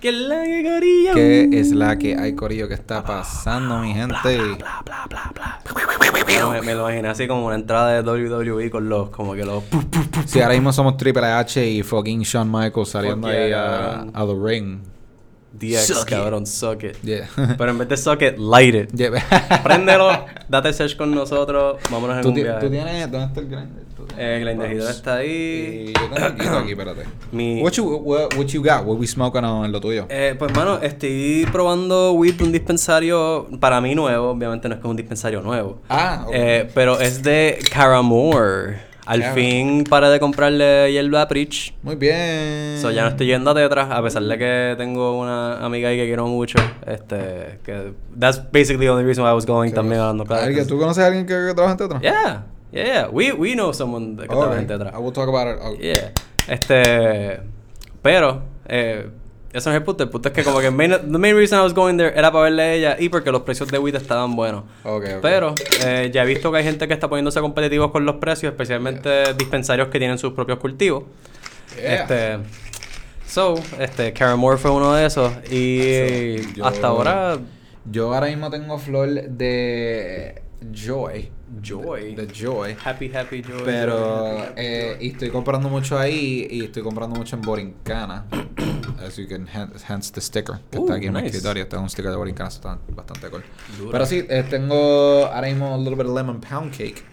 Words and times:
¿Qué 0.00 0.10
es 0.10 0.14
la 0.14 0.42
que 0.44 0.62
corillo? 0.62 1.14
¿Qué 1.14 1.48
es 1.52 1.72
la 1.72 1.98
que 1.98 2.16
hay, 2.16 2.34
Corillo, 2.34 2.68
que 2.68 2.74
está 2.74 3.02
pasando, 3.02 3.78
mi 3.78 3.94
gente? 3.94 4.36
Bla, 4.58 4.82
bla, 4.84 5.06
bla, 5.08 5.32
bla. 5.34 5.60
Bueno, 6.24 6.62
me, 6.62 6.74
lo 6.74 6.88
imaginé 6.88 7.08
así 7.08 7.26
como 7.26 7.46
una 7.46 7.54
entrada 7.54 8.02
de 8.02 8.26
WWE 8.28 8.70
con 8.70 8.88
los, 8.88 9.08
como 9.10 9.34
que 9.34 9.44
los... 9.44 9.64
Sí, 10.26 10.40
ahora 10.40 10.54
mismo 10.54 10.72
somos 10.72 10.96
Triple 10.96 11.26
H 11.26 11.66
y 11.66 11.82
fucking 11.82 12.22
Shawn 12.22 12.50
Michaels 12.50 12.90
saliendo 12.90 13.28
ahí 13.28 13.52
a, 13.52 14.02
a 14.02 14.26
the 14.26 14.34
ring. 14.38 14.80
DX, 15.58 15.86
Suck 15.86 16.02
it. 16.02 16.08
cabrón, 16.16 16.46
suck 16.46 16.82
it. 16.84 16.96
Yeah. 17.02 17.28
Pero 17.58 17.70
en 17.70 17.78
vez 17.78 17.88
de 17.88 17.96
suck 17.96 18.22
it, 18.22 18.38
light 18.38 18.74
it. 18.74 18.90
Yeah. 18.92 19.10
Préndelo, 19.62 20.26
date 20.48 20.72
search 20.72 20.96
con 20.96 21.14
nosotros, 21.14 21.78
vámonos 21.90 22.16
en 22.16 22.22
¿Tú, 22.22 22.28
un 22.28 22.34
viaje. 22.34 22.60
tú 22.60 22.70
tienes... 22.70 23.10
¿Dónde 23.10 23.26
está 23.26 23.40
el 23.40 23.46
grinder? 23.46 23.86
¿Tú 23.96 24.04
tienes 24.06 24.48
Eh, 24.48 24.56
props? 24.56 24.90
está 24.96 25.16
ahí. 25.16 25.28
Y 25.88 25.92
yo 25.92 26.08
tengo 26.14 26.26
aquí, 26.26 26.46
aquí, 26.46 26.70
espérate. 26.72 27.02
Mi... 27.32 27.62
What 27.62 27.72
you, 27.72 27.84
what, 27.84 28.34
what 28.36 28.46
you 28.46 28.62
got? 28.62 28.84
What 28.84 28.98
we 28.98 29.06
smoking 29.06 29.44
on 29.44 29.64
en 29.64 29.72
lo 29.72 29.80
tuyo? 29.80 30.06
Eh, 30.10 30.34
pues, 30.38 30.52
mano, 30.54 30.78
estoy 30.82 31.46
probando 31.50 32.12
weed 32.12 32.34
de 32.34 32.44
un 32.44 32.52
dispensario 32.52 33.48
para 33.60 33.80
mí 33.80 33.94
nuevo. 33.94 34.30
Obviamente 34.30 34.68
no 34.68 34.74
es 34.74 34.80
que 34.80 34.86
es 34.86 34.90
un 34.90 34.96
dispensario 34.96 35.40
nuevo. 35.40 35.80
Ah, 35.88 36.24
ok. 36.26 36.32
Eh, 36.34 36.70
pero 36.74 37.00
es 37.00 37.22
de 37.22 37.58
Caramore. 37.72 38.84
Al 39.06 39.22
fin 39.34 39.84
paré 39.88 40.08
de 40.08 40.18
comprarle 40.20 40.92
hierba 40.92 41.22
a 41.22 41.28
Preach. 41.28 41.72
Muy 41.82 41.94
bien. 41.96 42.78
So 42.80 42.90
ya 42.90 43.02
no 43.02 43.08
estoy 43.08 43.28
yendo 43.28 43.50
a 43.50 43.54
Tetras, 43.54 43.88
a 43.90 44.02
pesar 44.02 44.22
de 44.24 44.36
que 44.38 44.74
tengo 44.76 45.18
una 45.18 45.64
amiga 45.64 45.88
ahí 45.88 45.96
que 45.96 46.06
quiero 46.06 46.26
mucho. 46.26 46.58
Este, 46.86 47.58
que 47.64 47.92
that's 48.18 48.38
basically 48.52 48.86
the 48.86 48.90
only 48.90 49.04
reason 49.04 49.24
why 49.24 49.30
I 49.30 49.34
was 49.34 49.46
going 49.46 49.72
también 49.72 50.00
hablando 50.00 50.24
claro. 50.24 50.42
¿Alguien- 50.44 50.66
¿Tú 50.66 50.78
conoces 50.78 51.04
a 51.04 51.06
alguien 51.06 51.24
que, 51.26 51.32
que 51.34 51.54
trabaja 51.54 51.72
en 51.72 51.78
Tetra? 51.78 52.00
Yeah, 52.00 52.46
yeah, 52.72 52.84
yeah. 52.84 53.08
We, 53.10 53.32
we 53.32 53.52
know 53.54 53.72
someone 53.72 54.16
que 54.16 54.26
trabaja 54.26 54.58
en. 54.58 54.66
Tetras. 54.66 54.92
I 54.94 54.98
will 54.98 55.12
talk 55.12 55.28
about 55.28 55.46
it. 55.74 55.80
Yeah. 55.80 56.12
Este. 56.48 57.40
Pero, 58.02 58.42
eh, 58.68 59.08
eso 59.56 59.70
no 59.70 59.76
es 59.76 59.80
el 59.80 59.84
punto. 59.84 60.04
El 60.04 60.10
punto 60.10 60.28
es 60.28 60.34
que, 60.34 60.44
como 60.44 60.60
que 60.60 60.70
main, 60.70 60.90
the 60.92 61.18
main 61.18 61.34
reason 61.36 61.58
I 61.58 61.62
was 61.62 61.74
going 61.74 61.96
there 61.96 62.12
era 62.16 62.30
para 62.30 62.44
verle 62.44 62.62
a 62.62 62.72
ella 62.74 62.96
y 62.98 63.08
porque 63.08 63.30
los 63.32 63.42
precios 63.42 63.68
de 63.70 63.78
weed 63.78 63.94
estaban 63.94 64.36
buenos. 64.36 64.64
Ok, 64.84 65.04
ok. 65.16 65.20
Pero, 65.22 65.54
eh, 65.84 66.10
ya 66.12 66.22
he 66.22 66.26
visto 66.26 66.50
que 66.52 66.58
hay 66.58 66.64
gente 66.64 66.86
que 66.88 66.94
está 66.94 67.08
poniéndose 67.08 67.40
competitivos 67.40 67.90
con 67.90 68.04
los 68.04 68.16
precios, 68.16 68.52
especialmente 68.52 69.34
dispensarios 69.34 69.88
que 69.88 69.98
tienen 69.98 70.18
sus 70.18 70.32
propios 70.32 70.58
cultivos. 70.58 71.04
Yeah. 71.76 71.94
Este. 72.02 72.38
So, 73.26 73.54
este, 73.80 74.12
Caramore 74.12 74.56
fue 74.56 74.70
uno 74.70 74.94
de 74.94 75.06
esos. 75.06 75.32
Y 75.50 76.54
yo- 76.54 76.64
hasta 76.66 76.86
ahora. 76.86 77.38
Yo 77.90 78.14
ahora 78.14 78.26
mismo 78.28 78.50
tengo 78.50 78.78
flor 78.78 79.08
de 79.08 80.42
Joy. 80.72 81.30
Joy. 81.62 82.14
De 82.14 82.26
Joy. 82.26 82.76
Happy, 82.84 83.10
happy, 83.14 83.42
joy. 83.42 83.62
Pero, 83.64 84.46
eh, 84.56 84.96
y 85.00 85.10
estoy 85.10 85.30
comprando 85.30 85.68
mucho 85.68 85.98
ahí 85.98 86.46
y 86.50 86.64
estoy 86.64 86.82
comprando 86.82 87.16
mucho 87.16 87.36
en 87.36 87.42
Borincana. 87.42 88.24
As 89.06 89.16
you 89.16 89.28
can, 89.28 89.46
hence, 89.46 90.10
the 90.12 90.20
sticker 90.20 90.58
que 90.70 90.78
Uh, 90.78 90.82
está 90.84 90.94
aquí 90.96 91.06
en 91.06 91.12
mi 91.12 91.20
nice. 91.22 91.36
escritorio. 91.36 91.62
Este 91.64 91.76
es 91.76 91.82
un 91.82 91.88
sticker 91.90 92.10
de 92.10 92.16
Borincana, 92.16 92.48
está 92.48 92.78
bastante 92.88 93.28
cool. 93.28 93.44
Dura. 93.78 93.92
Pero 93.92 94.06
sí, 94.06 94.24
eh, 94.28 94.44
tengo 94.48 95.26
ahora 95.26 95.46
mismo 95.48 95.74
a 95.74 95.78
little 95.78 95.94
bit 95.96 96.06
of 96.06 96.14
lemon 96.16 96.40
pound 96.40 96.72
cake. 96.76 97.04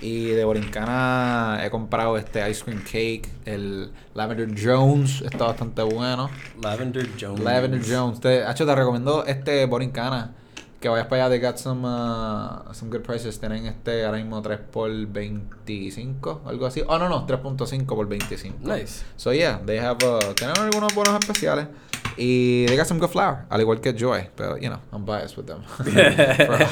Y 0.00 0.26
de 0.30 0.44
Borincana 0.44 1.60
he 1.64 1.70
comprado 1.70 2.16
este 2.16 2.48
ice 2.50 2.64
cream 2.64 2.82
cake. 2.82 3.28
El 3.44 3.92
Lavender 4.14 4.48
Jones 4.60 5.20
está 5.22 5.44
bastante 5.44 5.82
bueno. 5.82 6.28
Lavender 6.60 7.08
Jones. 7.20 7.40
Lavender 7.40 7.80
Jones. 7.88 8.18
Te, 8.20 8.42
Hacho, 8.44 8.66
te 8.66 8.74
recomiendo 8.74 9.24
este 9.26 9.64
Borincana. 9.66 10.34
Que 10.82 10.88
vayas 10.88 11.06
para 11.06 11.26
allá. 11.26 11.30
They 11.30 11.38
got 11.38 11.58
some, 11.58 11.86
uh, 11.86 12.74
some 12.74 12.90
good 12.90 13.02
prices. 13.02 13.38
Tienen 13.38 13.66
este 13.66 14.04
ahora 14.04 14.18
mismo 14.18 14.42
3 14.42 14.58
por 14.58 14.90
25. 14.90 16.42
Algo 16.44 16.66
así. 16.66 16.82
Oh, 16.86 16.98
no, 16.98 17.08
no. 17.08 17.24
3.5 17.24 17.86
por 17.86 18.08
25. 18.08 18.58
Nice. 18.68 19.04
So, 19.16 19.32
yeah. 19.32 19.60
They 19.64 19.78
have, 19.78 20.04
uh, 20.04 20.34
tienen 20.34 20.58
algunos 20.58 20.92
buenos 20.92 21.14
especiales. 21.20 21.68
Y 22.16 22.66
they 22.66 22.76
got 22.76 22.86
some 22.86 23.00
good 23.00 23.10
flour. 23.10 23.44
Al 23.50 23.60
igual 23.60 23.80
que 23.80 23.92
Joy. 23.94 24.28
Pero, 24.36 24.56
you 24.58 24.68
know, 24.68 24.80
I'm 24.92 25.04
biased 25.04 25.36
with 25.36 25.46
them. 25.46 25.62
For 25.78 26.66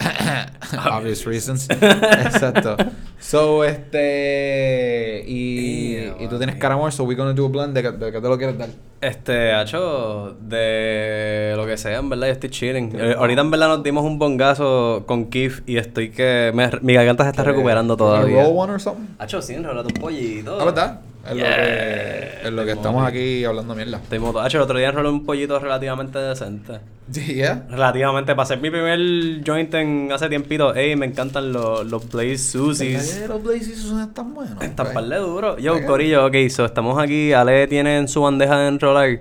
obvious 0.90 1.26
reasons. 1.26 1.68
Exacto. 1.70 2.76
So, 3.18 3.64
este. 3.64 5.24
Y, 5.26 5.96
Damn, 5.96 6.22
y 6.22 6.28
tú 6.28 6.38
tienes 6.38 6.54
ok. 6.56 6.60
Caramore. 6.60 6.92
So, 6.92 7.04
we're 7.04 7.16
gonna 7.16 7.32
do 7.34 7.46
a 7.46 7.48
blend. 7.48 7.74
¿De, 7.74 7.82
de 7.82 8.12
qué 8.12 8.20
te 8.20 8.28
lo 8.28 8.38
quieres 8.38 8.56
dar? 8.58 8.68
Este, 9.00 9.52
hacho, 9.52 10.36
de 10.40 11.52
lo 11.56 11.66
que 11.66 11.76
sea, 11.76 11.98
en 11.98 12.08
verdad, 12.08 12.26
yo 12.26 12.32
estoy 12.32 12.50
chilling. 12.50 12.92
Eh, 12.98 13.14
ahorita, 13.16 13.42
en 13.42 13.50
verdad, 13.52 13.68
nos 13.68 13.82
dimos 13.84 14.04
un 14.04 14.18
bongazo 14.18 15.04
con 15.06 15.26
Keith 15.26 15.62
y 15.66 15.76
estoy 15.76 16.10
que... 16.10 16.50
me- 16.52 16.68
mi 16.82 16.94
garganta 16.94 17.22
se 17.22 17.30
está 17.30 17.44
recuperando 17.44 17.96
todavía. 17.96 18.42
roll 18.42 18.56
one 18.58 18.72
or 18.72 18.80
something? 18.80 19.06
Hacho, 19.20 19.40
sí, 19.40 19.54
enrolate 19.54 19.92
un 19.94 20.00
pollito. 20.00 20.58
Ah, 20.60 20.64
¿verdad? 20.64 21.00
Es 21.30 21.36
lo 21.36 21.44
que, 21.44 22.46
es 22.46 22.52
lo 22.52 22.64
que 22.64 22.70
Estoy 22.70 22.72
estamos 22.72 23.06
aquí 23.06 23.44
hablando 23.44 23.74
mierda. 23.74 23.98
Estoy 23.98 24.18
moto. 24.18 24.44
El 24.44 24.60
otro 24.60 24.78
día 24.78 24.88
enrolé 24.88 25.10
un 25.10 25.24
pollito 25.24 25.58
relativamente 25.58 26.18
decente. 26.18 26.80
Sí, 27.10 27.34
yeah. 27.34 27.66
Relativamente, 27.68 28.34
para 28.34 28.46
ser 28.46 28.60
mi 28.60 28.70
primer 28.70 29.42
joint 29.44 29.72
en 29.74 30.10
hace 30.12 30.28
tiempito, 30.28 30.74
ey, 30.74 30.96
me 30.96 31.06
encantan 31.06 31.52
los, 31.52 31.86
los 31.86 32.08
Blaze 32.10 32.38
Susies. 32.38 33.24
Los 33.28 33.42
Blaze 33.42 33.76
son 33.76 34.00
están 34.00 34.34
buenos. 34.34 34.62
Están 34.62 34.92
par 34.92 35.04
de 35.04 35.16
duro. 35.16 35.58
Yo. 35.58 35.84
Corillo, 35.86 36.26
ok, 36.26 36.34
so 36.50 36.64
estamos 36.64 36.98
aquí. 37.02 37.32
Ale 37.32 37.66
tiene 37.66 37.98
en 37.98 38.08
su 38.08 38.22
bandeja 38.22 38.58
de 38.58 38.68
enrolar. 38.68 39.20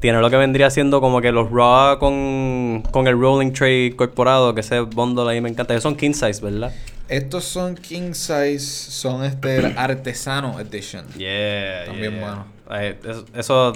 Tiene 0.00 0.20
lo 0.20 0.28
que 0.28 0.36
vendría 0.36 0.70
siendo 0.70 1.00
como 1.00 1.20
que 1.20 1.32
los 1.32 1.50
raw 1.50 1.98
con, 1.98 2.82
con 2.90 3.06
el 3.06 3.18
rolling 3.18 3.52
tray 3.52 3.86
incorporado, 3.86 4.54
que 4.54 4.60
ese 4.60 4.80
bundle 4.80 5.30
ahí 5.30 5.40
me 5.40 5.48
encanta. 5.48 5.72
Ellos 5.72 5.82
son 5.82 5.96
king 5.96 6.12
size, 6.12 6.40
¿verdad? 6.42 6.72
Estos 7.08 7.44
son 7.44 7.74
king 7.74 8.12
size, 8.14 8.60
son 8.60 9.24
este 9.24 9.58
el 9.58 9.72
artesano 9.78 10.58
edition. 10.60 11.06
Yeah, 11.16 11.84
También 11.86 12.20
bueno. 12.20 12.46
Eh, 12.70 12.98
eso, 13.04 13.24
eso- 13.34 13.72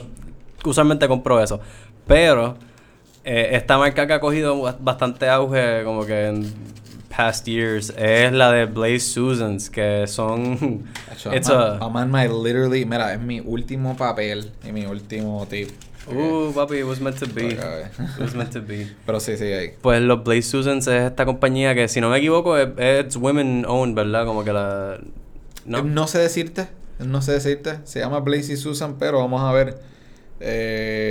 usualmente 0.64 1.06
compro 1.08 1.42
eso. 1.42 1.60
Pero 2.06 2.56
eh, 3.24 3.50
esta 3.52 3.76
marca 3.76 4.06
que 4.06 4.12
ha 4.14 4.20
cogido 4.20 4.60
ba- 4.62 4.76
bastante 4.80 5.28
auge 5.28 5.84
como 5.84 6.06
que 6.06 6.26
en 6.28 6.52
past 7.14 7.46
years 7.46 7.92
es 7.98 8.32
la 8.32 8.50
de 8.52 8.64
Blaze 8.64 9.00
Susans, 9.00 9.68
que 9.68 10.06
son... 10.06 10.86
It's 11.32 11.48
I'm, 11.50 11.58
a- 11.58 11.78
I'm 11.82 11.96
on 11.96 12.10
my 12.10 12.26
literally, 12.28 12.84
mira, 12.86 13.12
es 13.12 13.20
mi 13.20 13.40
último 13.40 13.94
papel 13.96 14.50
y 14.66 14.72
mi 14.72 14.86
último 14.86 15.46
tip. 15.50 15.68
Uh, 16.06 16.52
papi, 16.54 16.78
it 16.78 16.84
was 16.84 17.00
meant 17.00 17.18
to 17.18 17.26
be. 17.26 17.48
It 17.48 18.18
was 18.18 18.34
meant 18.34 18.52
to 18.52 18.60
be. 18.62 18.86
Pero 19.06 19.20
sí, 19.20 19.36
sí, 19.36 19.44
ahí. 19.52 19.74
Pues 19.82 20.00
los 20.00 20.22
Blaze 20.24 20.42
Susans 20.42 20.86
es 20.86 21.02
esta 21.10 21.26
compañía 21.26 21.74
que, 21.74 21.88
si 21.88 22.00
no 22.00 22.08
me 22.08 22.18
equivoco, 22.18 22.56
es, 22.56 22.68
es 22.78 23.16
women 23.16 23.64
owned, 23.66 23.94
¿verdad? 23.94 24.24
Como 24.24 24.44
que 24.44 24.52
la... 24.52 24.98
No. 25.66 25.82
No. 25.82 25.84
no 25.84 26.06
sé 26.06 26.18
decirte, 26.18 26.68
no 26.98 27.20
sé 27.20 27.32
decirte. 27.32 27.80
Se 27.84 28.00
llama 28.00 28.20
Blazy 28.20 28.56
Susan, 28.56 28.96
pero 28.98 29.18
vamos 29.18 29.42
a 29.42 29.52
ver. 29.52 29.78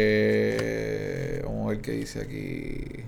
Eh, 0.09 1.41
vamos 1.45 1.67
a 1.67 1.69
ver 1.71 1.81
qué 1.81 1.91
dice 1.91 2.21
aquí. 2.21 3.03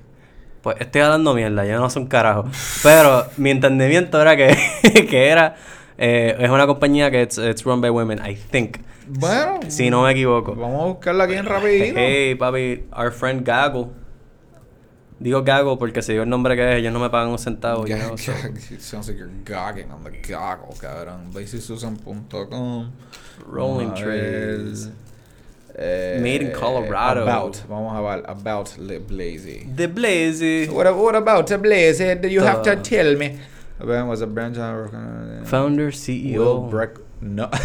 Pues 0.61 0.75
estoy 0.79 1.01
hablando 1.01 1.33
mierda, 1.33 1.65
yo 1.65 1.79
no 1.79 1.89
soy 1.89 2.03
un 2.03 2.09
carajo. 2.09 2.45
Pero 2.83 3.25
mi 3.37 3.49
entendimiento 3.49 4.21
era 4.21 4.35
que, 4.35 4.55
que 5.09 5.27
era... 5.29 5.55
eh, 5.97 6.35
es 6.39 6.49
una 6.49 6.67
compañía 6.67 7.09
que 7.11 7.23
it's 7.23 7.63
run 7.63 7.81
by 7.81 7.89
women, 7.89 8.19
I 8.25 8.35
think. 8.35 8.77
Bueno, 9.11 9.59
Si 9.69 9.89
no 9.89 10.03
me 10.03 10.11
equivoco. 10.11 10.55
vamos 10.55 10.81
a 10.83 10.85
buscarla 10.87 11.23
aquí 11.23 11.33
en 11.33 11.45
rapidito. 11.45 11.97
Hey, 11.97 12.35
papi, 12.35 12.83
our 12.95 13.11
friend 13.11 13.43
Gaggle. 13.45 13.87
Digo 15.19 15.43
Gaggle 15.43 15.75
porque 15.77 16.01
si 16.01 16.13
digo 16.13 16.23
el 16.23 16.29
nombre 16.29 16.55
que 16.55 16.71
es, 16.71 16.77
ellos 16.79 16.93
no 16.93 16.99
me 16.99 17.09
pagan 17.09 17.29
un 17.29 17.37
centavo. 17.39 17.85
you 17.85 17.95
Gag- 17.95 18.05
know, 18.07 18.17
so- 18.17 18.31
it 18.73 18.79
sounds 18.81 19.07
like 19.09 19.17
you're 19.19 19.29
gagging 19.43 19.91
on 19.91 20.03
the 20.03 20.11
goggle, 20.11 20.73
cabrón. 20.79 21.31
BlazySusan.com. 21.33 22.91
Rolling. 23.47 23.93
Trays. 23.95 24.89
Eh, 25.75 26.19
Made 26.21 26.41
in 26.41 26.51
Colorado. 26.51 27.23
About. 27.23 27.57
Vamos 27.67 27.95
a 27.97 28.01
ver. 28.01 28.23
About 28.27 28.77
Le- 28.77 28.99
Blazy. 28.99 29.65
The 29.75 29.87
Blaze. 29.87 30.69
What, 30.69 30.93
what 30.95 31.15
about 31.15 31.49
a 31.51 31.57
Blazy? 31.57 32.15
Do 32.15 32.27
you 32.27 32.41
have 32.41 32.61
to 32.63 32.75
The- 32.75 32.81
tell 32.81 33.15
me? 33.17 33.39
When 33.81 34.07
was 34.07 34.21
a 34.21 34.27
branch 34.27 34.57
of- 34.57 34.91
Founder, 35.47 35.85
Will 35.85 35.91
CEO. 35.91 36.69
Breck. 36.69 36.91
No. 37.21 37.49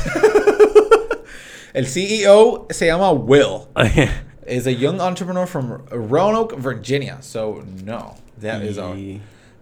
El 1.75 1.87
CEO 1.87 2.67
se 2.71 2.87
llama 2.87 3.13
Will. 3.13 3.69
Is 4.47 4.67
a 4.67 4.73
young 4.73 5.01
entrepreneur 5.01 5.47
from 5.47 5.83
Roanoke, 5.91 6.57
Virginia. 6.59 7.19
So 7.23 7.65
no, 7.83 8.15
that 8.39 8.61
is 8.63 8.77
all. 8.79 8.95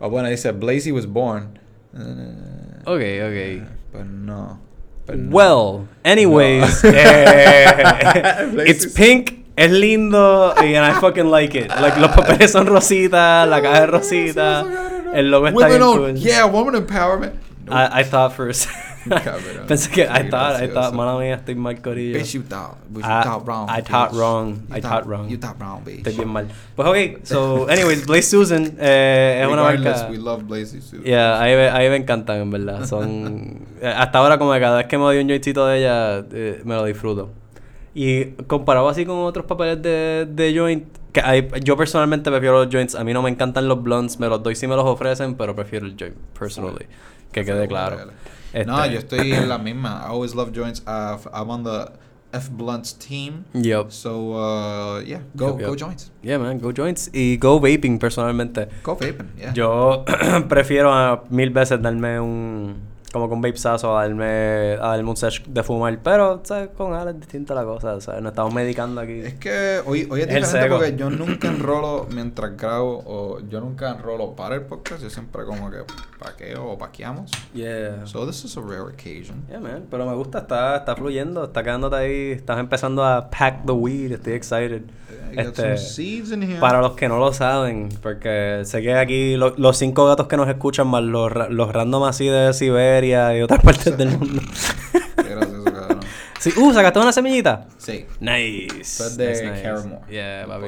Oh, 0.01 0.11
bueno, 0.11 0.29
dice 0.29 0.53
Blazy 0.53 0.91
was 0.93 1.07
born. 1.07 1.59
Uh, 1.97 2.83
Ok, 2.85 3.01
ok. 3.01 3.63
But 3.93 4.07
no. 4.07 4.59
But 5.07 5.19
no. 5.19 5.31
Well, 5.37 5.89
anyways, 6.05 6.83
No. 6.83 6.91
eh, 6.91 8.51
it's 8.67 8.93
pink, 8.93 9.45
es 9.57 9.71
lindo, 9.71 10.53
and 10.57 10.85
I 10.85 11.01
fucking 11.01 11.31
like 11.31 11.55
it. 11.55 11.69
Like, 11.69 11.97
los 11.99 12.11
papeles 12.17 12.51
son 12.51 12.67
rosita, 12.67 13.47
la 13.49 13.61
caja 13.61 13.85
es 13.85 13.91
rosita, 13.91 15.13
el 15.15 15.31
logo 15.31 15.47
está 15.47 15.55
Women 15.57 15.79
bien 15.79 15.81
cool. 15.81 16.13
Yeah, 16.19 16.45
woman 16.47 16.75
empowerment. 16.75 17.35
Nope. 17.67 17.73
I, 17.77 18.01
I 18.01 18.03
thought 18.03 18.33
first. 18.33 18.69
Cabrón. 19.09 19.67
Pensé 19.69 19.91
que 19.91 20.03
I 20.03 20.29
thought, 20.31 20.63
I 20.63 20.69
thought, 20.69 20.95
mala 20.95 21.19
mía, 21.19 21.35
estoy 21.35 21.55
mal 21.55 21.81
corillo. 21.81 22.19
Bitch, 22.19 22.33
you 22.35 22.43
thought. 22.43 22.77
You 22.95 23.01
I- 23.01 23.23
thought 23.25 23.47
wrong. 23.47 23.69
I 23.69 23.83
thought 23.83 24.13
wrong. 24.13 24.55
You 24.71 24.77
I 24.77 24.81
thought 24.81 25.07
wrong. 25.07 25.29
You 25.29 25.39
thought 25.39 25.59
wrong, 25.59 25.83
bitch. 25.85 25.99
Estoy 25.99 26.15
bien 26.17 26.29
mal. 26.29 26.49
Pues 26.77 26.89
ok, 26.89 27.25
so, 27.25 27.69
anyways, 27.69 28.07
Blaze 28.07 28.29
Susan 28.31 28.77
eh, 28.79 29.41
es 29.43 29.49
una 29.53 29.63
marca... 29.63 30.09
we 30.11 30.19
love 30.19 30.43
Blazy 30.45 30.81
too. 30.81 31.03
Yeah, 31.05 31.41
ahí 31.41 31.55
me, 31.57 31.69
ahí 31.71 31.89
me 31.91 31.97
encantan, 31.97 32.37
en 32.41 32.51
verdad. 32.51 32.85
Son... 32.87 33.61
eh, 33.81 33.87
hasta 33.97 34.19
ahora, 34.19 34.39
como 34.39 34.53
que 34.53 34.61
cada 34.61 34.77
vez 34.79 34.87
que 34.87 34.97
me 34.99 35.05
doy 35.05 35.19
un 35.19 35.29
joycito 35.29 35.67
de 35.67 35.79
ella, 35.79 36.25
eh, 36.33 36.61
me 36.65 36.75
lo 36.75 36.85
disfruto. 36.85 37.31
Y 37.95 38.25
comparado 38.47 38.89
así 38.89 39.05
con 39.05 39.19
otros 39.19 39.45
papeles 39.45 39.83
de, 39.83 40.27
de 40.31 40.55
joint, 40.59 40.85
que 41.13 41.21
hay- 41.21 41.47
yo 41.63 41.77
personalmente 41.77 42.31
prefiero 42.31 42.65
los 42.65 42.73
joints. 42.73 42.95
A 42.95 43.05
mí 43.05 43.13
no 43.13 43.21
me 43.21 43.29
encantan 43.29 43.69
los 43.69 43.83
blunts, 43.83 44.19
me 44.19 44.29
los 44.29 44.43
doy 44.43 44.55
si 44.55 44.67
me 44.67 44.77
los 44.77 44.87
ofrecen, 44.87 45.35
pero 45.35 45.55
prefiero 45.55 45.85
el 45.85 45.95
joint, 45.99 46.15
personally. 46.39 46.87
Que 47.33 47.45
quede 47.45 47.69
claro. 47.69 47.99
Este- 48.53 48.93
yo 48.93 48.99
estoy 48.99 49.33
en 49.33 49.49
la 49.49 49.59
misma. 49.59 50.03
I 50.05 50.11
always 50.11 50.35
love 50.35 50.53
joints. 50.53 50.83
Uh, 50.87 51.17
I'm 51.33 51.51
on 51.51 51.65
the 51.65 51.93
F 52.33 52.51
Blunts 52.51 52.95
team. 52.95 53.45
Yup. 53.55 53.91
So, 53.93 54.33
uh, 54.35 55.01
yeah, 55.05 55.21
go, 55.37 55.55
go 55.57 55.75
joints. 55.77 56.11
Yeah, 56.23 56.39
man, 56.39 56.59
go 56.59 56.73
joints. 56.73 57.11
Y 57.13 57.37
go 57.37 57.61
vaping, 57.61 57.99
personalmente. 57.99 58.69
Go 58.83 58.97
vaping, 58.97 59.29
yeah. 59.39 59.53
Yo 59.55 60.05
prefiero 60.49 60.93
a 60.93 61.25
mil 61.31 61.51
veces 61.51 61.81
darme 61.83 62.21
un. 62.21 62.92
Como 63.13 63.29
con 63.29 63.43
vapesazo, 63.43 63.97
a 63.99 64.03
darme, 64.03 64.73
a 64.81 64.89
darme 64.89 65.11
un 65.11 65.17
sesh 65.17 65.45
de 65.45 65.63
fumar. 65.63 65.99
Pero, 66.03 66.41
¿sabes? 66.45 66.71
Con 66.77 66.95
Ale 66.95 67.11
es 67.11 67.21
distinta 67.21 67.55
la 67.55 67.63
cosa, 67.65 68.01
¿sabes? 68.01 68.23
Nos 68.23 68.33
estamos 68.33 68.55
medicando 68.55 69.01
aquí. 69.03 69.21
Es 69.21 69.35
que 69.35 69.81
hoy, 69.85 70.09
hoy 70.11 70.23
es 70.23 70.29
diferente 70.29 70.69
porque 70.71 70.97
yo 70.97 71.11
nunca 71.11 71.49
enrolo 71.49 72.07
mientras 72.11 72.57
grabo 72.57 73.03
o 73.05 73.41
yo 73.51 73.61
nunca 73.61 73.91
enrolo 73.91 74.35
para 74.35 74.55
el 74.55 74.63
podcast. 74.63 75.03
Yo 75.03 75.11
siempre 75.11 75.45
como 75.45 75.71
que 75.71 75.79
paqueo 76.19 76.71
o 76.71 76.79
paqueamos. 76.79 77.31
Yeah. 77.53 78.07
So 78.07 78.27
this 78.27 78.45
is 78.45 78.57
a 78.57 78.61
rare 78.61 78.81
occasion. 78.81 79.45
Yeah, 79.49 79.61
man. 79.61 79.85
Pero 79.91 80.07
me 80.07 80.15
gusta, 80.15 80.39
está, 80.39 80.77
está 80.77 80.97
fluyendo, 80.97 81.45
está 81.45 81.63
quedándote 81.63 81.97
ahí. 81.97 82.31
Estás 82.33 82.59
empezando 82.59 83.05
a 83.05 83.29
pack 83.29 83.67
the 83.67 83.73
weed, 83.73 84.13
estoy 84.13 84.33
excited. 84.33 84.83
Este, 85.35 85.79
seeds 85.79 86.31
in 86.33 86.43
here. 86.43 86.61
Para 86.61 86.81
los 86.83 86.93
que 86.93 87.09
no 87.09 87.19
lo 87.19 87.33
saben, 87.33 87.89
porque 88.03 88.63
sé 88.65 88.83
que 88.83 88.95
aquí 88.95 89.37
lo- 89.37 89.55
los 89.57 89.79
cinco 89.79 90.07
gatos 90.07 90.27
que 90.27 90.37
nos 90.37 90.47
escuchan, 90.47 90.87
más 90.89 91.03
los, 91.03 91.33
los 91.51 91.73
random 91.73 92.05
así 92.05 92.27
de 92.27 92.53
Siberia 92.53 93.02
y 93.05 93.15
otras 93.43 93.61
partes 93.65 93.97
del 93.97 94.17
mundo. 94.19 94.43
Qué 95.17 95.23
gracioso, 95.35 95.65
cabrón. 95.65 96.01
sí, 96.39 96.51
uh, 96.57 96.73
¿sacaste 96.73 96.99
una 96.99 97.13
semillita? 97.13 97.67
Sí. 97.79 98.07
Nice. 98.21 98.81
Esto 98.81 99.07
es 99.07 99.17
de 99.17 99.51
nice. 99.51 99.63
Caramel. 99.63 99.99
Yeah, 100.11 100.45
papi. 100.47 100.67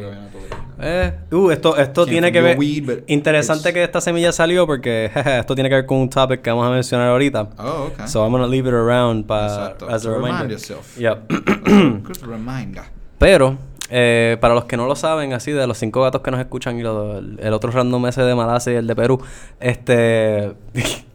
Eh, 0.80 1.12
uh, 1.32 1.50
esto, 1.50 1.76
esto 1.76 2.04
tiene 2.06 2.32
que 2.32 2.40
ver. 2.40 2.58
weed, 2.58 3.04
Interesante 3.06 3.68
it's- 3.68 3.74
que 3.74 3.84
esta 3.84 4.00
semilla 4.00 4.32
salió 4.32 4.66
porque 4.66 5.10
jeje, 5.14 5.38
esto 5.38 5.54
tiene 5.54 5.68
que 5.70 5.76
ver 5.76 5.86
con 5.86 5.98
un 5.98 6.10
topic 6.10 6.42
que 6.42 6.50
vamos 6.50 6.66
a 6.66 6.70
mencionar 6.70 7.08
ahorita. 7.08 7.48
Oh, 7.58 7.90
okay. 7.92 8.08
So 8.08 8.24
I'm 8.24 8.32
gonna 8.32 8.46
leave 8.46 8.68
it 8.68 8.74
around 8.74 9.26
para 9.26 9.66
as 9.88 10.04
a 10.04 10.08
To 10.08 10.14
remind 10.16 10.24
reminder. 10.48 10.50
yourself. 10.50 10.96
Yep. 10.98 11.28
Good 12.04 12.22
reminder. 12.26 12.82
Pero, 13.18 13.56
eh, 13.90 14.36
para 14.40 14.54
los 14.54 14.64
que 14.64 14.76
no 14.76 14.86
lo 14.86 14.96
saben, 14.96 15.32
así 15.32 15.52
de 15.52 15.66
los 15.66 15.78
cinco 15.78 16.02
gatos 16.02 16.20
que 16.22 16.30
nos 16.30 16.40
escuchan 16.40 16.78
y 16.78 16.82
lo- 16.82 17.18
el, 17.18 17.38
el 17.40 17.52
otro 17.52 17.70
random 17.70 18.06
ese 18.06 18.22
de 18.22 18.34
Malasia 18.34 18.72
y 18.72 18.76
el 18.76 18.86
de 18.86 18.96
Perú, 18.96 19.22
este. 19.60 20.52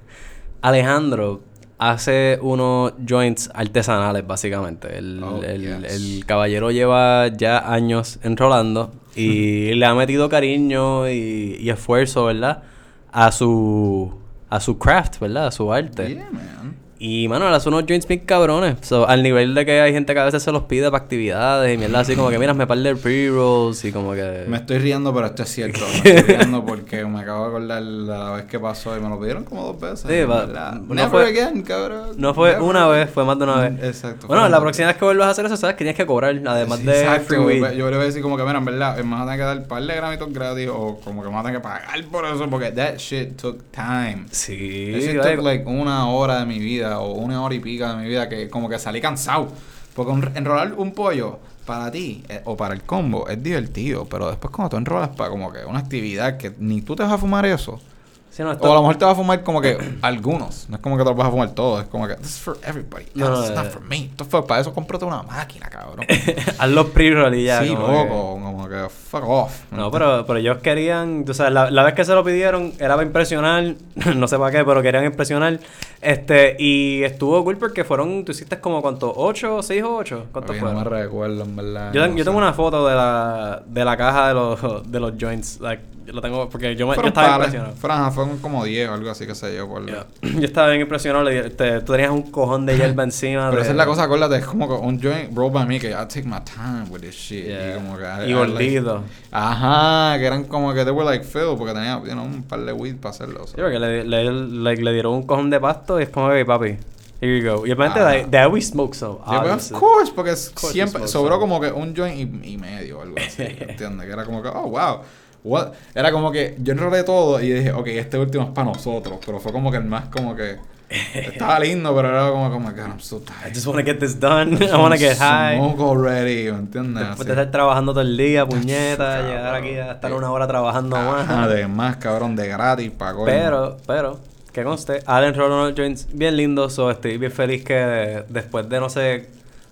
Alejandro 0.62 1.42
hace 1.78 2.38
unos 2.42 2.94
joints 3.08 3.50
artesanales, 3.54 4.26
básicamente. 4.28 4.98
El, 4.98 5.24
Oh, 5.24 5.42
el- 5.42 5.62
yes. 5.84 5.94
el 6.18 6.26
caballero 6.26 6.72
lleva 6.72 7.28
ya 7.30 7.72
años 7.72 8.20
enrolando 8.24 8.92
y 9.16 9.74
le 9.76 9.86
ha 9.86 9.94
metido 9.96 10.28
cariño 10.30 11.08
y, 11.10 11.58
y 11.60 11.70
esfuerzo, 11.70 12.26
¿verdad? 12.26 12.64
A 13.12 13.32
su, 13.32 14.14
a 14.50 14.60
su 14.60 14.78
craft, 14.78 15.20
¿verdad? 15.20 15.48
A 15.48 15.52
su 15.52 15.72
arte. 15.72 16.10
Yeah, 16.16 16.30
man. 16.32 16.76
Y, 17.02 17.30
mano, 17.30 17.48
él 17.48 17.54
hace 17.54 17.70
unos 17.70 17.86
joints 17.88 18.06
bien 18.06 18.20
cabrones. 18.26 18.76
So, 18.82 19.08
al 19.08 19.24
nivel 19.24 19.56
de 19.56 19.66
que 19.66 19.80
hay 19.80 19.94
gente 19.94 20.14
que 20.14 20.20
a 20.20 20.26
veces 20.26 20.44
se 20.44 20.52
los 20.52 20.64
pide 20.64 20.92
para 20.92 21.02
actividades 21.02 21.74
y 21.74 21.78
mierda 21.78 22.02
así 22.02 22.14
como 22.14 22.30
que, 22.30 22.38
mira, 22.38 22.54
me 22.54 22.68
par 22.68 22.78
de 22.78 22.94
pre-rolls 22.94 23.86
y 23.86 23.94
como 23.94 24.12
que... 24.14 24.44
Me 24.50 24.58
estoy 24.58 24.80
riendo, 24.80 25.14
pero 25.14 25.28
esto 25.28 25.44
es 25.44 25.50
cierto. 25.50 25.80
Me 26.04 26.10
estoy 26.10 26.36
riendo 26.36 26.66
porque 26.66 27.06
me 27.06 27.22
acabo 27.22 27.44
de 27.44 27.48
acordar 27.52 27.82
la 27.82 28.32
vez 28.34 28.46
que 28.48 28.60
pasó 28.60 28.98
y 28.98 29.00
me 29.00 29.08
lo 29.08 29.18
pidieron 29.18 29.46
como 29.46 29.64
dos 29.64 29.80
veces. 29.80 30.08
Sí, 30.10 30.24
va- 30.26 30.78
no 30.90 31.10
fue- 31.10 31.28
again, 31.30 31.62
cabrón. 31.62 32.10
No 32.18 32.34
fue 32.34 32.50
Never 32.50 32.64
una 32.64 32.88
vez, 32.88 33.10
fue 33.10 33.24
más 33.24 33.38
de 33.38 33.44
una 33.46 33.56
vez. 33.62 33.82
Exacto. 33.82 34.28
Bueno, 34.28 34.50
la 34.50 34.60
próxima 34.60 34.88
vez 34.88 34.98
que 34.98 35.06
vuelvas 35.06 35.28
a 35.28 35.32
hacer 35.32 35.46
eso, 35.46 35.56
sabes 35.56 35.76
que 35.78 35.86
tienes 35.86 35.96
que 35.96 36.06
cobrar, 36.06 36.36
además 36.46 36.80
Sí, 36.80 36.86
de 36.86 37.00
exacto, 37.00 37.46
free. 37.46 37.62
Yo 37.78 37.90
le 37.90 37.96
voy 37.96 38.04
a 38.04 38.08
decir 38.08 38.22
como 38.22 38.36
que, 38.36 38.44
mira, 38.44 38.58
en 38.58 38.66
verdad, 38.66 38.98
me 38.98 39.12
van 39.16 39.22
a 39.22 39.24
tener 39.24 39.40
que 39.40 39.46
dar 39.46 39.58
un 39.60 39.68
par 39.70 39.84
de 39.84 39.96
gramitos 39.96 40.34
gratis 40.34 40.68
o 40.70 41.00
como 41.02 41.22
que 41.24 41.30
me 41.30 41.36
van 41.36 41.46
a 41.46 41.48
tener 41.48 41.62
que 41.62 41.64
pagar 41.64 42.04
por 42.12 42.26
eso 42.26 42.50
porque 42.50 42.72
that 42.72 42.98
shit 42.98 43.38
took 43.42 43.62
time. 43.72 44.26
Sí, 44.32 44.92
That 44.94 45.00
shit 45.00 45.22
took 45.22 45.44
like 45.46 45.64
una 45.66 46.10
hora 46.10 46.40
de 46.42 46.46
mi 46.46 46.60
vida 46.60 46.89
o 46.98 47.12
una 47.14 47.42
hora 47.44 47.54
y 47.56 47.60
pica 47.60 47.94
de 47.96 48.02
mi 48.04 48.10
vida 48.10 48.28
que 48.28 48.50
como 48.50 48.68
que 48.68 48.80
salí 48.80 49.00
cansado. 49.00 49.48
Porque 49.96 50.12
un- 50.12 50.32
enrolar 50.36 50.74
un 50.74 50.92
pollo 50.94 51.40
para 51.66 51.92
ti 51.92 52.24
eh, 52.30 52.42
o 52.46 52.58
para 52.58 52.74
el 52.74 52.82
combo 52.84 53.28
es 53.28 53.42
divertido, 53.44 54.06
pero 54.06 54.28
después 54.30 54.52
cuando 54.52 54.70
tú 54.72 54.78
enrolas 54.78 55.10
para 55.10 55.30
como 55.30 55.52
que 55.54 55.64
una 55.66 55.80
actividad 55.80 56.38
que 56.38 56.54
ni 56.58 56.82
tú 56.82 56.96
te 56.96 57.04
vas 57.04 57.12
a 57.12 57.18
fumar 57.18 57.46
eso, 57.46 57.80
sí, 58.30 58.44
no, 58.44 58.52
o 58.52 58.72
a 58.72 58.76
lo 58.76 58.82
mejor 58.82 58.96
te 58.98 59.06
vas 59.06 59.14
a 59.14 59.16
fumar 59.16 59.44
como 59.44 59.62
que 59.62 59.78
algunos, 60.02 60.68
no 60.70 60.76
es 60.78 60.82
como 60.82 60.98
que 60.98 61.04
te 61.04 61.10
los 61.10 61.18
vas 61.18 61.28
a 61.28 61.32
fumar 61.32 61.50
todos, 61.52 61.84
es 61.84 61.88
como 61.90 62.08
que 62.08 62.16
this 62.16 62.28
is 62.36 62.40
for 62.40 62.58
everybody, 62.64 63.06
No, 63.16 63.30
no, 63.30 63.42
it's 63.46 63.56
not 63.56 63.68
for 63.68 63.82
me, 63.82 64.12
Esto 64.18 64.46
para 64.46 64.62
eso 64.62 64.74
cómprate 64.74 65.06
una 65.06 65.24
máquina, 65.24 65.68
cabrón. 65.70 66.06
haz 66.60 66.70
los 66.70 66.88
pre-roll 66.88 67.36
y 67.36 67.46
ya. 67.46 67.62
sí, 67.64 67.70
como 67.76 67.88
que- 68.04 68.10
como 68.10 68.70
que 68.70 68.90
fuck 68.90 69.24
off. 69.28 69.62
No, 69.72 69.90
pero, 69.92 70.26
pero 70.26 70.40
ellos 70.40 70.58
querían, 70.60 71.26
tú 71.26 71.34
sabes, 71.34 71.54
la, 71.54 71.70
la 71.72 71.84
vez 71.84 71.94
que 71.94 72.06
se 72.06 72.14
lo 72.14 72.24
pidieron 72.24 72.74
era 72.80 72.96
para 72.96 73.06
impresionar, 73.08 73.76
no 74.16 74.28
sé 74.28 74.38
para 74.38 74.52
qué, 74.52 74.64
pero 74.66 74.82
querían 74.82 75.06
impresionar. 75.06 75.60
Este, 76.02 76.56
y 76.60 77.04
estuvo 77.04 77.44
cool 77.44 77.58
porque 77.58 77.84
fueron, 77.84 78.24
tú 78.24 78.32
hiciste 78.32 78.60
como 78.60 78.82
cuánto, 78.82 79.12
¿ocho, 79.16 79.62
seis 79.62 79.84
o 79.84 79.96
ocho? 79.98 80.26
¿Cuántos 80.32 80.52
Oye, 80.52 80.62
no 80.62 80.68
me 80.74 80.82
fueron? 80.84 80.94
recuerdo, 81.04 81.44
en 81.44 81.56
verdad. 81.56 81.94
Yo, 81.94 82.06
yo 82.16 82.24
tengo 82.24 82.38
una 82.38 82.54
foto 82.54 82.88
de 82.88 82.96
la, 82.96 83.62
de 83.66 83.84
la 83.86 83.98
caja 83.98 84.28
de 84.30 84.34
los, 84.34 84.92
de 84.92 85.00
los 85.00 85.14
joints. 85.20 85.60
Like, 85.60 85.84
yo 86.10 86.16
lo 86.16 86.22
tengo 86.22 86.50
porque 86.50 86.76
yo, 86.76 86.88
me, 86.88 86.96
yo 86.96 87.02
estaba 87.04 87.38
pares, 87.38 87.54
impresionado. 87.54 87.94
ajá, 88.04 88.12
fueron 88.12 88.38
como 88.40 88.64
10 88.64 88.90
o 88.90 88.94
algo 88.96 89.10
así 89.12 89.28
que 89.28 89.36
sé 89.36 89.56
yo. 89.56 89.68
Por... 89.68 89.86
Yeah. 89.86 90.08
Yo 90.22 90.46
estaba 90.46 90.70
bien 90.70 90.82
impresionado. 90.82 91.24
le- 91.24 91.48
este, 91.48 91.82
tú 91.82 91.92
tenías 91.94 92.10
un 92.12 92.24
cojón 92.24 92.66
de 92.66 92.76
hierba 92.78 93.04
encima. 93.10 93.46
Pero 93.50 93.58
de- 93.58 93.62
esa 93.62 93.72
es 93.72 93.78
la 93.78 93.86
cosa, 93.86 94.04
acuérdate, 94.04 94.38
es 94.38 94.46
como 94.46 94.66
un 94.80 95.00
joint 95.02 95.36
rolled 95.36 95.54
by 95.54 95.66
me 95.68 95.80
que 95.80 95.90
I 95.92 95.94
take 96.08 96.24
my 96.24 96.40
time 96.44 96.86
with 96.90 97.02
this 97.02 97.16
shit. 97.16 97.46
Yeah. 97.46 97.72
Y 97.72 97.74
como 97.76 97.98
que 97.98 98.04
I- 98.04 98.30
Y 98.32 98.34
gordito. 98.34 98.94
like- 98.96 99.06
Ajá, 99.32 100.18
que 100.18 100.26
eran 100.26 100.44
como 100.46 100.74
que 100.74 100.84
they 100.84 100.92
were 100.94 101.06
like 101.06 101.24
filled 101.24 101.58
porque 101.58 101.74
tenía 101.74 102.00
you 102.00 102.12
know, 102.14 102.26
un 102.26 102.42
par 102.44 102.60
de 102.62 102.74
weed 102.74 102.96
para 102.98 103.12
hacerlo. 103.12 103.46
Sí, 103.48 103.54
porque 103.58 103.78
le, 103.80 104.04
le, 104.04 104.32
like, 104.32 104.82
le 104.82 104.94
dieron 104.94 105.14
un 105.14 105.24
cojón 105.24 105.50
de 105.50 105.60
pasto 105.60 106.00
y 106.00 106.04
es 106.04 106.10
como 106.10 106.30
que, 106.30 106.44
papi, 106.46 106.78
here 107.22 107.40
you 107.40 107.44
go. 107.48 107.68
Y 107.68 107.72
obviamente, 107.72 108.00
Ah. 108.00 108.26
that 108.32 108.52
we 108.52 108.62
smoke 108.62 108.96
so. 108.96 109.22
Yeah, 109.28 109.40
but 109.42 109.50
obviously. 109.52 109.76
of 109.76 109.80
course, 109.82 110.12
porque 110.16 110.32
course 110.32 110.72
siempre 110.74 111.08
sobró 111.08 111.40
como 111.40 111.60
que 111.62 111.72
un 111.72 111.96
joint 111.96 112.18
y, 112.44 112.54
y 112.54 112.58
medio 112.58 113.00
o 113.00 113.02
algo 113.04 113.16
así, 113.18 113.44
¿entiendes? 113.60 114.08
Que 114.08 114.12
era 114.14 114.26
como 114.26 114.42
que, 114.42 114.50
oh, 114.50 114.70
wow. 114.70 115.02
What? 115.44 115.70
Era 115.96 116.12
como 116.12 116.32
que 116.32 116.56
yo 116.62 116.74
enrolé 116.74 117.04
todo 117.04 117.40
y 117.42 117.52
dije, 117.52 117.72
ok, 117.72 117.88
este 117.88 118.18
último 118.18 118.44
es 118.46 118.50
para 118.52 118.66
nosotros, 118.68 119.20
pero 119.26 119.40
fue 119.40 119.52
como 119.52 119.72
que 119.72 119.78
el 119.78 119.86
más 119.86 120.06
como 120.10 120.36
que 120.36 120.58
estaba 121.14 121.60
lindo, 121.60 121.96
pero 121.96 122.10
era 122.10 122.30
como, 122.32 122.50
como 122.52 122.74
que 122.74 122.82
I'm 122.82 123.00
so 123.00 123.18
I 123.18 123.22
tired. 123.22 123.54
just 123.54 123.68
want 123.68 123.80
to 123.80 123.86
get 123.86 124.00
this 124.00 124.20
done. 124.20 124.54
I 124.66 124.76
want 124.76 124.94
to 124.94 125.00
get 125.00 125.18
high. 125.18 125.56
Smoke 125.58 125.80
already, 125.82 126.52
¿me 126.52 126.58
entiendes? 126.60 127.08
Después 127.08 127.28
de 127.28 127.34
estar 127.34 127.52
trabajando 127.52 127.92
todo 127.94 128.02
el 128.02 128.18
día, 128.18 128.46
puñeta, 128.48 129.22
llegar 129.22 129.54
aquí 129.56 129.76
a 129.78 129.92
estar 129.94 130.14
una 130.14 130.32
hora 130.32 130.48
trabajando 130.48 130.96
Ajá, 130.98 131.36
más. 131.36 131.50
de 131.50 131.68
más, 131.68 131.98
cabrón, 131.98 132.36
de 132.36 132.48
gratis, 132.48 132.92
coño. 132.98 133.26
Pero, 133.26 133.78
pero, 133.86 134.20
que 134.52 134.64
conste, 134.64 135.02
Allen 135.06 135.40
unos 135.40 135.74
joints 135.76 136.08
bien 136.12 136.36
lindos, 136.36 136.74
so 136.74 136.90
estoy 136.90 137.18
bien 137.18 137.32
feliz 137.32 137.64
que 137.64 138.24
después 138.30 138.68
de, 138.68 138.80
no 138.80 138.90
sé, 138.90 139.30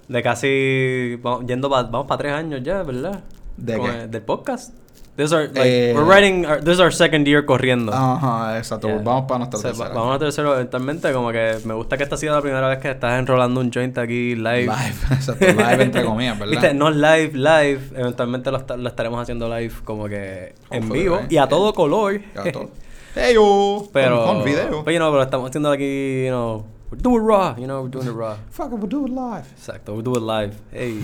de 0.07 0.23
casi, 0.23 1.15
vamos, 1.21 1.45
yendo 1.47 1.67
pa- 1.69 1.81
vamos 1.83 2.05
para 2.07 2.19
tres 2.19 2.33
años 2.33 2.61
ya, 2.63 2.83
¿verdad? 2.83 3.21
¿De 3.57 3.75
Con 3.77 3.91
qué? 3.91 4.01
el- 4.03 4.11
del 4.11 4.21
podcast. 4.21 4.71
This 5.17 5.25
is 5.25 5.33
our, 5.33 5.47
like, 5.47 5.59
Eh, 5.65 5.93
we're 5.95 6.03
writing, 6.05 6.45
our- 6.45 6.61
this 6.61 6.75
is 6.75 6.79
our 6.79 6.91
second 6.93 7.25
year 7.27 7.43
corriendo. 7.43 7.91
Ajá, 7.91 8.55
exacto. 8.59 8.87
Yeah. 8.87 8.99
Vamos 9.03 9.25
para 9.27 9.39
nuestra 9.39 9.57
O 9.57 9.61
sea, 9.63 9.71
tercera. 9.71 9.89
va- 9.89 9.95
vamos 9.95 10.15
a 10.15 10.19
tercero 10.19 10.53
eventualmente, 10.53 11.11
como 11.11 11.31
que 11.31 11.57
me 11.65 11.73
gusta 11.73 11.97
que 11.97 12.03
esta 12.03 12.13
ha 12.15 12.17
sido 12.19 12.35
la 12.35 12.41
primera 12.41 12.67
vez 12.69 12.77
que 12.77 12.91
estás 12.91 13.17
enrolando 13.19 13.59
un 13.59 13.71
joint 13.73 13.97
aquí 13.97 14.35
live. 14.35 14.67
Live, 14.67 14.95
exacto. 15.11 15.43
Live 15.45 15.83
entre 15.83 16.03
comillas, 16.05 16.37
¿verdad? 16.37 16.51
Viste, 16.51 16.73
no 16.75 16.91
live, 16.91 17.31
live. 17.33 17.79
Eventualmente 17.95 18.51
lo, 18.51 18.63
lo 18.77 18.87
estaremos 18.89 19.19
haciendo 19.19 19.49
live 19.49 19.73
como 19.83 20.05
que 20.07 20.53
en 20.69 20.83
Hopefully, 20.83 21.01
vivo 21.03 21.17
right? 21.17 21.31
y 21.31 21.37
a 21.39 21.47
todo 21.47 21.73
color. 21.73 22.21
Ya 22.35 22.51
todo. 22.51 22.69
Hey, 23.19 23.33
yo. 23.33 23.89
Pero, 23.91 24.23
Con, 24.23 24.35
con 24.35 24.45
video. 24.45 24.83
pero, 24.85 24.91
you 24.91 24.99
know, 24.99 25.09
pero 25.11 25.23
estamos 25.23 25.49
haciendo 25.49 25.71
aquí, 25.71 26.25
you 26.25 26.29
know, 26.29 26.63
we're 26.91 27.01
doing 27.01 27.25
raw, 27.25 27.55
you 27.57 27.65
know, 27.65 27.81
we're 27.81 27.89
doing 27.89 28.05
it 28.07 28.13
raw. 28.15 28.35
Fuck 28.51 28.67
it, 28.67 28.73
we'll 28.73 28.87
do 28.87 29.07
it 29.07 29.09
live. 29.09 29.47
Exacto, 29.57 29.95
we 29.95 30.03
do 30.03 30.13
it 30.15 30.21
live. 30.21 30.53
Hey. 30.71 31.01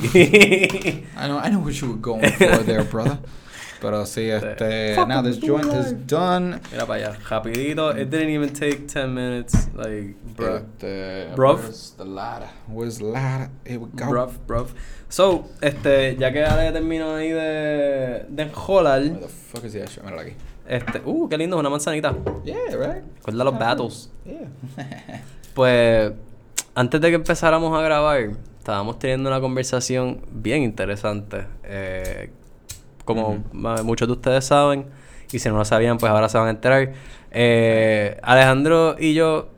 I 1.18 1.28
know, 1.28 1.40
I 1.40 1.50
know 1.50 1.62
what 1.62 1.74
you 1.82 1.88
were 1.88 1.98
going 2.00 2.22
for 2.34 2.58
there, 2.64 2.84
brother. 2.84 3.18
Pero 3.84 4.06
sí, 4.06 4.30
este. 4.30 4.96
Fuck 4.96 5.10
now 5.10 5.22
this 5.22 5.38
joint 5.42 5.74
is 5.74 5.94
done. 6.08 6.62
Mira 6.72 6.86
para 6.86 7.10
allá, 7.10 7.18
rapidito. 7.30 7.92
It 7.92 8.10
didn't 8.10 8.30
even 8.30 8.54
take 8.54 8.88
10 8.88 9.14
minutes, 9.14 9.68
like, 9.76 10.16
bruh. 10.38 10.62
Este, 10.62 11.36
Bruv. 11.36 11.60
Where's 11.60 11.94
the 11.98 12.06
ladder? 12.06 12.48
Where's 12.70 12.98
the 13.00 13.06
ladder? 13.06 13.50
Here 13.66 13.80
we 13.80 13.88
go. 13.94 14.06
Bruv, 14.06 14.38
bruv. 14.48 14.68
So, 15.10 15.50
este, 15.60 16.16
ya 16.18 16.32
que 16.32 16.46
Ale 16.46 16.72
terminó 16.72 17.14
ahí 17.16 17.30
de, 17.32 18.26
de 18.30 18.44
enjolar, 18.44 19.02
Where 19.02 19.20
the 19.20 19.28
fuck 19.28 19.66
is 19.66 19.74
that 19.74 19.90
shit? 19.90 20.02
Míralo 20.02 20.22
aquí. 20.22 20.34
este, 20.66 21.02
uh, 21.04 21.28
qué 21.28 21.38
lindo, 21.38 21.58
una 21.60 21.70
manzanita. 21.70 22.16
Yeah, 22.46 22.56
right? 22.78 23.04
Recuerda 23.18 23.44
los 23.44 23.60
battles. 23.60 24.10
Yeah. 24.26 24.48
Pues, 25.54 26.12
antes 26.74 27.00
de 27.00 27.10
que 27.10 27.16
empezáramos 27.16 27.78
a 27.78 27.82
grabar, 27.84 28.32
estábamos 28.58 28.98
teniendo 28.98 29.30
una 29.30 29.40
conversación 29.40 30.22
bien 30.32 30.64
interesante. 30.64 31.46
Eh, 31.64 32.32
como 33.06 33.30
Ujú. 33.30 33.44
ma- 33.54 33.84
muchos 33.84 34.08
de 34.08 34.14
ustedes 34.14 34.46
saben, 34.46 34.86
y 35.32 35.40
si 35.40 35.50
no 35.50 35.58
lo 35.58 35.66
sabían, 35.66 35.98
pues 35.98 36.12
ahora 36.12 36.30
se 36.30 36.38
van 36.38 36.48
a 36.48 36.52
enterar. 36.52 36.92
Eh, 37.32 38.18
Alejandro 38.22 38.96
y 39.00 39.14
yo 39.16 39.50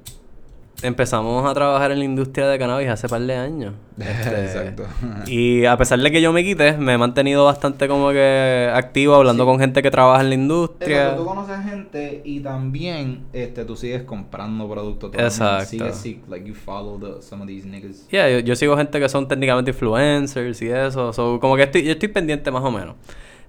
empezamos 0.81 1.49
a 1.49 1.53
trabajar 1.53 1.91
en 1.91 1.99
la 1.99 2.05
industria 2.05 2.47
de 2.47 2.59
cannabis 2.59 2.89
hace 2.89 3.07
par 3.07 3.21
de 3.21 3.33
años. 3.35 3.73
Este, 3.97 4.43
Exacto. 4.43 4.83
Y 5.25 5.63
a 5.65 5.77
pesar 5.77 5.97
de 5.99 6.11
que 6.11 6.21
yo 6.21 6.33
me 6.33 6.43
quité, 6.43 6.73
me 6.77 6.93
he 6.93 6.97
mantenido 6.97 7.45
bastante 7.45 7.87
como 7.87 8.09
que 8.11 8.69
activo 8.73 9.15
hablando 9.15 9.43
Sí. 9.45 9.49
con 9.49 9.59
gente 9.59 9.81
que 9.81 9.89
trabaja 9.89 10.21
en 10.21 10.29
la 10.29 10.35
industria. 10.35 11.01
Exacto, 11.03 11.23
tú 11.23 11.29
conoces 11.29 11.57
gente 11.63 12.21
y 12.25 12.41
también 12.41 13.21
este, 13.31 13.63
tú 13.63 13.77
sigues 13.77 14.03
comprando 14.03 14.69
productos. 14.69 15.11
Exacto. 15.13 15.65
Sigues, 15.65 15.95
sí, 15.95 16.21
like 16.29 16.45
you 16.45 16.53
follow 16.53 16.99
the, 16.99 17.21
some 17.21 17.41
of 17.41 17.47
these 17.47 17.65
niggas. 17.65 18.05
Yeah, 18.09 18.29
yo, 18.29 18.39
yo 18.39 18.55
sigo 18.57 18.75
gente 18.75 18.99
que 18.99 19.07
son 19.07 19.29
técnicamente 19.29 19.71
influencers 19.71 20.61
y 20.61 20.67
eso. 20.69 21.13
So, 21.13 21.39
como 21.39 21.55
que 21.55 21.63
estoy, 21.63 21.83
yo 21.83 21.91
estoy 21.93 22.09
pendiente 22.09 22.51
más 22.51 22.63
o 22.63 22.71
menos. 22.71 22.95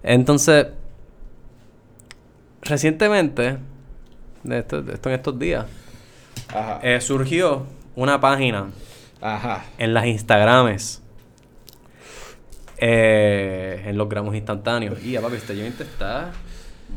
Entonces, 0.02 0.66
recientemente, 2.62 3.58
de 4.42 4.58
esto, 4.58 4.82
de 4.82 4.94
esto 4.94 5.08
en 5.08 5.14
estos 5.14 5.38
días, 5.38 5.66
Ajá. 6.48 6.80
eh, 6.82 7.00
surgió 7.00 7.66
una 7.94 8.20
página 8.20 8.70
Ajá. 9.20 9.64
en 9.78 9.94
las 9.94 10.06
Instagrames. 10.06 11.02
eh, 12.78 13.84
en 13.86 13.96
los 13.96 14.06
gramos 14.06 14.34
instantáneos. 14.34 15.02
Y 15.02 15.12
ya, 15.12 15.22
papi, 15.22 15.36
este 15.36 15.54
joint 15.56 15.80
está. 15.80 16.30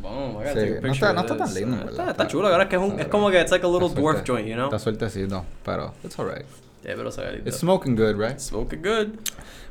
Vamos, 0.02 0.44
Sí, 0.52 0.58
no 0.82 0.92
está- 0.92 1.12
no 1.14 1.20
está 1.22 1.36
tan 1.38 1.46
this. 1.48 1.56
lindo, 1.56 1.88
Está, 1.90 2.10
está 2.10 2.26
chulo, 2.28 2.48
ahora 2.48 2.64
es 2.64 2.68
que 2.68 2.76
es, 2.76 2.82
un, 2.82 3.00
es 3.00 3.06
como 3.06 3.30
que 3.30 3.40
it's 3.40 3.50
like 3.50 3.64
a 3.64 3.68
little 3.68 3.88
Está 3.88 3.98
dwarf 4.00 4.22
joint, 4.26 4.46
you 4.46 4.54
know? 4.54 4.66
Está 4.66 4.78
sueltecito, 4.78 5.42
pero 5.64 5.94
it's 6.04 6.18
alright. 6.18 6.44
Yeah, 6.84 6.96
pero 6.96 7.10
se 7.10 7.22
ve 7.22 7.32
lindo. 7.32 7.48
It's 7.48 7.58
smoking 7.60 7.96
good, 7.96 8.14
right? 8.20 8.38
Smoking 8.38 8.82
good. 8.82 9.08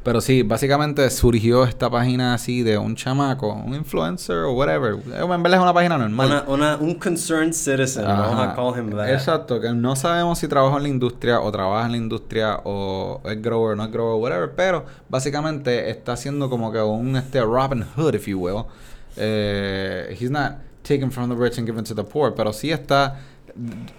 Pero 0.03 0.21
sí, 0.21 0.43
básicamente 0.43 1.09
surgió 1.09 1.65
esta 1.65 1.89
página 1.89 2.33
así 2.33 2.63
de 2.63 2.77
un 2.77 2.95
chamaco, 2.95 3.53
un 3.53 3.75
influencer 3.75 4.37
o 4.37 4.53
whatever. 4.53 4.93
En 4.93 5.43
verdad 5.43 5.59
es 5.59 5.59
una 5.61 5.73
página 5.73 5.97
normal. 5.97 6.27
Una, 6.27 6.43
una, 6.47 6.77
un 6.77 6.95
concerned 6.95 7.53
citizen, 7.53 8.05
vamos 8.05 8.39
a 8.39 8.55
call 8.55 8.79
him 8.79 8.91
that. 8.91 9.09
Exacto, 9.09 9.59
que 9.59 9.73
no 9.73 9.97
sabemos 9.97 10.39
si 10.39 10.47
trabaja 10.47 10.77
en 10.77 10.83
la 10.83 10.89
industria 10.89 11.41
o 11.41 11.51
trabaja 11.51 11.85
en 11.85 11.91
la 11.91 11.97
industria 11.97 12.61
o 12.63 13.21
es 13.25 13.41
grower, 13.41 13.75
no 13.75 13.83
es 13.83 13.91
grower, 13.91 14.21
whatever, 14.21 14.51
pero 14.55 14.85
básicamente 15.09 15.89
está 15.89 16.13
haciendo 16.13 16.49
como 16.49 16.71
que 16.71 16.81
un 16.81 17.17
este 17.17 17.41
Robin 17.41 17.85
Hood, 17.97 18.15
if 18.15 18.25
you 18.25 18.39
will. 18.39 18.65
Eh, 19.17 20.15
he's 20.17 20.31
not 20.31 20.53
taking 20.83 21.11
from 21.11 21.29
the 21.29 21.35
rich 21.35 21.57
and 21.57 21.67
giving 21.67 21.83
to 21.83 21.93
the 21.93 22.03
poor, 22.03 22.33
pero 22.33 22.53
sí 22.53 22.71
está 22.71 23.19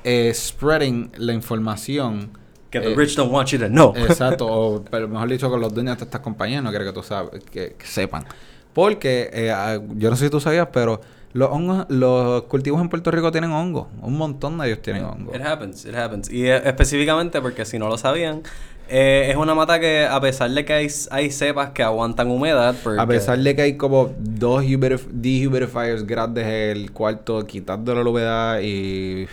eh, 0.02 0.32
spreading 0.34 1.12
la 1.18 1.34
información. 1.34 2.30
Que 2.70 2.80
the 2.80 2.92
eh, 2.92 2.96
rich 2.96 3.16
don't 3.16 3.32
want 3.32 3.48
you 3.48 3.58
to 3.58 3.68
know. 3.68 3.92
Exacto, 3.96 4.46
o 4.46 4.84
pero 4.84 5.08
mejor 5.08 5.28
dicho, 5.28 5.50
con 5.50 5.60
los 5.60 5.74
dueños 5.74 5.98
de 5.98 6.04
estas 6.04 6.20
compañías 6.20 6.62
no 6.62 6.70
quiere 6.70 6.84
que 6.84 6.92
tú 6.92 7.02
sabes, 7.02 7.42
que, 7.44 7.74
que 7.76 7.86
sepan. 7.86 8.24
Porque, 8.72 9.28
eh, 9.32 9.50
ah, 9.50 9.78
yo 9.96 10.10
no 10.10 10.16
sé 10.16 10.26
si 10.26 10.30
tú 10.30 10.40
sabías, 10.40 10.68
pero 10.72 11.00
los 11.32 11.50
hongos, 11.50 11.86
los 11.88 12.42
cultivos 12.44 12.80
en 12.80 12.88
Puerto 12.88 13.10
Rico 13.10 13.30
tienen 13.32 13.50
hongos. 13.52 13.86
Un 14.00 14.16
montón 14.16 14.58
de 14.58 14.68
ellos 14.68 14.82
tienen 14.82 15.04
hongos. 15.04 15.34
It 15.34 15.42
happens, 15.42 15.84
it 15.84 15.94
happens. 15.94 16.30
Y 16.30 16.46
eh, 16.46 16.62
específicamente, 16.64 17.40
porque 17.40 17.64
si 17.64 17.78
no 17.78 17.88
lo 17.88 17.98
sabían, 17.98 18.42
eh, 18.88 19.28
es 19.30 19.36
una 19.36 19.54
mata 19.54 19.78
que 19.78 20.04
a 20.04 20.20
pesar 20.20 20.50
de 20.50 20.64
que 20.64 20.72
hay, 20.72 20.88
hay 21.10 21.30
cepas 21.30 21.70
que 21.70 21.82
aguantan 21.82 22.28
humedad, 22.30 22.74
porque 22.82 23.00
A 23.00 23.06
pesar 23.06 23.38
de 23.38 23.54
que 23.54 23.62
hay 23.62 23.76
como 23.76 24.12
dos 24.18 24.64
humidif- 24.64 25.06
dehumidifiers 25.10 26.04
grandes 26.06 26.44
en 26.46 26.76
el 26.76 26.90
cuarto, 26.92 27.46
quitándole 27.46 28.02
la 28.02 28.10
humedad 28.10 28.60
y... 28.60 29.26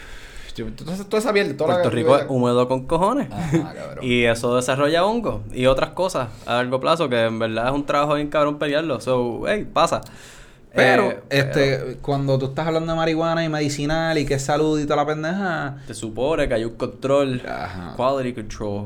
Entonces, 0.66 1.06
toda 1.08 1.20
esa 1.20 1.32
mierda, 1.34 1.56
toda 1.56 1.74
Puerto 1.74 1.90
la- 1.90 1.96
Rico 1.96 2.18
es 2.18 2.26
húmedo 2.30 2.68
con 2.68 2.88
cojones. 2.88 3.30
Ajá, 3.32 3.74
cabrón. 3.76 4.04
y 4.06 4.24
eso 4.24 4.56
desarrolla 4.56 5.06
hongos 5.06 5.42
y 5.54 5.66
otras 5.68 5.92
cosas 5.92 6.30
a 6.46 6.56
largo 6.56 6.80
plazo 6.80 7.10
que 7.10 7.26
en 7.26 7.38
verdad 7.38 7.68
es 7.68 7.74
un 7.74 7.86
trabajo 7.86 8.16
bien 8.16 8.30
cabrón 8.30 8.58
pelearlo. 8.58 9.00
So, 9.02 9.44
hey, 9.48 9.68
pasa. 9.72 10.02
Pero, 10.74 11.10
Eh, 11.12 11.20
este, 11.30 11.98
cuando 12.02 12.38
tú 12.38 12.48
estás 12.48 12.68
hablando 12.68 12.92
de 12.92 12.98
marihuana 12.98 13.44
y 13.44 13.50
medicinal 13.50 14.18
y 14.18 14.26
que 14.26 14.36
es 14.36 14.44
salud 14.44 14.80
y 14.80 14.84
toda 14.84 14.98
la 14.98 15.06
pendeja... 15.08 15.78
te 15.88 15.94
supone 15.94 16.48
que 16.48 16.54
hay 16.54 16.66
un 16.66 16.76
control, 16.76 17.42
Ajá. 17.48 17.94
quality 17.96 18.34
control 18.34 18.86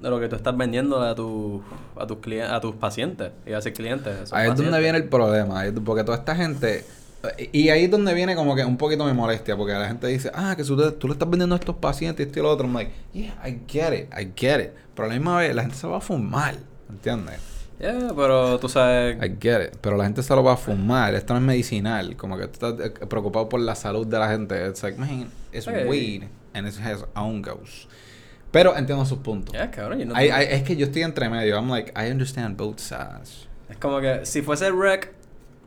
de 0.00 0.10
lo 0.10 0.20
que 0.20 0.28
tú 0.28 0.36
estás 0.36 0.56
vendiendo 0.56 1.02
a, 1.02 1.14
tu, 1.16 1.62
a, 1.98 2.06
tus 2.06 2.18
clientes, 2.18 2.52
a 2.52 2.60
tus 2.60 2.76
pacientes 2.76 3.32
y 3.44 3.52
a 3.54 3.60
sus 3.60 3.72
clientes. 3.72 4.32
Ahí 4.32 4.50
es 4.50 4.56
donde 4.56 4.78
viene 4.78 4.98
el 4.98 5.08
problema, 5.08 5.64
porque 5.84 6.04
toda 6.04 6.18
esta 6.18 6.36
gente... 6.36 6.84
Y 7.52 7.68
ahí 7.68 7.84
es 7.84 7.90
donde 7.90 8.12
viene 8.14 8.34
como 8.34 8.54
que 8.54 8.64
un 8.64 8.76
poquito 8.76 9.04
mi 9.04 9.12
molestia, 9.12 9.56
porque 9.56 9.72
la 9.72 9.86
gente 9.88 10.06
dice, 10.06 10.30
ah, 10.34 10.54
que 10.56 10.64
tú, 10.64 10.76
le- 10.76 10.92
tú 10.92 11.06
le 11.08 11.12
estás 11.14 11.28
vendiendo 11.28 11.54
a 11.54 11.58
estos 11.58 11.76
pacientes 11.76 12.24
y 12.24 12.28
esto 12.28 12.38
y 12.40 12.42
lo 12.42 12.50
otro. 12.50 12.66
I'm 12.66 12.74
like, 12.74 12.90
yeah, 13.12 13.34
I 13.46 13.58
get 13.68 13.92
it, 13.92 14.08
I 14.12 14.30
get 14.36 14.60
it. 14.60 14.70
Pero 14.94 15.06
a 15.06 15.08
la 15.08 15.14
misma 15.14 15.38
vez, 15.38 15.54
la 15.54 15.62
gente 15.62 15.76
se 15.76 15.86
va 15.86 15.98
a 15.98 16.00
fumar, 16.00 16.54
¿entiendes? 16.90 17.38
Yeah, 17.78 18.12
pero 18.16 18.58
tú 18.58 18.68
sabes... 18.70 19.16
I 19.22 19.36
get 19.40 19.60
it. 19.68 19.76
Pero 19.82 19.96
la 19.98 20.04
gente 20.04 20.22
se 20.22 20.34
lo 20.34 20.42
va 20.42 20.54
a 20.54 20.56
fumar. 20.56 21.14
Esto 21.14 21.34
no 21.34 21.40
es 21.40 21.44
medicinal. 21.44 22.16
Como 22.16 22.38
que 22.38 22.46
tú 22.48 22.52
estás 22.66 22.86
eh, 22.86 22.90
preocupado 23.06 23.48
por 23.50 23.60
la 23.60 23.74
salud 23.74 24.06
de 24.06 24.18
la 24.18 24.28
gente. 24.30 24.66
It's 24.66 24.82
like, 24.82 24.98
man, 24.98 25.28
it's 25.52 25.68
Okay. 25.68 25.84
weed 25.86 26.22
and 26.54 26.66
it 26.66 26.74
has 26.80 27.04
hongos. 27.14 27.86
Pero 28.50 28.74
entiendo 28.74 29.04
sus 29.04 29.18
puntos. 29.18 29.52
Yeah, 29.52 29.70
cabrón, 29.70 29.98
yo 29.98 30.06
no 30.06 30.14
I- 30.14 30.28
tengo- 30.28 30.40
I- 30.40 30.44
es 30.54 30.62
que 30.62 30.76
yo 30.76 30.86
estoy 30.86 31.02
entre 31.02 31.28
medio. 31.28 31.56
I'm 31.56 31.68
like, 31.68 31.92
I 31.94 32.10
understand 32.10 32.56
both 32.56 32.78
sides. 32.78 33.46
Es 33.68 33.76
como 33.76 34.00
que 34.00 34.24
si 34.24 34.40
fuese 34.40 34.70
rec, 34.70 35.12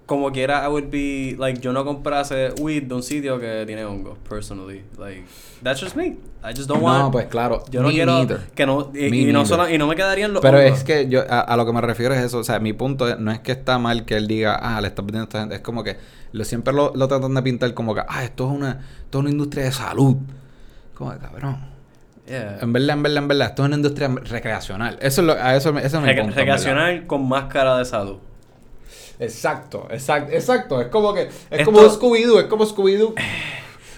como 0.10 0.32
quiera, 0.32 0.66
I 0.66 0.68
would 0.70 0.90
be 0.92 1.36
like, 1.38 1.62
yo 1.62 1.72
no 1.72 1.86
comprase 1.86 2.54
weed 2.60 2.84
de 2.84 2.96
un 2.96 3.04
sitio 3.04 3.40
que 3.40 3.64
tiene 3.68 3.86
hongos, 3.86 4.18
personally. 4.28 4.84
Like, 4.98 5.24
that's 5.64 5.80
just 5.80 5.96
me. 5.96 6.18
I 6.44 6.54
just 6.56 6.68
don't 6.68 6.82
want. 6.82 7.00
No, 7.04 7.12
pues 7.12 7.28
claro. 7.28 7.64
Yo 7.70 7.82
no 7.84 7.90
quiero 7.90 8.18
neither. 8.18 8.40
que 8.56 8.66
no 8.66 8.92
y, 8.96 9.32
no 9.32 9.46
solo 9.46 9.70
y 9.70 9.78
no 9.78 9.86
me 9.88 9.96
quedarían 9.96 10.34
los 10.34 10.42
Pero 10.42 10.58
hongos. 10.58 10.80
es 10.80 10.84
que 10.84 11.08
yo 11.08 11.22
a, 11.30 11.42
a 11.42 11.56
lo 11.56 11.66
que 11.66 11.72
me 11.74 11.82
refiero 11.82 12.14
es 12.16 12.22
eso, 12.24 12.40
o 12.40 12.44
sea, 12.44 12.60
mi 12.60 12.74
punto 12.74 13.08
es- 13.08 13.20
no 13.20 13.32
es 13.32 13.40
que 13.40 13.52
está 13.52 13.78
mal 13.78 14.04
que 14.06 14.16
él 14.18 14.28
diga, 14.28 14.56
ah, 14.56 14.82
le 14.82 14.88
está 14.88 15.02
vendiendo 15.04 15.24
a 15.24 15.28
esta 15.28 15.40
gente, 15.42 15.56
es 15.56 15.62
como 15.62 15.84
que 15.84 15.98
lo, 16.32 16.44
siempre 16.44 16.74
lo, 16.74 16.92
lo 16.96 17.08
tratan 17.08 17.34
de 17.36 17.42
pintar 17.44 17.74
como 17.74 17.94
que, 17.94 18.02
ah, 18.08 18.24
esto 18.24 18.48
es 18.50 18.56
una, 18.58 18.72
esto 19.06 19.20
es 19.20 19.22
una 19.22 19.30
industria 19.30 19.66
de 19.66 19.72
salud. 19.72 20.16
Como 20.96 21.12
que, 21.12 21.18
cabrón. 21.20 21.58
Yeah. 22.28 22.60
En 22.62 22.74
verdad, 22.74 22.96
en 22.98 23.04
verdad, 23.04 23.18
en 23.24 23.28
verdad, 23.28 23.48
esto 23.50 23.64
es 23.64 23.68
una 23.68 23.76
industria 23.78 24.08
recreacional. 24.08 24.98
Eso 25.02 25.22
es 25.22 25.28
lo, 25.28 25.34
a 25.34 25.56
eso, 25.56 25.72
me- 25.74 25.84
eso 25.86 26.00
me 26.02 26.12
en 26.12 26.32
recreacional 26.34 27.06
con 27.08 27.28
máscara 27.28 27.78
de 27.78 27.86
salud. 27.86 28.18
Exacto, 29.20 29.88
exacto, 29.92 30.32
exacto. 30.34 30.82
Es 30.82 30.88
como 30.88 31.14
que, 31.14 31.24
es 31.24 31.34
Esto- 31.52 31.66
como 31.72 31.82
Scooby-Doo, 31.82 32.40
es 32.40 32.46
como 32.48 32.66
Scooby-Doo. 32.66 33.14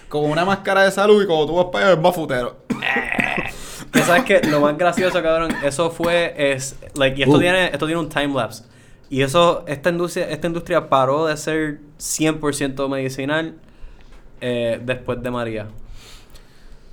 Como 0.08 0.26
una 0.26 0.44
máscara 0.44 0.82
de 0.84 0.90
salud 0.90 1.22
y 1.22 1.26
como 1.26 1.46
tú 1.46 1.54
vas 1.56 1.66
para 1.72 1.86
allá 1.86 1.94
es 1.96 2.00
más 2.02 2.14
futero. 2.14 2.56
Que 3.92 4.00
sabes 4.00 4.24
que 4.24 4.40
lo 4.48 4.60
más 4.60 4.76
gracioso, 4.78 5.22
cabrón, 5.22 5.54
eso 5.64 5.90
fue 5.90 6.34
es 6.36 6.76
like 6.94 7.18
y 7.18 7.22
esto 7.22 7.36
Uh. 7.36 7.40
tiene 7.40 7.66
esto 7.66 7.86
tiene 7.86 8.00
un 8.00 8.08
time 8.10 8.34
lapse. 8.34 8.64
Y 9.10 9.22
eso 9.22 9.64
esta 9.66 9.88
industria 9.90 10.28
esta 10.30 10.46
industria 10.46 10.88
paró 10.90 11.26
de 11.26 11.36
ser 11.38 11.80
100% 11.98 12.88
medicinal 12.88 13.54
eh, 14.40 14.80
después 14.82 15.22
de 15.22 15.30
María. 15.30 15.66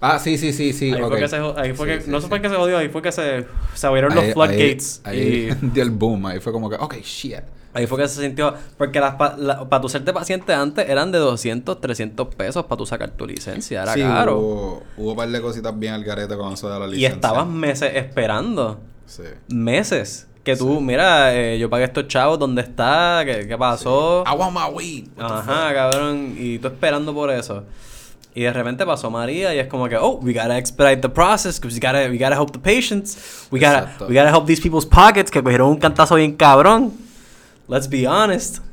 Ah, 0.01 0.17
sí, 0.19 0.37
sí, 0.37 0.53
sí, 0.53 0.71
sí. 0.73 0.93
ahí 0.93 1.01
fue 1.01 1.19
que 1.19 1.27
se, 1.27 1.35
ahí 1.35 1.73
fue 1.73 1.87
Sí, 1.87 1.93
que 1.97 2.01
sí, 2.05 2.11
no 2.11 2.17
sí. 2.19 2.23
sé 2.23 2.29
por 2.29 2.41
qué 2.41 2.49
se 2.49 2.55
jodió, 2.55 2.77
ahí 2.77 2.87
fue 2.89 3.01
que 3.01 3.11
se, 3.11 3.45
se 3.73 3.87
abrieron 3.87 4.15
los 4.15 4.25
floodgates. 4.33 5.01
Ahí, 5.03 5.19
ahí 5.19 5.57
y 5.61 5.65
dio 5.73 5.83
el 5.83 5.91
boom, 5.91 6.25
ahí 6.27 6.39
fue 6.39 6.53
como 6.53 6.69
que, 6.69 6.77
ok, 6.77 6.95
shit. 7.03 7.35
ahí 7.73 7.85
fue 7.85 7.97
que 7.99 8.07
se 8.07 8.21
sintió. 8.21 8.53
Porque 8.77 8.99
las 9.01 9.15
pa- 9.15 9.35
la- 9.37 9.67
para 9.67 9.81
tu 9.81 9.89
serte 9.89 10.13
paciente 10.13 10.53
antes 10.53 10.87
eran 10.87 11.11
de 11.11 11.17
200, 11.17 11.81
300 11.81 12.33
pesos 12.35 12.63
para 12.65 12.77
tu 12.77 12.85
sacar 12.85 13.09
tu 13.11 13.27
licencia. 13.27 13.83
Era 13.83 13.93
Sí, 13.93 13.99
caro. 14.01 14.37
Hubo, 14.39 14.83
hubo 14.97 15.11
un 15.11 15.17
par 15.17 15.27
de 15.29 15.41
cositas 15.41 15.77
bien 15.77 15.93
al 15.93 16.03
garete 16.05 16.37
con 16.37 16.53
eso 16.53 16.69
de 16.71 16.79
la 16.79 16.85
y 16.85 16.91
licencia. 16.91 17.15
estabas 17.15 17.47
meses 17.47 17.91
esperando. 17.95 18.79
Sí. 19.05 19.23
Meses. 19.49 20.27
Que 20.43 20.55
tú, 20.55 20.79
mira, 20.79 21.35
eh, 21.35 21.59
yo 21.59 21.69
pagué 21.69 21.83
estos 21.83 22.07
chavos, 22.07 22.39
¿dónde 22.39 22.61
está? 22.61 23.21
¿Qué, 23.25 23.45
qué 23.47 23.57
pasó? 23.57 24.23
I 24.25 24.35
want 24.35 24.53
my 24.55 24.73
weed. 24.73 25.07
Ajá, 25.19 25.73
cabrón. 25.73 26.33
Y 26.37 26.57
tú 26.59 26.67
esperando 26.69 27.13
por 27.13 27.29
eso. 27.29 27.65
Y 28.35 28.43
de 28.43 28.53
repente 28.53 28.85
pasó 28.85 29.09
María 29.09 29.53
y 29.55 29.59
es 29.59 29.67
como 29.67 29.89
que, 29.89 29.97
oh, 29.97 30.19
we 30.21 30.33
gotta 30.33 30.57
expedite 30.57 30.97
the 31.01 31.09
process 31.09 31.59
because 31.59 31.75
we 31.75 31.79
gotta, 31.85 32.09
we 32.09 32.17
gotta 32.17 32.35
help 32.35 32.51
the 32.51 32.59
patients. 32.59 33.47
We 33.51 33.59
gotta, 33.59 33.79
Exacto. 33.79 34.07
we 34.07 34.13
gotta 34.13 34.29
help 34.29 34.45
these 34.45 34.61
people's 34.61 34.85
pockets 34.85 35.31
que 35.31 35.41
cogieron 35.41 35.69
un 35.71 35.77
cantazo 35.77 36.15
bien 36.15 36.35
cabrón. 36.35 36.93
Let's 37.67 37.87
be 37.89 38.07
honest. 38.07 38.59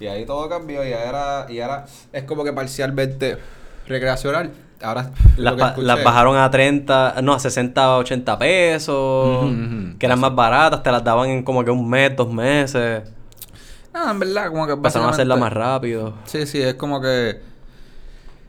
Y 0.00 0.06
ahí 0.08 0.26
todo 0.26 0.48
cambió 0.48 0.86
y 0.86 0.92
ahora, 0.92 1.46
y 1.48 1.60
ahora 1.60 1.86
es 2.12 2.24
como 2.24 2.42
que 2.44 2.52
parcialmente 2.52 3.38
recreacional. 3.86 4.50
Ahora 4.82 5.10
Las, 5.36 5.54
pa- 5.54 5.76
bajaron 6.02 6.36
a 6.36 6.50
30, 6.50 7.14
no, 7.22 7.32
a 7.32 7.38
60, 7.38 7.98
80 7.98 8.38
pesos. 8.38 9.50
Que 9.98 10.04
eran 10.06 10.18
más 10.20 10.34
baratas, 10.34 10.82
te 10.82 10.90
las 10.90 11.02
daban 11.02 11.30
en 11.30 11.42
como 11.44 11.64
que 11.64 11.70
un 11.70 11.88
mes, 11.88 12.14
dos 12.16 12.30
meses. 12.30 13.02
Nada, 13.94 14.10
en 14.10 14.18
verdad, 14.18 14.48
como 14.50 14.66
que 14.66 14.72
Empezaron 14.72 15.08
a 15.08 15.12
hacerla 15.12 15.36
más 15.36 15.52
rápido. 15.52 16.14
Sí, 16.24 16.44
sí, 16.46 16.60
es 16.60 16.74
como 16.74 17.00
que. 17.00 17.40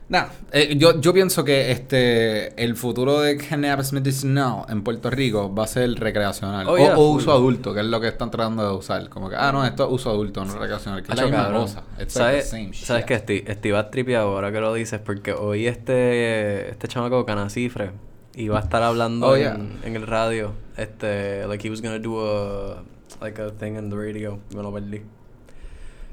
Nada, 0.08 0.30
eh, 0.52 0.76
yo, 0.78 1.00
yo 1.00 1.12
pienso 1.12 1.42
que 1.44 1.72
este 1.72 2.62
el 2.62 2.76
futuro 2.76 3.20
de 3.22 3.36
cannabis 3.36 3.92
medicinal 3.92 4.64
en 4.68 4.82
Puerto 4.84 5.10
Rico 5.10 5.52
va 5.52 5.64
a 5.64 5.66
ser 5.66 5.90
recreacional. 5.98 6.68
Oh, 6.68 6.74
o, 6.74 6.76
yeah, 6.78 6.92
o 6.92 6.94
full. 7.12 7.16
uso 7.22 7.32
adulto, 7.32 7.74
que 7.74 7.80
es 7.80 7.86
lo 7.86 8.00
que 8.00 8.06
están 8.06 8.30
tratando 8.30 8.62
de 8.70 8.76
usar. 8.76 9.08
Como 9.08 9.28
que, 9.28 9.34
ah, 9.36 9.50
no, 9.50 9.64
esto 9.66 9.84
es 9.84 9.92
uso 9.92 10.10
adulto, 10.10 10.44
no 10.44 10.56
recreacional. 10.56 11.02
Que 11.02 11.10
es 11.10 11.18
la 11.18 11.24
misma 11.24 11.52
cosa. 11.52 11.82
It's 12.00 12.14
like 12.14 12.42
¿Sabes, 12.42 12.76
¿sabes 12.78 13.04
qué? 13.04 13.18
Steve, 13.18 13.52
Steve 13.54 13.72
va 13.74 13.90
tripeado 13.90 14.28
ahora 14.28 14.52
que 14.52 14.60
lo 14.60 14.72
dices 14.74 15.00
porque 15.00 15.32
hoy 15.32 15.66
este, 15.66 16.70
este 16.70 16.86
chamaco 16.86 17.26
Canacifre 17.26 17.90
iba 18.36 18.58
a 18.58 18.62
estar 18.62 18.84
hablando 18.84 19.26
Oh, 19.26 19.34
en, 19.34 19.42
yeah. 19.42 19.58
en 19.88 19.96
el 19.96 20.06
radio. 20.06 20.52
Este, 20.76 21.44
like 21.48 21.66
he 21.66 21.70
was 21.70 21.82
gonna 21.82 21.98
do 21.98 22.20
a, 22.20 22.84
like 23.20 23.42
a 23.42 23.50
thing 23.50 23.76
in 23.76 23.90
the 23.90 23.96
radio. 23.96 24.38
Me 24.54 24.62
lo 24.62 24.72
perdí. 24.72 25.02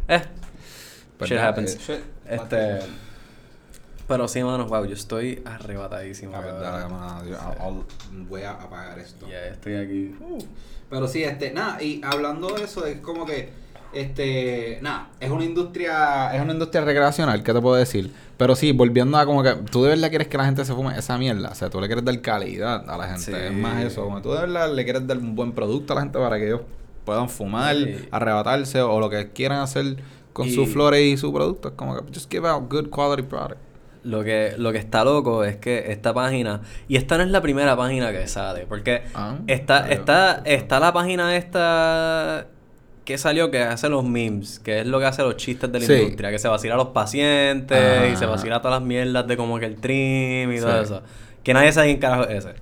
Eh, 0.08 0.22
Pues 1.20 1.30
shit 1.30 1.38
happens. 1.40 1.76
eh, 1.76 1.80
shit. 1.80 2.00
Este, 2.28 2.80
Pero 4.14 4.28
sí, 4.28 4.44
mano, 4.44 4.68
wow, 4.68 4.86
yo 4.86 4.94
estoy 4.94 5.42
arrebatadísimo. 5.44 6.36
A 6.36 6.40
ver, 6.42 6.52
cabrón. 6.54 6.72
dale, 6.72 6.94
mano, 6.94 7.26
yo- 7.26 7.36
I'll- 7.36 7.58
I'll- 8.14 8.28
voy 8.30 8.42
a 8.44 8.52
apagar 8.52 9.00
esto. 9.00 9.28
Ya, 9.28 9.46
estoy 9.48 9.74
aquí. 9.76 10.16
Pero 10.90 11.08
sí, 11.08 11.24
este, 11.24 11.52
nada, 11.52 11.82
y 11.82 12.00
hablando 12.04 12.50
de 12.54 12.64
eso, 12.66 12.86
es 12.86 13.00
como 13.00 13.26
que, 13.26 13.50
este, 13.92 14.78
nada, 14.84 15.10
es 15.20 15.32
una 15.32 15.44
industria, 15.46 16.34
es 16.36 16.42
una 16.42 16.54
industria 16.54 16.84
recreacional, 16.84 17.42
¿qué 17.42 17.54
te 17.54 17.60
puedo 17.62 17.76
decir? 17.76 18.12
Pero 18.38 18.56
sí, 18.56 18.72
volviendo 18.72 19.18
a 19.18 19.26
como 19.26 19.42
que, 19.42 19.54
tú 19.72 19.82
de 19.84 19.90
verdad 19.90 20.10
quieres 20.10 20.28
que 20.28 20.38
la 20.38 20.46
gente 20.46 20.64
se 20.64 20.74
fume 20.74 20.96
esa 20.98 21.18
mierda, 21.18 21.50
o 21.50 21.56
sea, 21.56 21.70
tú 21.72 21.82
le 21.82 21.88
quieres 21.88 22.06
dar 22.06 22.22
calidad 22.22 22.88
a 22.90 22.98
la 22.98 23.06
gente, 23.08 23.22
Sí. 23.24 23.32
es 23.34 23.52
más 23.54 23.84
eso, 23.84 24.04
como 24.04 24.22
tú 24.22 24.32
de 24.34 24.42
verdad 24.42 24.72
le 24.74 24.84
quieres 24.84 25.08
dar 25.08 25.18
un 25.18 25.36
buen 25.36 25.52
producto 25.54 25.94
a 25.94 25.96
la 25.96 26.02
gente 26.04 26.20
para 26.20 26.38
que 26.38 26.46
ellos 26.48 26.62
puedan 27.06 27.30
fumar, 27.30 27.76
Sí. 27.76 28.08
arrebatarse 28.12 28.82
o 28.82 29.00
lo 29.00 29.10
que 29.10 29.32
quieran 29.32 29.60
hacer 29.62 29.98
con 30.34 30.48
Y- 30.48 30.52
sus 30.56 30.70
flores 30.70 31.02
y 31.02 31.18
su 31.18 31.32
producto, 31.34 31.70
es 31.70 31.74
como 31.76 31.96
que, 31.96 32.14
just 32.14 32.32
give 32.32 32.48
out 32.48 32.70
good 32.72 32.90
quality 32.90 33.24
product. 33.24 33.58
Lo 34.04 34.24
que, 34.24 34.54
lo 34.58 34.72
que 34.74 34.80
está 34.80 35.06
loco 35.06 35.46
es 35.46 35.56
que 35.56 35.92
esta 35.92 36.14
página, 36.14 36.62
y 36.90 36.98
esta 36.98 37.18
no 37.18 37.24
es 37.24 37.30
la 37.30 37.42
primera 37.42 37.78
página 37.78 38.12
que 38.12 38.28
sale, 38.28 38.66
porque 38.68 39.04
Ah, 39.14 39.38
está, 39.48 39.88
está, 39.90 40.42
está 40.46 40.80
la 40.82 40.92
página 40.92 41.36
esta 41.38 42.48
que 43.06 43.18
salió 43.18 43.52
que 43.52 43.60
hace 43.62 43.90
los 43.90 44.04
memes, 44.06 44.60
que 44.60 44.80
es 44.82 44.88
lo 44.88 45.00
que 45.00 45.06
hace 45.06 45.22
los 45.24 45.36
chistes 45.38 45.72
de 45.72 45.80
la 45.80 45.86
Sí. 45.86 45.94
industria, 45.94 46.32
que 46.32 46.40
se 46.40 46.48
vacila 46.48 46.74
a 46.76 46.78
los 46.78 46.88
pacientes 46.90 48.14
y 48.14 48.16
se 48.18 48.26
vacila 48.26 48.62
todas 48.62 48.80
las 48.80 48.88
mierdas 48.88 49.28
de 49.28 49.36
como 49.38 49.60
que 49.60 49.66
el 49.66 49.76
trim 49.78 50.52
y 50.52 50.60
todo 50.60 50.82
eso. 50.82 51.02
Que 51.44 51.54
nadie 51.54 51.72
sabe 51.72 51.88
quién 51.88 52.00
carajo 52.00 52.24
es 52.30 52.46
ese. 52.46 52.56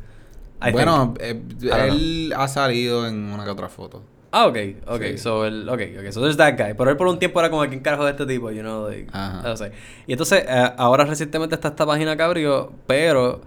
I 0.63 0.71
bueno, 0.71 1.15
eh, 1.19 1.41
él 1.87 2.33
ha 2.37 2.47
salido 2.47 3.07
en 3.07 3.15
una 3.31 3.43
que 3.43 3.49
otra 3.51 3.67
foto. 3.69 4.03
Ah, 4.33 4.47
ok, 4.47 4.57
ok, 4.87 5.01
Sí. 5.11 5.17
so 5.17 5.45
el, 5.45 5.67
ok, 5.67 5.81
ok, 5.99 6.11
so 6.11 6.21
there's 6.21 6.37
that 6.37 6.53
guy. 6.57 6.73
Pero 6.73 6.89
él 6.89 6.95
por 6.97 7.07
un 7.07 7.19
tiempo 7.19 7.39
era 7.39 7.49
como, 7.49 7.65
¿quién 7.67 7.81
carajo 7.81 8.07
es 8.07 8.11
este 8.11 8.25
tipo? 8.25 8.49
You 8.51 8.61
know, 8.61 8.87
like, 8.89 9.09
Ajá. 9.11 9.41
no 9.43 9.57
sé. 9.57 9.71
Y 10.07 10.13
entonces, 10.13 10.45
eh, 10.47 10.71
ahora 10.77 11.03
recientemente 11.03 11.55
está 11.55 11.67
esta 11.69 11.85
página 11.85 12.15
que 12.15 12.23
abrió, 12.23 12.71
pero 12.87 13.41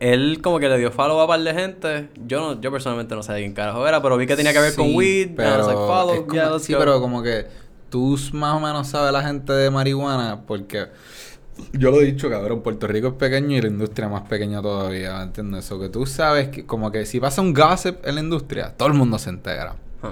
él 0.00 0.40
como 0.42 0.58
que 0.60 0.68
le 0.68 0.76
dio 0.78 0.90
follow 0.92 1.18
a 1.18 1.24
un 1.24 1.28
par 1.28 1.40
de 1.40 1.54
gente. 1.54 2.08
Yo 2.26 2.40
no, 2.40 2.60
yo 2.60 2.70
personalmente 2.70 3.14
no 3.14 3.22
sé 3.22 3.32
de 3.32 3.40
quién 3.40 3.54
carajo 3.54 3.86
era, 3.88 4.02
pero 4.02 4.16
vi 4.18 4.26
que 4.26 4.36
tenía 4.36 4.52
que 4.52 4.60
ver 4.60 4.74
con 4.74 4.94
weed. 4.94 5.30
and 5.30 5.40
I 5.40 5.56
was 5.58 5.66
like, 5.66 5.78
follow, 5.80 6.14
es 6.14 6.20
como- 6.20 6.34
yeah, 6.34 6.50
let's 6.50 6.64
sí, 6.64 6.72
go. 6.74 6.78
pero 6.78 7.00
como 7.00 7.22
que 7.22 7.46
tú 7.88 8.18
más 8.34 8.54
o 8.54 8.60
menos 8.60 8.86
sabes 8.86 9.12
la 9.12 9.22
gente 9.22 9.50
de 9.54 9.70
marihuana 9.70 10.42
porque 10.46 10.88
yo 11.72 11.90
lo 11.90 12.02
he 12.02 12.04
dicho, 12.04 12.28
cabrón, 12.30 12.60
Puerto 12.62 12.86
Rico 12.86 13.08
es 13.08 13.14
pequeño 13.14 13.56
y 13.56 13.62
la 13.62 13.68
industria 13.68 14.08
más 14.10 14.28
pequeña 14.28 14.60
todavía, 14.62 15.16
¿me 15.16 15.22
entiendes? 15.24 15.64
Eso 15.64 15.80
que 15.80 15.88
tú 15.88 16.04
sabes 16.06 16.48
que 16.50 16.66
como 16.66 16.92
que 16.92 17.06
si 17.06 17.18
pasa 17.18 17.40
un 17.40 17.52
gossip 17.54 18.06
en 18.06 18.14
la 18.16 18.20
industria, 18.20 18.74
todo 18.76 18.88
el 18.88 18.94
mundo 18.94 19.18
se 19.18 19.30
entera. 19.30 19.74
Huh. 20.02 20.08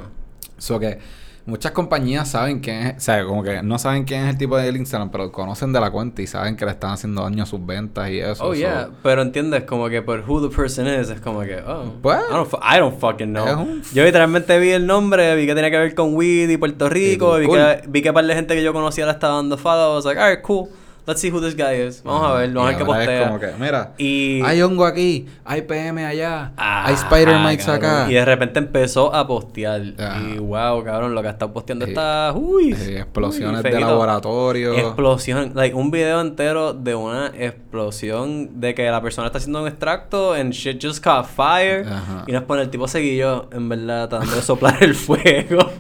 Eso 0.59 0.78
que 0.81 0.99
muchas 1.45 1.71
compañías 1.71 2.28
saben 2.28 2.59
quién 2.59 2.78
es, 2.88 2.97
o 2.97 3.00
sea, 3.00 3.25
como 3.25 3.43
que 3.45 3.62
no 3.62 3.78
saben 3.78 4.02
quién 4.05 4.25
es 4.25 4.31
el 4.31 4.38
tipo 4.38 4.57
de 4.57 4.69
Instagram, 4.69 5.11
pero 5.11 5.31
conocen 5.31 5.73
de 5.73 5.78
la 5.78 5.90
cuenta 5.93 6.21
y 6.23 6.26
saben 6.26 6.57
que 6.57 6.64
le 6.64 6.73
están 6.73 6.90
haciendo 6.90 7.23
daño 7.23 7.45
a 7.45 7.47
sus 7.47 7.64
ventas 7.64 8.11
y 8.11 8.19
eso. 8.19 8.43
Oh, 8.45 8.49
so- 8.49 8.55
yeah. 8.55 8.88
Pero 9.02 9.23
entiendes, 9.23 9.62
como 9.62 9.88
que 9.88 10.02
por 10.02 10.25
who 10.28 10.49
the 10.49 10.55
person 10.55 10.87
is, 10.88 11.09
es 11.09 11.21
como 11.21 11.40
que, 11.43 11.59
oh. 11.64 11.93
Pues, 12.02 12.19
I, 12.19 12.33
don't, 12.33 12.52
I 12.55 12.78
don't 12.78 12.99
fucking 12.99 13.33
know. 13.33 13.61
un- 13.62 13.83
Yo 13.95 14.05
literalmente 14.05 14.59
vi 14.59 14.71
el 14.71 14.87
nombre, 14.87 15.37
vi 15.37 15.47
que 15.47 15.55
tenía 15.55 15.71
que 15.71 15.78
ver 15.78 15.95
con 15.95 16.14
weed 16.16 16.49
y 16.50 16.57
Puerto 16.57 16.88
Rico, 16.88 17.37
Y 17.38 17.43
vi, 17.43 17.47
cool. 17.47 17.59
que, 17.59 17.83
vi 17.88 18.02
que 18.02 18.12
par 18.12 18.25
de 18.26 18.35
gente 18.35 18.55
que 18.57 18.62
yo 18.64 18.73
conocía 18.73 19.07
la 19.07 19.12
estaba 19.12 19.37
dando 19.37 19.57
follow. 19.57 19.93
I 19.93 19.97
was 19.97 20.05
like, 20.05 20.19
alright, 20.21 20.43
cool. 20.43 20.69
Let's 21.07 21.21
see 21.21 21.31
who 21.31 21.41
this 21.41 21.55
guy 21.57 21.75
is. 21.87 22.03
Vamos 22.03 22.29
a 22.29 22.35
ver, 22.35 22.51
vamos 22.53 22.75
a 22.75 22.77
ver 22.77 22.77
qué 22.77 22.83
ahora 22.85 23.01
es 23.03 23.07
postea. 23.07 23.27
como 23.29 23.41
que, 23.41 23.53
mira, 23.65 23.93
Y... 23.97 24.43
hay 24.45 24.61
hongo 24.61 24.85
aquí, 24.85 25.27
hay 25.45 25.63
PM 25.63 26.05
allá, 26.05 26.53
Ah, 26.57 26.87
hay 26.87 26.95
Spider 26.95 27.39
Mites 27.39 27.65
cabrón. 27.67 27.85
acá. 27.91 28.11
Y 28.11 28.15
de 28.15 28.25
repente 28.25 28.59
empezó 28.59 29.15
a 29.15 29.27
postear. 29.27 29.83
Y 29.83 30.39
wow, 30.39 30.83
cabrón, 30.85 31.15
lo 31.15 31.23
que 31.23 31.29
ha 31.29 31.31
estado 31.31 31.53
posteando 31.53 31.85
Sí. 31.85 31.93
está. 31.93 32.33
Uy. 32.35 32.73
Explosiones 32.73 33.63
uy, 33.65 33.71
de 33.71 33.81
laboratorio. 33.81 34.75
Explosión. 34.75 35.53
Like, 35.55 35.77
un 35.77 35.91
video 35.93 36.21
entero 36.21 36.73
de 36.75 36.95
una 36.97 37.29
explosión 37.39 38.61
de 38.61 38.75
que 38.75 38.91
la 38.91 39.01
persona 39.01 39.29
está 39.29 39.39
haciendo 39.39 39.63
un 39.63 39.69
extracto 39.69 40.33
and 40.33 40.53
shit 40.53 40.83
just 40.85 41.03
caught 41.03 41.27
fire. 41.27 41.87
Ajá. 41.87 42.25
Y 42.27 42.33
nos 42.33 42.43
pone 42.45 42.63
el 42.63 42.71
tipo 42.71 42.89
seguillo, 42.89 43.49
en 43.53 43.69
verdad, 43.69 44.09
tratando 44.09 44.35
de 44.35 44.43
soplar 44.43 44.83
el 44.83 44.95
fuego. 44.97 45.71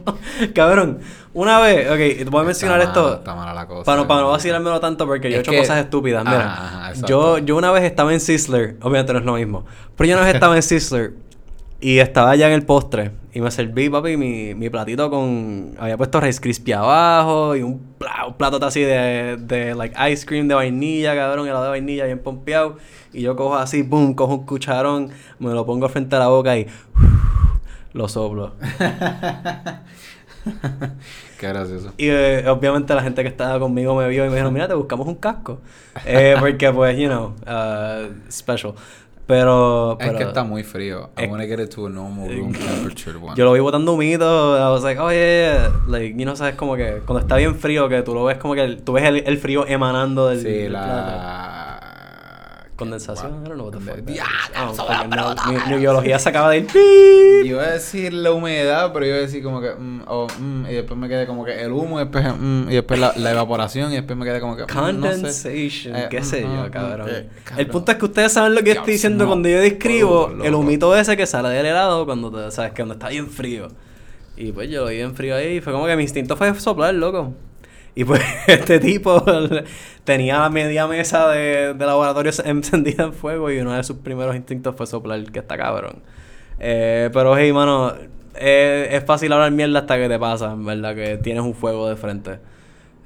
cabrón, 0.54 1.00
una 1.36 1.60
vez, 1.60 1.86
ok, 1.90 2.30
voy 2.30 2.40
a 2.40 2.44
mencionar 2.44 2.80
Está 2.80 2.88
esto. 2.90 3.14
Está 3.16 3.34
mala 3.34 3.52
la 3.52 3.66
cosa. 3.66 3.84
Para 3.84 4.00
no, 4.00 4.08
para 4.08 4.22
no 4.22 4.30
vacilármelo 4.30 4.80
tanto 4.80 5.06
porque 5.06 5.30
yo 5.30 5.36
he 5.36 5.40
hecho 5.40 5.50
que- 5.50 5.58
cosas 5.58 5.78
estúpidas. 5.78 6.24
Mira, 6.24 6.92
yo, 7.06 7.38
yo 7.38 7.56
una 7.56 7.70
vez 7.72 7.84
estaba 7.84 8.12
en 8.14 8.20
Sizzler, 8.20 8.76
obviamente 8.80 9.12
no 9.12 9.18
es 9.18 9.24
lo 9.26 9.34
mismo, 9.34 9.66
pero 9.96 10.08
yo 10.08 10.16
una 10.16 10.24
vez 10.24 10.34
estaba 10.34 10.56
en 10.56 10.62
Sizzler 10.62 11.12
y 11.78 11.98
estaba 11.98 12.34
ya 12.36 12.46
en 12.46 12.54
el 12.54 12.62
postre 12.64 13.10
y 13.34 13.42
me 13.42 13.50
serví, 13.50 13.90
papi, 13.90 14.16
mi, 14.16 14.54
mi 14.54 14.70
platito 14.70 15.10
con... 15.10 15.74
Había 15.78 15.98
puesto 15.98 16.18
Rice 16.22 16.40
Crispy 16.40 16.72
abajo 16.72 17.54
y 17.54 17.60
un 17.62 17.82
plato 18.38 18.64
así 18.64 18.80
de, 18.80 19.36
de, 19.38 19.74
like, 19.74 19.94
ice 20.10 20.24
cream 20.24 20.48
de 20.48 20.54
vainilla, 20.54 21.14
cabrón, 21.14 21.46
helado 21.46 21.64
de 21.64 21.70
vainilla 21.70 22.06
bien 22.06 22.18
pompeado. 22.20 22.78
Y 23.12 23.20
yo 23.20 23.36
cojo 23.36 23.56
así, 23.56 23.82
boom, 23.82 24.14
cojo 24.14 24.36
un 24.36 24.46
cucharón, 24.46 25.10
me 25.38 25.50
lo 25.52 25.66
pongo 25.66 25.86
frente 25.90 26.16
a 26.16 26.20
la 26.20 26.28
boca 26.28 26.56
y... 26.56 26.66
lo 27.92 28.08
soplo. 28.08 28.54
Qué 31.38 31.48
gracioso. 31.48 31.92
Y 31.98 32.08
eh, 32.08 32.48
obviamente 32.48 32.94
la 32.94 33.02
gente 33.02 33.22
que 33.22 33.28
estaba 33.28 33.58
conmigo 33.58 33.94
me 33.94 34.08
vio 34.08 34.24
y 34.24 34.28
me 34.28 34.34
dijeron, 34.34 34.52
mira, 34.54 34.66
te 34.68 34.74
buscamos 34.74 35.06
un 35.06 35.16
casco. 35.16 35.58
Eh, 36.04 36.34
porque 36.40 36.72
pues, 36.72 36.96
you 36.98 37.08
know, 37.08 37.34
uh, 37.46 38.12
special. 38.30 38.72
Pero, 39.26 39.98
Es 40.00 40.12
que 40.12 40.22
está 40.22 40.44
muy 40.44 40.62
frío. 40.62 41.10
I 41.18 41.24
Es- 41.24 41.28
wanna 41.30 41.46
get 41.46 41.58
it 41.58 41.74
to 41.74 41.86
a 41.86 41.90
normal 41.90 42.28
room 42.28 42.52
temperature 42.52 43.16
one. 43.18 43.34
yo 43.36 43.44
lo 43.44 43.52
vi 43.54 43.58
botando 43.60 43.92
humito. 43.92 44.56
I 44.56 44.70
was 44.70 44.84
like, 44.84 45.00
oh 45.00 45.10
yeah, 45.10 45.18
yeah. 45.18 45.70
Like, 45.88 46.10
you 46.16 46.22
know, 46.24 46.36
sabes 46.36 46.54
como 46.54 46.76
que 46.76 47.02
cuando 47.04 47.20
está 47.22 47.34
bien 47.36 47.56
frío, 47.56 47.88
que 47.88 48.02
tú 48.02 48.14
lo 48.14 48.22
ves 48.24 48.38
como 48.38 48.54
que 48.54 48.62
el- 48.62 48.82
tú 48.82 48.92
ves 48.92 49.02
el, 49.04 49.16
el 49.26 49.38
frío 49.38 49.66
emanando 49.66 50.28
del, 50.28 50.40
Sí, 50.42 50.68
plato. 50.68 50.86
Condensación, 52.76 53.42
I 53.44 53.48
don't 53.48 53.54
know 53.54 53.66
what 53.68 53.72
the 53.72 53.80
fuck. 53.80 54.06
Ya, 54.06 54.24
Oh. 54.58 55.34
Mi, 55.50 55.72
mi 55.74 55.78
biología 55.80 56.18
se 56.18 56.28
acaba 56.28 56.50
de 56.50 56.58
ir. 56.58 56.66
¡pip! 56.72 57.46
Iba 57.46 57.62
a 57.62 57.70
decir 57.72 58.12
la 58.12 58.32
humedad, 58.32 58.92
pero 58.92 59.06
iba 59.06 59.16
a 59.16 59.20
decir 59.20 59.42
como 59.42 59.60
que... 59.62 59.70
mm, 59.70 60.02
oh, 60.06 60.26
mm, 60.38 60.66
y 60.66 60.74
después 60.74 60.98
me 60.98 61.08
quedé 61.08 61.26
como 61.26 61.44
que 61.44 61.60
el 61.62 61.72
humo, 61.72 61.98
y 62.00 62.04
después, 62.04 62.24
mm, 62.38 62.70
y 62.70 62.74
después 62.74 63.00
la, 63.00 63.12
la 63.16 63.30
evaporación, 63.32 63.92
y 63.92 63.96
después 63.96 64.16
me 64.18 64.24
quedé 64.26 64.40
como 64.40 64.56
que... 64.56 64.62
no 64.62 64.68
sé. 64.68 64.74
Condensation, 64.74 65.96
Eh, 65.96 66.06
qué 66.10 66.22
sé 66.22 66.42
yo, 66.42 66.70
cabrón. 66.70 67.08
eh, 67.10 67.28
El 67.56 67.66
punto 67.68 67.92
es 67.92 67.98
que 67.98 68.04
ustedes 68.04 68.32
saben 68.32 68.54
lo 68.54 68.60
que 68.60 68.66
yo 68.66 68.72
estoy 68.72 68.74
Diablo, 68.74 68.92
diciendo 68.92 69.24
no, 69.24 69.30
cuando 69.30 69.48
yo 69.48 69.58
describo 69.60 70.32
el 70.44 70.54
humito 70.54 70.94
ese 70.96 71.16
que 71.16 71.26
sale 71.26 71.48
del 71.48 71.66
helado 71.66 72.04
cuando 72.04 72.30
te, 72.30 72.50
sabes 72.50 72.72
que 72.72 72.76
cuando 72.76 72.94
está 72.94 73.08
bien 73.08 73.28
frío. 73.28 73.68
Y 74.36 74.52
pues 74.52 74.68
yo 74.68 74.84
lo 74.84 74.90
vi 74.90 75.00
en 75.00 75.14
frío 75.14 75.34
ahí 75.34 75.56
y 75.56 75.60
fue 75.62 75.72
como 75.72 75.86
que 75.86 75.96
mi 75.96 76.02
instinto 76.02 76.36
fue 76.36 76.54
soplar, 76.60 76.92
loco. 76.94 77.32
Y 77.96 78.04
pues 78.04 78.22
este 78.46 78.78
tipo 78.78 79.24
tenía 80.04 80.38
la 80.38 80.50
media 80.50 80.86
mesa 80.86 81.28
de, 81.30 81.74
de 81.74 81.86
laboratorio 81.86 82.30
encendida 82.44 83.04
en 83.04 83.12
fuego 83.12 83.50
y 83.50 83.58
uno 83.58 83.72
de 83.72 83.82
sus 83.82 83.96
primeros 83.96 84.36
instintos 84.36 84.76
fue 84.76 84.86
soplar, 84.86 85.24
que 85.32 85.40
está 85.40 85.56
cabrón. 85.56 86.02
Eh, 86.60 87.10
pero 87.12 87.36
hey, 87.36 87.52
mano, 87.52 87.94
eh, 88.34 88.88
es 88.92 89.04
fácil 89.04 89.32
hablar 89.32 89.50
mierda 89.50 89.80
hasta 89.80 89.96
que 89.96 90.08
te 90.08 90.18
pasa, 90.18 90.52
en 90.52 90.64
verdad, 90.64 90.94
que 90.94 91.16
tienes 91.16 91.42
un 91.42 91.54
fuego 91.54 91.88
de 91.88 91.96
frente. 91.96 92.38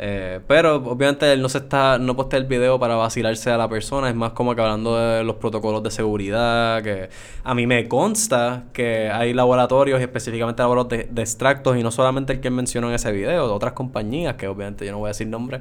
Eh, 0.02 0.40
pero 0.46 0.76
obviamente 0.76 1.30
él 1.30 1.42
no 1.42 1.50
se 1.50 1.58
está, 1.58 1.98
no 1.98 2.16
postea 2.16 2.38
el 2.38 2.46
video 2.46 2.80
para 2.80 2.94
vacilarse 2.94 3.50
a 3.50 3.58
la 3.58 3.68
persona, 3.68 4.08
es 4.08 4.14
más 4.14 4.32
como 4.32 4.54
que 4.54 4.62
hablando 4.62 4.96
de 4.96 5.22
los 5.22 5.36
protocolos 5.36 5.82
de 5.82 5.90
seguridad, 5.90 6.82
que 6.82 7.10
a 7.44 7.54
mí 7.54 7.66
me 7.66 7.86
consta 7.86 8.64
que 8.72 9.10
hay 9.10 9.34
laboratorios, 9.34 10.00
y 10.00 10.02
específicamente 10.02 10.62
laboratorios 10.62 11.06
de, 11.06 11.12
de 11.12 11.20
extractos, 11.20 11.76
y 11.76 11.82
no 11.82 11.90
solamente 11.90 12.32
el 12.32 12.40
que 12.40 12.48
mencionó 12.48 12.88
en 12.88 12.94
ese 12.94 13.12
video, 13.12 13.46
de 13.46 13.52
otras 13.52 13.74
compañías, 13.74 14.36
que 14.36 14.48
obviamente 14.48 14.86
yo 14.86 14.92
no 14.92 15.00
voy 15.00 15.08
a 15.08 15.12
decir 15.12 15.26
nombres, 15.26 15.60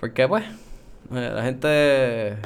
porque 0.00 0.26
pues, 0.26 0.44
eh, 1.14 1.30
la 1.34 1.42
gente, 1.42 2.36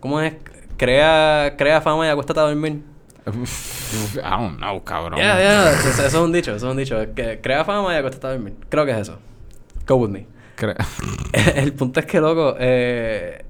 ¿cómo 0.00 0.20
es? 0.20 0.34
Crea, 0.76 1.54
crea 1.56 1.80
fama 1.80 2.04
y 2.04 2.08
acuéstate 2.08 2.40
a 2.40 2.42
dormir. 2.42 2.82
I 3.28 4.20
don't 4.22 4.56
know, 4.56 4.82
cabrón. 4.82 5.20
Ya, 5.20 5.38
ya, 5.38 5.70
eso, 5.70 5.88
eso 5.88 6.04
es 6.04 6.14
un 6.14 6.32
dicho, 6.32 6.52
eso 6.52 6.66
es 6.66 6.72
un 6.72 6.78
dicho, 6.78 6.96
que 7.14 7.40
crea 7.40 7.64
fama 7.64 7.94
y 7.94 7.96
acuéstate 7.96 8.26
a 8.26 8.30
dormir. 8.30 8.56
Creo 8.68 8.84
que 8.84 8.90
es 8.90 8.98
eso. 8.98 9.20
Go 9.86 9.94
with 9.94 10.10
me. 10.10 10.37
Cre- 10.58 10.76
El 11.54 11.72
punto 11.72 12.00
es 12.00 12.06
que, 12.06 12.20
loco, 12.20 12.56
eh, 12.58 13.44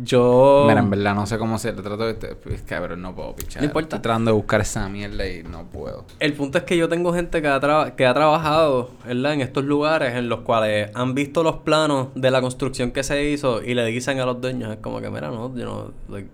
yo... 0.00 0.64
Mira, 0.68 0.80
en 0.80 0.90
verdad 0.90 1.14
no 1.14 1.26
sé 1.26 1.38
cómo 1.38 1.58
se 1.58 1.72
le 1.72 1.82
trato 1.82 2.04
de 2.04 2.12
este... 2.12 2.34
pues, 2.36 2.62
cabrón, 2.62 3.02
no 3.02 3.14
puedo 3.14 3.34
pichar. 3.34 3.62
No 3.62 3.66
importa. 3.66 3.96
Estoy 3.96 4.02
tratando 4.02 4.30
de 4.30 4.36
buscar 4.36 4.60
esa 4.60 4.88
mierda 4.88 5.26
y 5.28 5.42
no 5.42 5.64
puedo. 5.64 6.04
El 6.20 6.34
punto 6.34 6.58
es 6.58 6.64
que 6.64 6.76
yo 6.76 6.88
tengo 6.88 7.12
gente 7.12 7.42
que 7.42 7.48
ha, 7.48 7.58
traba- 7.58 7.96
que 7.96 8.06
ha 8.06 8.14
trabajado 8.14 8.90
¿verdad? 9.06 9.34
en 9.34 9.40
estos 9.40 9.64
lugares 9.64 10.14
en 10.14 10.28
los 10.28 10.40
cuales 10.40 10.90
han 10.94 11.14
visto 11.14 11.42
los 11.42 11.56
planos 11.58 12.08
de 12.14 12.30
la 12.30 12.40
construcción 12.40 12.92
que 12.92 13.02
se 13.02 13.24
hizo 13.28 13.62
y 13.62 13.74
le 13.74 13.84
dicen 13.86 14.20
a 14.20 14.26
los 14.26 14.40
dueños, 14.40 14.70
es 14.72 14.78
como 14.78 15.00
que, 15.00 15.10
mira, 15.10 15.30
no, 15.30 15.54
yo 15.56 15.64
no, 15.64 15.92
like, 16.08 16.28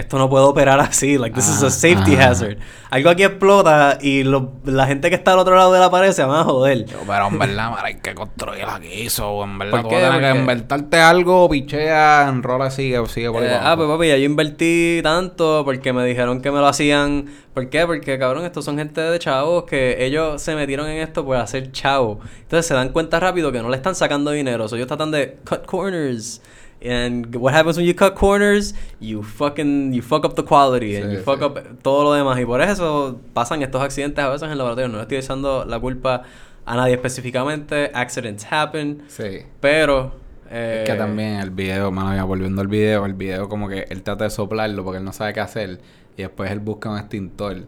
esto 0.00 0.18
no 0.18 0.28
puede 0.28 0.44
operar 0.44 0.80
así, 0.80 1.18
like, 1.18 1.34
this 1.34 1.48
is 1.48 1.62
a 1.62 1.70
safety 1.70 2.16
ah. 2.16 2.30
hazard. 2.30 2.58
Algo 2.90 3.10
aquí 3.10 3.22
explota 3.22 3.98
y 4.00 4.24
lo- 4.24 4.52
la 4.64 4.86
gente 4.86 5.10
que 5.10 5.14
está 5.14 5.32
al 5.32 5.38
otro 5.38 5.54
lado 5.54 5.72
de 5.72 5.78
la 5.80 5.90
pared 5.90 6.10
se 6.12 6.24
van 6.24 6.40
a 6.40 6.44
joder. 6.44 6.84
Yo, 6.86 6.98
pero 7.06 7.28
en 7.28 7.38
verdad, 7.38 7.74
hay 7.82 8.00
que 8.00 8.14
construir 8.14 8.64
aquí 8.68 9.06
eso. 9.06 9.44
En 9.44 9.58
verdad, 9.58 9.82
¿Por 9.82 9.90
qué? 9.90 9.96
que 10.20 10.38
inventarte 10.38 10.98
algo, 10.98 11.48
pichea, 11.48 12.28
enrola, 12.28 12.70
sigue, 12.70 13.04
sigue 13.06 13.30
por 13.30 13.44
Eh, 13.44 13.54
ah, 13.54 13.74
pues 13.76 13.88
papi, 13.88 14.08
ya 14.08 14.16
yo 14.16 14.24
invertí 14.24 15.00
tanto 15.02 15.62
porque 15.64 15.92
me 15.92 16.04
dijeron 16.04 16.40
que 16.40 16.50
me 16.50 16.58
lo 16.58 16.66
hacían. 16.66 17.26
¿Por 17.54 17.68
qué? 17.68 17.86
Porque 17.86 18.18
cabrón, 18.18 18.44
estos 18.44 18.64
son 18.64 18.76
gente 18.78 19.00
de 19.00 19.18
chavos 19.18 19.64
que 19.64 20.04
ellos 20.04 20.40
se 20.40 20.54
metieron 20.54 20.88
en 20.88 20.98
esto 20.98 21.24
por 21.24 21.36
hacer 21.36 21.72
chavo. 21.72 22.20
Entonces 22.42 22.66
se 22.66 22.74
dan 22.74 22.90
cuenta 22.90 23.20
rápido 23.20 23.52
que 23.52 23.60
no 23.60 23.68
le 23.68 23.76
están 23.76 23.94
sacando 23.94 24.30
dinero. 24.30 24.68
So, 24.68 24.76
ellos 24.76 24.88
tratan 24.88 25.10
de 25.10 25.38
cut 25.48 25.66
corners. 25.66 26.40
And 26.82 27.34
what 27.36 27.52
happens 27.54 27.76
when 27.76 27.84
you 27.86 27.94
cut 27.94 28.14
corners? 28.14 28.74
You 29.00 29.22
fucking, 29.22 29.92
you 29.92 30.00
fuck 30.02 30.24
up 30.24 30.34
the 30.34 30.42
quality 30.44 30.96
and 30.96 31.10
Sí, 31.10 31.16
you 31.16 31.22
fuck 31.22 31.40
sí. 31.40 31.44
up 31.44 31.58
todo 31.82 32.04
lo 32.04 32.12
demás. 32.14 32.40
Y 32.40 32.44
por 32.46 32.62
eso 32.62 33.20
pasan 33.34 33.62
estos 33.62 33.82
accidentes 33.82 34.24
a 34.24 34.28
veces 34.28 34.44
en 34.44 34.52
el 34.52 34.58
laboratorio. 34.58 34.88
No 34.88 35.00
estoy 35.00 35.18
echando 35.18 35.64
la 35.66 35.78
culpa 35.78 36.22
a 36.64 36.76
nadie 36.76 36.94
específicamente. 36.94 37.90
Accidents 37.94 38.46
happen. 38.50 39.02
Sí. 39.08 39.42
Pero... 39.60 40.12
eh, 40.50 40.84
Es 40.84 40.90
que 40.90 40.96
también 40.96 41.34
el 41.40 41.50
video, 41.50 41.90
mano, 41.92 42.14
ya 42.14 42.24
volviendo 42.24 42.60
al 42.62 42.68
video, 42.68 43.04
el 43.06 43.14
video 43.14 43.48
como 43.48 43.68
que 43.68 43.86
él 43.90 44.02
trata 44.02 44.24
de 44.24 44.30
soplarlo 44.30 44.82
porque 44.82 44.98
él 44.98 45.04
no 45.04 45.12
sabe 45.12 45.32
qué 45.34 45.40
hacer 45.40 45.80
y 46.16 46.22
después 46.22 46.50
él 46.50 46.58
busca 46.60 46.90
un 46.90 46.98
extintor 46.98 47.66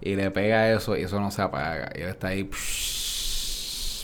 y 0.00 0.16
le 0.16 0.30
pega 0.30 0.72
eso 0.72 0.96
y 0.96 1.02
eso 1.02 1.20
no 1.20 1.30
se 1.30 1.42
apaga 1.42 1.92
y 1.96 2.00
él 2.02 2.08
está 2.08 2.28
ahí 2.28 2.42
psh, 2.44 3.03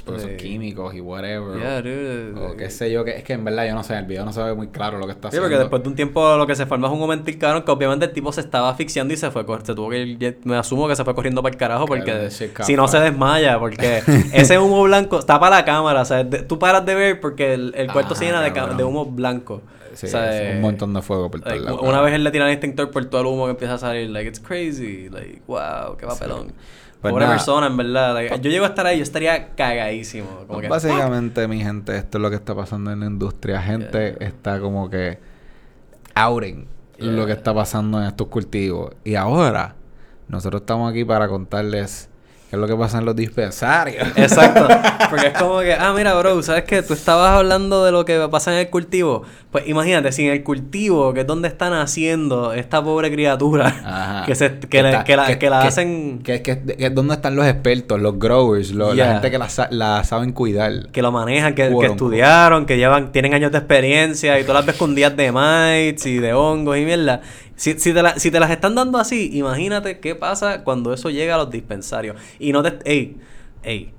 por 0.03 0.17
esos 0.17 0.31
Sí. 0.31 0.37
químicos 0.37 0.95
y 0.95 1.01
whatever. 1.01 1.59
Yeah, 1.59 1.83
dude. 1.83 2.33
o 2.47 2.57
qué 2.57 2.71
sé 2.71 2.91
yo 2.91 3.05
que 3.05 3.17
es 3.17 3.25
que 3.25 3.35
en 3.35 3.45
verdad 3.45 3.67
yo 3.67 3.75
no 3.75 3.83
sé 3.83 3.97
el 3.97 4.05
video 4.07 4.25
no 4.25 4.33
se 4.33 4.43
ve 4.43 4.55
muy 4.55 4.69
claro 4.69 4.99
lo 4.99 5.07
que 5.07 5.13
está 5.13 5.29
Sí, 5.31 5.37
haciendo. 5.37 5.49
porque 5.49 5.59
después 5.59 5.83
de 5.83 5.89
un 5.89 5.95
tiempo 5.95 6.37
lo 6.37 6.47
que 6.47 6.55
se 6.55 6.67
forma 6.67 6.87
es 6.89 6.93
un 6.93 6.99
momento 6.99 7.31
cabrón 7.39 7.63
que 7.63 7.71
obviamente 7.71 8.05
el 8.07 8.13
tipo 8.13 8.33
se 8.33 8.41
estaba 8.41 8.69
asfixiando 8.71 9.13
y 9.15 9.17
se 9.17 9.31
fue 9.31 9.45
se 9.65 9.75
tuvo 9.75 9.91
que 9.91 9.99
ir, 9.99 10.39
me 10.45 10.57
asumo 10.57 10.89
que 10.89 10.97
se 10.97 11.05
fue 11.05 11.15
corriendo 11.15 11.43
para 11.43 11.53
el 11.53 11.59
carajo 11.59 11.87
porque 11.87 12.31
si 12.31 12.75
no 12.77 12.89
se 12.89 12.99
desmaya 13.01 13.59
porque 13.59 14.03
ese 14.33 14.59
humo 14.59 14.83
blanco 14.85 15.21
tapa 15.21 15.51
la 15.51 15.65
cámara 15.65 16.03
o 16.03 16.05
sea 16.05 16.25
de- 16.25 16.43
tú 16.43 16.59
paras 16.59 16.85
de 16.87 16.95
ver 16.95 17.21
porque 17.21 17.55
el, 17.55 17.73
el 17.77 17.91
cuarto 17.93 18.15
se 18.15 18.25
Ah, 18.29 18.49
llena 18.49 18.67
de, 18.69 18.75
de 18.77 18.85
humo 18.85 19.07
blanco. 19.07 19.63
Sí, 19.93 20.07
o 20.07 20.09
sea, 20.09 20.31
es 20.33 20.53
eh, 20.53 20.57
un 20.57 20.61
montón 20.63 20.95
de 20.95 21.03
fuego 21.03 21.31
por 21.33 21.41
todos 21.41 21.53
like, 21.53 21.65
lados 21.65 21.81
una 21.83 22.01
vez 22.01 22.15
él 22.15 22.23
le 22.23 22.31
tira 22.31 22.47
el 22.47 22.53
extintor 22.53 22.91
por 22.93 23.05
todo 23.07 23.23
el 23.23 23.27
humo 23.27 23.47
que 23.47 23.51
empieza 23.51 23.75
a 23.75 23.79
salir 23.79 24.09
like 24.11 24.29
it's 24.29 24.39
crazy 24.39 25.09
like 25.11 25.43
wow 25.49 25.97
qué 25.97 26.07
papelón 26.07 26.53
Pues 27.01 27.13
pobre 27.13 27.25
nada. 27.25 27.37
persona 27.37 27.67
en 27.69 27.77
verdad 27.77 28.13
like, 28.15 28.41
yo 28.41 28.51
llego 28.51 28.65
a 28.67 28.69
estar 28.69 28.87
ahí 28.87 28.99
yo 28.99 29.03
estaría 29.03 29.49
cagadísimo 29.55 30.45
como 30.47 30.61
que 30.61 30.69
Básicamente, 30.69 31.49
mi 31.49 31.63
gente, 31.63 31.97
esto 31.97 32.19
es 32.19 32.23
lo 32.23 32.29
que 32.31 32.37
está 32.37 32.55
pasando 32.55 32.91
en 32.93 33.01
la 33.01 33.07
industria. 33.07 33.61
Gente 33.63 34.17
Yeah. 34.19 34.29
está 34.29 34.61
como 34.61 34.91
que 34.91 35.19
outing 36.15 36.67
Yeah. 36.99 37.13
lo 37.13 37.25
que 37.27 37.33
está 37.33 37.55
pasando 37.55 37.99
en 38.01 38.07
estos 38.07 38.27
cultivos. 38.29 38.93
Y 39.05 39.15
ahora, 39.15 39.75
nosotros 40.29 40.61
estamos 40.61 40.91
aquí 40.91 41.05
para 41.05 41.29
contarles 41.29 42.11
qué 42.51 42.57
es 42.57 42.61
lo 42.61 42.67
que 42.67 42.75
pasa 42.77 42.99
en 42.99 43.05
los 43.05 43.15
dispensarios. 43.17 44.09
Exacto. 44.17 44.67
Porque 45.11 45.29
es 45.29 45.39
como 45.39 45.61
que, 45.61 45.73
ah, 45.73 45.93
mira, 45.97 46.15
bro, 46.15 46.43
¿sabes 46.43 46.65
qué? 46.65 46.83
Tú 46.83 46.93
estabas 46.95 47.31
hablando 47.31 47.85
de 47.85 47.93
lo 47.93 48.05
que 48.05 48.19
pasa 48.31 48.53
en 48.53 48.59
el 48.59 48.69
cultivo. 48.71 49.23
Pues 49.51 49.67
imagínate, 49.67 50.13
si 50.13 50.27
en 50.27 50.33
el 50.33 50.43
cultivo, 50.45 51.13
que 51.15 51.21
es 51.21 51.27
donde 51.27 51.49
están 51.49 51.73
haciendo 51.73 52.53
esta 52.53 52.83
pobre 52.85 53.11
criatura, 53.11 53.67
Ajá. 53.85 54.27
que, 54.27 54.35
se, 54.37 54.59
que, 54.61 54.83
le- 54.83 54.91
está- 54.91 55.05
que 55.05 55.17
la, 55.17 55.39
que 55.39 55.51
la 55.51 55.61
hacen, 55.63 56.21
Que, 56.23 56.43
que, 56.43 56.61
que- 56.77 56.91
¿Dónde 56.91 57.15
están 57.15 57.35
los 57.35 57.47
expertos, 57.47 58.01
los 58.01 58.19
growers, 58.19 58.71
lo- 58.73 58.95
Yeah. 58.95 59.07
la 59.07 59.13
gente 59.15 59.31
que 59.31 59.39
la, 59.39 59.49
la 59.71 60.05
saben 60.05 60.33
cuidar? 60.33 60.89
que 60.93 61.03
lo 61.03 61.11
manejan, 61.13 61.55
que, 61.55 61.69
que 61.81 61.87
estudiaron, 61.87 62.67
que 62.67 62.77
llevan, 62.77 63.11
tienen 63.13 63.35
años 63.35 63.51
de 63.53 63.59
experiencia 63.59 64.39
y 64.39 64.45
tú 64.45 64.53
las 64.53 64.65
ves 64.67 64.77
con 64.77 64.95
días 64.95 65.17
de 65.17 65.33
mites 65.33 66.07
y 66.07 66.19
de 66.19 66.33
hongos 66.33 66.77
y 66.79 66.85
mierda. 66.85 67.21
Si, 67.61 67.79
si, 67.79 67.93
te 67.93 68.03
la- 68.03 68.19
si 68.19 68.31
te 68.31 68.41
las 68.41 68.51
están 68.51 68.75
dando 68.75 68.97
así, 68.97 69.29
imagínate 69.35 70.01
qué 70.01 70.15
pasa 70.15 70.65
cuando 70.65 70.95
eso 70.95 71.11
llega 71.11 71.35
a 71.35 71.37
los 71.39 71.51
dispensarios. 71.51 72.17
Y 72.39 72.53
no 72.53 72.63
te... 72.63 72.79
Ey, 72.91 73.19
ey. 73.63 73.93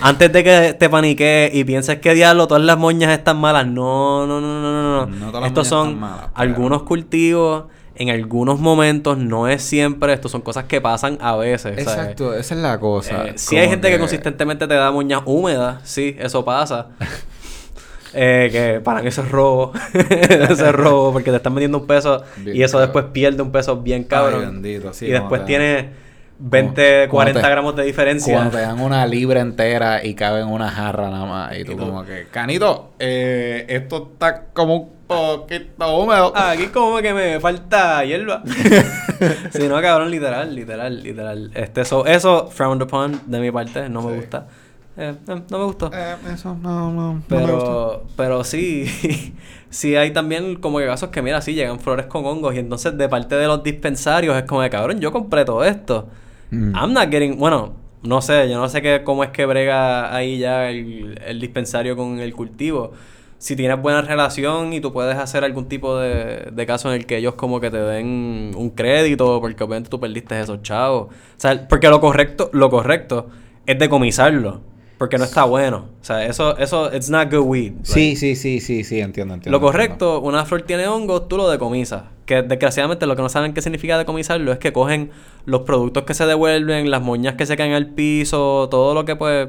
Antes 0.00 0.32
de 0.32 0.42
que 0.42 0.74
te 0.76 0.88
paniques 0.90 1.54
y 1.54 1.62
pienses 1.62 2.00
que 2.00 2.12
diablo, 2.12 2.48
todas 2.48 2.64
las 2.64 2.76
moñas 2.76 3.16
están 3.16 3.36
malas. 3.38 3.68
No, 3.68 4.26
no, 4.26 4.40
no, 4.40 4.60
no, 4.60 4.72
no. 4.72 5.06
no. 5.06 5.16
No 5.16 5.26
todas 5.28 5.42
las 5.42 5.50
Estos 5.50 5.68
son 5.68 6.00
malas, 6.00 6.16
pero- 6.22 6.32
algunos 6.34 6.82
cultivos 6.82 7.66
en 7.94 8.10
algunos 8.10 8.58
momentos, 8.58 9.16
no 9.16 9.46
es 9.46 9.62
siempre. 9.62 10.12
Estos 10.12 10.32
son 10.32 10.40
cosas 10.40 10.64
que 10.64 10.80
pasan 10.80 11.18
a 11.20 11.36
veces. 11.36 11.84
¿sabes? 11.84 11.86
Exacto, 11.86 12.34
esa 12.34 12.54
es 12.56 12.60
la 12.60 12.80
cosa. 12.80 13.26
Eh, 13.28 13.32
sí 13.36 13.56
hay 13.56 13.68
gente 13.68 13.88
que... 13.92 13.98
consistentemente 14.00 14.66
te 14.66 14.74
da 14.74 14.90
moñas 14.90 15.22
húmedas, 15.24 15.88
sí, 15.88 16.16
eso 16.18 16.44
pasa. 16.44 16.88
Eh, 18.14 18.48
que 18.50 18.80
para 18.80 19.02
mí 19.02 19.08
eso 19.08 19.22
es 19.22 19.30
robo. 19.30 19.72
eso 19.94 20.66
es 20.66 20.72
robo 20.72 21.12
porque 21.12 21.30
te 21.30 21.36
están 21.36 21.54
vendiendo 21.54 21.78
un 21.78 21.86
peso 21.86 22.22
Bien 22.38 22.56
y 22.56 22.62
eso 22.62 22.78
cabrón. 22.78 22.86
después 22.88 23.04
pierde 23.12 23.42
un 23.42 23.52
peso 23.52 23.76
bien 23.76 24.04
cabrón. 24.04 24.40
Ay, 24.40 24.46
bendito, 24.46 24.92
sí, 24.92 25.06
y 25.06 25.10
después 25.10 25.44
tiene 25.44 25.90
20, 26.40 27.08
como- 27.08 27.10
como 27.10 27.16
40 27.18 27.40
te- 27.42 27.48
gramos 27.50 27.76
de 27.76 27.82
diferencia. 27.84 28.32
Cuando 28.34 28.56
te 28.56 28.62
dan 28.62 28.80
una 28.80 29.04
libra 29.06 29.40
entera 29.40 30.04
y 30.04 30.14
cabe 30.14 30.40
en 30.40 30.48
una 30.48 30.70
jarra 30.70 31.10
nada 31.10 31.26
más. 31.26 31.58
Y 31.58 31.64
tú 31.64 31.72
Y 31.72 31.74
tú- 31.76 31.80
como 31.80 32.04
que, 32.04 32.26
Canito, 32.30 32.92
eh, 32.98 33.66
esto 33.68 34.10
está 34.12 34.44
como 34.52 34.74
un 34.76 34.88
poquito 35.08 35.96
húmedo. 35.98 36.32
Ah, 36.36 36.50
aquí 36.52 36.66
como 36.68 36.98
que 36.98 37.12
me 37.12 37.40
falta 37.40 38.04
hierba. 38.04 38.42
si 39.50 39.66
no, 39.68 39.80
cabrón, 39.82 40.10
literal, 40.10 40.54
literal, 40.54 41.02
literal. 41.02 41.50
Este, 41.54 41.80
eso, 41.80 42.06
eso, 42.06 42.48
frowned 42.50 42.82
upon 42.82 43.20
de 43.26 43.40
mi 43.40 43.50
parte, 43.50 43.88
no 43.88 44.02
me 44.02 44.14
gusta. 44.16 44.46
Eh, 45.00 45.14
no 45.26 45.58
me 45.58 45.64
gustó. 45.64 45.90
Eh, 45.94 46.16
eso 46.34 46.56
no, 46.60 46.90
no, 46.90 47.12
no 47.12 47.12
me 47.14 47.20
gusta. 47.20 47.28
Pero, 47.28 48.02
pero 48.16 48.42
sí, 48.42 48.84
sí 49.70 49.94
hay 49.94 50.12
también 50.12 50.56
como 50.56 50.78
que 50.78 50.86
casos 50.86 51.10
que, 51.10 51.22
mira, 51.22 51.40
sí, 51.40 51.54
llegan 51.54 51.78
flores 51.78 52.06
con 52.06 52.26
hongos 52.26 52.56
y 52.56 52.58
entonces 52.58 52.98
de 52.98 53.08
parte 53.08 53.36
de 53.36 53.46
los 53.46 53.62
dispensarios 53.62 54.36
es 54.36 54.42
como 54.42 54.60
de, 54.62 54.70
cabrón, 54.70 54.98
yo 54.98 55.12
compré 55.12 55.44
todo 55.44 55.64
esto. 55.64 56.08
Mm. 56.50 56.74
I'm 56.74 56.92
not 56.92 57.10
getting, 57.10 57.38
bueno, 57.38 57.74
no 58.02 58.20
sé, 58.20 58.50
yo 58.50 58.58
no 58.58 58.68
sé 58.68 58.82
qué, 58.82 59.02
cómo 59.04 59.22
es 59.22 59.30
que 59.30 59.46
brega 59.46 60.12
ahí 60.12 60.38
ya 60.38 60.68
el, 60.68 61.20
el 61.24 61.40
dispensario 61.40 61.96
con 61.96 62.18
el 62.18 62.34
cultivo. 62.34 62.92
Si 63.38 63.54
tienes 63.54 63.80
buena 63.80 64.02
relación 64.02 64.72
y 64.72 64.80
tú 64.80 64.92
puedes 64.92 65.16
hacer 65.16 65.44
algún 65.44 65.68
tipo 65.68 65.96
de, 65.96 66.48
de 66.50 66.66
caso 66.66 66.88
en 66.88 66.96
el 66.96 67.06
que 67.06 67.18
ellos 67.18 67.34
como 67.34 67.60
que 67.60 67.70
te 67.70 67.76
den 67.76 68.50
un 68.56 68.70
crédito 68.70 69.40
porque 69.40 69.62
obviamente 69.62 69.90
tú 69.90 70.00
perdiste 70.00 70.40
esos 70.40 70.60
chavos. 70.62 71.06
O 71.06 71.10
sea, 71.36 71.68
porque 71.68 71.88
lo 71.88 72.00
correcto, 72.00 72.50
lo 72.52 72.68
correcto 72.68 73.28
es 73.64 73.78
decomisarlo. 73.78 74.62
Porque 74.98 75.16
no 75.16 75.24
está 75.24 75.44
bueno. 75.44 75.86
O 76.00 76.04
sea, 76.04 76.26
eso, 76.26 76.58
eso, 76.58 76.92
it's 76.92 77.08
not 77.08 77.30
good 77.30 77.46
weed. 77.46 77.72
Sí, 77.84 78.16
sí, 78.16 78.34
sí, 78.34 78.60
sí, 78.60 78.82
sí, 78.82 79.00
entiendo, 79.00 79.34
entiendo. 79.34 79.56
Lo 79.56 79.64
correcto, 79.64 80.20
una 80.20 80.44
flor 80.44 80.62
tiene 80.62 80.88
hongos, 80.88 81.28
tú 81.28 81.36
lo 81.36 81.48
decomisas. 81.48 82.02
Que 82.26 82.42
desgraciadamente 82.42 83.06
lo 83.06 83.14
que 83.14 83.22
no 83.22 83.28
saben 83.28 83.54
qué 83.54 83.62
significa 83.62 83.96
decomisarlo 83.96 84.52
es 84.52 84.58
que 84.58 84.72
cogen 84.72 85.10
los 85.46 85.62
productos 85.62 86.02
que 86.02 86.14
se 86.14 86.26
devuelven, 86.26 86.90
las 86.90 87.00
moñas 87.00 87.36
que 87.36 87.46
se 87.46 87.56
caen 87.56 87.72
al 87.72 87.86
piso, 87.86 88.68
todo 88.70 88.92
lo 88.92 89.04
que 89.04 89.14
pues 89.14 89.48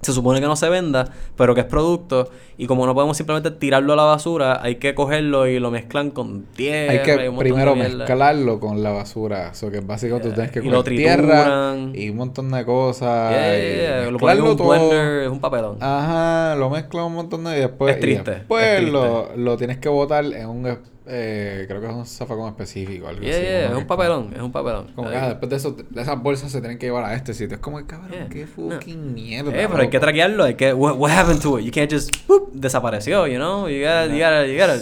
se 0.00 0.12
supone 0.12 0.40
que 0.40 0.46
no 0.46 0.56
se 0.56 0.68
venda, 0.68 1.10
pero 1.36 1.54
que 1.54 1.62
es 1.62 1.66
producto. 1.66 2.30
Y 2.56 2.66
como 2.66 2.86
no 2.86 2.94
podemos 2.94 3.16
simplemente 3.16 3.50
tirarlo 3.50 3.92
a 3.92 3.96
la 3.96 4.04
basura, 4.04 4.60
hay 4.62 4.76
que 4.76 4.94
cogerlo 4.94 5.46
y 5.46 5.58
lo 5.58 5.70
mezclan 5.70 6.10
con 6.10 6.44
tierra. 6.44 6.92
Hay 6.92 6.98
y 6.98 7.02
que 7.02 7.28
un 7.28 7.38
primero 7.38 7.74
de 7.74 7.88
mezclarlo 7.88 8.60
con 8.60 8.82
la 8.82 8.90
basura. 8.90 9.50
Eso 9.50 9.70
que 9.70 9.80
básicamente 9.80 10.28
tú 10.28 10.34
tienes 10.34 10.52
que 10.52 10.60
Y 10.60 10.70
lo 10.70 10.78
coger 10.78 10.96
tierra 10.96 11.74
y 11.94 12.10
un 12.10 12.16
montón 12.16 12.50
de 12.50 12.64
cosas. 12.64 13.30
Yeah, 13.30 13.58
yeah, 13.58 14.00
yeah. 14.02 14.10
Lo 14.10 14.18
ponen 14.18 14.38
en 14.38 14.44
un 14.44 14.56
todo. 14.56 14.68
blender, 14.68 15.22
es 15.24 15.28
un 15.30 15.40
papelón. 15.40 15.78
Ajá, 15.80 16.54
lo 16.56 16.70
mezclas 16.70 17.06
un 17.06 17.14
montón 17.14 17.44
de 17.44 17.56
y 17.56 17.60
después. 17.60 17.94
Es 17.94 18.00
triste, 18.00 18.30
y 18.30 18.34
después 18.34 18.64
es 18.64 18.76
triste. 18.76 18.92
Lo, 18.92 19.36
lo 19.36 19.56
tienes 19.56 19.78
que 19.78 19.88
botar 19.88 20.24
en 20.24 20.48
un. 20.48 20.78
Eh, 21.10 21.64
creo 21.66 21.80
que 21.80 21.86
es 21.86 21.92
un 21.94 22.04
zafacón 22.06 22.48
específico. 22.48 23.08
Algo 23.08 23.22
Yeah, 23.22 23.32
así, 23.36 23.42
yeah, 23.42 23.52
como 23.62 23.64
es 23.66 23.70
que 23.72 23.80
un 23.80 23.86
papelón, 23.86 24.32
es 24.36 24.42
un 24.42 24.52
papelón. 24.52 24.86
Como 24.94 25.08
que 25.08 25.16
ah, 25.16 25.28
después 25.28 25.48
de 25.50 25.56
eso, 25.56 25.76
de 25.88 26.02
esas 26.02 26.22
bolsas 26.22 26.52
se 26.52 26.60
tienen 26.60 26.78
que 26.78 26.86
llevar 26.86 27.04
a 27.04 27.14
este 27.14 27.32
sitio. 27.32 27.54
Es 27.56 27.60
como, 27.62 27.84
cabrón, 27.86 28.10
Yeah. 28.10 28.28
qué 28.28 28.46
No. 28.56 28.72
fucking 28.74 29.14
mierda. 29.14 29.50
Eh, 29.52 29.66
pero 29.70 29.82
hay 29.82 29.88
que 29.88 29.98
traquearlo, 30.00 30.44
hay 30.44 30.54
que 30.54 30.74
what, 30.74 30.96
what 30.98 31.10
happened 31.10 31.40
to 31.40 31.58
it? 31.58 31.64
You 31.64 31.72
can't 31.72 31.90
just 31.90 32.10
boop, 32.26 32.50
desapareció, 32.52 33.26
you 33.26 33.36
know? 33.36 33.68
You 33.68 33.80
gotta, 33.80 34.06
you 34.08 34.18
gotta, 34.18 34.46
you 34.46 34.58
gotta 34.58 34.78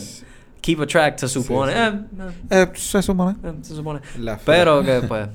keep 0.61 0.81
a 0.81 0.87
track, 0.87 1.19
se 1.19 1.29
supone. 1.29 1.73
sí. 1.73 1.79
Eh, 1.79 1.93
no, 2.13 2.29
Eh, 2.51 2.67
se 2.75 3.03
supone. 3.03 3.37
eh, 3.45 3.53
se 3.63 3.75
supone. 3.77 4.01
La 4.19 4.37
Pero 4.45 4.83
que 4.83 5.03
pues 5.07 5.29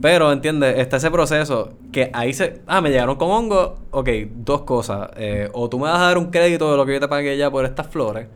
pero 0.00 0.32
entiende, 0.32 0.80
está 0.80 0.96
ese 0.98 1.10
proceso 1.10 1.72
que 1.92 2.10
ahí 2.12 2.34
se 2.34 2.60
ah, 2.66 2.80
me 2.80 2.90
llegaron 2.90 3.16
con 3.16 3.30
hongo, 3.30 3.78
ok, 3.90 4.08
dos 4.34 4.62
cosas, 4.62 5.08
eh, 5.16 5.48
o 5.52 5.68
tú 5.70 5.78
me 5.78 5.84
vas 5.84 5.98
a 5.98 6.06
dar 6.06 6.18
un 6.18 6.30
crédito 6.30 6.70
de 6.70 6.76
lo 6.76 6.84
que 6.84 6.94
yo 6.94 7.00
te 7.00 7.08
pagué 7.08 7.38
ya 7.38 7.50
por 7.50 7.64
estas 7.64 7.86
flores 7.86 8.26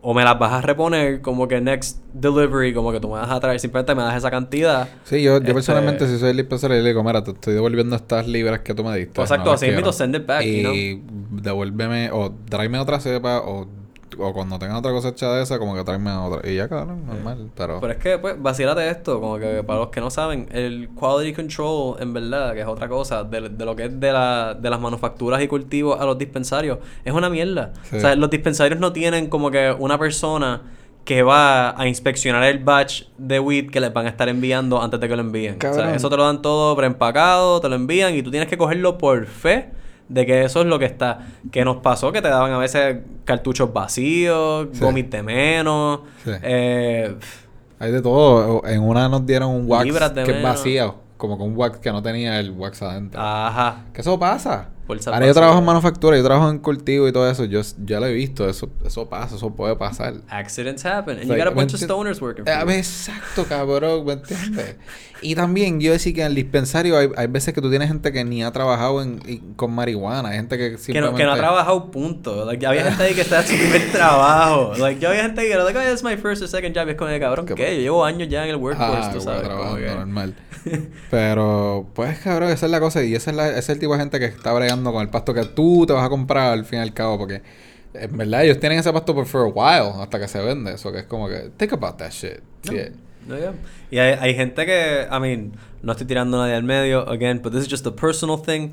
o 0.00 0.14
me 0.14 0.22
las 0.24 0.38
vas 0.38 0.52
a 0.52 0.60
reponer 0.60 1.20
como 1.20 1.48
que 1.48 1.60
next 1.60 1.98
delivery, 2.12 2.72
como 2.72 2.92
que 2.92 3.00
tú 3.00 3.08
me 3.08 3.14
vas 3.14 3.30
a 3.30 3.40
traer, 3.40 3.58
simplemente 3.58 3.94
me 3.94 4.02
das 4.02 4.16
esa 4.16 4.30
cantidad. 4.30 4.88
Sí, 5.04 5.22
yo, 5.22 5.32
yo 5.32 5.36
Este- 5.38 5.54
personalmente, 5.54 6.06
si 6.06 6.18
soy 6.18 6.30
el 6.30 6.36
dispensario, 6.36 6.76
le 6.80 6.88
digo, 6.88 7.02
mira, 7.02 7.24
te 7.24 7.32
estoy 7.32 7.54
devolviendo 7.54 7.96
estas 7.96 8.26
libras 8.28 8.60
que 8.60 8.74
tú 8.74 8.84
me 8.84 8.96
diste. 8.96 9.14
Pues 9.14 9.30
exacto, 9.30 9.50
no 9.50 9.54
así 9.56 9.66
quiero. 9.66 9.92
send 9.92 10.14
it 10.14 10.24
back, 10.26 10.42
Y 10.44 10.62
you 10.94 11.00
devuélveme, 11.42 12.10
o 12.12 12.32
tráeme 12.48 12.78
otra 12.78 13.00
cepa, 13.00 13.40
o, 13.40 13.66
o 14.18 14.32
cuando 14.32 14.58
tenga 14.58 14.78
otra 14.78 14.92
cosecha 14.92 15.32
de 15.32 15.42
esa, 15.42 15.58
como 15.58 15.74
que 15.74 15.84
tráeme 15.84 16.12
otra. 16.12 16.48
Y 16.48 16.56
ya, 16.56 16.68
cabrón, 16.68 17.06
normal. 17.06 17.50
Pero, 17.56 17.80
Pero 17.80 17.92
es 17.92 17.98
que, 17.98 18.18
pues, 18.18 18.40
vacílate 18.40 18.88
esto, 18.88 19.20
como 19.20 19.38
que 19.38 19.62
para 19.62 19.80
los 19.80 19.88
que 19.88 20.00
no 20.00 20.10
saben, 20.10 20.48
el 20.52 20.88
quality 20.94 21.34
control, 21.34 21.96
en 22.00 22.12
verdad, 22.12 22.54
que 22.54 22.60
es 22.60 22.66
otra 22.66 22.88
cosa, 22.88 23.24
de, 23.24 23.48
de 23.48 23.64
lo 23.64 23.76
que 23.76 23.84
es 23.86 24.00
de, 24.00 24.12
la, 24.12 24.54
de 24.54 24.70
las 24.70 24.80
manufacturas 24.80 25.42
y 25.42 25.48
cultivos 25.48 26.00
a 26.00 26.06
los 26.06 26.16
dispensarios, 26.18 26.78
es 27.04 27.12
una 27.12 27.28
mierda. 27.28 27.72
Sí. 27.90 27.96
O 27.96 28.00
sea, 28.00 28.14
los 28.14 28.30
dispensarios 28.30 28.80
no 28.80 28.92
tienen 28.92 29.28
como 29.28 29.50
que 29.50 29.74
una 29.78 29.98
persona 29.98 30.62
que 31.04 31.22
va 31.22 31.80
a 31.80 31.88
inspeccionar 31.88 32.44
el 32.44 32.58
batch 32.58 33.04
de 33.16 33.40
weed 33.40 33.70
que 33.70 33.80
les 33.80 33.90
van 33.94 34.04
a 34.04 34.10
estar 34.10 34.28
enviando 34.28 34.82
antes 34.82 35.00
de 35.00 35.08
que 35.08 35.16
lo 35.16 35.22
envíen. 35.22 35.56
O 35.56 35.72
sea, 35.72 35.94
eso 35.94 36.10
te 36.10 36.18
lo 36.18 36.24
dan 36.24 36.42
todo 36.42 36.76
preempacado, 36.76 37.62
te 37.62 37.68
lo 37.70 37.76
envían 37.76 38.14
y 38.14 38.22
tú 38.22 38.30
tienes 38.30 38.46
que 38.46 38.58
cogerlo 38.58 38.98
por 38.98 39.24
fe 39.24 39.70
de 40.08 40.26
que 40.26 40.44
eso 40.44 40.60
es 40.60 40.66
lo 40.66 40.78
que 40.78 40.84
está. 40.86 41.26
Que 41.50 41.64
nos 41.64 41.78
pasó 41.78 42.12
que 42.12 42.22
te 42.22 42.28
daban 42.28 42.52
a 42.52 42.58
veces 42.58 42.98
cartuchos 43.24 43.72
vacíos, 43.72 44.68
Sí. 44.72 44.80
gomis 44.80 45.10
de 45.10 45.22
menos, 45.22 46.00
Sí. 46.24 46.30
eh, 46.42 47.14
hay 47.78 47.92
de 47.92 48.02
todo. 48.02 48.62
En 48.66 48.82
una 48.82 49.08
nos 49.08 49.24
dieron 49.26 49.50
un 49.50 49.64
wax 49.70 49.84
que 50.24 50.30
es 50.32 50.42
vacío. 50.42 50.94
Como 51.16 51.36
que 51.36 51.42
un 51.42 51.56
wax 51.56 51.78
que 51.78 51.90
no 51.90 52.00
tenía 52.02 52.38
el 52.38 52.52
wax 52.52 52.80
adentro. 52.82 53.20
Ajá. 53.20 53.84
Que 53.92 54.00
eso 54.02 54.18
pasa. 54.18 54.68
Bolsas 54.88 55.14
Ahora 55.14 55.26
yo 55.26 55.34
trabajo 55.34 55.58
en 55.60 55.64
manufactura, 55.64 56.16
yo 56.16 56.24
trabajo 56.24 56.50
en 56.50 56.58
cultivo 56.58 57.06
y 57.06 57.12
todo 57.12 57.30
eso. 57.30 57.44
Yo 57.44 57.60
ya 57.84 58.00
lo 58.00 58.06
he 58.06 58.12
visto, 58.12 58.48
eso, 58.48 58.68
eso 58.84 59.08
pasa, 59.08 59.36
eso 59.36 59.50
puede 59.54 59.76
pasar. 59.76 60.14
Accidents 60.28 60.84
happen. 60.84 61.18
And 61.18 61.24
you 61.26 61.28
Like, 61.28 61.44
got 61.44 61.52
a 61.52 61.54
bunch 61.54 61.72
¿me 61.72 61.76
of 61.76 61.82
stoners 61.82 62.20
working 62.20 62.44
for 62.44 62.64
you. 62.64 62.70
Exacto, 62.72 63.44
cabrón, 63.48 64.04
¿me 64.04 64.14
entiendes? 64.14 64.76
Y 65.20 65.34
también 65.34 65.80
yo 65.80 65.90
decía 65.92 66.12
que 66.14 66.20
en 66.20 66.28
el 66.28 66.34
dispensario 66.36 66.96
hay, 66.96 67.08
hay 67.16 67.26
veces 67.26 67.52
que 67.52 67.60
tú 67.60 67.68
tienes 67.70 67.88
gente 67.88 68.12
que 68.12 68.24
ni 68.24 68.44
ha 68.44 68.52
trabajado 68.52 69.02
en, 69.02 69.18
con 69.56 69.72
marihuana, 69.72 70.28
hay 70.28 70.36
gente 70.36 70.56
que 70.56 70.64
Que 70.66 70.72
no, 70.72 70.78
simplemente... 70.78 71.16
que 71.18 71.24
no 71.24 71.32
ha 71.32 71.36
trabajado, 71.36 71.90
punto. 71.90 72.44
Like, 72.44 72.64
había 72.64 72.84
gente 72.84 73.02
ahí 73.02 73.14
que 73.14 73.22
está 73.22 73.40
en 73.40 73.46
su 73.48 73.54
primer 73.58 73.90
trabajo. 73.90 74.74
Like, 74.78 75.00
yo 75.00 75.08
había 75.08 75.22
gente 75.22 75.42
que 75.42 75.52
era 75.52 75.64
like, 75.64 75.76
oh, 75.78 75.92
it's 75.92 76.04
my 76.04 76.16
first 76.16 76.40
or 76.42 76.48
second 76.48 76.74
job. 76.76 76.86
Y 76.86 76.92
es 76.92 76.96
como, 76.96 77.10
cabrón, 77.18 77.46
¿Qué. 77.46 77.76
Yo 77.76 77.80
llevo 77.82 78.04
años 78.04 78.28
ya 78.28 78.44
en 78.44 78.50
el 78.50 78.56
workforce, 78.56 79.08
Ah, 79.08 79.10
tú 79.12 79.20
sabes. 79.20 79.42
que- 79.42 79.94
normal. 79.94 80.34
Pero, 81.10 81.88
pues, 81.94 82.18
cabrón, 82.20 82.50
esa 82.50 82.66
es 82.66 82.72
la 82.72 82.78
cosa. 82.80 83.02
Y 83.02 83.14
ese 83.14 83.30
es, 83.30 83.36
la- 83.36 83.48
ese 83.48 83.58
es 83.58 83.68
el 83.70 83.78
tipo 83.80 83.94
de 83.94 83.98
gente 83.98 84.18
que 84.20 84.26
está 84.26 84.52
bregando 84.52 84.77
con 84.84 85.02
el 85.02 85.08
pasto 85.08 85.34
que 85.34 85.44
tú 85.44 85.84
te 85.86 85.92
vas 85.92 86.04
a 86.04 86.08
comprar 86.08 86.52
al 86.52 86.64
fin 86.64 86.78
y 86.78 86.82
al 86.82 86.94
cabo. 86.94 87.18
Porque, 87.18 87.42
en 87.94 88.16
verdad, 88.16 88.44
ellos 88.44 88.58
tienen 88.60 88.78
ese 88.78 88.92
pasto 88.92 89.14
por 89.14 89.26
for 89.26 89.42
a 89.42 89.44
while 89.46 90.02
hasta 90.02 90.18
que 90.18 90.28
se 90.28 90.40
vende. 90.40 90.74
Eso 90.74 90.92
que 90.92 91.00
es 91.00 91.04
como 91.04 91.28
que, 91.28 91.50
think 91.56 91.72
about 91.72 91.96
that 91.96 92.10
shit. 92.10 92.40
No, 92.64 93.36
yeah. 93.36 93.52
Y 93.90 93.98
hay, 93.98 94.16
hay 94.20 94.34
gente 94.34 94.64
que, 94.64 95.06
I 95.10 95.20
mean, 95.20 95.52
no 95.82 95.92
estoy 95.92 96.06
tirando 96.06 96.38
a 96.38 96.46
nadie 96.46 96.56
al 96.56 96.62
medio, 96.62 97.08
again, 97.08 97.40
but 97.42 97.52
this 97.52 97.62
is 97.62 97.68
just 97.70 97.86
a 97.86 97.94
personal 97.94 98.40
thing. 98.40 98.70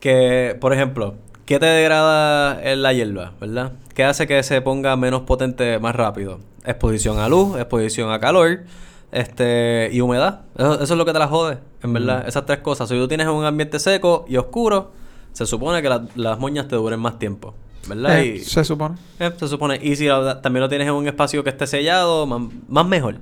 Que, 0.00 0.56
por 0.60 0.72
ejemplo, 0.74 1.14
¿qué 1.46 1.58
te 1.58 1.66
degrada 1.66 2.62
en 2.62 2.82
la 2.82 2.92
hierba, 2.92 3.32
verdad? 3.40 3.72
¿Qué 3.94 4.04
hace 4.04 4.26
que 4.26 4.42
se 4.42 4.60
ponga 4.60 4.96
menos 4.96 5.22
potente 5.22 5.78
más 5.78 5.96
rápido? 5.96 6.40
Exposición 6.64 7.18
a 7.18 7.28
luz, 7.28 7.58
exposición 7.58 8.10
a 8.10 8.20
calor, 8.20 8.64
este, 9.12 9.88
y 9.92 10.00
humedad. 10.02 10.42
Eso, 10.58 10.74
eso 10.74 10.94
es 10.94 10.98
lo 10.98 11.06
que 11.06 11.14
te 11.14 11.18
la 11.18 11.28
jode, 11.28 11.58
en 11.82 11.92
verdad. 11.94 12.28
Esas 12.28 12.44
tres 12.44 12.58
cosas. 12.58 12.88
Si 12.90 12.94
tú 12.94 13.08
tienes 13.08 13.26
un 13.28 13.44
ambiente 13.44 13.78
seco 13.78 14.26
y 14.28 14.36
oscuro, 14.36 14.92
se 15.36 15.44
supone 15.46 15.82
que 15.82 15.88
la- 15.90 16.06
las 16.14 16.38
moñas 16.38 16.66
te 16.66 16.76
duren 16.76 16.98
más 16.98 17.18
tiempo, 17.18 17.54
¿verdad? 17.88 18.20
Eh, 18.20 18.36
Y- 18.36 18.40
se 18.40 18.64
supone. 18.64 18.94
eh, 19.18 19.30
se 19.38 19.48
supone. 19.48 19.78
Y 19.82 19.96
si 19.96 20.06
también 20.42 20.62
lo 20.62 20.68
tienes 20.70 20.88
en 20.88 20.94
un 20.94 21.06
espacio 21.06 21.44
que 21.44 21.50
esté 21.50 21.66
sellado, 21.66 22.26
más, 22.26 22.40
más 22.68 22.86
mejor. 22.86 23.16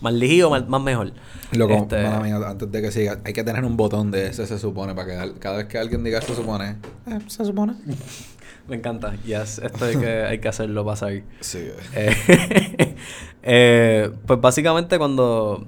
Más 0.00 0.12
ligido, 0.14 0.48
más, 0.50 0.68
más 0.68 0.80
mejor. 0.80 1.12
Loco, 1.52 1.74
Este, 1.74 2.02
mala 2.04 2.20
mía, 2.20 2.36
antes 2.46 2.70
de 2.70 2.82
que 2.82 2.92
siga, 2.92 3.18
hay 3.24 3.32
que 3.32 3.42
tener 3.42 3.64
un 3.64 3.76
botón 3.76 4.10
de 4.12 4.28
ese 4.28 4.46
se 4.46 4.58
supone 4.60 4.94
para 4.94 5.06
que 5.32 5.38
cada 5.40 5.56
vez 5.56 5.66
que 5.66 5.78
alguien 5.78 6.04
diga 6.04 6.20
se 6.22 6.34
supone, 6.36 6.76
eh, 7.08 7.18
se 7.26 7.44
supone. 7.44 7.74
Me 8.68 8.76
encanta. 8.76 9.14
Yes, 9.24 9.58
esto 9.58 9.84
hay 9.84 9.96
que, 9.96 10.22
hay 10.24 10.38
que 10.40 10.48
hacerlo 10.48 10.84
pasar. 10.84 11.12
Sí. 11.40 11.68
Eh, 11.94 12.96
eh, 13.42 14.10
pues 14.26 14.40
básicamente 14.40 14.98
cuando... 14.98 15.66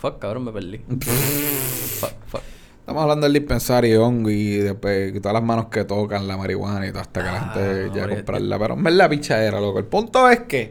Fuck, 0.00 0.18
cabrón, 0.20 0.44
me 0.44 0.52
perdí. 0.52 0.80
Estamos 2.88 3.02
hablando 3.02 3.26
del 3.26 3.34
dispensario 3.34 4.02
hongo 4.02 4.30
y 4.30 4.56
después 4.60 5.12
todas 5.20 5.34
las 5.34 5.42
manos 5.42 5.66
que 5.66 5.84
tocan 5.84 6.26
la 6.26 6.38
marihuana 6.38 6.86
y 6.86 6.88
todo 6.90 7.02
hasta 7.02 7.20
que 7.22 7.26
la 7.26 7.36
Ah, 7.36 7.52
gente 7.54 7.90
llega 7.92 8.06
a 8.06 8.08
comprarla. 8.08 8.58
Pero 8.58 8.74
en 8.76 8.82
verdad, 8.82 9.10
pichadera, 9.10 9.60
loco. 9.60 9.78
El 9.78 9.84
punto 9.84 10.26
es 10.30 10.40
que, 10.48 10.62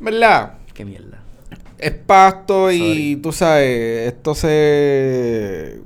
en 0.00 0.04
verdad, 0.04 0.54
Qué 0.74 0.84
mierda. 0.84 1.20
es 1.78 1.92
pasto 1.92 2.72
y 2.72 2.78
Sorry. 2.78 3.16
tú 3.22 3.30
sabes, 3.32 4.08
esto 4.08 4.34
se. 4.34 5.80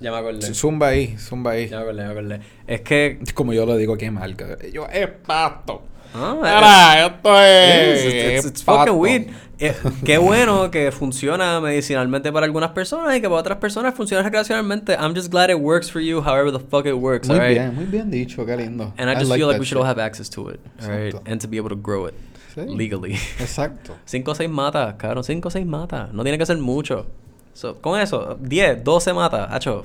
Ya 0.00 0.10
me 0.12 0.18
acordé. 0.18 0.52
Zumba 0.52 0.88
ahí, 0.88 1.16
zumba 1.18 1.52
ahí. 1.52 1.68
Ya 1.70 1.78
me 1.78 1.82
acordé, 1.84 2.02
ya 2.02 2.04
me 2.04 2.10
acordé. 2.12 2.40
Es 2.66 2.80
que... 2.82 3.18
Como 3.32 3.54
yo 3.54 3.64
lo 3.64 3.78
digo, 3.78 3.96
qué 3.96 4.10
marca. 4.10 4.58
Yo, 4.70 4.86
es 4.92 5.08
pasto. 5.26 5.82
Ah, 6.14 6.34
Mira, 6.36 7.06
esto 7.06 7.40
es. 7.42 8.04
It's, 8.04 8.14
it's- 8.14 8.34
es 8.34 8.44
it's 8.44 8.62
fucking 8.62 8.84
pasto. 8.84 9.38
Eh, 9.58 9.74
qué 10.04 10.18
bueno 10.18 10.70
que 10.70 10.92
funciona 10.92 11.60
medicinalmente 11.60 12.30
para 12.30 12.44
algunas 12.44 12.70
personas 12.72 13.16
y 13.16 13.20
que 13.22 13.28
para 13.28 13.40
otras 13.40 13.58
personas 13.58 13.94
funciona 13.94 14.22
recreacionalmente. 14.22 14.92
I'm 14.94 15.14
just 15.14 15.30
glad 15.30 15.48
it 15.50 15.56
works 15.58 15.90
for 15.90 16.00
you 16.02 16.18
however 16.20 16.52
the 16.52 16.58
fuck 16.58 16.84
it 16.86 16.94
works, 16.94 17.26
Muy 17.28 17.36
alright? 17.38 17.58
bien, 17.58 17.74
muy 17.74 17.84
bien 17.86 18.10
dicho, 18.10 18.44
qué 18.44 18.56
lindo. 18.56 18.92
And 18.98 19.10
I 19.10 19.14
just 19.14 19.32
feel 19.32 19.46
like 19.46 19.58
we 19.58 19.64
should 19.64 19.78
all 19.78 19.84
shit. 19.88 19.96
have 19.96 19.98
access 20.04 20.28
to 20.30 20.50
it? 20.50 20.60
Exacto. 20.78 21.22
And 21.26 21.40
to 21.40 21.48
be 21.48 21.56
able 21.56 21.70
to 21.70 21.76
grow 21.80 22.06
it 22.06 22.14
Sí. 22.54 22.66
legally. 22.76 23.12
Exacto. 23.40 23.96
5 24.04 24.30
o 24.30 24.34
6 24.34 24.48
matas, 24.50 24.94
cabrón. 24.96 25.24
5 25.24 25.48
o 25.48 25.50
6 25.50 25.66
matas. 25.66 26.12
No 26.12 26.22
tiene 26.22 26.36
que 26.38 26.46
ser 26.46 26.58
mucho. 26.58 27.06
So, 27.54 27.76
con 27.80 27.98
eso, 27.98 28.36
10, 28.40 28.84
12 28.84 29.12
matas, 29.14 29.48
hacho. 29.50 29.82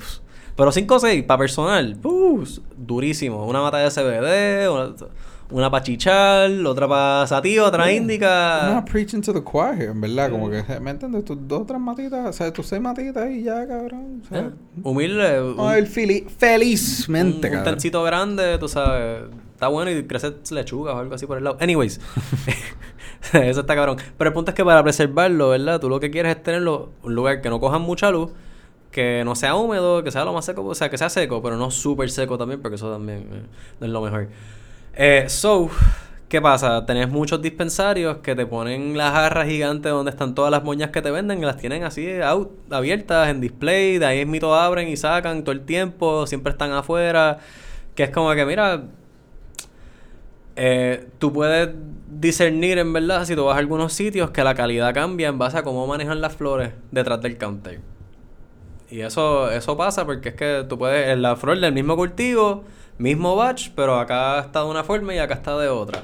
Pero 0.57 0.71
5 0.71 0.95
o 0.95 0.99
6 0.99 1.23
para 1.23 1.37
personal, 1.37 1.97
uh, 2.03 2.43
durísimo. 2.77 3.45
Una 3.45 3.61
mata 3.61 3.77
de 3.77 3.89
CBD, 3.89 4.69
una, 4.69 4.93
una 5.51 5.69
para 5.69 5.83
chichar, 5.83 6.49
otra 6.65 6.87
para 6.87 7.27
sativa, 7.27 7.65
otra 7.67 7.91
índica. 7.91 8.71
No, 8.73 8.85
preaching 8.85 9.21
to 9.21 9.33
the 9.33 9.43
choir, 9.43 9.81
en 9.89 10.01
verdad, 10.01 10.31
como 10.31 10.49
que, 10.49 10.63
¿me 10.79 10.91
entiendes? 10.91 11.23
Tus 11.25 11.37
dos, 11.47 11.65
tres 11.67 11.79
matitas, 11.79 12.25
o 12.27 12.33
sea, 12.33 12.51
tus 12.53 12.65
seis 12.67 12.81
matitas 12.81 13.29
y 13.29 13.43
ya, 13.43 13.67
cabrón. 13.67 14.21
O 14.23 14.27
sea, 14.27 14.39
Eh, 14.39 14.49
Humilde. 14.83 15.41
Un, 15.41 15.57
feli- 15.85 16.27
felizmente, 16.29 17.49
un, 17.49 17.57
un 17.57 17.63
tancito 17.63 18.01
grande, 18.03 18.57
tú 18.57 18.67
sabes. 18.67 19.23
Está 19.53 19.67
bueno 19.67 19.91
y 19.91 20.03
crece 20.07 20.33
lechuga 20.51 20.93
o 20.95 20.97
algo 20.99 21.13
así 21.13 21.27
por 21.27 21.37
el 21.37 21.43
lado. 21.43 21.57
Anyways. 21.61 21.99
Eso 23.33 23.61
está 23.61 23.75
cabrón. 23.75 23.97
Pero 24.17 24.29
el 24.29 24.33
punto 24.33 24.51
es 24.51 24.55
que 24.55 24.65
para 24.65 24.81
preservarlo, 24.83 25.49
¿verdad? 25.49 25.79
Tú 25.79 25.89
lo 25.89 25.99
que 25.99 26.09
quieres 26.09 26.35
es 26.35 26.41
tenerlo 26.43 26.89
un 27.03 27.13
lugar 27.13 27.41
que 27.41 27.49
no 27.49 27.59
coja 27.59 27.77
mucha 27.77 28.09
luz, 28.09 28.31
que 28.89 29.21
no 29.23 29.35
sea 29.35 29.55
húmedo, 29.55 30.03
que 30.03 30.11
sea 30.11 30.25
lo 30.25 30.33
más 30.33 30.45
seco, 30.45 30.65
o 30.65 30.75
sea, 30.75 30.89
que 30.89 30.97
sea 30.97 31.09
seco, 31.09 31.41
pero 31.41 31.57
no 31.57 31.69
súper 31.71 32.09
seco 32.09 32.37
también, 32.37 32.61
porque 32.61 32.75
eso 32.75 32.91
también 32.91 33.19
eh, 33.31 33.41
no 33.79 33.85
es 33.85 33.91
lo 33.93 34.01
mejor. 34.01 34.29
Eh, 34.93 35.25
so, 35.29 35.69
¿qué 36.27 36.41
pasa? 36.41 36.85
Tenés 36.85 37.07
muchos 37.09 37.41
dispensarios 37.41 38.17
que 38.17 38.35
te 38.35 38.45
ponen 38.45 38.97
las 38.97 39.13
jarras 39.13 39.47
gigantes 39.47 39.89
donde 39.89 40.11
están 40.11 40.35
todas 40.35 40.51
las 40.51 40.63
moñas 40.63 40.91
que 40.91 41.01
te 41.01 41.11
venden, 41.11 41.39
y 41.39 41.45
las 41.45 41.57
tienen 41.57 41.83
así 41.83 42.19
out, 42.21 42.51
abiertas 42.69 43.29
en 43.29 43.39
display, 43.39 43.99
de 43.99 44.05
ahí 44.05 44.25
mismo 44.25 44.53
abren 44.53 44.89
y 44.89 44.97
sacan 44.97 45.43
todo 45.43 45.53
el 45.53 45.61
tiempo, 45.61 46.27
siempre 46.27 46.51
están 46.51 46.73
afuera, 46.73 47.39
que 47.95 48.03
es 48.03 48.09
como 48.09 48.33
que, 48.33 48.45
mira, 48.45 48.83
eh, 50.57 51.07
tú 51.19 51.31
puedes 51.31 51.69
discernir 52.09 52.77
en 52.77 52.91
verdad 52.91 53.23
si 53.25 53.35
tú 53.35 53.45
vas 53.45 53.55
a 53.55 53.59
algunos 53.59 53.93
sitios 53.93 54.31
que 54.31 54.43
la 54.43 54.55
calidad 54.55 54.93
cambia 54.93 55.29
en 55.29 55.37
base 55.37 55.57
a 55.57 55.63
cómo 55.63 55.87
manejan 55.87 56.19
las 56.19 56.35
flores 56.35 56.73
detrás 56.91 57.21
del 57.21 57.37
counter. 57.37 57.79
Y 58.89 58.99
eso, 59.01 59.49
eso 59.49 59.77
pasa 59.77 60.05
porque 60.05 60.29
es 60.29 60.35
que 60.35 60.65
tú 60.67 60.77
puedes, 60.77 61.17
la 61.17 61.37
flor 61.37 61.57
del 61.61 61.71
mismo 61.73 61.95
cultivo, 61.95 62.65
mismo 63.01 63.35
batch, 63.35 63.69
pero 63.75 63.99
acá 63.99 64.39
está 64.39 64.59
de 64.63 64.69
una 64.69 64.83
forma 64.83 65.13
y 65.13 65.17
acá 65.17 65.33
está 65.35 65.57
de 65.57 65.67
otra. 65.67 66.03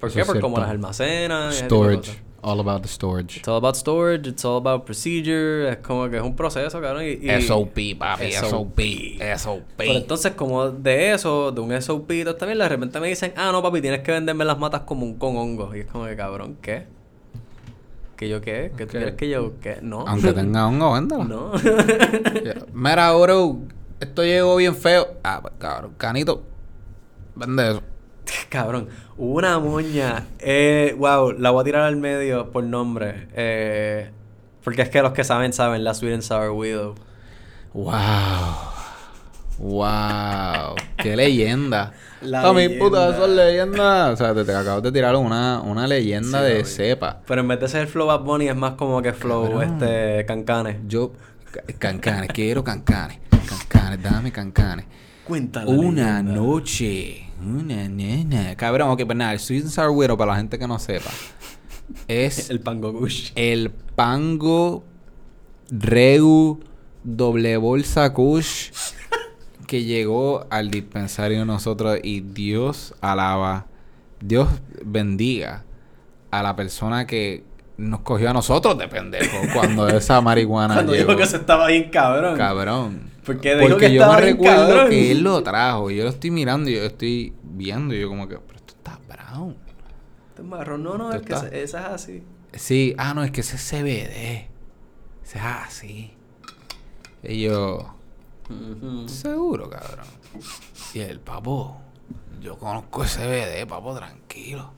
¿Por 0.00 0.12
qué? 0.12 0.24
Por 0.24 0.40
cómo 0.40 0.58
las 0.58 0.68
almacenan. 0.70 1.52
Storage. 1.52 2.24
All 2.46 2.60
about 2.60 2.82
the 2.82 2.88
storage. 2.88 3.38
It's 3.38 3.48
all 3.48 3.56
about 3.56 3.74
storage, 3.74 4.28
it's 4.28 4.44
all 4.44 4.58
about 4.58 4.84
procedure, 4.84 5.66
es 5.70 5.78
como 5.78 6.10
que 6.10 6.18
es 6.18 6.22
un 6.22 6.36
proceso, 6.36 6.78
cabrón. 6.78 7.04
Y, 7.04 7.26
y- 7.26 7.40
SOP, 7.40 7.98
papi, 7.98 8.32
SOP. 8.32 8.78
SOP. 9.38 9.62
Pero 9.78 9.92
entonces, 9.92 10.32
como 10.32 10.68
de 10.68 11.14
eso, 11.14 11.52
de 11.52 11.62
un 11.62 11.80
SOP 11.80 12.10
también, 12.38 12.58
de 12.58 12.68
repente 12.68 13.00
me 13.00 13.08
dicen, 13.08 13.32
ah, 13.36 13.50
no, 13.50 13.62
papi, 13.62 13.80
tienes 13.80 14.00
que 14.00 14.12
venderme 14.12 14.44
las 14.44 14.58
matas 14.58 14.82
como 14.82 15.06
un, 15.06 15.14
con 15.14 15.38
hongos. 15.38 15.74
Y 15.74 15.80
es 15.80 15.86
como 15.86 16.04
que, 16.04 16.16
cabrón, 16.16 16.58
¿qué? 16.60 16.86
¿Que 18.16 18.28
yo 18.28 18.42
qué? 18.42 18.72
¿Que 18.76 18.84
tú 18.84 18.92
¿Qué? 18.92 18.98
quieres 18.98 19.14
que 19.14 19.28
yo 19.30 19.52
qué? 19.62 19.78
No. 19.80 20.04
Aunque 20.06 20.34
tenga 20.34 20.66
hongo, 20.66 20.92
véndela. 20.92 21.24
no. 21.24 21.52
Mira, 22.74 23.12
bro, 23.14 23.56
esto 24.00 24.22
llegó 24.22 24.56
bien 24.56 24.74
feo. 24.76 25.08
Ah, 25.22 25.38
pues, 25.42 25.54
cabrón, 25.58 25.94
canito. 25.96 26.42
Vende 27.34 27.70
eso. 27.70 27.82
cabrón, 28.48 28.88
una 29.16 29.58
moña. 29.58 30.26
Eh, 30.38 30.94
wow, 30.98 31.32
la 31.32 31.50
voy 31.50 31.60
a 31.62 31.64
tirar 31.64 31.82
al 31.82 31.96
medio 31.96 32.50
por 32.50 32.64
nombre. 32.64 33.28
Eh, 33.34 34.10
porque 34.62 34.82
es 34.82 34.88
que 34.90 35.02
los 35.02 35.12
que 35.12 35.24
saben, 35.24 35.52
saben, 35.52 35.84
la 35.84 35.94
Sweet 35.94 36.14
and 36.14 36.22
Sour 36.22 36.50
Widow. 36.50 36.94
Wow. 37.74 37.94
Wow. 39.58 40.74
Qué 40.96 41.16
leyenda. 41.16 41.92
La 42.22 42.48
A 42.48 42.52
mi 42.54 42.68
puta, 42.70 43.14
son 43.16 43.36
leyendas. 43.36 44.14
O 44.14 44.16
sea, 44.16 44.34
te, 44.34 44.44
te 44.44 44.54
acabas 44.54 44.82
de 44.82 44.90
tirar 44.90 45.14
una, 45.16 45.60
una 45.60 45.86
leyenda 45.86 46.38
Sí, 46.40 46.44
de 46.52 46.64
cepa. 46.64 47.20
Pero 47.26 47.42
en 47.42 47.48
vez 47.48 47.60
de 47.60 47.68
ser 47.68 47.86
Flow 47.86 48.06
Bad 48.06 48.20
Bunny, 48.20 48.48
es 48.48 48.56
más 48.56 48.74
como 48.74 49.02
que 49.02 49.12
Flow, 49.12 49.42
Cabrón. 49.50 49.74
este, 49.82 50.24
Cancanes. 50.24 50.76
Yo, 50.86 51.12
ca- 51.50 51.62
cancanes, 51.78 52.30
quiero 52.32 52.64
cancanes. 52.64 53.18
Cancanes, 53.44 54.02
dame 54.02 54.32
cancanes. 54.32 54.86
Cuéntala. 55.24 55.70
Una 55.70 56.22
noche. 56.22 57.26
Una 57.44 57.88
nena. 57.88 58.54
Cabrón, 58.56 58.90
ok, 58.90 59.02
pues 59.06 59.16
nada, 59.18 59.32
el 59.32 59.40
Sweet 59.40 59.62
and 59.64 59.70
Sour 59.70 59.90
Widow, 59.90 60.16
para 60.16 60.32
la 60.32 60.36
gente 60.38 60.58
que 60.58 60.66
no 60.66 60.78
sepa, 60.78 61.10
es 62.08 62.50
El 62.50 62.60
Pango 62.60 62.92
Gush. 62.92 63.32
el 63.34 63.70
pango 63.70 64.84
Regu 65.70 66.60
doble 67.04 67.56
bolsa 67.56 68.12
Kush 68.12 68.70
que 69.66 69.82
llegó 69.84 70.46
al 70.50 70.70
dispensario 70.70 71.38
de 71.40 71.44
nosotros 71.46 71.98
y 72.02 72.20
Dios 72.20 72.94
alaba, 73.00 73.66
Dios 74.20 74.48
bendiga 74.84 75.64
a 76.30 76.42
la 76.42 76.54
persona 76.54 77.06
que 77.06 77.44
nos 77.78 78.00
cogió 78.00 78.30
a 78.30 78.32
nosotros 78.34 78.76
de 78.78 78.88
pendejo 78.88 79.36
cuando 79.54 79.88
esa 79.88 80.20
marihuana 80.20 80.74
Cuando 80.74 80.92
llegó. 80.94 81.12
dijo 81.12 81.18
que 81.18 81.26
se 81.26 81.36
estaba 81.38 81.68
bien 81.68 81.90
cabrón. 81.90 82.36
Cabrón. 82.36 83.10
Porque 83.24 83.54
dijo 83.56 83.68
Porque 83.70 83.86
que 83.88 83.94
yo 83.94 84.06
me 84.12 84.20
recuerdo 84.20 84.88
que 84.88 85.10
él 85.12 85.22
lo 85.22 85.42
trajo. 85.42 85.90
Y 85.90 85.96
yo 85.96 86.04
lo 86.04 86.10
estoy 86.10 86.30
mirando 86.30 86.68
y 86.70 86.74
yo 86.74 86.82
estoy 86.84 87.34
viendo. 87.42 87.94
Y 87.94 88.00
yo 88.00 88.08
como 88.08 88.28
que, 88.28 88.36
pero 88.38 88.56
esto 88.58 88.74
está 88.76 88.98
brown. 89.08 89.56
Este 90.30 90.42
es 90.42 90.48
marrón. 90.48 90.82
No, 90.82 90.98
no, 90.98 91.12
es 91.12 91.20
¿Tú 91.22 91.28
que 91.28 91.36
se- 91.36 91.62
esa 91.62 91.80
es 91.80 91.86
así. 91.86 92.22
Sí, 92.52 92.94
ah, 92.98 93.14
no, 93.14 93.24
es 93.24 93.30
que 93.30 93.40
ese 93.40 93.56
es 93.56 93.62
CBD. 93.62 94.48
Ese 95.24 95.38
es 95.38 95.44
así. 95.44 96.12
Y 97.22 97.42
yo. 97.42 97.94
Seguro, 99.06 99.70
cabrón. 99.70 100.06
Y 100.92 101.00
el 101.00 101.18
papo, 101.20 101.80
yo 102.42 102.58
conozco 102.58 103.04
ese 103.04 103.26
BD, 103.26 103.66
papo, 103.66 103.94
tranquilo. 103.96 104.72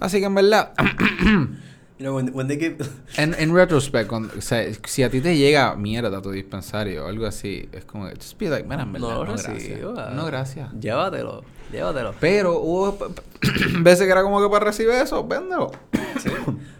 Así 0.00 0.20
que 0.20 0.26
en 0.26 0.34
verdad, 0.36 0.72
You 1.98 2.04
know, 2.04 2.14
when, 2.14 2.28
when 2.32 2.46
they 2.46 2.56
give... 2.56 2.76
en, 3.16 3.34
en 3.38 3.52
retrospect, 3.52 4.08
cuando- 4.08 4.32
o 4.38 4.40
sea, 4.40 4.64
si 4.86 5.02
a 5.02 5.10
ti 5.10 5.20
te 5.20 5.36
llega 5.36 5.74
mierda 5.74 6.16
a 6.18 6.22
tu 6.22 6.30
dispensario 6.30 7.04
o 7.04 7.08
algo 7.08 7.26
así, 7.26 7.68
es 7.72 7.84
como, 7.84 8.08
just 8.10 8.38
be 8.38 8.48
like, 8.48 8.68
mira, 8.68 8.82
en 8.82 8.92
verdad, 8.92 9.08
no 9.08 9.20
gracias. 9.24 9.80
No, 10.14 10.26
gracias. 10.26 10.72
Llévatelo, 10.80 11.42
llévatelo. 11.72 12.14
Pero 12.20 12.60
hubo 12.60 12.96
veces 13.80 14.06
que 14.06 14.12
era 14.12 14.22
como 14.22 14.40
que 14.40 14.48
para 14.48 14.66
recibir 14.66 14.92
eso, 14.94 15.26
véndelo. 15.26 15.72
Sí. 16.20 16.30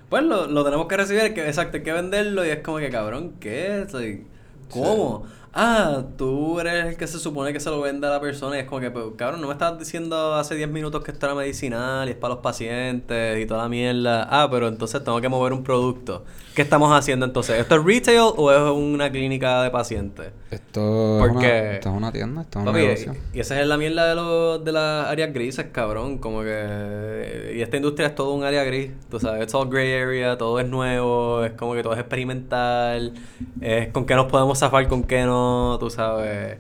Pues 0.09 0.23
lo, 0.23 0.47
lo 0.47 0.65
tenemos 0.65 0.87
que 0.87 0.97
recibir, 0.97 1.35
que, 1.35 1.47
exacto, 1.49 1.79
hay 1.79 1.83
que 1.83 1.93
venderlo 1.93 2.47
y 2.47 2.51
es 2.51 2.61
como 2.61 2.79
que, 2.79 2.89
cabrón, 2.89 3.35
¿qué? 3.41 3.87
Like, 3.93 4.25
¿Cómo? 4.71 5.27
Ah, 5.53 6.05
tú 6.17 6.61
eres 6.61 6.87
el 6.87 6.97
que 6.97 7.07
se 7.07 7.19
supone 7.19 7.53
que 7.53 7.61
se 7.61 7.71
lo 7.71 7.81
vende 7.81 8.07
a 8.07 8.11
la 8.11 8.21
persona 8.21 8.57
y 8.57 8.61
es 8.61 8.67
como 8.67 8.81
que, 8.81 8.91
pues, 8.91 9.07
cabrón, 9.17 9.41
no 9.41 9.47
me 9.49 9.55
estabas 9.55 9.79
diciendo 9.79 10.35
hace 10.35 10.55
10 10.55 10.69
minutos 10.69 11.03
que 11.03 11.11
esto 11.11 11.27
era 11.27 11.35
medicinal 11.35 12.07
y 12.09 12.13
es 12.13 12.17
para 12.17 12.35
los 12.35 12.43
pacientes 12.43 13.39
y 13.43 13.47
toda 13.47 13.63
la 13.63 13.69
mierda. 13.69 14.29
Ah, 14.31 14.49
pero 14.51 14.69
entonces 14.69 15.03
tengo 15.03 15.21
que 15.21 15.29
mover 15.29 15.53
un 15.53 15.65
producto. 15.65 16.25
¿Qué 16.59 16.62
estamos 16.62 16.90
haciendo 16.90 17.25
entonces? 17.25 17.61
¿Esto 17.61 17.77
es 17.77 17.85
retail 17.85 18.33
o 18.37 18.51
es 18.51 18.59
una 18.59 19.12
clínica 19.12 19.62
de 19.62 19.71
pacientes? 19.71 20.33
Esto, 20.51 21.18
¿Por 21.21 21.29
es 21.31 21.37
una, 21.37 21.40
qué? 21.40 21.75
esto 21.75 21.88
es 21.90 21.94
una 21.94 22.11
tienda, 22.11 22.40
esto 22.42 22.59
es 22.59 22.66
un 22.66 22.73
Papi, 22.73 22.85
negocio. 22.85 23.14
y 23.33 23.38
esa 23.38 23.61
es 23.61 23.66
la 23.68 23.77
mierda 23.77 24.09
de, 24.09 24.14
los 24.16 24.64
de 24.64 24.73
las 24.73 25.07
áreas 25.07 25.33
grises, 25.33 25.66
cabrón. 25.71 26.18
Como 26.18 26.42
que. 26.42 27.53
Y 27.57 27.62
esta 27.62 27.77
industria 27.77 28.09
es 28.09 28.16
todo 28.16 28.33
un 28.33 28.42
área 28.42 28.64
gris. 28.64 28.90
Tú 29.09 29.21
sabes, 29.21 29.47
es 29.47 29.55
all 29.55 29.68
gray 29.68 29.92
area, 30.03 30.37
todo 30.37 30.59
es 30.59 30.68
nuevo, 30.68 31.44
es 31.44 31.53
como 31.53 31.75
que 31.75 31.85
todo 31.85 31.92
es 31.92 32.01
experimental. 32.01 33.12
Es 33.61 33.92
con 33.92 34.05
qué 34.05 34.16
nos 34.16 34.27
podemos 34.27 34.59
zafar, 34.59 34.88
con 34.88 35.05
qué 35.05 35.23
no, 35.23 35.77
tú 35.79 35.90
sabes. 35.90 36.59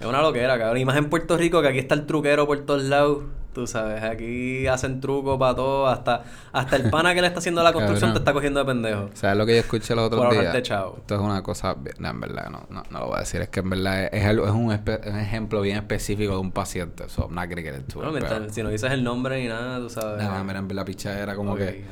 Es 0.00 0.06
una 0.06 0.20
loquera, 0.20 0.58
cabrón. 0.58 0.76
Y 0.76 0.84
más 0.84 0.98
en 0.98 1.08
Puerto 1.08 1.38
Rico, 1.38 1.62
que 1.62 1.68
aquí 1.68 1.78
está 1.78 1.94
el 1.94 2.04
truquero 2.04 2.46
por 2.46 2.58
todos 2.66 2.82
lados. 2.82 3.20
Tú 3.54 3.66
sabes, 3.68 4.02
aquí 4.02 4.66
hacen 4.66 5.00
trucos 5.00 5.38
para 5.38 5.54
todo. 5.54 5.86
Hasta, 5.86 6.24
hasta 6.52 6.76
el 6.76 6.90
pana 6.90 7.14
que 7.14 7.20
le 7.20 7.28
está 7.28 7.38
haciendo 7.38 7.62
la 7.62 7.72
construcción 7.72 8.12
te 8.12 8.18
está 8.18 8.32
cogiendo 8.32 8.58
de 8.60 8.66
pendejo. 8.66 9.10
¿Sabes 9.14 9.36
lo 9.38 9.46
que 9.46 9.54
yo 9.54 9.60
escuché 9.60 9.94
los 9.94 10.06
otros 10.06 10.24
Por 10.24 10.32
días? 10.32 10.54
Esto 10.54 11.14
es 11.14 11.20
una 11.20 11.42
cosa, 11.42 11.76
no, 11.98 12.08
en 12.10 12.20
verdad, 12.20 12.50
no, 12.50 12.66
no, 12.68 12.82
no 12.90 12.98
lo 12.98 13.06
voy 13.06 13.16
a 13.16 13.20
decir. 13.20 13.40
Es 13.40 13.48
que 13.48 13.60
en 13.60 13.70
verdad 13.70 14.04
es, 14.12 14.24
es, 14.24 14.36
un, 14.38 14.70
espe- 14.72 15.08
un 15.08 15.18
ejemplo 15.18 15.60
bien 15.60 15.76
específico 15.76 16.32
de 16.32 16.38
un 16.38 16.50
paciente. 16.52 17.08
So, 17.08 17.22
I'm 17.22 17.34
not 17.34 17.48
gonna 17.48 17.62
get 17.62 17.76
into 17.76 18.00
mientras- 18.10 18.52
si 18.54 18.62
no 18.62 18.68
dices 18.70 18.90
el 18.90 19.04
nombre 19.04 19.40
ni 19.40 19.48
nada, 19.48 19.78
tú 19.78 19.88
sabes. 19.88 20.22
Nada, 20.22 20.42
mira, 20.42 20.58
en 20.58 20.68
verdad, 20.68 20.84
picha 20.84 21.18
era 21.18 21.36
como 21.36 21.54
que... 21.54 21.84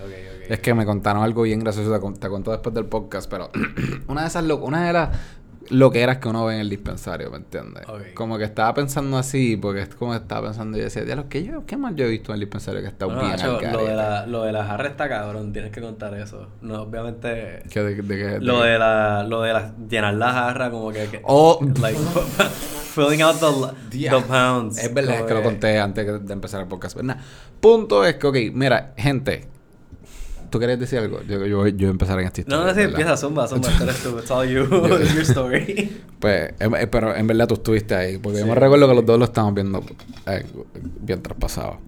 Es 0.49 0.59
que 0.59 0.75
me 0.75 0.85
contaron 0.85 1.23
algo 1.23 1.43
bien 1.43 1.61
gracioso, 1.61 1.93
te, 1.93 2.01
con- 2.01 2.15
te 2.19 2.29
contó 2.29 2.51
después 2.51 2.75
del 2.75 2.87
podcast, 2.87 3.31
pero 3.31 3.51
una 4.09 4.23
de 4.23 4.27
esas 4.27 4.43
una 4.45 4.87
de 4.87 4.93
las 4.93 5.09
loqueras 5.73 6.19
que 6.19 6.29
uno 6.29 6.45
ve 6.47 6.55
en 6.55 6.61
el 6.61 6.69
dispensario, 6.71 7.31
¿me 7.31 7.39
entiendes? 7.39 7.85
Como 8.15 8.39
que 8.39 8.45
estaba 8.45 8.73
pensando 8.75 9.17
así, 9.19 9.57
porque 9.57 9.83
es 9.83 9.89
como 9.95 10.15
estaba 10.15 10.49
pensando 10.49 10.77
y 10.77 10.81
yo 10.81 10.85
decía, 10.85 11.03
diablo, 11.05 11.27
¿qué, 11.29 11.43
yo, 11.45 11.65
¿qué 11.67 11.77
más 11.77 11.95
yo 11.97 12.05
he 12.05 12.09
visto 12.09 12.31
en 12.33 12.35
el 12.35 12.41
dispensario 12.41 12.81
que 12.83 12.89
está 12.89 13.07
bien 13.07 13.19
Nacho, 13.19 13.59
al 13.59 13.73
lo, 13.73 13.85
de 13.85 13.95
la, 13.97 14.27
lo 14.27 14.43
de 14.45 14.53
la 14.53 14.65
jarra 14.65 14.89
está 14.89 15.09
cabrón, 15.09 15.53
tienes 15.53 15.73
que 15.73 15.81
contar 15.81 16.15
eso. 16.15 16.49
No, 16.61 16.83
obviamente. 16.83 17.63
¿Qué 17.71 17.83
de, 17.83 17.95
de 17.97 18.03
qué- 18.17 18.25
de 18.25 18.41
Lo 18.41 18.63
de 18.63 18.79
la, 18.79 19.25
lo 19.25 19.43
de 19.43 19.53
la, 19.53 19.75
llenar 19.89 20.15
la 20.15 20.33
jarra 20.33 20.71
como 20.71 20.91
que, 20.93 21.07
que- 21.09 21.21
Oh. 21.25 21.59
like, 21.81 21.99
filling 22.95 23.23
out 23.23 23.37
the, 23.41 23.99
the 24.09 24.21
pounds. 24.29 24.79
Es 24.79 24.93
verdad, 24.93 25.21
es 25.21 25.23
que 25.23 25.35
lo 25.35 25.43
conté 25.43 25.79
antes 25.79 26.05
que- 26.05 26.19
de 26.19 26.33
empezar 26.33 26.61
el 26.61 26.69
podcast. 26.69 26.97
Nada, 27.01 27.21
punto 27.61 28.05
es 28.05 28.17
que, 28.17 28.27
ok, 28.27 28.37
mira, 28.53 28.93
gente, 28.97 29.49
¿tú 30.53 30.61
querías 30.61 30.79
decir 30.79 31.01
algo? 31.01 31.21
Yo, 31.23 31.45
yo, 31.47 31.67
yo 31.67 31.89
empezar 31.91 32.21
en 32.21 32.27
esta 32.27 32.43
No, 32.43 32.43
historia. 32.43 32.65
no, 32.67 32.71
sí, 32.71 32.77
¿verdad? 32.77 32.91
empieza, 33.01 33.17
zumba, 33.17 33.49
zumba, 33.49 33.69
eres 33.83 34.03
tú, 34.05 34.19
it's 34.21 34.31
all 34.31 34.49
you, 34.49 34.65
your 34.69 35.23
story. 35.23 36.01
Pues, 36.21 36.53
em- 36.61 36.77
eh, 36.77 36.87
pero 36.87 37.17
en 37.17 37.27
verdad 37.27 37.49
tú 37.49 37.55
estuviste 37.55 37.97
ahí, 37.97 38.19
porque 38.19 38.39
yo 38.39 38.47
me 38.47 38.55
recuerdo 38.55 38.87
que 38.89 38.95
los 38.95 39.05
dos 39.05 39.19
lo 39.19 39.25
estábamos 39.25 39.55
viendo 39.55 39.83
eh, 40.27 40.47
bien 41.01 41.21
traspasado. 41.23 41.79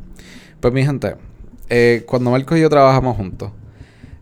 Pues 0.61 0.75
mi 0.75 0.85
gente, 0.85 1.15
eh, 1.69 2.03
cuando 2.07 2.31
Marco 2.33 2.57
y 2.57 2.61
yo 2.63 2.69
trabajamos 2.69 3.17
juntos, 3.17 3.53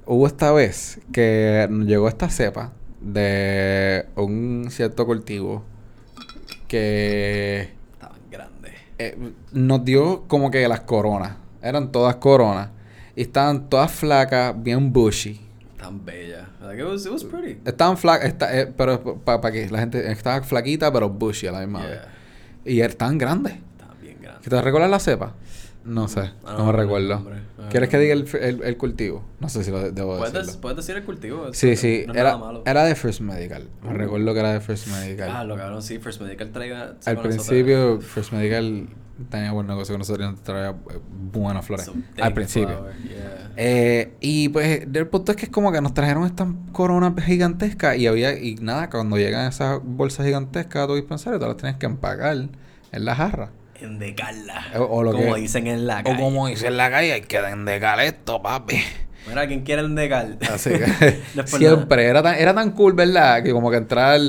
hubo 0.05 0.27
esta 0.27 0.53
vez 0.53 1.01
que 1.13 1.67
nos 1.71 1.87
llegó 1.87 2.09
esta 2.09 2.29
cepa 2.29 2.73
de 3.01 4.05
un 4.17 4.67
cierto 4.71 5.07
cultivo 5.07 5.63
que 6.69 7.71
Estaban 7.95 8.19
grandes. 8.31 8.73
eh, 8.99 9.17
nos 9.53 9.85
dio 9.85 10.25
como 10.29 10.51
que 10.51 10.67
las 10.69 10.81
coronas. 10.81 11.37
Eran 11.63 11.93
todas 11.93 12.17
coronas. 12.17 12.69
Y 13.17 13.23
estaban 13.23 13.69
todas 13.69 13.91
flacas, 13.93 14.55
bien 14.63 14.93
bushy. 14.93 15.41
Tan 15.79 16.05
bella. 16.05 16.49
Like, 16.63 16.81
it 16.81 16.87
was, 16.87 17.05
it 17.07 17.13
was 17.13 17.25
pretty. 17.25 17.59
Estaban 17.65 17.97
flacas, 17.99 18.29
esta- 18.29 18.57
eh, 18.59 18.73
pero 18.77 19.19
para 19.25 19.51
que 19.51 19.69
la 19.69 19.81
gente 19.81 20.11
estaba 20.11 20.43
flaquita, 20.43 20.93
pero 20.93 21.09
bushy 21.11 21.47
a 21.49 21.53
la 21.53 21.61
misma 21.61 21.81
vez. 21.85 22.01
Yeah. 22.65 22.73
Y 22.75 22.81
estaban 22.81 23.19
grandes. 23.19 23.55
Estaban 23.55 24.01
bien 24.01 24.17
grandes. 24.21 24.43
¿Que 24.43 24.51
¿Te 24.51 24.63
recuerdas 24.63 24.91
la 24.91 25.01
cepa? 25.01 25.35
No 25.85 26.07
sé, 26.07 26.21
Ah, 26.45 26.53
no, 26.53 26.59
no, 26.59 26.67
me 26.67 26.73
recuerdo. 26.75 27.19
No, 27.59 27.69
¿Quieres 27.69 27.89
que 27.89 27.99
diga 27.99 28.15
el, 28.15 28.29
el, 28.41 28.63
el 28.63 28.77
cultivo? 28.77 29.25
No 29.41 29.49
sé 29.49 29.65
si 29.65 29.73
lo 29.73 29.81
de- 29.83 29.91
debo 29.91 30.17
¿Puedes, 30.17 30.33
decirlo. 30.33 30.61
puedes 30.61 30.77
decir 30.77 30.97
el 30.97 31.03
cultivo. 31.03 31.53
Sí, 31.53 31.75
sí, 31.75 32.05
no 32.07 32.15
era, 32.15 32.39
era 32.65 32.85
de 32.85 32.95
First 32.95 33.21
Medical. 33.21 33.69
Me 33.83 33.93
recuerdo 33.95 34.33
que 34.33 34.39
era 34.39 34.53
de 34.53 34.61
First 34.61 34.87
Medical. 34.87 35.29
Ah, 35.33 35.43
lo 35.43 35.57
cabrón, 35.57 35.83
sí, 35.83 35.99
First 35.99 36.21
Medical 36.21 36.53
traiga. 36.53 36.95
Al 37.05 37.21
principio, 37.21 38.01
First 38.01 38.31
Medical 38.33 38.87
tenía 39.31 39.53
buen 39.53 39.67
negocio 39.67 39.95
con 39.95 40.01
nosotros 40.01 40.27
y 40.29 40.31
nos 40.33 40.43
traía 40.43 40.71
eh, 40.71 40.99
buenas 41.33 41.65
flores. 41.67 41.91
Al 42.21 42.35
principio. 42.35 42.87
Eh, 43.57 44.13
y 44.21 44.49
pues 44.49 44.87
el 44.93 45.07
punto 45.09 45.33
es 45.33 45.37
que 45.37 45.45
es 45.47 45.51
como 45.51 45.71
que 45.73 45.81
nos 45.81 45.95
trajeron 45.95 46.25
estas 46.25 46.49
coronas 46.73 47.13
gigantescas 47.25 47.97
y 47.97 48.07
había, 48.07 48.39
y 48.39 48.55
nada, 48.57 48.89
cuando 48.91 49.17
llegan 49.19 49.47
esas 49.49 49.81
bolsas 49.83 50.25
gigantescas 50.27 50.85
a 50.85 50.87
tu 50.87 50.95
dispensario, 50.95 51.39
tú 51.39 51.47
las 51.47 51.57
tienes 51.57 51.77
que 51.77 51.87
empacar 51.87 52.37
en 52.37 53.05
la 53.05 53.15
jarra. 53.15 53.51
Endecarla. 53.81 54.65
O- 54.79 54.85
o 54.85 55.03
lo 55.03 55.13
como 55.13 55.35
que- 55.35 55.41
dicen 55.41 55.67
en 55.67 55.87
la 55.87 56.01
O 56.01 56.05
calle. 56.05 56.19
como 56.21 56.47
dice 56.47 56.69
en 56.69 56.77
la 56.77 56.91
calle, 56.91 57.13
hay 57.15 57.23
que 57.23 57.39
endecar 57.39 58.01
esto, 58.01 58.41
papi. 58.43 58.77
Mira, 59.29 59.47
¿quién 59.47 59.63
quiere 59.63 59.83
endecar? 59.83 60.37
Así 60.53 60.71
que 60.71 61.21
siempre 61.47 62.07
era 62.07 62.23
tan, 62.23 62.35
era 62.35 62.55
tan 62.55 62.73
cool, 62.73 62.93
¿verdad? 62.93 63.43
Que 63.43 63.53
como 63.53 63.71
que 63.71 63.77
entrar 63.77 64.21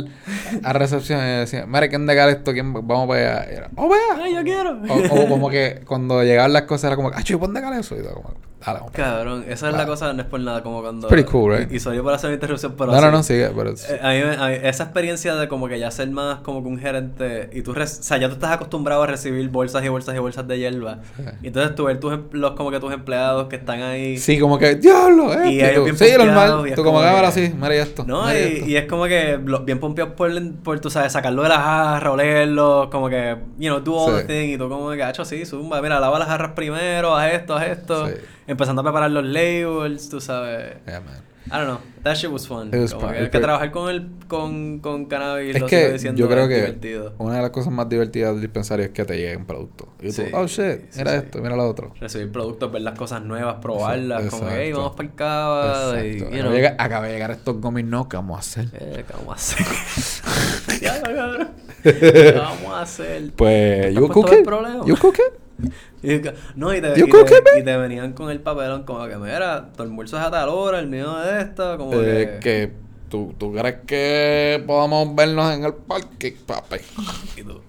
a 0.64 0.74
recepción 0.74 1.20
y 1.20 1.40
decir, 1.40 1.66
mira, 1.66 1.82
hay 1.82 1.90
que 1.90 1.96
endecar 1.96 2.30
esto, 2.30 2.54
¿quién, 2.54 2.74
vamos 2.74 3.08
para 3.08 3.42
allá. 3.42 3.52
Y 3.52 3.56
era, 3.56 3.70
oh, 3.76 3.90
vea. 3.90 4.24
Ay, 4.24 4.36
yo 4.36 4.44
quiero. 4.44 4.82
O, 4.88 5.24
o 5.24 5.28
como 5.28 5.50
que 5.50 5.82
cuando 5.86 6.24
llegaban 6.24 6.54
las 6.54 6.64
cosas 6.64 6.86
era 6.86 6.96
como, 6.96 7.10
ah, 7.10 7.24
chico, 7.24 7.40
pon 7.40 7.50
endecar 7.50 7.74
eso. 7.74 7.96
Y 7.98 8.04
todo 8.04 8.16
como, 8.16 8.36
dale. 8.66 8.80
Cabrón, 8.92 9.46
esa 9.48 9.70
es 9.70 9.74
Ah. 9.76 9.78
la 9.78 9.86
cosa, 9.86 10.14
no 10.14 10.22
es 10.22 10.28
por 10.28 10.40
nada, 10.40 10.62
como 10.64 10.82
cuando... 10.82 11.08
Pretty 11.08 11.30
cool, 11.30 11.58
right? 11.58 11.72
Y, 11.72 11.76
y 11.76 11.80
soy 11.80 11.96
yo 11.98 12.04
para 12.04 12.16
hacer 12.18 12.28
una 12.30 12.36
interrupción, 12.36 12.76
pero 12.78 12.92
No, 12.92 13.00
no, 13.02 13.08
sí. 13.08 13.12
no, 13.12 13.24
sigue, 13.24 13.52
pero... 13.56 13.72
Eh, 13.72 14.00
a 14.02 14.10
mí 14.10 14.36
a 14.38 14.48
mí- 14.50 14.68
esa 14.68 14.84
experiencia 14.84 15.36
de 15.36 15.48
como 15.48 15.68
que 15.68 15.80
ya 15.80 15.92
ser 15.92 16.10
más 16.10 16.40
como 16.40 16.62
que 16.64 16.70
un 16.70 16.78
gerente 16.80 17.50
y 17.54 17.62
tú, 17.62 17.74
res- 17.74 18.00
o 18.00 18.04
sea, 18.04 18.18
ya 18.18 18.28
tú 18.28 18.34
estás 18.36 18.52
acostumbrado 18.52 19.04
a 19.04 19.08
recibir 19.08 19.48
bolsas 19.50 19.84
y 19.84 19.90
bolsas 19.90 20.16
y 20.16 20.20
bolsas 20.20 20.48
de 20.48 20.58
hierba. 20.60 21.00
Sí. 21.18 21.24
Y 21.44 21.48
entonces 21.48 21.76
tú 21.76 21.86
ver 21.86 22.00
tus, 22.00 22.18
los, 22.32 22.52
como 22.52 22.72
que 22.72 22.80
tus 22.80 22.94
empleados 22.94 23.48
que 23.48 23.56
están 23.58 23.82
ahí... 23.82 24.18
Sí, 24.18 24.40
como 24.40 24.58
que, 24.58 24.76
diablo, 24.76 25.34
eh. 25.34 25.52
Y 25.52 25.62
ellos 25.62 25.84
bien 25.86 25.98
sí, 25.98 26.06
normal. 26.18 26.72
Tú 26.76 26.84
como 26.84 26.94
como 26.94 27.02
que 27.02 27.08
ahora 27.08 27.32
que- 27.32 27.48
sí, 27.48 27.54
mira 27.56 27.76
esto. 27.76 28.04
No, 28.06 28.28
mira 28.28 28.40
y, 28.40 28.44
esto. 28.54 28.66
y 28.70 28.76
es 28.78 28.86
como 28.88 29.04
que 29.06 29.40
bien 29.66 29.80
pompeados 29.80 30.14
por, 30.14 30.32
por, 30.64 30.80
tú 30.80 30.90
sabes, 30.90 31.12
sacarlo 31.12 31.42
de 31.44 31.50
la 31.50 31.60
jarra, 31.60 32.12
olerlo, 32.12 32.90
como 32.92 33.10
que, 33.10 33.38
you 33.58 33.70
know, 33.70 33.80
do 33.80 33.96
all 33.96 34.14
Sí. 34.22 34.28
the 34.28 34.34
thing, 34.34 34.54
y 34.54 34.58
tú 34.58 34.70
como 34.70 34.92
que, 34.92 35.02
hacho, 35.04 35.26
sí, 35.26 35.46
zumba, 35.46 35.82
mira, 35.82 36.00
lava 36.00 36.20
las 36.20 36.28
jarras 36.28 36.52
primero, 36.52 37.16
haz 37.16 37.34
esto, 37.34 37.56
haz 37.56 37.68
esto, 37.68 38.08
Sí. 38.08 38.14
Empezando 38.48 38.82
a 38.82 38.84
preparar 38.84 39.12
los 39.12 39.24
labels, 39.26 40.10
tú 40.10 40.20
sabes. 40.22 40.78
Yeah, 40.86 41.00
man. 41.02 41.24
I 41.48 41.58
don't 41.58 41.66
know, 41.68 41.80
that 42.04 42.16
shit 42.16 42.32
was 42.32 42.48
fun. 42.48 42.70
It 42.70 42.76
was 42.80 42.94
Como 42.94 43.08
fun. 43.08 43.16
que, 43.18 43.24
It 43.26 43.30
que 43.32 43.40
trabajar 43.42 43.70
con 43.72 43.90
el, 43.90 44.10
con, 44.30 44.80
con 44.80 45.08
cannabis 45.08 45.54
Es 45.58 45.62
lo 45.62 45.68
que 45.68 45.92
diciendo, 45.92 46.18
yo 46.18 46.30
creo 46.30 46.48
que 46.48 46.56
divertido. 46.56 47.16
una 47.18 47.36
de 47.36 47.42
las 47.42 47.52
cosas 47.52 47.74
más 47.74 47.90
divertidas 47.90 48.32
del 48.32 48.42
dispensario 48.42 48.86
es 48.86 48.92
que 48.92 49.04
te 49.04 49.18
lleguen 49.18 49.46
productos. 49.46 49.90
Y 50.02 50.08
tú, 50.08 50.14
Sí, 50.14 50.24
oh 50.32 50.48
shit, 50.48 50.90
sí, 50.90 51.00
mira 51.00 51.12
sí. 51.12 51.18
esto, 51.18 51.40
mira 51.42 51.58
lo 51.58 51.68
otro. 51.68 51.94
Recibir 52.00 52.32
productos, 52.32 52.72
ver 52.72 52.82
las 52.84 52.98
cosas 52.98 53.24
nuevas, 53.24 53.56
probarlas, 53.56 54.24
como 54.30 54.48
que, 54.48 54.54
hey, 54.56 54.70
exacto. 54.70 54.78
vamos 54.80 54.96
para 54.96 55.10
el 55.10 55.16
cava, 55.16 56.06
y, 56.06 56.12
Exacto. 56.14 56.24
you 56.24 56.26
Acaba 56.28 56.42
know. 56.44 56.52
de 56.54 56.58
llegar- 56.58 56.76
acaba 56.80 57.08
de 57.08 57.14
llegar 57.14 57.32
estos 57.32 57.60
gomis 57.60 57.86
no, 57.86 58.08
¿qué 58.08 58.16
vamos 58.16 58.38
a 58.38 58.40
hacer? 58.40 58.66
Eh, 58.74 59.04
¿qué 59.06 59.14
vamos 59.14 59.30
a 59.30 59.36
hacer? 59.36 59.66
Ya, 60.82 61.02
cabrón. 61.02 61.50
¿Qué 61.84 62.36
vamos 62.38 62.74
a 62.74 62.82
hacer? 62.84 63.32
Pues, 63.36 63.86
¿Estás 63.88 63.94
you 63.96 64.08
cook 64.08 64.32
it? 64.32 64.48
You 64.88 64.96
cook 64.96 65.16
it? 65.20 65.72
Y 66.04 66.22
no, 66.56 66.74
y 66.76 66.82
te, 66.82 66.90
y, 67.00 67.10
te, 67.10 67.60
y 67.60 67.64
te 67.64 67.78
venían 67.78 68.12
con 68.14 68.30
el 68.30 68.42
papelón 68.42 68.84
como 68.84 69.08
que, 69.08 69.16
mira, 69.16 69.70
tu 69.76 69.84
almuerzo 69.84 70.18
es 70.18 70.24
a 70.24 70.30
tal 70.32 70.50
hora, 70.50 70.80
el 70.80 70.88
mío 70.88 71.16
es 71.24 71.46
esto, 71.46 71.78
como 71.78 71.94
Eh, 72.02 72.40
que... 72.42 72.50
que 72.68 72.72
tú, 73.10 73.34
tú 73.38 73.54
crees 73.54 73.78
que 73.88 74.62
podamos 74.68 75.16
vernos 75.16 75.54
en 75.56 75.64
el 75.64 75.74
parque, 75.74 76.36
papi. 76.46 76.78
Y 77.38 77.44
tú, 77.44 77.62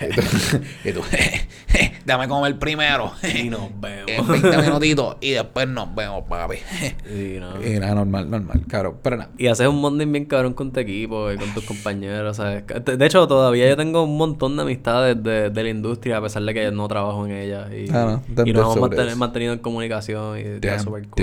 Y 0.84 0.92
tú, 0.92 1.00
dame 2.04 2.28
comer 2.28 2.58
primero. 2.58 3.12
y 3.22 3.48
nos 3.48 3.68
vemos. 3.80 4.08
En 4.08 4.26
20 4.26 4.58
minutitos 4.62 5.16
y 5.20 5.30
después 5.32 5.66
nos 5.68 5.94
vemos, 5.94 6.24
papi. 6.28 6.56
No. 7.40 7.64
Y 7.64 7.78
nada, 7.78 7.94
normal, 7.94 8.30
normal, 8.30 8.62
claro. 8.68 8.98
Pero 9.02 9.16
nada. 9.16 9.30
Y 9.38 9.46
haces 9.46 9.66
un 9.66 9.80
bonding 9.82 10.10
bien 10.12 10.24
cabrón 10.26 10.52
con 10.54 10.72
tu 10.72 10.80
equipo 10.80 11.30
y 11.32 11.36
con 11.36 11.52
tus 11.54 11.64
compañeros, 11.64 12.36
¿sabes? 12.36 12.64
De 12.84 13.06
hecho, 13.06 13.26
todavía 13.26 13.68
yo 13.68 13.76
tengo 13.76 14.02
un 14.04 14.16
montón 14.16 14.56
de 14.56 14.62
amistades 14.62 15.22
de, 15.22 15.50
de 15.50 15.62
la 15.62 15.68
industria, 15.70 16.18
a 16.18 16.22
pesar 16.22 16.42
de 16.42 16.54
que 16.54 16.70
no 16.70 16.86
trabajo 16.88 17.24
en 17.26 17.32
ella. 17.32 17.68
Y, 17.74 17.90
Ah, 17.90 18.20
no, 18.28 18.44
y 18.46 18.52
nos 18.52 18.76
hemos 18.76 18.90
manten- 18.90 19.16
mantenido 19.16 19.52
en 19.52 19.58
comunicación 19.60 20.38
y 20.38 20.42
Damn 20.60 20.80
súper 20.80 21.08
cool. 21.08 21.14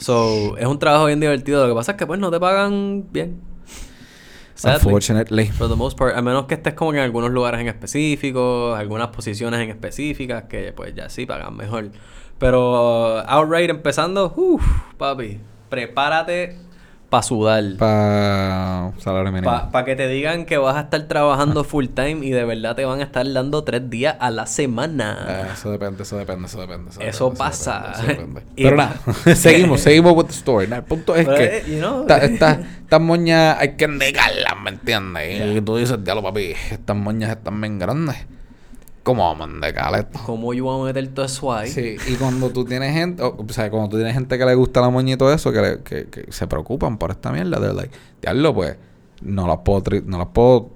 So, 0.00 0.56
es 0.58 0.66
un 0.66 0.78
trabajo 0.78 1.06
bien 1.06 1.20
divertido. 1.20 1.62
Lo 1.66 1.72
que 1.74 1.76
pasa 1.76 1.92
es 1.92 1.98
que, 1.98 2.06
pues, 2.06 2.18
no 2.20 2.30
te 2.30 2.40
pagan 2.40 3.04
bien. 3.12 3.40
Sadly. 4.54 4.76
Unfortunately. 4.76 5.46
For 5.46 5.68
the 5.68 5.76
most 5.76 5.98
part, 5.98 6.16
a 6.16 6.22
menos 6.22 6.46
que 6.46 6.54
estés 6.54 6.74
como 6.74 6.92
que 6.92 6.98
en 6.98 7.04
algunos 7.04 7.30
lugares 7.30 7.60
en 7.60 7.68
específico, 7.68 8.74
algunas 8.74 9.08
posiciones 9.08 9.60
en 9.60 9.70
específicas 9.70 10.44
que 10.44 10.72
pues 10.72 10.94
ya 10.94 11.08
sí 11.08 11.26
pagan 11.26 11.56
mejor. 11.56 11.90
Pero 12.38 13.18
outright 13.28 13.70
empezando, 13.70 14.32
uff, 14.36 14.64
papi, 14.96 15.40
prepárate 15.68 16.56
para 17.10 17.22
sudar. 17.22 17.62
Para 17.78 18.92
salario 18.98 19.30
mínimo. 19.30 19.70
Para 19.70 19.84
que 19.84 19.94
te 19.96 20.08
digan 20.08 20.46
que 20.46 20.56
vas 20.58 20.76
a 20.76 20.80
estar 20.80 21.02
trabajando 21.02 21.62
full 21.64 21.86
time 21.88 22.26
y 22.26 22.30
de 22.30 22.44
verdad 22.44 22.74
te 22.74 22.84
van 22.84 23.00
a 23.00 23.04
estar 23.04 23.30
dando 23.32 23.62
tres 23.62 23.88
días 23.88 24.16
a 24.18 24.30
la 24.30 24.46
semana. 24.46 25.26
Eh, 25.28 25.46
eso 25.54 25.70
depende, 25.70 26.02
eso 26.02 26.16
depende, 26.18 26.46
eso 26.46 26.60
depende. 26.60 26.90
Eso, 26.90 27.00
Eso 27.02 27.24
depende, 27.26 27.38
pasa. 27.38 27.92
eso 27.94 28.02
depende, 28.06 28.12
eso 28.12 28.22
depende. 28.22 28.42
Y- 28.56 28.64
Pero 28.64 28.76
nada, 28.76 28.96
seguimos, 29.36 29.80
seguimos 29.80 30.12
with 30.16 30.26
the 30.26 30.32
story. 30.32 30.66
Nah, 30.66 30.76
el 30.78 30.82
punto 30.84 31.14
es 31.14 31.24
Pero, 31.26 31.36
que 31.38 31.44
eh, 31.58 31.64
you 31.68 31.78
know. 31.78 32.00
esta- 32.02 32.18
esta- 32.24 32.60
estas 32.84 33.00
moñas 33.00 33.56
hay 33.60 33.76
que 33.76 33.86
negarlas, 33.88 34.54
¿me 34.62 34.70
entiendes? 34.70 35.56
Y 35.56 35.60
tú 35.60 35.76
dices, 35.76 36.02
diablo, 36.02 36.22
papi, 36.22 36.52
estas 36.70 36.96
moñas 36.96 37.30
están 37.30 37.60
bien 37.60 37.78
grandes. 37.78 38.16
¿Cómo 39.04 39.22
vamos 39.22 39.48
a 39.48 39.52
endecar 39.52 39.94
esto? 39.94 40.18
¿Cómo 40.26 40.52
yo 40.54 40.64
voy 40.64 40.80
a 40.82 40.84
meter 40.92 41.06
todo 41.14 41.26
eso 41.26 41.52
ahí? 41.52 41.68
Sí, 41.70 41.96
y 42.08 42.14
cuando 42.16 42.50
tú 42.50 42.64
tienes 42.64 42.92
gente, 42.94 43.22
o, 43.22 43.36
o 43.38 43.52
sea, 43.52 43.70
cuando 43.70 43.88
tú 43.90 43.96
tienes 43.96 44.14
gente 44.14 44.36
que 44.38 44.44
le 44.44 44.54
gusta 44.56 44.80
la 44.80 44.88
moña 44.90 45.14
y 45.14 45.16
todo 45.16 45.32
eso, 45.32 45.52
que, 45.52 45.60
le- 45.60 45.78
que, 45.82 46.06
que 46.06 46.32
se 46.32 46.46
preocupan 46.48 46.96
por 46.98 47.10
esta 47.12 47.30
mierda, 47.30 47.58
they're 47.60 47.74
like, 47.74 47.94
diablo, 48.22 48.54
pues, 48.54 48.76
no 49.20 49.46
las 49.46 49.58
puedo, 49.58 49.82
tri- 49.84 50.02
no 50.04 50.18
las 50.18 50.28
puedo 50.28 50.70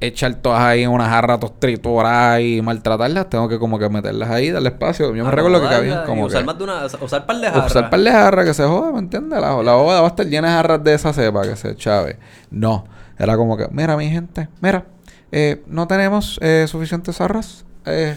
echar 0.00 0.34
todas 0.36 0.60
ahí 0.62 0.82
en 0.84 0.90
una 0.90 1.08
jarra, 1.08 1.38
todas 1.38 1.58
triturar 1.60 2.40
y 2.40 2.60
maltratarlas, 2.62 3.28
tengo 3.30 3.48
que 3.48 3.58
como 3.58 3.78
que 3.78 3.88
meterlas 3.88 4.30
ahí, 4.30 4.50
darle 4.50 4.68
espacio. 4.70 5.14
Yo 5.14 5.24
me 5.24 5.30
recuerdo 5.30 5.60
que 5.68 5.88
y 5.88 6.06
como 6.06 6.24
usar 6.26 6.40
que... 6.42 6.46
más 6.46 6.58
de 6.58 6.64
una, 6.64 6.86
usar 7.00 7.26
par 7.26 7.36
de 7.36 7.46
jarras. 7.48 7.66
Usar 7.70 7.90
par 7.90 8.00
de 8.00 8.10
jarras 8.10 8.46
que 8.46 8.54
se 8.54 8.64
joda, 8.64 8.92
¿me 8.92 8.98
entiendes? 9.00 9.40
La, 9.40 9.60
la 9.62 9.74
boda 9.74 10.00
va 10.00 10.06
a 10.06 10.10
estar 10.10 10.26
llena 10.26 10.48
de 10.50 10.54
jarras 10.54 10.84
de 10.84 10.94
esa 10.94 11.12
cepa 11.12 11.42
que 11.42 11.56
se 11.56 11.74
chave. 11.76 12.18
No, 12.50 12.84
era 13.18 13.36
como 13.36 13.56
que, 13.56 13.66
mira 13.72 13.96
mi 13.96 14.08
gente, 14.08 14.48
mira, 14.60 14.86
eh, 15.32 15.62
no 15.66 15.86
tenemos 15.86 16.38
eh, 16.42 16.66
suficientes 16.68 17.16
jarras, 17.16 17.64
eh, 17.86 18.16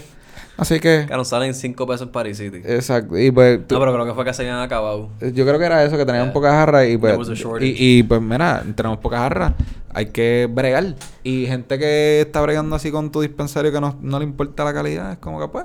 así 0.56 0.80
que... 0.80 1.06
Que 1.08 1.14
nos 1.16 1.28
salen 1.28 1.54
5 1.54 1.86
pesos 1.86 2.02
en 2.06 2.12
Paris 2.12 2.38
City. 2.38 2.62
Exacto, 2.64 3.18
y 3.18 3.30
pues... 3.30 3.66
tú- 3.66 3.74
no, 3.74 3.80
pero 3.80 3.92
creo 3.94 4.06
que 4.06 4.14
fue 4.14 4.24
que 4.24 4.32
se 4.34 4.42
habían 4.42 4.60
acabado. 4.60 5.10
yo 5.20 5.44
creo 5.46 5.58
que 5.58 5.64
era 5.64 5.84
eso, 5.84 5.96
que 5.96 6.04
tenían 6.06 6.24
Yeah. 6.26 6.32
pocas 6.32 6.52
jarras 6.52 6.88
y 6.88 6.96
pues... 6.96 7.16
Y, 7.60 7.98
y, 7.98 8.02
pues 8.02 8.20
mira, 8.20 8.62
tenemos 8.74 8.98
pocas 8.98 9.20
jarras, 9.20 9.52
hay 9.92 10.06
que 10.06 10.48
bregar. 10.50 10.94
Y 11.22 11.46
gente 11.46 11.78
que 11.78 12.20
está 12.22 12.40
bregando 12.40 12.76
así 12.76 12.90
con 12.90 13.10
tu 13.12 13.20
dispensario 13.20 13.70
que 13.72 13.80
no, 13.80 13.96
no 14.00 14.18
le 14.18 14.24
importa 14.24 14.64
la 14.64 14.72
calidad, 14.74 15.12
es 15.12 15.18
como 15.18 15.40
que 15.40 15.48
pues... 15.48 15.64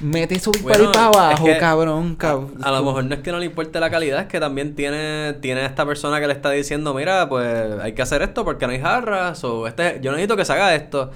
Mete 0.00 0.40
Bueno, 0.62 0.90
para 0.90 1.06
abajo, 1.06 1.46
es 1.46 1.54
que 1.54 1.60
cabrón, 1.60 2.16
cabrón. 2.16 2.54
A 2.62 2.72
lo 2.72 2.82
mejor 2.82 3.04
no 3.04 3.14
es 3.14 3.20
que 3.20 3.30
no 3.30 3.38
le 3.38 3.46
importe 3.46 3.78
la 3.78 3.90
calidad, 3.90 4.22
es 4.22 4.26
que 4.26 4.40
también 4.40 4.74
tiene, 4.74 5.34
tiene 5.40 5.64
esta 5.64 5.86
persona 5.86 6.20
que 6.20 6.26
le 6.26 6.32
está 6.32 6.50
diciendo, 6.50 6.92
mira, 6.94 7.28
pues 7.28 7.78
hay 7.80 7.92
que 7.92 8.02
hacer 8.02 8.20
esto 8.22 8.44
porque 8.44 8.66
no 8.66 8.72
hay 8.72 8.80
jarras, 8.80 9.44
o 9.44 9.68
este, 9.68 10.00
yo 10.02 10.10
necesito 10.10 10.36
que 10.36 10.44
se 10.44 10.52
haga 10.52 10.74
esto. 10.74 11.12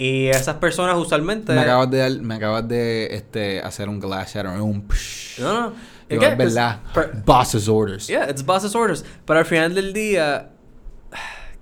Y 0.00 0.28
esas 0.28 0.54
personas 0.58 0.96
usualmente... 0.96 1.52
Me 1.52 1.60
acabas 1.62 1.90
de 1.90 1.98
dar- 1.98 2.20
me 2.22 2.34
acabas 2.36 2.68
de 2.68 3.08
este 3.14 3.60
hacer 3.60 3.88
un 3.88 3.98
glass 3.98 4.32
shatter, 4.32 4.60
un 4.60 4.86
psh. 4.88 5.40
No, 5.40 5.52
no. 5.60 5.72
Digo, 6.08 6.22
Es 6.22 6.38
verdad. 6.38 6.80
per- 6.94 7.12
Boss's 7.26 7.68
orders. 7.68 8.06
Yeah, 8.06 8.30
it's 8.30 8.44
boss's 8.44 8.74
orders. 8.76 9.04
Pero 9.26 9.40
al 9.40 9.44
final 9.44 9.74
del 9.74 9.92
día, 9.92 10.50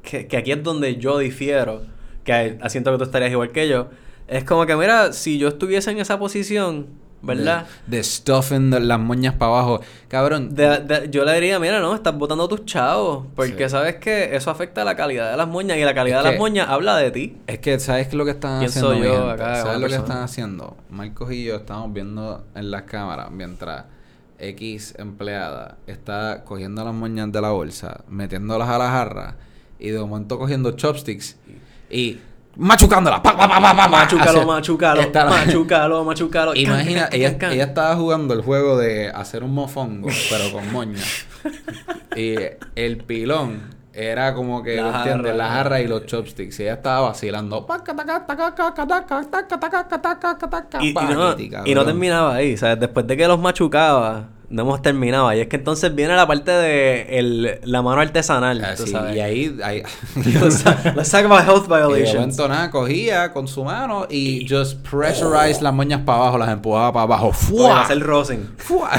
que, 0.03 0.27
que 0.27 0.37
aquí 0.37 0.53
es 0.53 0.63
donde 0.63 0.97
yo 0.97 1.19
difiero, 1.19 1.87
que 2.25 2.59
siento 2.69 2.93
que 2.93 2.99
tú 2.99 3.05
estarías 3.05 3.31
igual 3.33 3.51
que 3.53 3.69
yo, 3.69 3.89
es 4.29 4.45
como 4.45 4.67
que, 4.67 4.77
mira, 4.77 5.13
si 5.15 5.39
yo 5.39 5.49
estuviese 5.49 5.91
en 5.91 5.99
esa 5.99 6.19
posición, 6.19 6.89
¿verdad? 7.27 7.67
De, 7.87 7.97
de 7.99 8.03
stuffing 8.05 8.71
de 8.71 8.81
las 8.81 8.99
moñas 8.99 9.35
para 9.35 9.53
abajo. 9.53 9.81
Cabrón. 10.09 10.55
De- 10.55 10.79
de- 10.79 11.11
yo 11.11 11.25
le 11.25 11.35
diría, 11.35 11.59
mira, 11.59 11.81
no, 11.81 11.95
estás 11.95 12.17
botando 12.17 12.47
tus 12.49 12.65
chavos. 12.65 13.27
Porque 13.35 13.65
Sí. 13.65 13.71
sabes 13.71 13.97
que 13.97 14.35
eso 14.37 14.51
afecta 14.51 14.85
la 14.85 14.95
calidad 14.97 15.31
de 15.31 15.37
las 15.37 15.49
moñas 15.49 15.77
y 15.79 15.83
la 15.85 15.95
calidad 15.95 16.21
Es 16.21 16.25
de 16.25 16.31
las 16.31 16.39
moñas 16.39 16.69
habla 16.69 16.97
de 16.97 17.11
ti. 17.11 17.37
Es 17.47 17.59
que, 17.59 17.79
¿sabes 17.81 18.09
qué 18.09 18.17
lo 18.17 18.25
que 18.25 18.31
están 18.31 18.59
¿Quién 18.61 18.71
haciendo? 18.71 18.95
mi 18.95 19.03
yo 19.03 19.13
gente? 19.29 19.33
acá, 19.33 19.63
¿Sabes 19.63 19.81
lo 19.81 19.89
que 19.89 19.95
están 19.97 20.23
haciendo? 20.23 20.77
Marcos 20.91 21.33
y 21.33 21.45
yo 21.45 21.57
estamos 21.57 21.93
viendo 21.93 22.45
en 22.55 22.71
las 22.71 22.83
cámaras 22.83 23.31
mientras 23.31 23.85
X 24.39 24.95
empleada 24.99 25.77
está 25.87 26.45
cogiendo 26.45 26.85
las 26.85 26.93
moñas 26.95 27.33
de 27.33 27.41
la 27.41 27.51
bolsa, 27.51 28.05
metiéndolas 28.09 28.69
a 28.69 28.79
la 28.79 28.91
jarra 28.91 29.37
y 29.79 29.89
de 29.91 29.99
momento 29.99 30.39
cogiendo 30.39 30.73
chopsticks 30.73 31.37
y 31.91 32.19
machucándolas. 32.57 33.21
Pa, 33.21 33.37
pa, 33.37 33.49
pa, 33.49 33.61
pa, 33.61 33.61
pa, 33.61 33.77
pa. 33.77 33.89
Machucalo, 33.89 34.39
Así- 34.41 34.47
machucalo, 34.47 35.03
la- 35.03 35.25
machucalo, 35.31 36.05
machucalo. 36.05 36.55
Imagina, 36.57 37.03
Can, 37.03 37.11
can, 37.11 37.21
ella, 37.21 37.31
can, 37.31 37.39
can. 37.39 37.53
ella 37.53 37.65
estaba 37.65 37.95
jugando 37.97 38.35
el 38.35 38.43
juego 38.43 38.77
de 38.79 39.11
hacer 39.11 39.43
un 39.45 39.53
mofongo, 39.55 40.09
pero 40.31 40.51
con 40.53 40.73
moña. 40.73 41.01
y 42.17 42.35
el 42.75 42.97
pilón 42.99 43.75
era 43.93 44.35
como 44.35 44.63
que, 44.63 44.77
La 44.77 44.83
¿me 44.83 44.97
entiendes? 44.99 45.33
jarra. 45.33 45.37
La 45.37 45.49
jarra 45.49 45.81
y 45.81 45.87
los 45.87 46.05
chopsticks. 46.07 46.61
Y 46.61 46.65
ella 46.65 46.75
estaba 46.75 47.01
vacilando. 47.09 47.67
Y, 50.81 50.89
y 50.89 50.93
no, 50.93 51.37
y 51.65 51.75
no 51.75 51.85
terminaba 51.85 52.35
ahí, 52.35 52.57
¿sabes? 52.57 52.79
Después 52.81 53.07
de 53.07 53.17
que 53.17 53.27
los 53.27 53.39
machucaba, 53.39 54.29
no 54.49 54.63
hemos 54.63 54.83
terminado. 54.83 55.33
Y 55.33 55.41
es 55.41 55.49
que 55.49 55.57
entonces 55.57 55.95
viene 55.95 56.15
la 56.15 56.27
parte 56.27 56.51
de 56.51 57.19
el, 57.19 57.61
la 57.65 57.83
mano 57.83 58.01
artesanal, 58.01 58.59
tú 58.77 58.83
Así, 58.83 58.93
sabes. 58.93 59.13
Ah, 59.13 59.17
y 59.17 59.21
ahí, 59.21 59.59
ahí 59.63 59.83
let's, 60.17 60.65
let's 60.97 61.11
talk 61.11 61.25
about 61.25 61.45
health 61.45 61.67
y 61.67 61.69
de 61.69 61.77
violations. 61.77 62.15
momento 62.15 62.49
nada, 62.49 62.71
cogía 62.71 63.33
con 63.33 63.49
su 63.49 63.65
mano 63.65 64.07
y 64.09 64.47
just 64.49 64.87
pressurized 64.89 65.61
las 65.61 65.75
moñas 65.75 66.01
para 66.03 66.19
abajo, 66.19 66.39
las 66.39 66.51
empujaba 66.51 66.93
para 66.93 67.03
abajo. 67.03 67.33
¡Fua! 67.33 67.83
hacer 67.83 68.01
rosin. 68.01 68.49
¡Fua! 68.57 68.91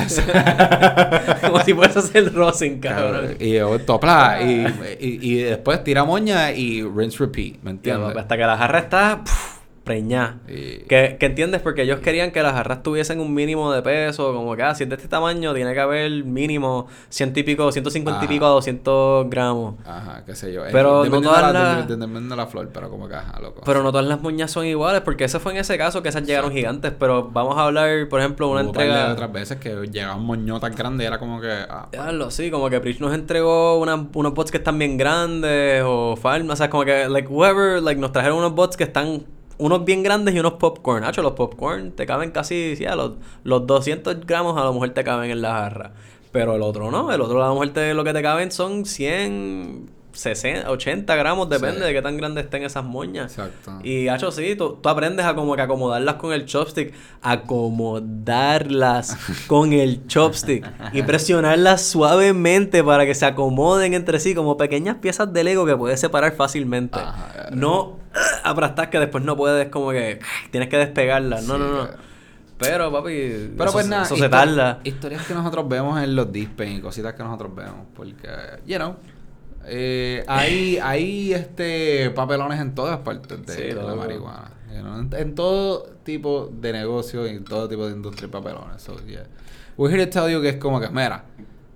Como 1.42 1.64
si 1.64 1.74
fueras 1.74 1.98
a 1.98 2.00
hacer 2.00 2.34
rosin, 2.34 2.80
cabrón. 2.80 3.36
Y 3.40 3.54
de 3.54 3.64
momento, 3.64 4.00
pla, 4.00 4.40
y, 4.42 4.66
y, 5.00 5.20
y 5.22 5.36
después 5.44 5.84
tira 5.84 6.04
moña 6.04 6.52
y 6.52 6.84
rinse 6.84 7.20
repeat, 7.20 7.62
¿me 7.64 7.72
entiendes? 7.72 8.16
hasta 8.18 8.38
que 8.38 8.44
la 8.44 8.58
jarra 8.58 8.80
está 8.80 9.22
puf, 9.24 9.57
preñada. 9.88 10.38
Y- 10.48 10.84
Que, 10.88 11.18
que 11.20 11.26
entiendes, 11.26 11.62
porque 11.62 11.82
ellos 11.82 12.00
querían 12.02 12.32
que 12.32 12.44
las 12.44 12.54
jarras 12.54 12.84
tuviesen 12.84 13.20
un 13.20 13.34
mínimo 13.34 13.72
de 13.72 13.82
peso, 13.82 14.34
como 14.34 14.56
que, 14.56 14.62
ah, 14.64 14.76
si 14.76 14.84
es 14.84 14.90
de 14.90 14.96
este 14.96 15.08
tamaño, 15.08 15.54
tiene 15.56 15.74
que 15.74 15.80
haber 15.80 16.12
mínimo 16.24 16.86
ciento 17.10 17.40
y 17.40 17.44
pico, 17.44 17.72
150 17.72 18.20
y 18.22 18.26
Ajá. 18.26 18.28
pico 18.28 18.46
a 18.46 18.50
200 18.50 19.30
gramos. 19.30 19.76
Ajá, 19.86 20.24
qué 20.26 20.36
sé 20.36 20.54
yo. 20.54 20.62
Pero 20.72 21.06
no 21.06 21.22
todas 21.22 21.52
las- 21.54 21.88
de- 21.88 21.96
Depende 21.98 22.30
de 22.30 22.36
la 22.36 22.46
flor, 22.48 22.70
pero 22.72 22.90
como 22.90 23.08
que 23.08 23.16
ajá, 23.16 23.40
loco. 23.42 23.62
Pero 23.66 23.82
no 23.82 23.92
todas 23.92 24.06
las 24.06 24.22
moñas 24.22 24.52
son 24.52 24.66
iguales, 24.66 25.02
porque 25.02 25.24
ese 25.24 25.40
fue 25.40 25.54
en 25.54 25.58
ese 25.60 25.78
caso 25.78 26.04
que 26.04 26.10
esas 26.10 26.24
llegaron 26.24 26.52
gigantes. 26.52 26.94
Pero 27.00 27.30
vamos 27.32 27.58
a 27.58 27.64
hablar, 27.64 28.08
por 28.10 28.20
ejemplo, 28.20 28.48
una 28.50 28.62
Hubo 28.62 28.74
par 28.74 28.84
de 28.84 28.90
entrega. 28.90 29.14
otras 29.14 29.32
veces 29.32 29.58
que 29.58 29.88
llegaban 29.92 30.22
moñotas 30.24 30.76
grandes 30.76 31.06
y 31.06 31.08
era 31.08 31.18
como 31.18 31.40
que... 31.42 31.50
Ah, 31.70 31.88
sí, 32.30 32.52
como 32.52 32.70
que 32.70 32.80
Preach 32.80 33.00
nos 33.00 33.14
entregó 33.14 33.78
una- 33.80 34.08
unos 34.14 34.34
bots 34.34 34.52
que 34.52 34.58
están 34.58 34.78
bien 34.78 34.98
grandes 34.98 35.82
o 35.86 36.16
Farm, 36.16 36.50
o 36.50 36.56
sea, 36.56 36.70
como 36.70 36.84
que, 36.86 37.08
like, 37.08 37.28
whoever, 37.28 37.82
like, 37.82 38.00
nos 38.00 38.12
trajeron 38.12 38.38
unos 38.40 38.54
bots 38.54 38.76
que 38.78 38.84
están, 38.84 39.24
unos 39.58 39.86
bien 39.86 40.04
grandes 40.04 40.36
y 40.36 40.40
unos 40.40 40.54
popcorn. 40.54 41.04
Hacho, 41.04 41.22
los 41.22 41.34
popcorn 41.34 41.92
te 41.92 42.06
caben 42.06 42.32
casi, 42.32 42.76
sí, 42.76 42.86
a 42.86 42.96
los, 42.96 43.14
los 43.44 43.66
200 43.66 44.26
gramos 44.26 44.58
a 44.58 44.64
lo 44.64 44.74
mejor 44.74 44.90
te 44.90 45.04
caben 45.04 45.32
en 45.32 45.42
la 45.42 45.54
jarra. 45.54 45.92
Pero 46.32 46.56
el 46.56 46.62
otro 46.62 46.92
no, 46.92 47.12
el 47.12 47.22
otro 47.22 47.44
a 47.44 47.48
lo 47.48 47.54
mejor 47.54 47.70
te, 47.70 47.94
lo 47.94 48.04
que 48.04 48.14
te 48.14 48.22
caben 48.22 48.52
son 48.52 48.86
100, 48.86 49.90
60, 50.18 50.70
80 50.72 51.16
gramos, 51.16 51.48
depende 51.48 51.78
Sí. 51.82 51.84
de 51.86 51.94
qué 51.94 52.02
tan 52.02 52.18
grandes 52.18 52.46
estén 52.46 52.64
esas 52.64 52.84
moñas. 52.84 53.32
Exacto. 53.38 53.80
Y, 53.84 54.08
hacho, 54.08 54.32
sí, 54.32 54.56
tú, 54.56 54.80
tú 54.82 54.90
aprendes 54.90 55.26
a 55.28 55.36
como 55.36 55.56
que 55.56 55.62
acomodarlas 55.62 56.16
con 56.16 56.34
el 56.34 56.46
chopstick. 56.46 56.94
Acomodarlas 57.22 59.18
con 59.48 59.74
el 59.74 60.08
chopstick. 60.08 60.66
Y 60.94 61.02
presionarlas 61.04 61.84
suavemente 61.84 62.84
para 62.84 63.06
que 63.06 63.14
se 63.16 63.26
acomoden 63.26 63.94
entre 63.94 64.20
sí 64.20 64.34
como 64.36 64.58
pequeñas 64.58 64.98
piezas 64.98 65.32
de 65.34 65.44
Lego 65.44 65.66
que 65.66 65.76
puedes 65.78 66.00
separar 66.00 66.36
fácilmente. 66.36 67.00
Ajá, 67.00 67.50
no 67.52 68.00
aplastar 68.44 68.90
que 68.90 69.00
después 69.00 69.24
no 69.24 69.36
puedes 69.38 69.70
como 69.70 69.92
que 69.92 70.20
tienes 70.52 70.70
que 70.70 70.78
despegarlas. 70.78 71.44
No, 71.44 71.56
Sí, 71.56 71.60
no, 71.62 71.72
no. 71.84 72.08
Pero, 72.58 72.92
papi, 72.92 73.52
Pero 73.56 73.66
eso, 73.66 73.74
pues 73.74 73.88
nada, 73.88 74.02
eso 74.04 74.16
se 74.16 74.24
histo- 74.26 74.30
tarda. 74.32 74.80
historias 74.84 75.28
que 75.28 75.36
nosotros 75.36 75.70
vemos 75.70 76.02
en 76.02 76.16
los 76.16 76.32
dispen 76.32 76.72
y 76.78 76.82
cositas 76.82 77.14
que 77.14 77.22
nosotros 77.22 77.54
vemos. 77.54 77.86
Porque, 77.96 78.28
you 78.66 78.78
know, 78.78 78.96
eh, 79.68 80.24
hay, 80.28 80.78
hay 80.82 81.34
este 81.34 82.10
papelones 82.12 82.60
en 82.60 82.74
todas 82.76 83.00
partes 83.00 83.46
de 83.46 83.54
Sí, 83.54 83.72
la 83.74 83.96
marihuana. 83.96 84.52
you 84.74 84.82
know, 84.82 85.00
en, 85.00 85.10
en 85.14 85.36
todo 85.36 85.84
tipo 86.04 86.50
de 86.52 86.74
negocio 86.74 87.26
y 87.28 87.32
en 87.32 87.44
todo 87.44 87.68
tipo 87.68 87.86
de 87.88 87.94
industria 87.94 88.30
papelones. 88.30 88.82
So, 88.82 88.96
yeah. 89.06 89.24
We're 89.78 89.92
here 89.94 90.06
to 90.06 90.10
tell 90.12 90.32
you 90.32 90.42
que 90.42 90.50
es 90.50 90.58
como 90.58 90.80
que, 90.80 90.90
mira, 90.90 91.24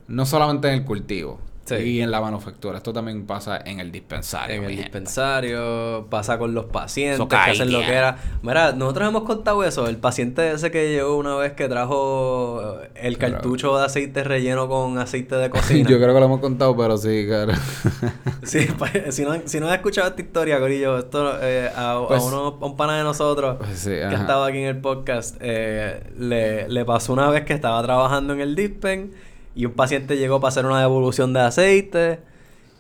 no 0.08 0.26
solamente 0.26 0.68
en 0.70 0.76
el 0.76 0.86
cultivo 0.86 1.40
Sí. 1.78 1.84
y 1.84 2.02
en 2.02 2.12
la 2.12 2.22
manufactura, 2.22 2.78
esto 2.78 2.94
también 2.94 3.26
pasa 3.26 3.60
en 3.66 3.80
el 3.80 3.92
dispensario. 3.92 4.56
En 4.56 4.64
el 4.64 4.70
gente. 4.70 4.84
dispensario, 4.84 6.08
pasa 6.10 6.38
con 6.38 6.54
los 6.54 6.66
pacientes 6.66 7.26
que 7.28 7.36
hacen 7.36 7.72
lo 7.72 7.80
que 7.80 7.94
era. 7.94 8.18
Mira, 8.42 8.72
nosotros 8.74 9.08
hemos 9.10 9.24
contado 9.24 9.64
eso. 9.64 9.88
El 9.88 9.98
paciente 9.98 10.52
ese 10.52 10.72
que 10.72 10.90
llegó 10.92 11.18
una 11.18 11.36
vez 11.36 11.54
que 11.54 11.68
trajo 11.68 12.78
el 12.96 13.18
Claro. 13.18 13.34
cartucho 13.36 13.78
de 13.78 13.86
aceite 13.86 14.24
relleno 14.24 14.68
con 14.68 14.98
aceite 14.98 15.36
de 15.36 15.50
cocina. 15.52 15.90
Yo 15.90 15.98
creo 15.98 16.14
que 16.14 16.20
lo 16.20 16.26
hemos 16.26 16.40
contado, 16.40 16.76
pero 16.76 16.98
sí, 16.98 17.26
claro. 17.28 17.54
Sí, 18.44 18.68
pa- 18.78 18.90
si 19.12 19.24
no, 19.24 19.36
si 19.46 19.60
no 19.60 19.68
has 19.68 19.76
escuchado 19.76 20.08
esta 20.10 20.22
historia, 20.22 20.60
Corillo, 20.60 20.98
esto 20.98 21.38
eh, 21.42 21.70
a, 21.76 21.94
a 21.94 22.08
Pues- 22.08 22.24
uno, 22.24 22.58
a 22.60 22.66
un 22.66 22.76
pana 22.76 22.98
de 22.98 23.04
nosotros 23.04 23.58
Pues 23.60 23.78
sí, 23.80 23.90
que 23.92 24.16
estaba 24.16 24.48
aquí 24.48 24.58
en 24.58 24.66
el 24.68 24.78
podcast, 24.78 25.36
eh, 25.40 26.04
le, 26.18 26.68
le 26.68 26.86
pasó 26.86 27.14
una 27.14 27.30
vez 27.30 27.46
que 27.46 27.54
estaba 27.54 27.82
trabajando 27.84 28.34
en 28.34 28.42
el 28.42 28.56
Dispen 28.56 29.12
y 29.56 29.66
un 29.66 29.74
paciente 29.74 30.18
llegó 30.18 30.40
para 30.40 30.50
hacer 30.50 30.66
una 30.66 30.80
devolución 30.80 31.34
de 31.34 31.42
aceite 31.42 32.20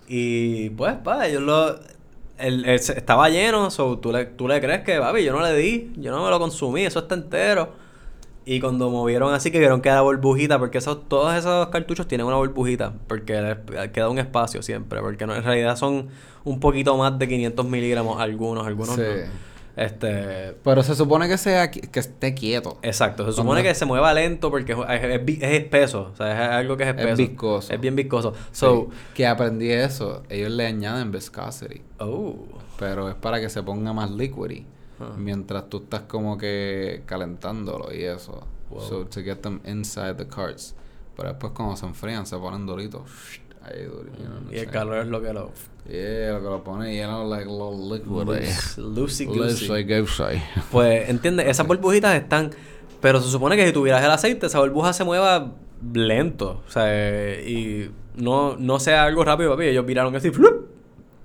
Y 0.07 0.69
pues, 0.71 0.95
pa, 0.95 1.27
ellos 1.27 1.41
lo. 1.41 1.75
El, 2.37 2.65
el- 2.65 2.75
estaba 2.75 3.29
lleno, 3.29 3.69
so, 3.71 3.99
tú, 3.99 4.11
le, 4.11 4.25
tú 4.25 4.47
le 4.47 4.59
crees 4.59 4.81
que, 4.81 4.97
papi, 4.99 5.23
yo 5.23 5.31
no 5.33 5.41
le 5.41 5.53
di, 5.55 5.91
yo 5.97 6.11
no 6.11 6.23
me 6.23 6.29
lo 6.29 6.39
consumí, 6.39 6.81
eso 6.83 6.99
está 6.99 7.15
entero. 7.15 7.73
Y 8.43 8.59
cuando 8.59 8.89
movieron 8.89 9.31
así 9.33 9.51
que 9.51 9.59
vieron 9.59 9.81
que 9.81 9.89
era 9.89 10.01
burbujita, 10.01 10.57
porque 10.57 10.79
esos, 10.79 11.07
todos 11.07 11.35
esos 11.35 11.67
cartuchos 11.67 12.07
tienen 12.07 12.25
una 12.25 12.37
burbujita, 12.37 12.93
porque 13.07 13.57
queda 13.93 14.09
un 14.09 14.17
espacio 14.17 14.63
siempre, 14.63 14.99
porque 15.01 15.27
no, 15.27 15.35
en 15.35 15.43
realidad 15.43 15.75
son 15.75 16.07
un 16.43 16.59
poquito 16.59 16.97
más 16.97 17.19
de 17.19 17.27
500 17.27 17.65
miligramos 17.67 18.19
algunos, 18.19 18.65
algunos 18.65 18.95
Sí. 18.95 19.01
no. 19.01 19.50
Este, 19.75 20.55
Pero 20.63 20.83
se 20.83 20.95
supone 20.95 21.27
que 21.27 21.37
sea 21.37 21.71
que 21.71 21.99
esté 21.99 22.33
quieto. 22.33 22.77
Exacto, 22.81 23.25
se 23.25 23.33
supone 23.33 23.63
que 23.63 23.73
se 23.73 23.85
mueva 23.85 24.13
lento 24.13 24.49
porque 24.51 24.73
es, 24.73 24.77
es, 24.77 25.21
es 25.41 25.51
espeso, 25.61 26.11
o 26.13 26.15
sea, 26.15 26.31
es 26.31 26.39
algo 26.51 26.77
que 26.77 26.83
es 26.83 26.89
Es 26.89 26.95
espeso. 26.97 27.17
viscoso. 27.17 27.73
Es 27.73 27.79
bien 27.79 27.95
viscoso. 27.95 28.33
Sí. 28.33 28.39
So, 28.51 28.89
que 29.13 29.25
aprendí 29.27 29.71
eso. 29.71 30.23
Ellos 30.29 30.51
le 30.51 30.65
añaden 30.67 31.11
viscosity. 31.11 31.81
oh, 31.99 32.35
Pero 32.77 33.09
es 33.09 33.15
para 33.15 33.39
que 33.39 33.49
se 33.49 33.63
ponga 33.63 33.93
más 33.93 34.11
liquidy. 34.11 34.65
Mientras 35.17 35.67
tú 35.67 35.77
estás 35.77 36.01
como 36.01 36.37
que 36.37 37.01
calentándolo 37.07 37.91
y 37.91 38.03
eso. 38.03 38.45
Wow. 38.69 38.81
So 38.81 39.05
to 39.07 39.21
get 39.23 39.37
them 39.37 39.59
inside 39.65 40.13
the 40.15 40.27
carts. 40.27 40.75
Pero 41.17 41.29
después 41.29 41.53
cuando 41.53 41.75
se 41.75 41.85
enfrían 41.87 42.25
se 42.27 42.37
ponen 42.37 42.67
doritos. 42.67 43.01
Ahí 43.63 43.87
y 44.51 44.57
el 44.57 44.67
calor 44.69 44.97
es 44.97 45.07
lo 45.07 45.21
que 45.21 45.33
lo 45.33 45.51
Yeah, 45.87 46.33
lo 46.33 46.39
que 46.39 46.45
lo 46.45 46.63
pone 46.63 46.93
lleno 46.93 47.27
like 47.27 47.45
little 47.45 47.75
liquid. 47.97 48.25
loose, 48.25 48.81
loosey 48.81 49.25
Loosey 49.27 49.83
goosey. 49.83 49.99
goosey. 50.01 50.43
Pues, 50.71 51.09
¿entiendes? 51.09 51.47
Esas 51.47 51.65
burbujitas 51.67 52.15
están. 52.15 52.51
Pero 53.01 53.19
se 53.19 53.29
supone 53.29 53.55
que 53.55 53.65
si 53.65 53.73
tuvieras 53.73 54.03
el 54.03 54.11
aceite, 54.11 54.45
esa 54.45 54.59
burbuja 54.59 54.93
se 54.93 55.03
mueva 55.03 55.53
lento. 55.93 56.61
O 56.67 56.69
sea, 56.71 57.39
y 57.41 57.91
no, 58.15 58.55
no 58.57 58.79
sea 58.79 59.05
algo 59.05 59.23
rápido, 59.23 59.51
papi. 59.51 59.65
Ellos 59.65 59.85
viraron 59.85 60.15
así, 60.15 60.29
¡flup! 60.29 60.67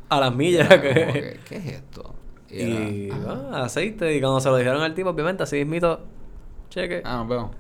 a 0.09 0.21
las 0.21 0.35
millas. 0.35 0.69
Que, 0.69 1.39
¿Qué 1.49 1.57
es 1.57 1.67
esto? 1.67 2.15
y 2.51 3.11
ah. 3.11 3.51
ah, 3.53 3.63
aceite. 3.65 4.17
Y 4.17 4.21
cuando 4.21 4.41
se 4.41 4.49
lo 4.49 4.57
dijeron 4.57 4.81
al 4.81 4.95
tipo, 4.95 5.11
obviamente, 5.11 5.43
así 5.43 5.57
mismito, 5.57 6.01
cheque, 6.71 7.03
Ah, 7.05 7.19
nos 7.19 7.29
vemos. 7.29 7.51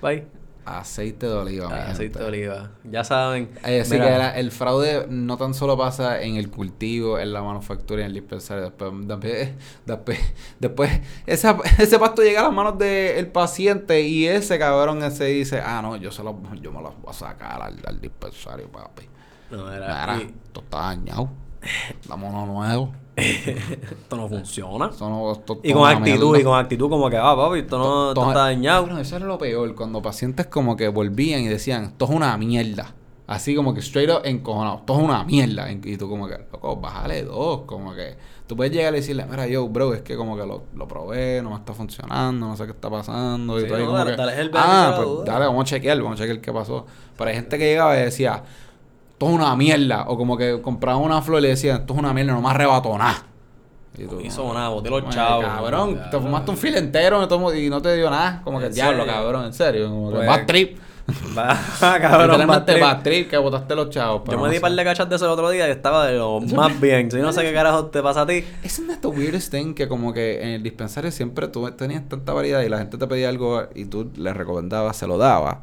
bye. 0.00 0.24
Aceite 0.66 1.26
de 1.26 1.32
oliva, 1.32 1.68
Ah, 1.70 1.90
aceite 1.90 2.02
gente. 2.02 2.18
de 2.18 2.24
oliva. 2.24 2.70
Ya 2.84 3.04
saben. 3.04 3.50
Así 3.62 3.92
Mira, 3.92 4.34
que 4.34 4.40
el 4.40 4.50
fraude 4.50 5.06
no 5.08 5.36
tan 5.36 5.54
solo 5.54 5.78
pasa 5.78 6.20
en 6.22 6.34
el 6.36 6.50
cultivo, 6.50 7.18
en 7.20 7.32
la 7.32 7.40
manufactura 7.42 8.00
y 8.00 8.04
en 8.04 8.08
el 8.08 8.14
dispensario. 8.14 8.64
Después, 8.64 8.92
después, 9.06 9.50
después, 9.86 10.20
después 10.58 10.90
esa- 11.26 11.56
ese 11.78 11.98
pasto 11.98 12.22
llega 12.22 12.40
a 12.40 12.44
las 12.44 12.52
manos 12.52 12.76
del 12.78 13.28
paciente 13.28 14.02
y 14.02 14.26
ese 14.26 14.58
cabrón 14.58 15.02
ese 15.04 15.26
dice, 15.26 15.60
ah, 15.64 15.80
no, 15.82 15.94
yo, 15.96 16.10
se 16.10 16.22
lo, 16.24 16.36
yo 16.60 16.72
me 16.72 16.82
los 16.82 17.00
voy 17.00 17.10
a 17.10 17.12
sacar 17.12 17.62
al, 17.62 17.76
al 17.86 18.00
dispensario, 18.00 18.68
papi. 18.70 19.08
No, 19.52 19.72
era. 19.72 19.86
Mira, 20.16 20.18
y- 20.22 20.34
esto 20.46 20.60
está 20.60 20.78
dañado. 20.78 21.30
Uno 22.12 22.46
nuevo. 22.46 22.92
Esto 23.16 24.16
no 24.16 24.28
funciona. 24.28 24.86
Esto 24.90 25.08
no, 25.08 25.32
esto- 25.32 25.60
Y 25.62 25.72
con 25.72 25.88
actitud, 25.88 26.26
mierda. 26.26 26.38
y 26.40 26.44
con 26.44 26.58
actitud 26.58 26.88
como 26.90 27.08
que, 27.10 27.16
ah, 27.16 27.34
papi, 27.36 27.60
esto 27.60 27.78
no 27.78 28.08
esto 28.10 28.14
Todo- 28.20 28.28
está 28.28 28.40
dañado. 28.40 28.82
Cabrón, 28.84 29.00
eso 29.00 29.16
era 29.16 29.26
lo 29.26 29.38
peor. 29.38 29.74
Cuando 29.74 30.02
pacientes 30.02 30.46
como 30.46 30.76
que 30.76 30.88
volvían 30.88 31.40
y 31.40 31.48
decían, 31.48 31.84
esto 31.84 32.04
es 32.04 32.10
una 32.10 32.36
mierda. 32.36 32.94
Así 33.26 33.56
como 33.56 33.74
que 33.74 33.80
straight 33.80 34.08
up 34.10 34.20
encojonado. 34.24 34.78
Esto 34.78 34.96
es 34.98 35.02
una 35.04 35.24
mierda. 35.24 35.70
Y 35.72 35.96
tú 35.96 36.08
como 36.08 36.28
que, 36.28 36.38
loco, 36.52 36.76
bájale 36.76 37.24
dos. 37.24 37.62
Como 37.66 37.92
que 37.92 38.16
tú 38.46 38.54
puedes 38.54 38.72
llegar 38.72 38.92
y 38.92 38.98
decirle, 38.98 39.26
mira, 39.28 39.48
yo, 39.48 39.66
bro, 39.68 39.94
es 39.94 40.02
que 40.02 40.14
como 40.16 40.36
que 40.36 40.46
lo, 40.46 40.62
lo 40.76 40.86
probé, 40.86 41.42
no 41.42 41.50
me 41.50 41.56
está 41.56 41.72
funcionando, 41.72 42.46
no 42.46 42.56
sé 42.56 42.66
qué 42.66 42.70
está 42.70 42.88
pasando. 42.88 43.58
Y 43.58 43.66
tú 43.66 43.74
ahí 43.74 43.84
como 43.84 43.96
dale- 43.98 44.12
que, 44.12 44.16
dale 44.16 44.32
el 44.40 44.50
beneficio 44.50 44.72
ah, 44.78 44.92
pues 44.94 45.08
duda". 45.08 45.24
dale, 45.32 45.46
vamos 45.46 45.62
a 45.62 45.64
chequear, 45.64 46.00
vamos 46.00 46.20
a 46.20 46.22
chequear 46.22 46.40
qué 46.40 46.52
pasó. 46.52 46.86
Pero 47.16 47.30
hay 47.30 47.34
gente 47.36 47.58
que 47.58 47.64
llegaba 47.64 47.96
y 47.98 48.02
decía, 48.02 48.44
esto 49.16 49.28
es 49.28 49.32
una 49.34 49.56
mierda. 49.56 50.04
O 50.08 50.16
como 50.18 50.36
que 50.36 50.60
compraba 50.60 50.98
una 50.98 51.22
flor 51.22 51.38
y 51.38 51.42
le 51.44 51.48
decían, 51.48 51.80
esto 51.80 51.94
es 51.94 51.98
una 51.98 52.12
mierda, 52.12 52.34
no 52.34 52.42
me 52.42 52.50
arrebató 52.50 52.98
nada. 52.98 53.24
Y 53.96 54.02
No 54.02 54.20
hizo 54.20 54.52
nada, 54.52 54.68
boté 54.68 54.90
los 54.90 55.08
chavos. 55.08 55.46
Cabrón, 55.46 55.98
te 56.10 56.20
fumaste 56.20 56.50
un 56.50 56.56
fil 56.58 56.76
entero 56.76 57.26
y 57.54 57.70
no 57.70 57.80
te 57.80 57.96
dio 57.96 58.10
nada. 58.10 58.42
Como 58.44 58.58
que 58.60 58.66
¿En 58.66 58.74
diablo, 58.74 59.04
serio? 59.04 59.14
cabrón, 59.14 59.44
en 59.46 59.52
serio. 59.54 59.88
Como 59.88 60.10
que 60.10 60.16
Pues, 60.16 60.28
bad 60.28 60.44
trip. 60.46 60.78
Va, 61.38 61.56
cabrón, 61.80 62.46
bad 62.46 62.64
trip. 62.66 62.80
bad 62.80 63.02
trip 63.02 63.30
que 63.30 63.38
botaste 63.38 63.74
los 63.74 63.88
chavos. 63.88 64.22
Yo 64.30 64.38
me 64.38 64.50
di 64.50 64.56
sé. 64.56 64.60
par 64.60 64.72
de 64.72 64.84
cachas 64.84 65.08
de 65.08 65.16
eso 65.16 65.24
el 65.24 65.30
otro 65.30 65.48
día 65.48 65.66
y 65.66 65.70
estaba 65.70 66.06
de 66.08 66.18
lo 66.18 66.40
más 66.40 66.78
bien. 66.78 67.10
Si 67.10 67.16
no 67.16 67.32
sé 67.32 67.40
qué 67.40 67.54
carajo 67.54 67.86
te 67.86 68.02
pasa 68.02 68.22
a 68.22 68.26
ti. 68.26 68.44
Isn't 68.64 68.88
that 68.88 68.98
the 68.98 69.08
weirdest 69.08 69.50
thing 69.50 69.72
que 69.72 69.88
como 69.88 70.12
que 70.12 70.42
en 70.42 70.48
el 70.50 70.62
dispensario 70.62 71.10
siempre 71.10 71.48
tú 71.48 71.70
tenías 71.70 72.06
tanta 72.06 72.34
variedad 72.34 72.60
y 72.60 72.68
la 72.68 72.76
gente 72.78 72.98
te 72.98 73.06
pedía 73.06 73.30
algo 73.30 73.62
y 73.74 73.86
tú 73.86 74.10
le 74.16 74.34
recomendabas, 74.34 74.94
se 74.96 75.06
lo 75.06 75.16
dabas. 75.16 75.58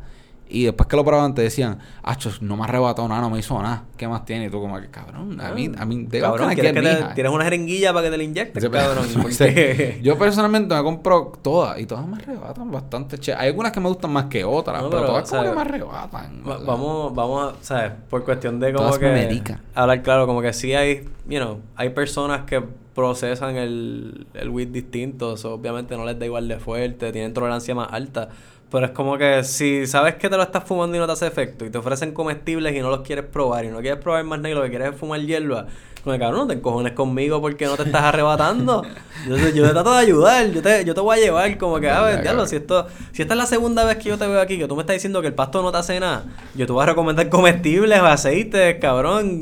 Y 0.50 0.66
después 0.66 0.88
que 0.88 0.96
lo 0.96 1.04
probaban 1.04 1.34
te 1.34 1.41
decían, 1.41 1.80
acho, 2.04 2.32
no 2.41 2.56
me 2.58 2.66
arrebató 2.66 3.08
nada, 3.08 3.22
no 3.22 3.30
me 3.30 3.39
hizo 3.39 3.60
nada. 3.62 3.86
¿Qué 3.98 4.08
más 4.08 4.24
tiene? 4.26 4.46
Y 4.46 4.50
tú 4.50 4.60
como 4.60 4.80
que, 4.80 4.88
cabrón, 4.89 5.39
a 5.41 5.52
mí, 5.52 5.72
a 5.78 5.86
mí, 5.86 6.08
Cabrón, 6.08 6.50
kinda 6.50 6.54
¿quieres 6.54 6.74
get 6.74 6.74
que 6.74 6.82
me 6.82 6.96
te, 6.96 7.04
high. 7.04 7.14
tienes 7.16 7.34
una 7.34 7.44
jeringuilla 7.46 7.94
para 7.94 8.06
que 8.06 8.12
te 8.12 8.18
la 8.18 8.24
inyectes, 8.24 8.70
cabrón? 8.70 9.08
Porque-. 9.22 10.00
Yo 10.04 10.18
personalmente 10.18 10.76
me 10.76 10.84
compro 10.84 11.32
todas 11.41 11.80
y 11.80 11.86
todas 11.86 12.06
me 12.06 12.18
arrebatan 12.18 12.72
bastante. 12.72 13.18
Che. 13.18 13.34
Hay 13.34 13.48
algunas 13.50 13.72
que 13.72 13.80
me 13.80 13.88
gustan 13.88 14.12
más 14.12 14.26
que 14.26 14.44
otras, 14.44 14.84
No, 14.84 14.89
pero, 14.89 15.02
pero, 15.02 15.14
todas 15.14 15.30
como 15.30 15.41
o 15.41 15.44
sea, 15.44 15.52
que 15.52 15.56
me 15.56 15.62
arrebatan. 15.62 16.41
Vamos, 16.44 17.16
vamos 17.16 17.54
a, 17.54 17.64
¿sabes? 17.64 17.91
Por 18.10 18.24
cuestión 18.24 18.60
de 18.60 18.74
como 18.74 18.86
Todas 18.86 19.00
que... 19.00 19.06
me. 19.10 19.44
Hablar 19.74 20.04
claro, 20.04 20.28
como 20.28 20.41
que 20.41 20.54
sí 20.54 20.74
hay, 20.74 21.08
you 21.28 21.39
know, 21.39 21.62
hay 21.76 21.89
personas 21.89 22.41
que 22.46 22.64
procesan 22.94 23.56
el, 23.56 24.28
el 24.34 24.50
weed 24.50 24.68
distinto, 24.70 25.36
so, 25.38 25.54
obviamente 25.54 25.98
no 25.98 26.06
les 26.06 26.18
da 26.20 26.26
igual 26.26 26.48
de 26.48 26.60
fuerte, 26.60 27.12
tienen 27.12 27.34
tolerancia 27.34 27.74
más 27.74 27.88
alta, 27.91 28.30
pero 28.74 28.88
es 28.88 28.91
como 28.91 29.17
que 29.17 29.43
si 29.45 29.88
sabes 29.88 30.15
que 30.15 30.30
te 30.30 30.36
lo 30.36 30.43
estás 30.43 30.65
fumando 30.65 30.97
y 30.97 30.99
no 30.99 31.05
te 31.05 31.13
hace 31.13 31.28
efecto, 31.28 31.63
y 31.65 31.69
te 31.69 31.78
ofrecen 31.78 32.11
comestibles 32.11 32.76
y 32.76 32.80
no 32.82 32.89
los 32.89 33.01
quieres 33.01 33.24
probar, 33.26 33.63
y 33.63 33.69
no 33.69 33.80
quieres 33.80 33.99
probar 34.01 34.24
más 34.26 34.39
lo 34.41 34.61
que 34.63 34.69
quieres 34.69 34.89
es 34.93 34.99
fumar 34.99 35.21
hierba, 35.21 35.67
como 36.03 36.13
que 36.13 36.19
cabrón, 36.19 36.41
no 36.41 36.47
te 36.47 36.55
encojones 36.55 36.91
conmigo 36.91 37.39
porque 37.39 37.65
no 37.65 37.78
te 37.78 37.84
estás 37.84 38.01
arrebatando. 38.01 38.84
Yo, 39.30 39.38
te- 39.38 39.53
yo 39.53 39.65
te 39.65 39.71
trato 39.71 39.93
de 39.93 39.99
ayudar, 39.99 40.51
yo 40.51 40.61
te, 40.61 40.84
yo 40.84 40.93
te 40.93 40.99
voy 40.99 41.17
a 41.17 41.21
llevar 41.21 41.57
como 41.57 41.80
que, 41.80 41.89
a 41.89 42.01
ver, 42.01 42.21
diablo, 42.24 42.45
si 42.45 42.57
esto, 42.57 42.88
si 43.13 43.21
esta 43.21 43.36
es 43.36 43.38
la 43.38 43.45
segunda 43.45 43.86
vez 43.86 43.95
que 43.95 44.09
yo 44.09 44.17
te 44.17 44.28
veo 44.28 44.41
aquí, 44.41 44.57
que 44.57 44.67
tú 44.67 44.76
me 44.76 44.82
estás 44.82 44.95
diciendo 44.95 45.21
que 45.21 45.28
el 45.28 45.34
pasto 45.34 45.61
no 45.61 45.71
te 45.71 45.78
hace 45.78 45.97
nada, 45.97 46.26
yo 46.55 46.65
te 46.65 46.74
voy 46.74 46.84
a 46.84 46.88
recomendar 46.88 47.30
comestibles, 47.30 47.99
aceites, 48.01 48.80
cabrón, 48.82 49.39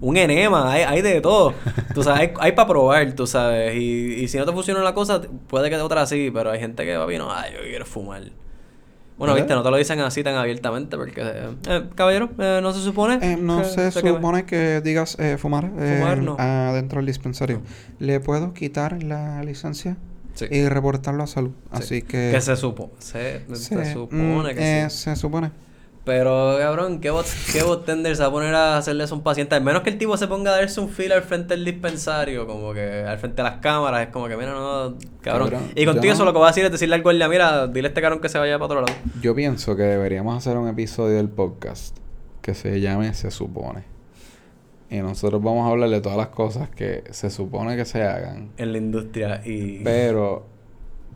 un 0.00 0.16
enema, 0.16 0.70
hay, 0.70 0.82
hay 0.82 1.02
de 1.02 1.20
todo. 1.20 1.52
Tú 1.94 2.04
sabes, 2.04 2.20
hay, 2.20 2.30
hay 2.38 2.52
para 2.52 2.68
probar, 2.68 3.12
tú 3.14 3.26
sabes. 3.26 3.74
Y, 3.74 4.14
y 4.22 4.28
si 4.28 4.38
no 4.38 4.44
te 4.46 4.52
funciona 4.52 4.78
una 4.80 4.94
cosa, 4.94 5.20
puede 5.48 5.68
que 5.68 5.76
de 5.78 5.82
otra 5.82 6.06
sí, 6.06 6.30
pero 6.32 6.52
hay 6.52 6.60
gente 6.60 6.84
que 6.84 6.96
va 6.96 7.06
bien, 7.06 7.22
ay, 7.28 7.54
yo 7.56 7.62
quiero 7.62 7.86
fumar. 7.86 8.22
Bueno, 9.16 9.34
viste, 9.34 9.54
no 9.54 9.62
te 9.62 9.70
lo 9.70 9.76
dicen 9.76 10.00
así 10.00 10.24
tan 10.24 10.34
abiertamente 10.34 10.96
porque, 10.96 11.22
eh, 11.22 11.84
caballero, 11.94 12.30
eh, 12.38 12.58
no 12.62 12.72
se 12.72 12.80
supone. 12.80 13.18
Eh, 13.22 13.36
no 13.36 13.58
que 13.58 13.64
se 13.64 13.90
supone 13.92 14.44
que 14.44 14.80
digas 14.80 15.16
eh, 15.20 15.36
fumar, 15.38 15.70
Fumar, 15.70 16.18
no. 16.18 16.36
adentro 16.38 16.98
del 16.98 17.06
dispensario. 17.06 17.62
¿Le 18.00 18.18
puedo 18.18 18.52
quitar 18.54 19.02
la 19.04 19.42
licencia? 19.44 19.96
Sí. 20.34 20.46
Y 20.50 20.68
reportarlo 20.68 21.22
a 21.22 21.26
salud. 21.28 21.52
Sí. 21.52 21.68
Así 21.70 22.02
que... 22.02 22.30
Que 22.32 22.40
se 22.40 22.56
supo. 22.56 22.90
Se, 22.98 23.42
se 23.54 23.54
se- 23.84 23.92
supone 23.92 24.52
mm, 24.52 24.56
que 24.56 24.86
sí. 24.90 24.96
Se 24.96 25.14
supone. 25.14 25.52
Pero, 26.04 26.56
cabrón, 26.58 27.00
¿qué, 27.00 27.08
bot, 27.10 27.24
qué 27.50 27.62
botender 27.62 28.14
se 28.14 28.22
va 28.22 28.28
a 28.28 28.30
poner 28.30 28.54
a 28.54 28.76
hacerle 28.76 29.04
eso 29.04 29.14
a 29.14 29.18
un 29.18 29.24
paciente? 29.24 29.54
Al 29.54 29.62
menos 29.62 29.80
que 29.82 29.88
el 29.88 29.96
tipo 29.96 30.16
se 30.18 30.26
ponga 30.28 30.52
a 30.52 30.56
darse 30.58 30.78
un 30.80 30.90
feel 30.90 31.12
al 31.12 31.22
frente 31.22 31.54
del 31.54 31.64
dispensario, 31.64 32.46
como 32.46 32.74
que 32.74 33.04
al 33.08 33.18
frente 33.18 33.36
de 33.42 33.48
las 33.48 33.58
cámaras, 33.60 34.02
es 34.02 34.08
como 34.12 34.28
que, 34.28 34.36
mira, 34.36 34.52
no, 34.52 34.96
cabrón. 35.22 35.48
Cabrón, 35.50 35.70
y 35.74 35.86
contigo 35.86 36.12
eso 36.12 36.22
no- 36.22 36.26
lo 36.26 36.32
que 36.34 36.40
va 36.40 36.48
a 36.48 36.50
decir 36.50 36.64
es 36.64 36.70
decirle 36.70 36.96
al 36.96 37.02
guardia, 37.02 37.26
mira, 37.28 37.66
dile 37.68 37.86
a 37.86 37.88
este 37.88 38.02
cabrón 38.02 38.20
que 38.20 38.28
se 38.28 38.38
vaya 38.38 38.58
para 38.58 38.66
otro 38.66 38.80
lado. 38.82 38.92
Yo 39.22 39.34
pienso 39.34 39.76
que 39.76 39.82
deberíamos 39.84 40.36
hacer 40.36 40.58
un 40.58 40.68
episodio 40.68 41.16
del 41.16 41.30
podcast 41.30 41.96
que 42.42 42.52
se 42.52 42.80
llame 42.80 43.14
Se 43.14 43.30
supone. 43.30 43.84
Y 44.90 44.98
nosotros 44.98 45.42
vamos 45.42 45.66
a 45.66 45.70
hablar 45.70 45.88
de 45.88 46.02
todas 46.02 46.18
las 46.18 46.28
cosas 46.28 46.68
que 46.68 47.02
se 47.10 47.30
supone 47.30 47.76
que 47.76 47.86
se 47.86 48.02
hagan. 48.02 48.50
En 48.58 48.72
la 48.72 48.78
industria 48.78 49.40
y... 49.44 49.82
Pero 49.82 50.44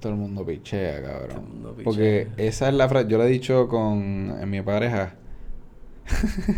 todo 0.00 0.12
el 0.12 0.18
mundo 0.18 0.44
pichea, 0.44 1.02
cabrón. 1.02 1.28
Todo 1.28 1.38
el 1.40 1.46
mundo 1.46 1.70
pichea. 1.72 1.84
Porque 1.84 2.28
esa 2.36 2.68
es 2.68 2.74
la 2.74 2.88
frase. 2.88 3.08
Yo 3.08 3.18
le 3.18 3.24
he 3.24 3.28
dicho 3.28 3.68
con 3.68 4.36
en 4.40 4.50
mi 4.50 4.62
pareja. 4.62 5.14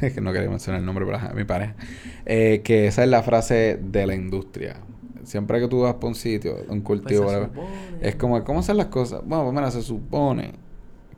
Es 0.01 0.13
que 0.15 0.21
no 0.21 0.33
quería 0.33 0.49
mencionar 0.49 0.81
el 0.81 0.87
nombre, 0.87 1.05
pero 1.05 1.19
mi 1.35 1.45
pareja. 1.45 1.75
eh, 2.25 2.61
que 2.63 2.87
esa 2.87 3.03
es 3.03 3.09
la 3.11 3.23
frase 3.23 3.79
de 3.83 4.07
la 4.07 4.15
industria. 4.15 4.77
Siempre 5.25 5.61
que 5.61 5.69
tú 5.69 5.83
vas 5.83 5.95
por 5.95 6.09
un 6.09 6.15
sitio, 6.15 6.57
un 6.69 6.81
cultivo, 6.81 7.25
Pues 7.27 7.49
es 8.01 8.17
como, 8.17 8.43
¿cómo 8.45 8.61
hacen 8.61 8.77
las 8.77 8.87
cosas? 8.87 9.21
Bueno, 9.25 9.45
pues 9.45 9.55
mira, 9.55 9.71
se 9.71 9.83
supone 9.83 10.53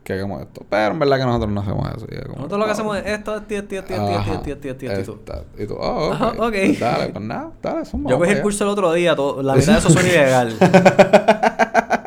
que 0.03 0.13
hagamos 0.13 0.41
esto. 0.41 0.65
Pero 0.69 0.91
en 0.93 0.99
verdad 0.99 1.17
que 1.17 1.25
nosotros 1.25 1.51
no 1.51 1.61
hacemos 1.61 1.87
eso. 1.95 2.05
Como, 2.25 2.35
Nosotros 2.35 2.59
lo 2.59 2.65
que 2.65 2.69
ah, 2.69 2.73
hacemos 2.73 2.97
es 2.97 3.05
esto, 3.05 3.41
tío, 3.43 3.63
tío, 3.65 3.83
tío, 3.85 3.95
tío, 3.97 4.05
tío, 4.07 4.17
Ajá. 4.17 4.41
tío, 4.41 4.57
tío, 4.57 4.57
tío, 4.57 4.75
tío, 4.75 5.03
tío. 5.03 5.13
Esta- 5.15 5.43
Y 5.57 5.65
tú, 5.65 5.75
oh, 5.75 6.07
ok. 6.09 6.13
Ajá. 6.13 6.33
Pues 6.35 6.79
dale, 6.79 7.09
pues 7.13 7.25
nada, 7.25 7.51
dale, 7.61 7.85
zumba, 7.85 8.09
Yo 8.11 8.17
cogí 8.19 8.31
el 8.31 8.41
curso 8.41 8.63
el 8.65 8.69
otro 8.71 8.91
día, 8.93 9.15
todo, 9.15 9.41
la 9.41 9.55
mitad 9.55 9.73
de 9.73 9.79
eso 9.79 9.89
suena 9.89 10.09
ilegal. 10.09 10.57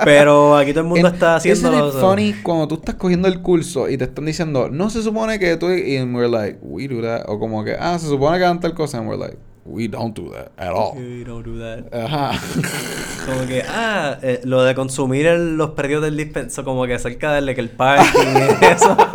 Pero 0.05 0.57
aquí 0.57 0.73
todo 0.73 0.81
el 0.83 0.87
mundo 0.89 1.09
En- 1.09 1.15
está 1.15 1.37
haciéndolo. 1.37 1.89
Isn't 1.89 1.95
it 1.95 2.01
funny 2.01 2.33
cuando 2.43 2.69
tú 2.69 2.75
estás 2.77 2.95
cogiendo 2.97 3.29
el 3.29 3.41
curso 3.43 3.89
y 3.89 3.97
te 3.97 4.05
están 4.05 4.25
diciendo, 4.27 4.69
no 4.71 4.91
se 4.91 5.03
supone 5.03 5.39
que 5.39 5.57
tú. 5.57 5.71
Y 5.71 6.01
we're 6.03 6.29
like, 6.29 6.59
we 6.63 6.87
do 6.89 7.01
that. 7.03 7.25
O 7.29 7.39
como 7.39 7.65
que, 7.65 7.77
ah, 7.79 7.99
se 7.99 8.07
supone 8.07 8.39
que 8.39 8.45
hagan 8.45 8.61
tal 8.61 8.75
cosa. 8.75 8.99
And 8.99 9.09
we're 9.09 9.19
like, 9.23 9.39
we 9.65 9.89
don't 9.89 10.17
do 10.17 10.31
that 10.33 10.53
at 10.57 10.73
all. 10.73 10.97
We 10.97 11.25
don't 11.25 11.45
do 11.45 11.59
that. 11.59 11.93
Ajá. 11.93 12.33
Como 13.27 13.45
que, 13.49 13.63
ah, 13.69 14.19
eh, 14.23 14.41
lo 14.45 14.63
de 14.63 14.77
consumir 14.77 15.27
el- 15.27 15.57
los 15.57 15.71
predios 15.71 16.01
del 16.01 16.17
dispenso, 16.17 16.63
como 16.65 16.87
que 16.87 16.97
cerca 17.01 17.33
de 17.41 17.55
que 17.57 17.61
el 17.61 17.71
parking 17.71 18.37
y 18.61 18.65
eso. 18.65 18.97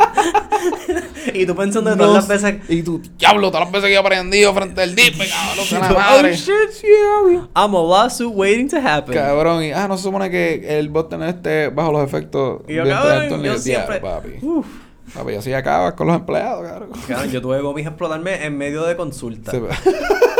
y 1.40 1.46
tú 1.46 1.54
pensando 1.56 1.90
de 1.90 1.96
todas 1.96 2.14
las 2.14 2.28
veces... 2.28 2.60
Y 2.68 2.82
tú, 2.82 3.00
diablo, 3.18 3.50
todas 3.50 3.66
las 3.66 3.72
veces 3.72 3.88
que 3.88 3.94
he 3.94 3.98
aprendido 3.98 4.52
frente 4.54 4.82
al 4.82 4.94
dip, 4.94 5.14
cabrón, 5.18 5.66
tú, 5.68 5.94
madre. 5.94 6.32
Oh 6.32 6.36
shit, 6.36 6.84
obvio. 7.24 7.48
I'm 7.54 7.74
a 7.74 7.82
lawsuit 7.82 8.30
waiting 8.32 8.68
to 8.68 8.76
happen. 8.78 9.14
Cabrón, 9.14 9.62
y 9.64 9.72
ah, 9.72 9.86
no 9.88 9.96
se 9.96 10.04
supone 10.04 10.30
que 10.30 10.78
el 10.78 10.88
botón 10.88 11.22
esté 11.22 11.68
bajo 11.68 11.92
los 11.92 12.04
efectos 12.04 12.60
Y 12.68 12.74
yo, 12.74 12.84
de 12.84 12.90
cabrón, 12.90 13.42
yo 13.42 13.58
siempre- 13.58 14.00
Diablo, 14.00 14.22
papi. 14.22 14.46
Uf. 14.46 14.66
Papi, 15.14 15.34
así 15.34 15.52
acabas 15.52 15.92
con 15.94 16.06
los 16.06 16.16
empleados, 16.16 16.66
cabrón. 16.66 16.90
Cabrón, 17.06 17.30
yo 17.30 17.42
tuve 17.42 17.60
gomis 17.60 17.86
explotarme 17.86 18.44
en 18.46 18.56
medio 18.56 18.84
de 18.84 18.96
consulta. 18.96 19.50
Se- 19.50 19.60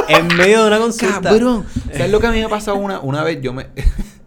En 0.08 0.26
medio 0.28 0.62
de 0.62 0.68
una 0.68 0.78
consulta. 0.78 1.20
Cabrón, 1.30 1.66
¿sabes 1.92 2.10
lo 2.10 2.20
que 2.20 2.26
a 2.26 2.30
mí 2.30 2.40
me 2.40 2.48
pasó 2.48 2.74
una, 2.74 3.00
una 3.00 3.22
vez? 3.22 3.40
Yo 3.40 3.52
me. 3.52 3.66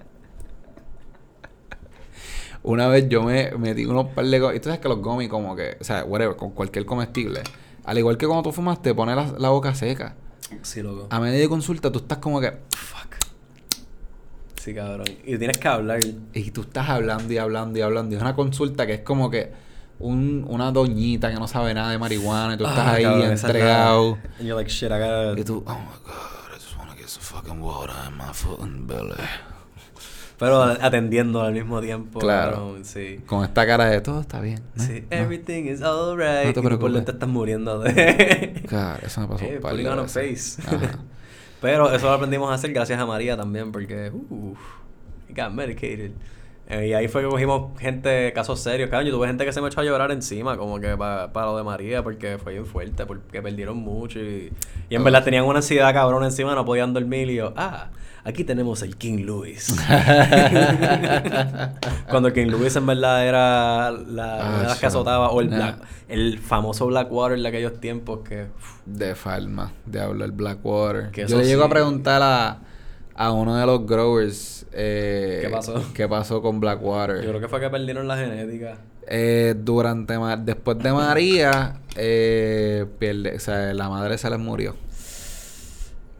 una 2.65 2.87
vez 2.87 3.07
yo 3.09 3.21
me 3.23 3.51
metí 3.57 3.85
unos 3.85 4.07
par 4.07 4.25
de. 4.25 4.37
Y 4.55 4.59
tú 4.59 4.65
sabes 4.65 4.79
que 4.79 4.89
los 4.89 4.99
gomis, 4.99 5.29
como 5.29 5.55
que. 5.55 5.77
O 5.79 5.83
sea, 5.83 6.03
whatever, 6.03 6.35
con 6.35 6.51
cualquier 6.51 6.85
comestible. 6.85 7.41
Al 7.83 7.97
igual 7.97 8.17
que 8.17 8.25
cuando 8.25 8.43
tú 8.43 8.51
fumas, 8.51 8.81
te 8.81 8.93
pone 8.95 9.15
la, 9.15 9.33
la 9.37 9.49
boca 9.49 9.73
seca. 9.75 10.15
Sí, 10.63 10.81
loco. 10.81 11.07
A 11.11 11.19
medida 11.19 11.39
de 11.39 11.49
consulta, 11.49 11.91
tú 11.91 11.99
estás 11.99 12.17
como 12.17 12.41
que. 12.41 12.51
Fuck. 12.75 13.15
Sí, 14.59 14.73
cabrón. 14.73 15.05
Y 15.23 15.37
tienes 15.37 15.57
que 15.59 15.67
hablar. 15.67 15.99
Y 16.33 16.51
tú 16.51 16.61
estás 16.61 16.89
hablando 16.89 17.31
y 17.31 17.37
hablando 17.37 17.77
y 17.77 17.81
hablando. 17.83 18.13
Y 18.13 18.17
es 18.17 18.21
una 18.21 18.35
consulta 18.35 18.87
que 18.87 18.95
es 18.95 19.01
como 19.01 19.29
que. 19.29 19.51
Un, 19.97 20.45
una 20.49 20.71
doñita 20.73 21.29
que 21.31 21.35
no 21.35 21.47
sabe 21.47 21.73
nada 21.73 21.91
de 21.91 21.97
marihuana 21.97 22.55
y 22.55 22.57
tú 22.57 22.65
estás 22.65 22.79
Ah, 22.85 22.91
ahí 22.93 23.03
cabrón, 23.03 23.31
entregado. 23.31 24.17
And 24.39 24.47
you're 24.47 24.55
like, 24.55 24.69
shit, 24.69 24.89
I 24.91 24.99
gotta... 24.99 25.39
Y 25.39 25.43
tú, 25.45 25.63
oh 25.65 25.69
my 25.69 25.85
god, 26.03 26.51
I 26.51 26.55
just 26.59 26.77
wanna 26.77 26.95
get 26.97 27.07
some 27.07 27.23
fucking 27.23 27.61
water 27.61 27.93
in 28.09 28.17
my 28.17 28.33
fucking 28.33 28.87
belly. 28.87 29.15
Pero 30.37 30.61
atendiendo 30.63 31.41
al 31.41 31.53
mismo 31.53 31.79
tiempo. 31.81 32.19
Claro. 32.19 32.51
cabrón, 32.57 32.85
sí. 32.85 33.21
Con 33.25 33.43
esta 33.45 33.65
cara 33.65 33.85
de 33.85 34.01
todo 34.01 34.19
está 34.21 34.41
bien. 34.41 34.61
¿no? 34.75 34.83
Sí, 34.83 35.03
No. 35.09 35.15
everything 35.17 35.63
is 35.65 35.81
alright. 35.81 36.37
No 36.37 36.43
te 36.43 36.49
y 36.49 36.53
tú 36.53 36.61
por 36.61 36.69
preocupes. 36.71 36.93
dentro 36.93 37.13
estás 37.13 37.29
muriendo 37.29 37.79
de... 37.79 38.63
Claro, 38.67 38.99
eso 39.05 39.21
me 39.21 39.27
pasó 39.27 39.45
Eh, 39.45 39.55
un 39.55 39.61
par 39.61 39.75
de 39.75 40.07
face. 40.07 40.61
Ajá. 40.65 40.99
Pero 41.61 41.91
eso 41.93 42.05
lo 42.07 42.13
aprendimos 42.13 42.51
a 42.51 42.55
hacer 42.55 42.73
gracias 42.73 42.99
a 42.99 43.05
María 43.05 43.37
también, 43.37 43.71
porque... 43.71 44.11
Uh, 44.11 44.53
got 45.29 45.51
medicated. 45.51 46.11
Eh, 46.67 46.87
y 46.87 46.93
ahí 46.93 47.07
fue 47.07 47.21
que 47.21 47.27
cogimos 47.29 47.79
gente, 47.79 48.33
casos 48.33 48.59
serios. 48.59 48.89
Claro, 48.89 49.05
yo 49.05 49.13
tuve 49.13 49.27
gente 49.27 49.45
que 49.45 49.53
se 49.53 49.61
me 49.61 49.67
echó 49.67 49.81
a 49.81 49.83
llorar 49.83 50.11
encima, 50.11 50.57
como 50.57 50.79
que 50.79 50.97
para 50.97 51.45
lo 51.45 51.57
de 51.57 51.63
María, 51.63 52.01
porque 52.03 52.37
fue 52.39 52.53
bien 52.53 52.65
fuerte, 52.65 53.05
porque 53.05 53.39
perdieron 53.41 53.77
mucho. 53.77 54.19
Y, 54.19 54.51
y 54.89 54.95
en 54.95 55.03
verdad 55.03 55.23
tenían 55.23 55.45
una 55.45 55.57
ansiedad 55.57 55.93
cabrón 55.93 56.23
encima, 56.23 56.55
no 56.55 56.65
podían 56.65 56.91
dormir. 56.93 57.29
Y 57.29 57.35
yo, 57.35 57.53
ah, 57.55 57.89
aquí 58.23 58.43
tenemos 58.43 58.81
el 58.81 58.97
King 58.97 59.25
Louis. 59.25 59.75
Cuando 62.09 62.31
King 62.33 62.47
Louis 62.47 62.75
en 62.75 62.85
verdad 62.85 63.27
era 63.27 63.91
la, 63.91 64.57
Ah, 64.57 64.61
de 64.61 64.67
las 64.67 64.79
que 64.79 64.85
azotaba, 64.87 65.29
o 65.31 65.41
el, 65.41 65.49
Nah. 65.49 65.57
Black- 65.57 65.77
el 66.07 66.39
famoso 66.39 66.85
Blackwater 66.87 67.39
de 67.39 67.47
aquellos 67.47 67.79
tiempos 67.79 68.19
que... 68.27 68.43
uf, 68.43 68.79
De 68.85 69.15
Falma, 69.15 69.71
Diablo, 69.85 70.25
el 70.25 70.31
Blackwater. 70.31 71.11
Que 71.11 71.27
Yo 71.27 71.37
le 71.37 71.45
llego 71.45 71.61
sí. 71.63 71.67
a 71.67 71.69
preguntar 71.69 72.21
a, 72.23 72.57
a 73.15 73.31
uno 73.31 73.55
de 73.55 73.65
los 73.65 73.85
growers 73.85 74.65
eh, 74.71 75.39
¿Qué 75.41 75.49
pasó? 75.49 75.83
qué 75.93 76.07
pasó 76.07 76.41
con 76.41 76.55
yo 76.55 76.59
Blackwater. 76.61 77.19
creo 77.19 77.39
que 77.39 77.47
fue 77.47 77.59
que 77.59 77.69
perdieron 77.69 78.07
la 78.07 78.17
genética. 78.17 78.77
Eh, 79.07 79.55
durante 79.57 80.17
después 80.39 80.77
de 80.79 80.91
María, 80.91 81.79
eh, 81.95 82.85
pierde, 82.99 83.35
o 83.35 83.39
sea, 83.39 83.73
la 83.73 83.87
madre 83.89 84.17
se 84.17 84.29
les 84.29 84.39
murió. 84.39 84.75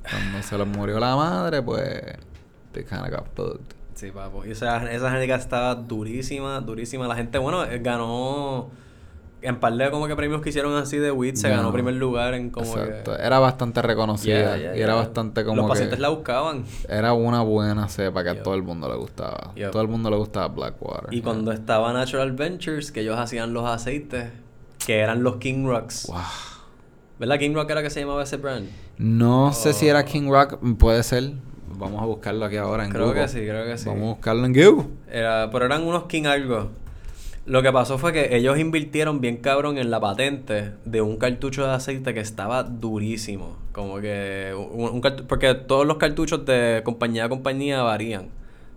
Cuando 0.09 0.41
se 0.43 0.57
les 0.57 0.67
murió 0.67 0.99
la 0.99 1.15
madre, 1.15 1.61
pues 1.61 2.01
they 2.71 2.83
kinda 2.83 3.09
got 3.09 3.25
fucked. 3.35 3.75
Sí, 3.95 4.11
papo. 4.11 4.45
Y 4.45 4.51
esa, 4.51 4.91
esa 4.91 5.09
genética 5.09 5.35
estaba 5.35 5.73
durísima, 5.73 6.59
durísima. 6.59 7.07
La 7.07 7.15
gente, 7.15 7.37
bueno, 7.37 7.63
eh, 7.63 7.79
ganó 7.79 8.69
en 9.45 9.59
par 9.59 9.73
de 9.73 9.89
como 9.91 10.07
que 10.07 10.15
premios 10.15 10.41
que 10.41 10.49
hicieron 10.49 10.75
así 10.75 10.97
de 10.97 11.11
WIT, 11.11 11.35
se 11.35 11.49
ganó 11.49 11.61
Ganó. 11.63 11.73
primer 11.73 11.93
lugar 11.95 12.33
en 12.33 12.49
como 12.49 12.65
Exacto. 12.77 13.15
que... 13.15 13.21
Era 13.23 13.39
bastante 13.39 13.81
reconocida 13.81 14.35
Yeah, 14.35 14.57
yeah, 14.57 14.75
y 14.77 14.81
era 14.81 14.93
yeah. 14.93 14.95
bastante 15.01 15.43
como 15.45 15.57
Los 15.57 15.65
que 15.65 15.69
pacientes 15.69 15.99
la 15.99 16.09
buscaban. 16.09 16.63
era 16.89 17.13
una 17.13 17.41
buena 17.41 17.87
cepa 17.87 18.23
que 18.23 18.29
a 18.29 18.43
todo 18.43 18.55
el 18.55 18.63
mundo 18.63 18.89
le 18.89 18.95
gustaba. 18.95 19.51
Todo 19.71 19.81
el 19.81 19.87
mundo 19.87 20.09
le 20.09 20.17
gustaba 20.17 20.47
Blackwater. 20.47 21.13
Y 21.13 21.21
cuando 21.21 21.51
estaba 21.51 21.93
Natural 21.93 22.31
Ventures, 22.31 22.91
que 22.91 23.01
ellos 23.01 23.17
hacían 23.17 23.53
los 23.53 23.65
aceites, 23.65 24.29
que 24.85 24.99
eran 24.99 25.23
los 25.23 25.37
King 25.37 25.65
Rocks. 25.65 26.07
Wow. 26.07 26.17
¿Verdad? 27.19 27.39
King 27.39 27.53
Rock 27.53 27.69
era 27.69 27.81
que 27.81 27.89
se 27.89 28.01
llamaba 28.01 28.23
ese 28.23 28.37
brand. 28.37 28.67
No 28.97 29.53
sé 29.53 29.73
si 29.73 29.87
era 29.87 30.01
Oh. 30.01 30.05
King 30.05 30.29
Rock, 30.29 30.59
puede 30.77 31.01
ser. 31.03 31.31
Vamos 31.77 32.01
a 32.01 32.05
buscarlo 32.05 32.45
aquí 32.45 32.57
ahora 32.57 32.85
en 32.85 32.91
Creo 32.91 33.07
Google. 33.07 33.21
que 33.23 33.27
sí, 33.27 33.39
creo 33.39 33.65
que 33.65 33.77
sí. 33.77 33.87
Vamos 33.87 34.03
a 34.03 34.07
buscarlo 34.11 34.45
en 34.45 34.53
Google. 34.53 34.87
Era, 35.11 35.49
pero 35.51 35.65
eran 35.65 35.83
unos 35.83 36.03
King 36.05 36.23
algo. 36.25 36.69
Lo 37.45 37.61
que 37.61 37.71
pasó 37.71 37.99
fue 37.99 38.11
que 38.11 38.35
ellos 38.35 38.57
invirtieron 38.57 39.21
bien 39.21 39.37
cabrón 39.37 39.77
en 39.77 39.91
la 39.91 39.99
patente 39.99 40.71
de 40.83 41.01
un 41.01 41.17
cartucho 41.17 41.63
de 41.65 41.73
aceite 41.73 42.13
que 42.13 42.19
estaba 42.19 42.63
durísimo. 42.63 43.57
Como 43.71 43.99
que 43.99 44.51
un, 44.55 45.01
porque 45.27 45.53
todos 45.53 45.85
los 45.85 45.97
cartuchos 45.97 46.43
de 46.45 46.81
compañía 46.83 47.25
a 47.25 47.29
compañía 47.29 47.83
varían, 47.83 48.29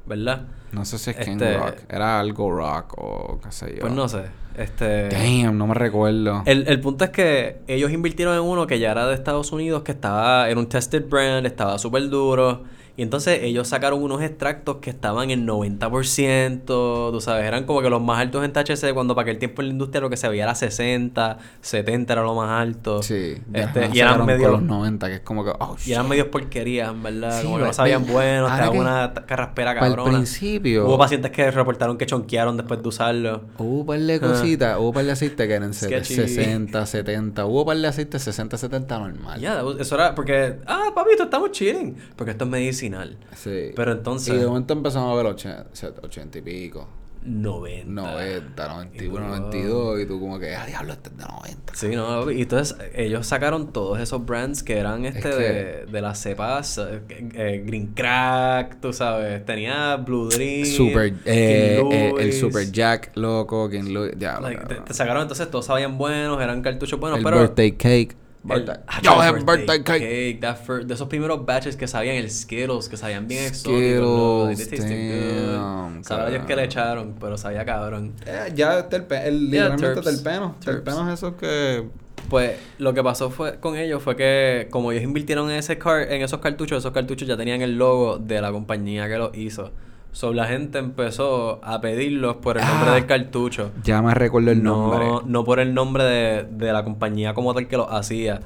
¿verdad? 0.05 0.43
No 0.73 0.85
sé 0.85 0.99
si 0.99 1.11
es 1.11 1.17
King 1.17 1.33
Este- 1.33 1.57
Rock. 1.57 1.77
Era 1.89 2.21
algo 2.21 2.51
Rock 2.51 2.95
o 2.99 3.41
qué 3.43 3.51
sé 3.53 3.73
yo. 3.75 3.81
Pues 3.81 3.93
no 3.93 4.07
sé. 4.07 4.25
Este 4.59 5.09
Damn, 5.09 5.57
no 5.57 5.67
me 5.67 5.75
recuerdo. 5.75 6.43
El, 6.45 6.67
el 6.69 6.81
punto 6.81 7.05
es 7.05 7.11
que 7.11 7.61
ellos 7.69 7.91
invirtieron 7.93 8.35
en 8.35 8.41
uno 8.43 8.67
que 8.67 8.79
ya 8.79 8.91
era 8.91 9.07
de 9.07 9.15
Estados 9.15 9.53
Unidos, 9.53 9.83
que 9.83 9.93
estaba, 9.93 10.49
era 10.51 10.59
un 10.61 10.69
tested 10.69 11.09
brand, 11.09 11.47
estaba 11.47 11.79
súper 11.79 12.09
duro. 12.11 12.65
Y 12.99 13.03
entonces 13.03 13.39
ellos 13.45 13.69
sacaron 13.69 14.03
unos 14.03 14.21
extractos 14.23 14.79
que 14.83 14.91
estaban 14.91 15.31
en 15.31 15.47
90%, 15.47 16.65
tú 17.13 17.21
sabes, 17.21 17.45
eran 17.45 17.65
como 17.65 17.81
que 17.81 17.89
los 17.91 18.03
más 18.03 18.19
altos 18.21 18.45
en 18.45 18.53
THC, 18.53 18.93
cuando 18.93 19.15
para 19.15 19.23
aquel 19.23 19.39
tiempo 19.39 19.63
en 19.63 19.69
la 19.69 19.73
industria 19.73 20.01
lo 20.01 20.11
que 20.11 20.17
se 20.17 20.29
veía 20.29 20.43
era 20.45 20.55
60, 20.55 21.39
70 21.61 22.13
era 22.13 22.23
lo 22.23 22.35
más 22.35 22.51
alto. 22.61 23.03
Sí. 23.03 23.37
Este, 23.53 23.89
y 23.93 23.99
eran 24.01 24.13
sacaron 24.15 24.27
medio 24.27 24.43
con 24.51 24.53
los 24.53 24.63
90, 24.63 25.07
que 25.09 25.15
es 25.15 25.21
como 25.21 25.45
que, 25.45 25.53
oh, 25.59 25.77
y 25.87 25.93
eran 25.93 26.09
medios 26.09 26.27
porquerías, 26.29 26.91
en 26.91 27.03
verdad. 27.03 27.39
Sí, 27.41 27.45
como 27.47 27.59
que 27.59 27.65
no 27.65 27.73
sabían 27.73 28.07
buenos, 28.07 28.51
te 28.61 28.71
que- 28.71 28.79
una 28.79 29.13
carraspera 29.27 29.75
cabrona. 29.75 30.11
principio. 30.13 30.87
Hubo 30.87 30.99
pacientes 30.99 31.31
que 31.31 31.51
reportaron 31.51 31.97
que 31.99 32.07
chonquearon 32.07 32.57
después 32.57 32.83
de 32.83 32.89
usarlo. 32.89 33.43
Hubo 33.59 33.81
un 33.81 33.87
par 33.87 34.01
de 34.01 34.21
cositas, 34.21 34.77
hubo 34.79 34.89
un 34.89 34.95
par 34.95 35.05
de 35.05 35.13
aceite 35.13 35.47
que 35.47 35.55
eran 35.55 35.73
se- 35.73 35.87
Sketchy. 35.87 36.15
60, 36.15 36.85
70. 36.85 37.47
Hubo 37.47 37.61
un 37.61 37.67
par 37.67 37.77
de 37.77 37.87
aceite 37.87 38.19
60, 38.19 38.57
70 38.59 38.99
normal. 38.99 39.41
Ya, 39.41 39.63
eso 39.79 39.95
era 39.95 40.15
porque, 40.15 40.57
ah, 40.67 40.91
papito, 40.95 41.23
estamos 41.23 41.53
chilling. 41.53 41.97
Porque 42.17 42.33
esto 42.33 42.45
es 42.45 42.51
medicinal. 42.91 43.19
Sí. 43.37 43.73
Pero 43.75 43.93
entonces- 43.93 44.35
Y 44.35 44.39
de 44.39 44.47
momento 44.47 44.73
empezamos 44.75 45.13
a 45.13 45.17
ver 45.17 45.27
80, 45.27 45.67
80 46.03 46.39
y 46.39 46.43
pico. 46.43 46.89
90. 47.21 47.85
90, 48.01 48.69
91, 48.69 49.05
Y 49.05 49.09
tú, 49.09 49.19
92. 49.21 50.01
Y 50.01 50.07
tú 50.07 50.21
como 50.21 50.39
que, 50.39 50.55
ah, 50.55 50.65
diablo, 50.67 50.93
este 50.93 51.11
es 51.11 51.17
de 51.19 51.25
90. 51.25 51.75
Sí, 51.75 51.89
no, 51.89 52.31
y 52.31 52.43
entonces 52.43 52.77
ellos 52.95 53.27
sacaron 53.27 53.73
todos 53.73 53.99
esos 53.99 54.25
brands 54.25 54.63
que 54.63 54.79
eran 54.79 55.05
este 55.05 55.29
que- 55.29 55.37
de, 55.37 55.87
de 55.87 56.01
las 56.01 56.21
cepas, 56.23 56.79
eh, 56.79 57.01
eh, 57.35 57.63
Green 57.67 57.89
Crack, 57.89 58.81
tú 58.81 58.93
sabes, 58.93 59.45
tenía 59.45 59.97
Blue 59.97 60.29
Dream, 60.29 60.65
Super, 60.65 61.13
eh, 61.25 61.83
eh, 61.93 62.13
el. 62.19 62.33
Super 62.33 62.71
Jack, 62.71 63.11
loco, 63.17 63.69
King 63.69 63.93
Louis, 63.93 64.13
ya. 64.17 64.41
Like, 64.41 64.65
te, 64.67 64.75
te 64.77 64.95
sacaron 64.95 65.23
entonces, 65.23 65.51
todos 65.51 65.67
sabían 65.67 65.99
buenos, 65.99 66.41
eran 66.41 66.63
cartuchos 66.63 66.99
buenos, 67.01 67.19
el 67.19 67.25
pero... 67.25 67.41
birthday 67.41 67.73
cake. 67.73 68.17
Birthday. 68.43 68.77
ah, 68.87 69.01
Yo, 69.03 69.23
el 69.23 69.37
el 69.37 69.45
birthday 69.45 69.83
cake. 69.83 70.41
that 70.41 70.57
fir- 70.65 70.85
de 70.87 70.95
esos 70.95 71.09
primeros 71.09 71.45
batches 71.45 71.77
que 71.77 71.87
sabían 71.89 72.17
el 72.17 72.31
Skittles, 72.31 72.89
que 72.89 72.97
sabían 72.97 73.27
bien 73.29 73.45
exóticos. 73.45 74.57
Skittles, 74.59 75.53
damn, 75.53 76.05
Sabrá 76.05 76.31
Dios 76.31 76.45
que 76.47 76.57
le 76.57 76.65
echaron, 76.65 77.15
pero 77.21 77.37
sabía 77.37 77.65
cabrón. 77.65 78.13
Eh, 78.27 78.53
ya 78.55 78.89
terpe- 78.89 79.25
el, 79.25 79.51
Yeah, 79.51 79.69
literalmente 79.71 80.01
terps. 80.03 80.23
terpeno. 80.23 80.55
Terps. 80.65 80.85
Terpenos 80.85 81.13
esos 81.13 81.35
que... 81.35 81.85
Pues 82.31 82.59
lo 82.79 82.93
que 82.93 83.03
pasó 83.03 83.31
fue 83.31 83.59
con 83.59 83.77
ellos 83.77 84.03
fue 84.03 84.15
que 84.15 84.67
como 84.71 84.93
ellos 84.93 85.03
invirtieron 85.05 85.51
en 85.51 85.57
ese 85.57 85.79
car 85.79 86.03
en 86.13 86.21
esos 86.21 86.41
cartuchos, 86.41 86.79
esos 86.79 86.93
cartuchos 86.93 87.27
ya 87.27 87.37
tenían 87.39 87.63
el 87.63 87.79
logo 87.79 88.19
de 88.19 88.41
la 88.43 88.53
compañía 88.53 89.09
que 89.09 89.17
los 89.17 89.35
hizo. 89.35 89.71
So 90.13 90.33
la 90.33 90.47
gente 90.47 90.79
empezó 90.79 91.61
a 91.63 91.81
pedirlos 91.81 92.37
por 92.37 92.59
el 92.59 92.65
nombre 92.67 92.91
Ah, 92.91 92.95
del 92.95 93.07
cartucho. 93.07 93.71
Ya 93.85 94.03
me 94.03 94.15
recuerdo 94.15 94.51
el 94.51 94.63
no, 94.63 94.89
nombre. 94.89 95.31
no 95.31 95.45
por 95.45 95.61
el 95.61 95.75
nombre 95.75 96.05
de, 96.05 96.47
de 96.51 96.73
la 96.73 96.83
compañía 96.83 97.35
como 97.35 97.55
tal 97.55 97.69
que 97.69 97.77
los 97.77 97.87
hacía. 97.91 98.41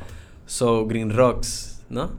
So 0.44 0.86
Green 0.86 1.10
Rocks, 1.16 1.82
¿no? 1.88 2.10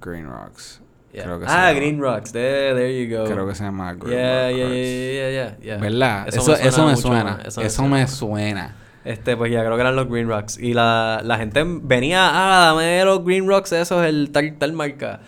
Green 0.00 0.26
Rocks. 0.28 0.80
Yeah. 1.12 1.24
Creo 1.24 1.40
que 1.40 1.46
se 1.46 1.52
ah, 1.52 1.68
llama. 1.68 1.72
Green 1.72 2.00
Rocks. 2.00 2.32
There, 2.32 2.74
there 2.74 3.04
you 3.04 3.16
go. 3.16 3.24
Creo 3.24 3.48
que 3.48 3.54
se 3.56 3.64
llama 3.64 3.94
Green 3.94 4.12
yeah, 4.16 4.48
Rock 4.48 4.56
yeah, 4.56 4.64
Rocks. 4.64 4.76
yeah, 4.76 5.12
yeah, 5.12 5.30
yeah, 5.30 5.56
yeah. 5.60 5.76
¿Verdad? 5.78 6.28
Eso, 6.28 6.54
eso 6.54 6.86
me 6.86 6.96
suena. 6.96 7.40
Eso, 7.44 7.82
más. 7.82 7.90
me 7.90 8.06
suena. 8.06 8.76
Este, 9.04 9.36
pues 9.36 9.50
ya 9.50 9.60
creo 9.64 9.74
que 9.74 9.80
eran 9.80 9.96
los 9.96 10.08
Green 10.08 10.28
Rocks. 10.28 10.56
Y 10.58 10.72
la, 10.74 11.20
la 11.24 11.36
gente 11.38 11.64
venía, 11.64 12.28
ah, 12.30 12.66
dame 12.66 13.04
los 13.04 13.24
Green 13.24 13.48
Rocks, 13.48 13.72
esos, 13.72 14.04
el 14.04 14.30
tal, 14.30 14.56
tal 14.58 14.72
marca. 14.72 15.20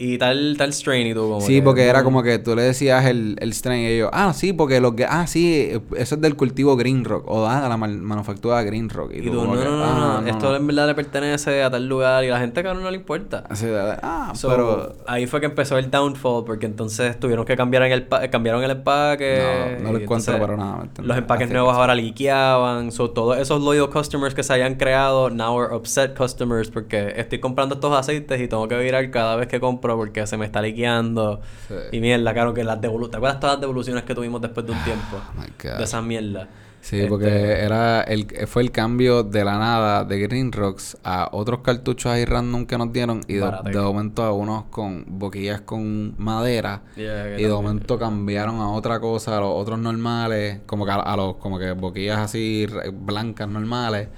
Y 0.00 0.16
tal, 0.16 0.54
tal 0.56 0.72
strain 0.72 1.08
y 1.08 1.14
tú 1.14 1.22
como 1.22 1.40
Sí, 1.40 1.56
que, 1.56 1.62
porque 1.62 1.84
era 1.86 2.04
como 2.04 2.22
que 2.22 2.38
tú 2.38 2.54
le 2.54 2.62
decías 2.62 3.04
el, 3.06 3.36
el 3.40 3.52
strain 3.52 3.82
y 3.82 3.86
ellos, 3.86 4.10
ah, 4.12 4.32
sí, 4.32 4.52
porque 4.52 4.80
lo 4.80 4.94
que, 4.94 5.04
ah, 5.04 5.26
sí, 5.26 5.70
eso 5.96 6.14
es 6.14 6.20
del 6.20 6.36
cultivo 6.36 6.76
Green 6.76 7.04
Rock, 7.04 7.24
o 7.26 7.44
ah, 7.46 7.60
de 7.62 7.68
la 7.68 7.76
man- 7.76 8.00
manufactura 8.00 8.62
Green 8.62 8.88
Rock. 8.88 9.10
Y 9.14 9.22
tú, 9.22 9.32
no, 9.34 9.40
como 9.40 9.54
no, 9.56 9.60
que, 9.60 9.66
no, 9.66 9.76
no, 9.76 9.84
"Ah, 9.84 10.22
esto 10.24 10.54
en 10.54 10.66
verdad 10.68 10.86
le 10.86 10.94
pertenece 10.94 11.62
a 11.64 11.70
tal 11.70 11.88
lugar 11.88 12.22
y 12.22 12.28
la 12.28 12.38
gente 12.38 12.62
cabrón 12.62 12.84
no 12.84 12.90
le 12.90 12.96
importa. 12.96 13.42
Así 13.48 13.66
ah, 14.02 14.32
So, 14.36 14.48
pero... 14.48 14.94
ahí 15.06 15.26
fue 15.26 15.40
que 15.40 15.46
empezó 15.46 15.76
el 15.78 15.90
downfall 15.90 16.44
porque 16.44 16.66
entonces 16.66 17.18
tuvieron 17.18 17.44
que 17.44 17.56
cambiar 17.56 17.82
en 17.82 17.92
el 17.92 18.08
cambiaron 18.30 18.62
el 18.62 18.70
empaque. 18.70 19.78
No, 19.80 19.84
no 19.86 19.92
lo 19.94 19.98
y 19.98 20.02
encuentro 20.04 20.34
entonces 20.34 20.40
para 20.40 20.56
nada. 20.56 20.88
Los 21.02 21.18
empaques 21.18 21.46
Así 21.46 21.52
nuevos 21.54 21.74
ahora 21.74 21.94
liqueaban. 21.96 22.92
So, 22.92 23.10
todos 23.10 23.38
esos 23.38 23.60
loyal 23.62 23.90
customers 23.90 24.34
que 24.34 24.42
se 24.42 24.52
hayan 24.52 24.76
creado 24.76 25.30
now 25.30 25.58
are 25.60 25.74
upset 25.74 26.16
customers 26.16 26.70
porque 26.70 27.14
estoy 27.16 27.40
comprando 27.40 27.74
estos 27.74 27.92
aceites 27.92 28.40
y 28.40 28.46
tengo 28.48 28.68
que 28.68 28.76
virar 28.78 29.10
cada 29.10 29.34
vez 29.36 29.48
que 29.48 29.58
compro 29.58 29.87
porque 29.96 30.26
se 30.26 30.36
me 30.36 30.46
está 30.46 30.62
liqueando. 30.62 31.40
Sí. 31.68 31.74
Y 31.92 32.00
mierda, 32.00 32.32
claro 32.32 32.54
que 32.54 32.64
las 32.64 32.80
devoluciones. 32.80 33.10
¿Te 33.12 33.16
acuerdas 33.16 33.40
todas 33.40 33.56
las 33.56 33.60
devoluciones 33.60 34.04
que 34.04 34.14
tuvimos 34.14 34.40
después 34.40 34.66
de 34.66 34.72
un 34.72 34.84
tiempo? 34.84 35.16
Oh 35.16 35.40
my 35.40 35.46
God. 35.62 35.78
de 35.78 35.84
esa 35.84 36.02
mierda. 36.02 36.48
Sí, 36.80 36.96
Este, 36.96 37.08
porque 37.08 37.28
era 37.28 38.02
el, 38.02 38.26
fue 38.46 38.62
el 38.62 38.70
cambio 38.70 39.22
de 39.22 39.44
la 39.44 39.58
nada 39.58 40.04
de 40.04 40.20
Green 40.20 40.52
Rocks 40.52 40.96
a 41.02 41.28
otros 41.32 41.60
cartuchos 41.60 42.10
ahí 42.10 42.24
random 42.24 42.66
que 42.66 42.78
nos 42.78 42.92
dieron 42.92 43.20
y 43.26 43.34
de, 43.34 43.80
momento 43.80 44.22
a 44.22 44.32
unos 44.32 44.64
con 44.70 45.04
boquillas 45.06 45.60
con 45.62 46.14
madera 46.18 46.82
Yeah, 46.96 47.38
y 47.38 47.42
de 47.42 47.48
momento 47.48 47.98
cambiaron 47.98 48.56
a 48.60 48.70
otra 48.70 49.00
cosa, 49.00 49.36
a 49.36 49.40
los 49.40 49.50
otros 49.52 49.78
normales, 49.78 50.60
como 50.66 50.84
que 50.84 50.92
a, 50.92 50.96
a 50.96 51.16
los 51.16 51.36
como 51.36 51.58
que 51.58 51.72
boquillas 51.72 52.18
así 52.18 52.66
blancas 52.92 53.48
normales, 53.48 54.08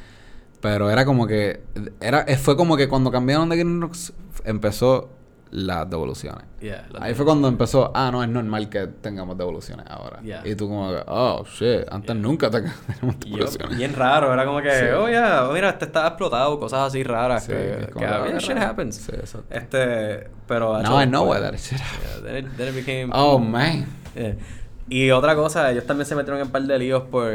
pero 0.61 0.91
era 0.91 1.05
como 1.05 1.27
que 1.27 1.63
era 2.01 2.27
fue 2.37 2.57
como 2.57 2.77
que 2.77 2.89
cuando 2.89 3.11
cambiaron 3.11 3.49
de 3.49 3.57
Green 3.57 3.81
Rocks 3.81 4.13
empezó 4.45 5.11
las 5.53 5.89
devoluciones. 5.91 6.45
Yeah, 6.61 6.87
las 6.91 7.03
Ahí 7.03 7.15
fue 7.15 7.25
cuando 7.25 7.49
empezó, 7.49 7.91
ah, 7.95 8.11
no, 8.13 8.23
es 8.23 8.29
normal 8.29 8.69
que 8.69 8.87
tengamos 8.87 9.37
devoluciones 9.37 9.85
ahora. 9.89 10.21
Yeah. 10.23 10.47
Y 10.47 10.55
tú 10.55 10.69
como 10.69 10.91
que, 10.91 11.03
oh, 11.07 11.45
shit, 11.45 11.87
antes 11.91 12.15
nunca 12.15 12.51
te- 12.51 12.61
teníamos 13.01 13.17
yo, 13.25 13.37
devoluciones. 13.37 13.77
bien 13.79 13.95
raro, 13.95 14.33
era 14.33 14.45
como 14.45 14.61
que, 14.63 14.71
Sí. 14.71 14.85
oh 14.97 15.09
yeah, 15.09 15.49
mira, 15.53 15.71
este 15.71 15.87
estaba 15.87 16.09
explotado, 16.09 16.59
cosas 16.61 16.89
así 16.89 17.03
raras. 17.03 17.45
Sí, 17.45 17.53
que, 17.53 17.87
que, 17.87 17.93
que, 17.95 17.99
yeah, 18.01 18.25
ah, 18.35 18.39
shit 18.39 18.57
happens. 18.59 18.97
Sí, 18.97 19.13
exacto. 19.13 19.47
Este, 19.55 20.29
pero. 20.47 20.81
Hecho, 20.81 21.03
I 21.03 21.07
know 21.07 21.25
why 21.31 21.41
that 21.41 21.55
shit 21.57 21.79
yeah, 21.79 22.23
then, 22.23 22.37
it, 22.37 22.57
then 22.57 22.69
it 22.69 22.75
became. 22.75 23.11
Oh, 23.13 23.39
man. 23.39 23.87
Y 24.93 25.13
otra 25.13 25.37
cosa, 25.37 25.71
ellos 25.71 25.87
también 25.87 26.05
se 26.05 26.17
metieron 26.17 26.41
en 26.41 26.47
un 26.49 26.53
par 26.53 26.63
de 26.63 26.77
líos 26.77 27.05
por, 27.05 27.31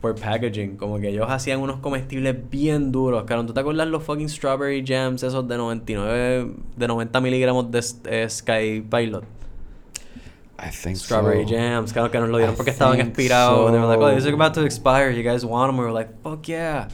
por 0.00 0.14
packaging. 0.14 0.78
Como 0.78 0.98
que 0.98 1.10
ellos 1.10 1.26
hacían 1.28 1.60
unos 1.60 1.80
comestibles 1.80 2.34
bien 2.50 2.90
duros. 2.90 3.24
Claro, 3.24 3.44
¿tú 3.44 3.52
te 3.52 3.60
acuerdas 3.60 3.86
los 3.88 4.02
fucking 4.02 4.30
strawberry 4.30 4.82
jams 4.86 5.22
esos 5.22 5.46
de 5.46 5.58
99, 5.58 6.50
de 6.76 6.88
90 6.88 7.20
miligramos 7.20 7.70
de 7.70 7.84
eh, 8.06 8.30
Sky 8.30 8.80
Pilot? 8.90 9.22
I 10.58 10.70
think 10.70 10.96
Strawberry 10.96 11.44
so. 11.44 11.54
jams, 11.54 11.92
claro 11.92 12.10
que 12.10 12.18
nos 12.18 12.30
lo 12.30 12.38
dieron 12.38 12.54
I 12.54 12.56
porque 12.56 12.70
estaban 12.70 12.98
expirados. 12.98 13.70
They 13.70 13.78
were 13.78 13.86
like, 13.86 14.00
oh, 14.00 14.08
these 14.08 14.26
are 14.26 14.30
so. 14.30 14.34
about 14.34 14.54
to 14.54 14.64
expire. 14.64 15.10
You 15.10 15.22
guys 15.22 15.44
want 15.44 15.68
them? 15.68 15.76
We 15.76 15.84
were 15.84 15.92
like, 15.92 16.10
fuck 16.22 16.48
yeah. 16.48 16.88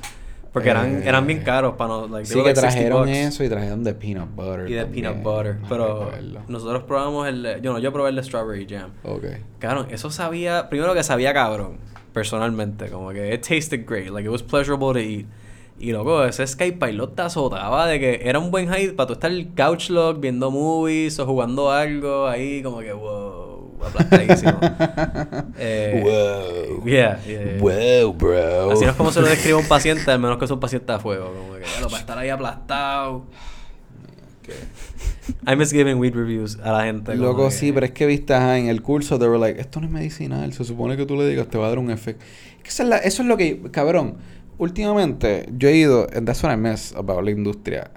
Porque 0.54 0.70
eran, 0.70 1.02
Eh, 1.02 1.08
eran 1.08 1.26
bien 1.26 1.42
caros 1.42 1.74
para 1.74 1.88
no, 1.88 2.06
like, 2.08 2.26
Sí, 2.26 2.34
que 2.34 2.44
like 2.44 2.54
60 2.54 2.74
trajeron 2.78 3.08
eso 3.08 3.42
y 3.44 3.48
trajeron 3.48 3.82
de 3.84 3.92
peanut 3.92 4.34
butter. 4.34 4.70
Y 4.70 4.74
de 4.74 4.82
también. 4.84 5.04
peanut 5.04 5.22
butter. 5.22 5.56
Pero 5.68 6.12
nosotros 6.48 6.84
probamos 6.84 7.28
el, 7.28 7.60
yo 7.60 7.72
no, 7.72 7.80
yo 7.80 7.92
probé 7.92 8.10
el 8.10 8.16
de 8.16 8.22
strawberry 8.22 8.66
jam. 8.66 8.90
Ok. 9.02 9.24
Cabrón, 9.58 9.88
eso 9.90 10.10
sabía, 10.10 10.68
primero 10.70 10.94
que 10.94 11.02
sabía 11.02 11.34
cabrón, 11.34 11.78
personalmente, 12.12 12.88
como 12.88 13.10
que 13.10 13.34
it 13.34 13.40
tasted 13.42 13.84
great, 13.84 14.10
like 14.10 14.24
it 14.24 14.30
was 14.30 14.42
pleasurable 14.44 14.92
to 14.92 15.00
eat. 15.00 15.26
Y 15.76 15.90
luego 15.90 16.24
ese 16.24 16.46
Sky 16.46 16.70
Pilot 16.70 17.16
te 17.16 17.22
azotaba 17.22 17.88
de 17.88 17.98
que 17.98 18.20
era 18.22 18.38
un 18.38 18.52
buen 18.52 18.68
high 18.68 18.92
para 18.92 19.08
tú 19.08 19.14
estar 19.14 19.32
el 19.32 19.48
couch 19.56 19.90
log 19.90 20.20
viendo 20.20 20.52
movies 20.52 21.18
o 21.18 21.26
jugando 21.26 21.72
algo 21.72 22.28
ahí, 22.28 22.62
como 22.62 22.78
que 22.78 22.92
wow, 22.92 23.43
aplastadísimo. 23.86 24.58
eh, 25.58 26.00
Wow. 26.04 26.86
Yeah, 26.86 27.20
yeah, 27.24 27.44
yeah. 27.44 27.60
Wow, 27.60 28.12
bro. 28.14 28.70
Así 28.72 28.84
no 28.84 28.90
es 28.90 28.96
como 28.96 29.10
se 29.12 29.20
lo 29.20 29.26
describe 29.28 29.54
a 29.54 29.60
un 29.60 29.68
paciente, 29.68 30.10
al 30.10 30.18
menos 30.18 30.38
que 30.38 30.44
es 30.44 30.50
un 30.50 30.60
paciente 30.60 30.92
a 30.92 30.98
fuego, 30.98 31.32
como 31.32 31.54
que 31.54 31.60
"Diablo, 31.60 31.88
para 31.88 32.00
estar 32.00 32.18
ahí 32.18 32.28
aplastado. 32.30 33.24
I 35.46 35.56
miss 35.56 35.72
giving 35.72 35.98
weed 35.98 36.14
reviews 36.14 36.58
a 36.62 36.72
la 36.72 36.84
gente. 36.84 37.14
Loco, 37.16 37.46
que- 37.48 37.54
sí, 37.54 37.72
pero 37.72 37.86
es 37.86 37.92
que 37.92 38.04
viste 38.06 38.34
ajá, 38.34 38.58
en 38.58 38.68
el 38.68 38.82
curso, 38.82 39.18
they 39.18 39.28
were 39.28 39.38
like, 39.38 39.58
esto 39.60 39.80
no 39.80 39.86
es 39.86 39.92
medicinal, 39.92 40.52
se 40.52 40.64
supone 40.64 40.96
que 40.96 41.06
tú 41.06 41.16
le 41.16 41.26
digas, 41.26 41.48
te 41.48 41.56
va 41.58 41.66
a 41.66 41.68
dar 41.70 41.78
un 41.78 41.90
efecto. 41.90 42.24
Es 42.58 42.62
que 42.62 42.68
eso 43.08 43.22
es 43.22 43.28
lo 43.28 43.36
que, 43.36 43.60
cabrón, 43.70 44.16
últimamente 44.58 45.46
yo 45.56 45.68
he 45.68 45.76
ido, 45.76 46.06
and 46.14 46.26
that's 46.26 46.42
what 46.42 46.52
I 46.52 46.56
miss 46.56 46.94
about 46.94 47.24
la 47.24 47.30
industria, 47.30 47.90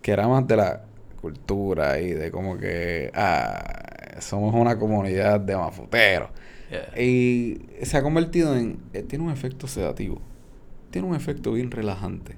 que 0.00 0.12
era 0.12 0.26
más 0.28 0.46
de 0.46 0.56
la 0.56 0.82
cultura 1.20 2.00
y 2.00 2.12
de 2.12 2.30
como 2.30 2.56
que, 2.56 3.10
ah, 3.14 3.99
somos 4.20 4.54
una 4.54 4.78
comunidad 4.78 5.40
de 5.40 5.56
mafuteros. 5.56 6.30
Yeah. 6.70 7.02
Y 7.02 7.62
se 7.82 7.96
ha 7.96 8.02
convertido 8.02 8.56
en, 8.56 8.78
eh, 8.92 9.02
tiene 9.02 9.24
un 9.24 9.30
efecto 9.30 9.66
sedativo, 9.66 10.20
tiene 10.90 11.08
un 11.08 11.14
efecto 11.14 11.52
bien 11.52 11.70
relajante. 11.70 12.36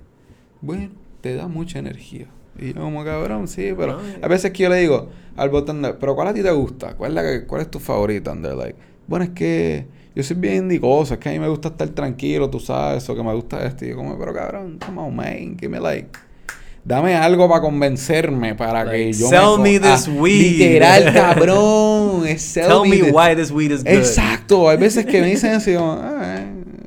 Bueno, 0.61 0.91
te 1.21 1.35
da 1.35 1.49
mucha 1.49 1.79
energía. 1.79 2.27
Y 2.59 2.73
yo 2.75 2.81
como 2.83 3.05
cabrón, 3.05 3.49
sí, 3.49 3.73
pero 3.77 3.99
a 4.21 4.29
veces 4.29 4.51
que 4.53 4.63
yo 4.65 4.69
le 4.69 4.77
digo 4.77 5.09
al 5.37 5.51
bartender, 5.51 5.99
pero 5.99 6.15
¿cuál 6.15 6.29
a 6.29 6.35
ti 6.35 6.43
te 6.43 6.51
gusta? 6.51 6.95
¿Cuál 6.97 7.13
es, 7.13 7.15
la 7.15 7.23
que- 7.23 7.47
cuál 7.47 7.63
es 7.63 7.71
tu 7.71 7.79
favorita? 7.79 8.31
And 8.31 8.45
they're 8.45 8.57
like, 8.57 8.77
bueno, 9.07 9.25
es 9.25 9.31
que 9.31 9.87
yo 10.15 10.23
soy 10.23 10.37
bien 10.37 10.65
indicoso, 10.65 11.15
es 11.15 11.21
que 11.21 11.31
a 11.31 11.33
mí 11.33 11.39
me 11.39 11.49
gusta 11.49 11.69
estar 11.69 11.89
tranquilo, 11.91 12.51
tú 12.51 12.61
sabes, 12.61 13.09
o 13.09 13.15
que 13.15 13.23
me 13.23 13.35
gusta 13.35 13.65
esto. 13.67 13.85
Y 13.85 13.89
yo 13.91 13.97
como, 13.97 14.19
pero 14.19 14.35
cabrón, 14.35 14.79
come 14.85 15.01
on, 15.01 15.17
man, 15.17 15.57
give 15.59 15.69
me 15.69 15.81
like... 15.81 16.19
Dame 16.85 17.15
algo 17.15 17.49
para 17.49 17.61
convencerme, 17.61 18.57
para 18.57 18.91
que 18.91 19.13
yo 19.13 19.29
sell 19.29 19.41
co- 19.43 19.59
me 19.59 19.79
this 19.79 20.09
Ah, 20.09 20.13
weed. 20.19 20.59
Literal, 20.59 21.13
cabrón. 21.15 22.39
Sell 22.39 22.67
Tell 22.69 22.91
me 22.91 22.99
this- 23.03 23.13
why 23.13 23.37
this 23.37 23.51
weed 23.53 23.71
is 23.71 23.85
good. 23.85 23.93
Exacto, 23.93 24.69
hay 24.69 24.77
veces 24.79 25.07
que 25.07 25.21
me 25.21 25.29
dicen 25.29 25.53
así 25.55 25.75
como, 25.75 25.93
ah, 25.93 26.41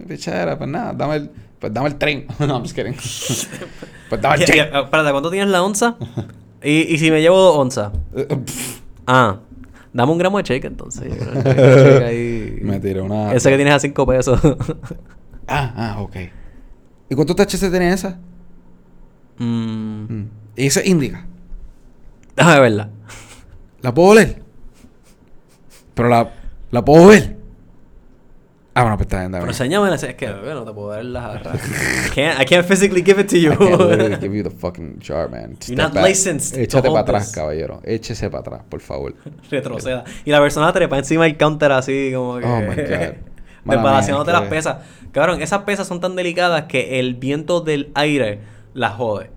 pichadera, 0.08 0.58
pues 0.58 0.70
nada, 0.70 0.92
dame 0.94 1.16
el, 1.16 1.32
pues 1.60 1.74
dame 1.74 1.88
el 1.88 1.96
tren. 1.96 2.26
no, 2.40 2.46
I'm 2.56 2.62
just 2.64 2.76
kidding. 2.76 2.94
pues 4.10 4.22
dame 4.22 4.36
el 4.36 4.46
tren. 4.46 4.58
ya, 4.72 4.80
espérate, 4.82 5.12
¿cuánto 5.12 5.32
tienes 5.32 5.50
la 5.50 5.64
onza? 5.64 5.96
y, 6.62 6.72
y 6.94 6.98
si 6.98 7.10
me 7.10 7.22
llevo 7.22 7.38
dos 7.38 7.56
onzas. 7.58 7.92
Ah, 9.08 9.38
dame 9.94 10.12
un 10.12 10.18
gramo 10.18 10.38
de 10.40 10.44
shake 10.44 10.66
entonces. 10.66 11.06
Me 12.62 12.80
tiré 12.82 13.00
una. 13.02 13.32
Ese 13.34 13.50
que 13.50 13.56
tienes 13.56 13.74
a 13.74 13.80
cinco 13.80 14.06
pesos. 14.06 14.42
Ah, 15.48 15.74
ah, 15.78 16.02
ok. 16.02 16.16
¿Y 17.10 17.16
cuántos 17.16 17.36
THC 17.36 17.72
tenía 17.72 17.94
esa? 17.94 18.20
Mm, 19.38 20.06
Mm. 20.08 20.30
Y 20.58 20.68
esa 20.68 20.80
es 20.82 20.88
índica. 20.88 21.26
déjame 22.36 22.60
verla. 22.60 22.90
¿La 23.82 23.94
puedo 23.94 24.10
oler? 24.10 24.42
Pero 25.94 26.10
la, 26.10 26.30
la 26.72 26.84
puedo 26.86 27.08
ver. 27.08 27.36
Ah, 28.78 28.82
bueno, 28.82 28.98
pues 28.98 29.06
está 29.08 29.20
bien, 29.20 29.32
Pero 29.32 29.44
dame. 29.44 29.52
enséñame, 29.54 29.96
es 29.96 30.16
que 30.16 30.30
bueno, 30.34 30.56
no 30.56 30.66
te 30.66 30.74
puedo 30.74 30.90
dar 30.90 31.06
la 31.06 31.22
jarra. 31.22 31.54
I 31.56 32.10
can't, 32.14 32.42
I 32.42 32.46
can't 32.46 32.66
physically 32.68 33.02
give 33.06 33.22
it 33.22 33.30
to 33.30 33.38
you. 33.38 33.54
I 33.54 33.56
can't 33.56 33.80
literally 33.80 34.16
give 34.20 34.36
you 34.36 34.44
the 34.44 34.50
fucking 34.50 35.00
jar, 35.00 35.30
man. 35.30 35.58
You're 35.66 35.82
not 35.82 35.94
back. 35.94 36.06
licensed 36.06 36.58
Échate 36.60 36.90
para 36.90 37.00
atrás, 37.02 37.32
caballero. 37.32 37.80
Échese 37.86 38.30
para 38.30 38.42
atrás, 38.42 38.62
por 38.68 38.82
favor. 38.82 39.14
Retroceda. 39.50 40.04
Y 40.26 40.32
la 40.32 40.42
persona 40.42 40.74
trepa 40.74 40.98
encima 40.98 41.24
del 41.24 41.38
counter 41.38 41.72
así 41.72 42.12
como 42.14 42.38
que... 42.40 42.46
Oh, 42.46 42.60
my 42.60 42.76
God. 42.76 43.16
Desbalanceándote 43.66 44.32
las 44.34 44.44
pesas. 44.50 44.78
Cabrón, 45.14 45.42
esas 45.42 45.62
pesas 45.64 45.88
son 45.88 46.02
tan 46.02 46.16
delicadas 46.18 46.64
que 46.66 47.00
el 47.00 47.16
viento 47.16 47.62
del 47.62 47.92
aire 47.96 48.42
las 48.76 48.94
jode. 48.94 49.32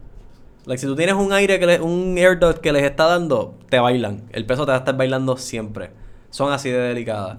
Like, 0.66 0.78
si 0.78 0.86
tú 0.86 0.94
tienes 0.94 1.14
un 1.14 1.32
aire 1.32 1.58
que 1.58 1.64
le- 1.66 1.80
un 1.80 2.18
air 2.18 2.38
duct 2.38 2.58
que 2.58 2.72
les 2.72 2.82
está 2.82 3.06
dando, 3.06 3.54
te 3.70 3.78
bailan. 3.78 4.24
El 4.32 4.44
peso 4.44 4.66
te 4.66 4.72
va 4.72 4.76
a 4.76 4.80
estar 4.80 4.94
bailando 4.98 5.38
siempre. 5.38 5.90
Son 6.28 6.52
así 6.52 6.68
de 6.70 6.76
delicadas. 6.78 7.38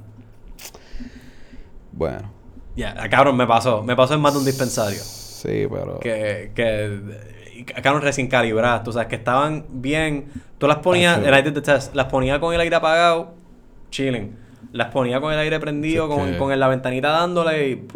Bueno, 1.91 2.31
Ya, 2.75 2.93
cabrón, 3.09 3.35
me 3.37 3.45
pasó. 3.45 3.83
Me 3.83 3.95
pasó 3.95 4.13
en 4.15 4.21
más 4.21 4.33
de 4.33 4.39
un 4.39 4.45
dispensario. 4.45 4.99
sí, 4.99 5.67
pero. 5.69 5.99
que, 5.99 6.51
que 6.55 7.65
cabrón 7.83 8.01
recién 8.01 8.27
calibradas, 8.27 8.83
tú 8.83 8.91
sabes, 8.93 9.07
que 9.09 9.15
estaban 9.15 9.65
bien, 9.69 10.27
tú 10.57 10.67
las 10.67 10.77
ponías, 10.77 11.19
el 11.19 11.53
the 11.53 11.61
test, 11.61 11.93
las 11.93 12.05
ponía 12.05 12.39
con 12.39 12.53
el 12.53 12.59
aire 12.61 12.75
apagado, 12.75 13.33
chilling, 13.91 14.35
las 14.71 14.87
ponía 14.91 15.19
con 15.19 15.33
el 15.33 15.39
aire 15.39 15.59
prendido, 15.59 16.07
Sí, 16.09 16.15
con, 16.15 16.31
que- 16.31 16.37
con 16.37 16.57
la 16.59 16.67
ventanita 16.69 17.09
dándole 17.09 17.69
y... 17.69 17.87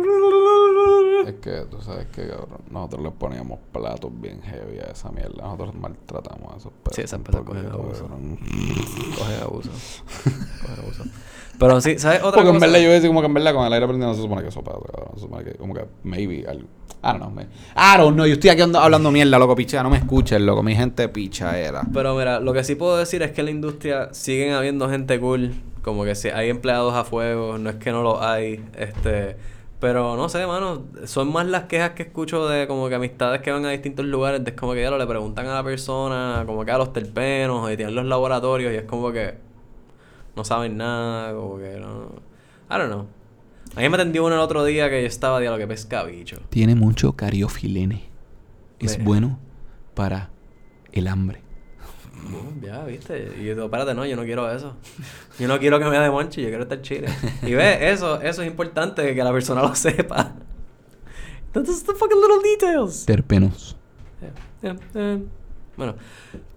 Es 1.27 1.33
que 1.35 1.65
tú 1.69 1.81
sabes 1.81 2.07
que, 2.07 2.27
cabrón, 2.27 2.61
nosotros 2.69 3.03
le 3.03 3.11
poníamos 3.11 3.59
platos 3.71 4.11
bien 4.19 4.41
heavy 4.41 4.79
a 4.79 4.91
esa 4.91 5.09
mierda. 5.11 5.43
Nosotros 5.43 5.73
maltratamos 5.75 6.53
a 6.53 6.57
esos 6.57 6.71
perros. 6.73 6.95
Sí, 6.95 7.01
esas 7.01 7.19
poquito, 7.19 7.45
cogen 7.45 7.65
abuso. 7.71 8.01
cabrón. 8.03 8.37
Coge 9.17 9.35
abuso. 9.41 9.69
Coge 10.61 10.81
abuso. 10.81 11.03
Pero 11.59 11.81
sí, 11.81 11.99
¿sabes 11.99 12.19
otra 12.19 12.31
Porque 12.31 12.49
en 12.49 12.55
cosa? 12.55 12.65
verdad 12.65 12.79
yo 12.79 12.91
decía 12.91 13.09
como 13.09 13.21
que 13.21 13.27
en 13.27 13.33
verdad 13.35 13.53
con 13.53 13.65
el 13.65 13.73
aire 13.73 13.85
prendido 13.87 14.09
no 14.09 14.15
se 14.15 14.21
supone 14.21 14.41
que 14.41 14.47
eso 14.49 14.63
pasa, 14.63 14.79
cabrón. 14.91 15.11
Se 15.15 15.19
supone 15.21 15.43
que 15.43 15.53
como 15.55 15.73
que 15.73 15.85
maybe 16.03 16.45
algo. 16.47 16.67
I 17.03 17.07
don't 17.07 17.17
know, 17.19 17.29
man. 17.29 17.49
I 17.75 17.97
don't 17.97 18.15
know. 18.15 18.25
Yo 18.25 18.33
estoy 18.33 18.49
aquí 18.49 18.61
ando- 18.61 18.79
hablando 18.79 19.11
mierda, 19.11 19.37
loco, 19.37 19.55
picha. 19.55 19.83
No 19.83 19.89
me 19.89 19.97
escuchen, 19.97 20.45
loco. 20.45 20.63
Mi 20.63 20.75
gente 20.75 21.07
picha 21.09 21.57
era. 21.59 21.83
Pero 21.93 22.15
mira, 22.15 22.39
lo 22.39 22.53
que 22.53 22.63
sí 22.63 22.75
puedo 22.75 22.97
decir 22.97 23.21
es 23.23 23.31
que 23.31 23.41
en 23.41 23.45
la 23.45 23.51
industria 23.51 24.09
siguen 24.13 24.53
habiendo 24.53 24.89
gente 24.89 25.19
cool. 25.19 25.53
Como 25.83 26.05
que 26.05 26.15
si 26.15 26.29
hay 26.29 26.49
empleados 26.49 26.93
a 26.95 27.03
fuego, 27.03 27.57
no 27.57 27.69
es 27.69 27.75
que 27.75 27.91
no 27.91 28.01
lo 28.03 28.23
hay. 28.23 28.63
Este. 28.77 29.35
Pero 29.83 30.15
no 30.15 30.29
sé, 30.29 30.47
mano, 30.47 30.83
son 31.03 31.33
más 31.33 31.45
las 31.45 31.63
quejas 31.63 31.91
que 31.91 32.03
escucho 32.03 32.47
de 32.47 32.69
como 32.69 32.87
que 32.87 32.95
amistades 32.95 33.41
que 33.41 33.51
van 33.51 33.65
a 33.65 33.69
distintos 33.71 34.05
lugares, 34.05 34.41
de 34.41 34.51
es 34.51 34.55
como 34.55 34.71
que 34.71 34.81
ya 34.81 34.89
lo 34.89 34.97
le 34.97 35.05
preguntan 35.05 35.45
a 35.47 35.55
la 35.55 35.61
persona, 35.61 36.43
como 36.45 36.63
que 36.63 36.71
a 36.71 36.77
los 36.77 36.93
terpenos, 36.93 37.69
y 37.69 37.75
tienen 37.75 37.93
los 37.93 38.05
laboratorios, 38.05 38.71
y 38.71 38.77
es 38.77 38.83
como 38.83 39.11
que 39.11 39.33
no 40.37 40.45
saben 40.45 40.77
nada, 40.77 41.33
como 41.35 41.57
que 41.57 41.81
no. 41.81 42.13
I 42.71 42.79
don't 42.79 42.93
know. 42.93 43.07
A 43.75 43.81
mí 43.81 43.89
me 43.89 43.95
atendió 43.95 44.25
uno 44.25 44.35
el 44.35 44.39
otro 44.39 44.63
día 44.63 44.89
que 44.89 45.01
yo 45.01 45.07
estaba, 45.07 45.41
lo 45.41 45.57
que 45.57 45.67
pesca 45.67 46.05
bicho. 46.05 46.37
Tiene 46.47 46.75
mucho 46.75 47.17
cariofilene. 47.17 48.05
Es 48.79 49.03
bueno 49.03 49.37
para 49.95 50.29
el 50.93 51.09
hambre. 51.09 51.42
Mm, 52.29 52.63
Ya, 52.65 52.83
viste. 52.83 53.33
Y 53.39 53.43
yo 53.45 53.53
digo, 53.55 53.65
espérate, 53.65 53.93
no, 53.93 54.05
yo 54.05 54.15
no 54.15 54.23
quiero 54.23 54.49
eso. 54.51 54.75
Yo 55.39 55.47
no 55.47 55.59
quiero 55.59 55.79
que 55.79 55.85
me 55.85 55.97
dé 55.99 56.09
monchi, 56.09 56.41
yo 56.41 56.47
quiero 56.49 56.63
estar 56.63 56.81
chile. 56.81 57.07
Y 57.43 57.53
ve, 57.53 57.89
eso, 57.91 58.21
eso 58.21 58.41
es 58.41 58.47
importante 58.47 59.13
que 59.13 59.23
la 59.23 59.31
persona 59.31 59.61
lo 59.61 59.75
sepa. 59.75 60.33
That's 61.51 61.83
the 61.83 61.93
fucking 61.93 62.19
little 62.19 62.41
details. 62.43 63.05
Terpenos. 63.05 63.75
Yeah, 64.61 64.75
yeah, 64.93 65.19
Bueno, 65.77 65.95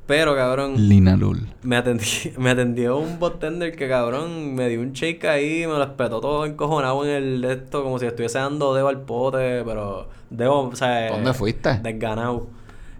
pero 0.06 0.34
cabrón, 0.36 0.74
Linalol. 0.88 1.48
me 1.62 1.76
atendió, 1.76 2.06
me 2.38 2.50
atendió 2.50 2.96
un 2.98 3.18
bartender 3.18 3.74
que 3.76 3.88
cabrón 3.88 4.54
me 4.54 4.68
dio 4.68 4.80
un 4.80 4.92
shake 4.92 5.24
ahí, 5.24 5.66
me 5.66 5.72
lo 5.74 5.82
espetó 5.82 6.20
todo 6.20 6.46
encojonado 6.46 7.04
en 7.04 7.10
el 7.10 7.40
de 7.42 7.52
esto, 7.54 7.82
como 7.82 7.98
si 7.98 8.06
estuviese 8.06 8.38
dando 8.38 8.72
dedo 8.74 8.88
al 8.88 9.00
pote, 9.02 9.64
pero 9.64 10.08
dedo, 10.30 10.60
o 10.68 10.76
sea, 10.76 11.10
¿Dónde 11.10 11.34
fuiste? 11.34 11.80
Desganado. 11.82 12.46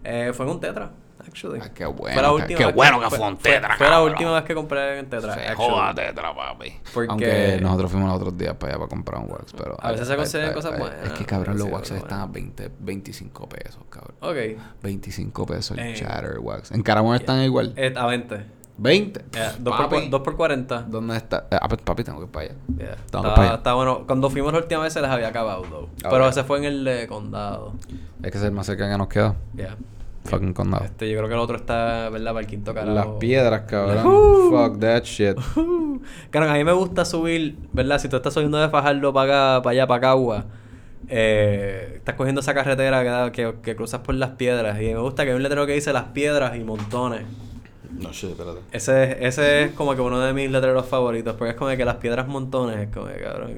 Eh, 0.03 0.31
fue 0.33 0.45
en 0.45 0.51
un 0.51 0.59
tetra, 0.59 0.91
actually. 1.37 1.59
Ah, 1.63 1.69
qué 1.73 1.85
bueno. 1.85 2.13
Fue 2.13 2.21
la 2.21 2.27
que- 2.29 2.33
última 2.35 2.57
qué 2.57 2.65
vez 2.65 2.75
bueno 2.75 2.99
que 2.99 3.09
fue 3.09 3.27
un 3.27 3.37
tetra, 3.37 3.77
Fue 3.77 3.85
la 3.87 3.91
cabrón. 3.93 4.11
última 4.11 4.31
vez 4.33 4.43
que 4.43 4.55
compré 4.55 4.99
en 4.99 5.09
tetra. 5.09 5.33
Se 5.33 5.55
joda 5.55 5.93
tetra, 5.95 6.35
papi. 6.35 6.73
Porque- 6.93 7.09
Aunque 7.11 7.59
nosotros 7.61 7.91
fuimos 7.91 8.09
los 8.09 8.17
otros 8.17 8.37
días 8.37 8.53
para 8.55 8.73
allá 8.73 8.79
para 8.79 8.89
comprar 8.89 9.21
un 9.21 9.31
wax, 9.31 9.53
pero... 9.57 9.77
A 9.79 9.91
veces 9.91 10.07
se 10.07 10.15
consiguen 10.15 10.53
cosas 10.53 10.73
ay, 10.73 10.79
buenas, 10.79 11.05
Es 11.05 11.11
que 11.13 11.25
cabrón, 11.25 11.57
los 11.57 11.67
waxes 11.69 11.89
bueno. 11.91 12.03
están 12.05 12.19
a 12.21 12.25
20, 12.25 12.71
25 12.79 13.49
pesos, 13.49 13.81
cabrón. 13.89 14.15
Ok. 14.21 14.61
25 14.83 15.45
pesos 15.45 15.77
el 15.77 15.87
Eh. 15.87 15.93
chatter 15.95 16.39
wax. 16.39 16.71
En 16.71 16.81
Caramón 16.83 17.15
están 17.15 17.41
igual. 17.43 17.73
Eh, 17.75 17.93
a 17.95 18.05
20. 18.07 18.57
20. 18.79 19.25
Yeah, 19.31 19.55
2 19.57 19.75
por, 19.75 19.89
Papi, 19.89 20.07
dos 20.09 20.21
por 20.21 20.35
40. 20.37 20.83
¿Dónde 20.83 21.17
está? 21.17 21.47
Eh, 21.49 21.57
ah, 21.59 21.67
pues, 21.67 21.81
papi, 21.81 22.03
tengo 22.03 22.19
que 22.19 22.25
ir 22.25 22.31
para 22.31 22.45
allá. 22.45 22.55
Yeah. 22.77 22.93
Está, 22.93 23.21
para 23.23 23.41
allá. 23.41 23.55
está 23.55 23.73
bueno. 23.73 24.03
Cuando 24.05 24.29
fuimos 24.29 24.53
la 24.53 24.59
última 24.59 24.81
vez 24.83 24.93
se 24.93 25.01
les 25.01 25.09
había 25.09 25.29
acabado, 25.29 25.63
though. 25.63 25.89
Ah, 26.03 26.09
Pero 26.11 26.29
ese 26.29 26.43
fue 26.43 26.59
en 26.59 26.65
el 26.65 26.83
de 26.83 27.07
condado. 27.07 27.73
Es 28.21 28.31
que 28.31 28.37
es 28.37 28.43
el 28.43 28.51
más 28.51 28.67
cerca 28.67 28.87
que 28.87 28.95
nos 28.95 29.07
queda. 29.07 29.33
Yeah. 29.55 29.75
Fucking 30.27 30.53
condado. 30.53 30.85
Este, 30.85 31.09
yo 31.09 31.17
creo 31.17 31.27
que 31.29 31.33
el 31.35 31.39
otro 31.39 31.57
está, 31.57 32.09
¿verdad? 32.09 32.31
Para 32.33 32.39
el 32.41 32.47
quinto 32.47 32.73
carajo. 32.73 32.93
Las 32.93 33.07
piedras, 33.19 33.61
cabrón. 33.67 34.05
Uh. 34.05 34.49
Fuck 34.51 34.79
that 34.79 35.03
shit. 35.03 35.37
Claro, 36.31 36.49
a 36.49 36.53
mí 36.53 36.63
me 36.63 36.71
gusta 36.73 37.03
subir, 37.05 37.57
¿verdad? 37.73 37.99
Si 37.99 38.07
tú 38.07 38.15
estás 38.17 38.33
subiendo 38.33 38.57
de 38.57 38.69
Fajardo 38.69 39.11
para 39.13 39.55
acá, 39.55 39.61
para 39.63 39.71
allá, 39.71 39.87
para 39.87 40.01
Cagua, 40.01 40.45
eh, 41.09 41.93
estás 41.97 42.15
cogiendo 42.15 42.41
esa 42.41 42.53
carretera 42.53 43.31
que, 43.31 43.31
que, 43.31 43.55
que 43.61 43.75
cruzas 43.75 44.01
por 44.01 44.15
las 44.15 44.31
piedras. 44.31 44.79
Y 44.81 44.85
me 44.93 44.99
gusta 44.99 45.23
que 45.23 45.31
hay 45.31 45.35
un 45.35 45.43
letrero 45.43 45.65
que 45.65 45.73
dice 45.73 45.91
las 45.93 46.05
piedras 46.05 46.55
y 46.55 46.63
montones. 46.63 47.21
No 47.99 48.11
shit, 48.11 48.31
espérate. 48.31 48.59
Ese, 48.71 49.03
es- 49.03 49.17
ese 49.21 49.63
es 49.63 49.71
como 49.71 49.95
que 49.95 50.01
uno 50.01 50.19
de 50.19 50.33
mis 50.33 50.51
letreros 50.51 50.85
favoritos, 50.85 51.35
porque 51.35 51.51
es 51.51 51.57
como 51.57 51.75
que 51.75 51.85
las 51.85 51.95
piedras 51.95 52.27
montones, 52.27 52.77
es 52.77 52.93
como 52.93 53.07
que 53.07 53.21
cabrón. 53.21 53.51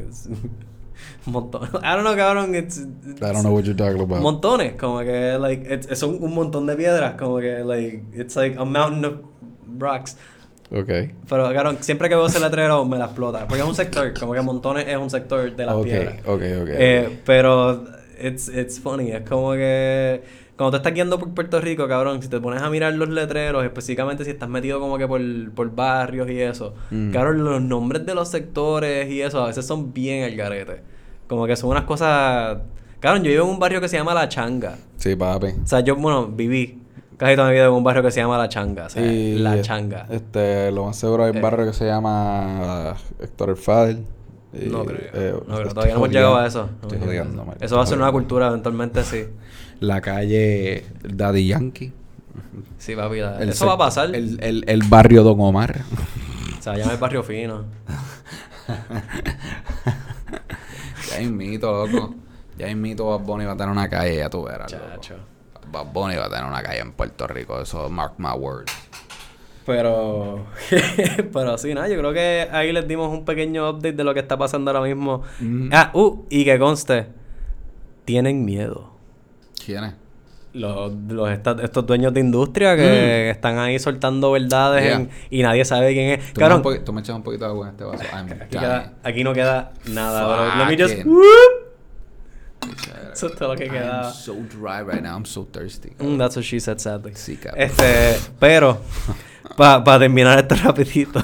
Es- 1.21 1.27
montones. 1.31 1.69
I 1.75 1.95
don't 1.95 2.01
know, 2.03 2.15
cabrón. 2.15 2.55
It's, 2.55 2.77
I 2.79 2.85
don't 3.19 3.41
know 3.41 3.53
what 3.53 3.63
you're 3.63 3.75
talking 3.75 4.01
about. 4.01 4.21
Montones, 4.21 4.73
como 4.75 4.99
que, 4.99 5.37
like, 5.39 5.73
it's, 5.73 5.97
son 5.99 6.17
un 6.21 6.33
montón 6.33 6.65
de 6.67 6.75
piedras, 6.75 7.15
como 7.15 7.39
que, 7.39 7.63
like, 7.63 8.03
it's 8.13 8.35
like 8.35 8.57
a 8.59 8.65
mountain 8.65 9.05
of 9.05 9.13
rocks. 9.79 10.17
Ok. 10.71 10.87
Pero, 11.27 11.51
cabrón, 11.53 11.77
siempre 11.81 12.09
que 12.09 12.15
veo 12.15 12.27
ese 12.27 12.39
letrero 12.39 12.85
me 12.85 12.97
la 12.97 13.05
explota. 13.05 13.47
Porque 13.47 13.61
es 13.63 13.67
un 13.67 13.73
sector, 13.75 14.13
como 14.19 14.33
que 14.33 14.41
montones 14.41 14.87
es 14.87 14.97
un 14.97 15.09
sector 15.09 15.55
de 15.55 15.65
las 15.65 15.75
Ok, 15.75 15.83
piedras. 15.83 16.13
ok, 16.25 16.41
ok. 16.61 16.69
Eh, 16.71 17.19
pero, 17.25 17.85
it's, 18.21 18.49
it's 18.49 18.79
funny. 18.79 19.11
Es 19.11 19.27
como 19.27 19.53
que. 19.53 20.21
Cuando 20.55 20.71
te 20.71 20.77
estás 20.77 20.93
guiando 20.93 21.17
por 21.17 21.33
Puerto 21.33 21.61
Rico, 21.61 21.87
cabrón, 21.87 22.21
si 22.21 22.27
te 22.27 22.37
pones 22.41 22.61
a 22.61 22.69
mirar 22.69 22.91
los 22.93 23.07
letreros, 23.07 23.63
específicamente 23.63 24.25
si 24.25 24.31
estás 24.31 24.49
metido 24.49 24.81
como 24.81 24.97
que 24.97 25.07
por, 25.07 25.21
por 25.55 25.73
barrios 25.73 26.29
y 26.29 26.41
eso, 26.41 26.73
Mm. 26.91 27.11
cabrón, 27.13 27.45
los 27.45 27.61
nombres 27.61 28.05
de 28.05 28.13
los 28.13 28.27
sectores 28.27 29.09
y 29.09 29.21
eso 29.21 29.41
a 29.41 29.47
veces 29.47 29.65
son 29.65 29.93
bien 29.93 30.25
al 30.25 30.35
garete. 30.35 30.81
Como 31.29 31.45
que 31.47 31.55
son 31.55 31.69
unas 31.69 31.83
cosas. 31.85 32.57
Cabrón, 32.99 33.23
yo 33.23 33.29
vivo 33.31 33.45
en 33.45 33.51
un 33.51 33.59
barrio 33.59 33.79
que 33.79 33.87
se 33.87 33.95
llama 33.95 34.13
La 34.13 34.27
Changa. 34.27 34.75
Sí, 34.97 35.15
papi. 35.15 35.47
O 35.63 35.67
sea, 35.67 35.79
yo, 35.79 35.95
bueno, 35.95 36.27
viví 36.27 36.81
casi 37.17 37.35
toda 37.35 37.47
mi 37.47 37.53
vida 37.53 37.65
en 37.67 37.71
un 37.71 37.83
barrio 37.83 38.01
que 38.03 38.11
se 38.11 38.19
llama 38.19 38.37
La 38.37 38.49
Changa. 38.49 38.87
O 38.87 38.89
sea, 38.89 39.01
La 39.03 39.61
Changa. 39.61 40.05
Este, 40.09 40.69
lo 40.71 40.85
más 40.85 40.97
seguro 40.97 41.23
hay 41.23 41.31
un 41.31 41.37
Eh. 41.37 41.41
barrio 41.41 41.65
que 41.67 41.73
se 41.73 41.85
llama 41.85 42.95
Héctor 43.21 43.51
El 43.51 43.55
Fadel. 43.57 44.03
Y, 44.51 44.65
No 44.65 44.83
creo. 44.83 44.97
eh, 45.13 45.35
no 45.47 45.55
creo. 45.57 45.69
Todavía 45.69 45.93
no 45.93 45.99
hemos 45.99 46.09
llegado 46.09 46.35
a 46.37 46.47
eso. 46.47 46.67
No 46.81 46.87
Estoy 46.87 46.99
jodiendo. 47.07 47.45
Eso 47.61 47.77
va 47.77 47.83
a 47.83 47.85
ser 47.85 47.99
una 47.99 48.11
cultura 48.11 48.47
eventualmente, 48.47 49.03
sí. 49.03 49.25
La 49.79 50.01
calle 50.01 50.85
Daddy 51.03 51.47
Yankee. 51.47 51.93
Sí, 52.79 52.95
papi. 52.95 53.19
la- 53.19 53.37
El 53.39 53.49
Eso 53.49 53.67
va 53.67 53.73
a 53.73 53.77
pasar. 53.77 54.13
El, 54.15 54.39
el, 54.43 54.63
el 54.67 54.81
barrio 54.83 55.23
Don 55.23 55.39
Omar. 55.39 55.81
O 56.57 56.61
sea, 56.61 56.75
llama 56.75 56.93
el 56.93 56.97
barrio 56.97 57.21
fino. 57.23 57.65
ya 61.09 61.21
invito, 61.21 61.87
loco. 61.87 62.15
Ya 62.57 62.69
invito 62.69 63.05
Bad 63.05 63.25
Bunny 63.25 63.45
va 63.45 63.53
a 63.53 63.57
tener 63.57 63.71
una 63.71 63.89
calle, 63.89 64.17
ya 64.17 64.29
tú 64.29 64.43
verás. 64.43 64.71
loco. 64.71 64.85
Chacho. 64.95 65.15
Bad 65.71 65.93
Bunny 65.93 66.15
va 66.15 66.25
a 66.25 66.29
tener 66.29 66.45
una 66.45 66.61
calle 66.61 66.79
en 66.79 66.91
Puerto 66.91 67.27
Rico. 67.27 67.61
Eso, 67.61 67.89
mark 67.89 68.13
my 68.17 68.31
words. 68.31 68.73
Pero, 69.65 70.47
pero 71.33 71.57
sí, 71.57 71.73
nada, 71.75 71.87
yo 71.87 71.99
creo 71.99 72.11
que 72.11 72.47
ahí 72.51 72.71
les 72.71 72.87
dimos 72.87 73.09
un 73.15 73.23
pequeño 73.23 73.69
update 73.69 73.93
de 73.93 74.03
lo 74.03 74.13
que 74.15 74.19
está 74.19 74.37
pasando 74.37 74.71
ahora 74.71 74.83
mismo. 74.83 75.21
Mm. 75.39 75.69
Ah, 75.71 75.91
uh, 75.93 76.25
y 76.29 76.43
que 76.43 76.57
conste, 76.57 77.07
tienen 78.03 78.45
miedo. 78.45 78.91
¿Quién 79.63 79.83
es? 79.83 79.93
Los, 80.59 80.91
los 81.07 81.29
esta- 81.31 81.55
estos 81.63 81.85
dueños 81.85 82.13
de 82.13 82.19
industria 82.19 82.75
que 82.75 83.29
están 83.29 83.57
ahí 83.59 83.79
soltando 83.79 84.31
verdades 84.31 84.83
Mm. 84.83 84.85
Yeah. 84.85 84.95
en- 84.97 85.09
y 85.29 85.41
nadie 85.41 85.63
sabe 85.65 85.93
quién 85.93 86.19
es. 86.19 86.33
Tú 86.33 86.41
me, 86.41 86.47
Cabrón, 86.47 86.63
poqui- 86.63 86.83
tú 86.83 86.93
me 86.93 87.01
echas 87.01 87.15
un 87.15 87.23
poquito 87.23 87.45
de 87.45 87.51
agua 87.51 87.67
en 87.67 87.71
este 87.71 87.83
vaso. 87.85 88.03
I'm 88.13 88.25
aquí, 88.31 88.57
queda- 88.57 88.93
aquí 89.03 89.23
no 89.23 89.33
queda 89.33 89.71
nada, 89.87 90.25
bro. 90.25 90.55
Let 90.57 90.65
me 90.65 90.77
just... 90.83 90.95
Eso 93.13 93.27
es 93.27 93.35
todo 93.35 93.53
lo 93.53 93.55
que 93.55 93.65
I'm 93.65 93.73
quedaba. 93.73 94.11
so 94.11 94.33
dry 94.33 94.81
right 94.85 95.01
now. 95.01 95.15
I'm 95.15 95.25
so 95.25 95.45
thirsty. 95.49 95.91
Mm, 95.97 96.17
that's 96.17 96.35
what 96.35 96.43
she 96.43 96.59
said, 96.59 96.77
sadly. 96.79 97.13
Sí, 97.15 97.37
cabrón. 97.37 97.61
Este, 97.63 98.17
pero, 98.39 98.79
para 99.57 99.99
terminar 99.99 100.39
esto 100.39 100.55
rapidito. 100.63 101.23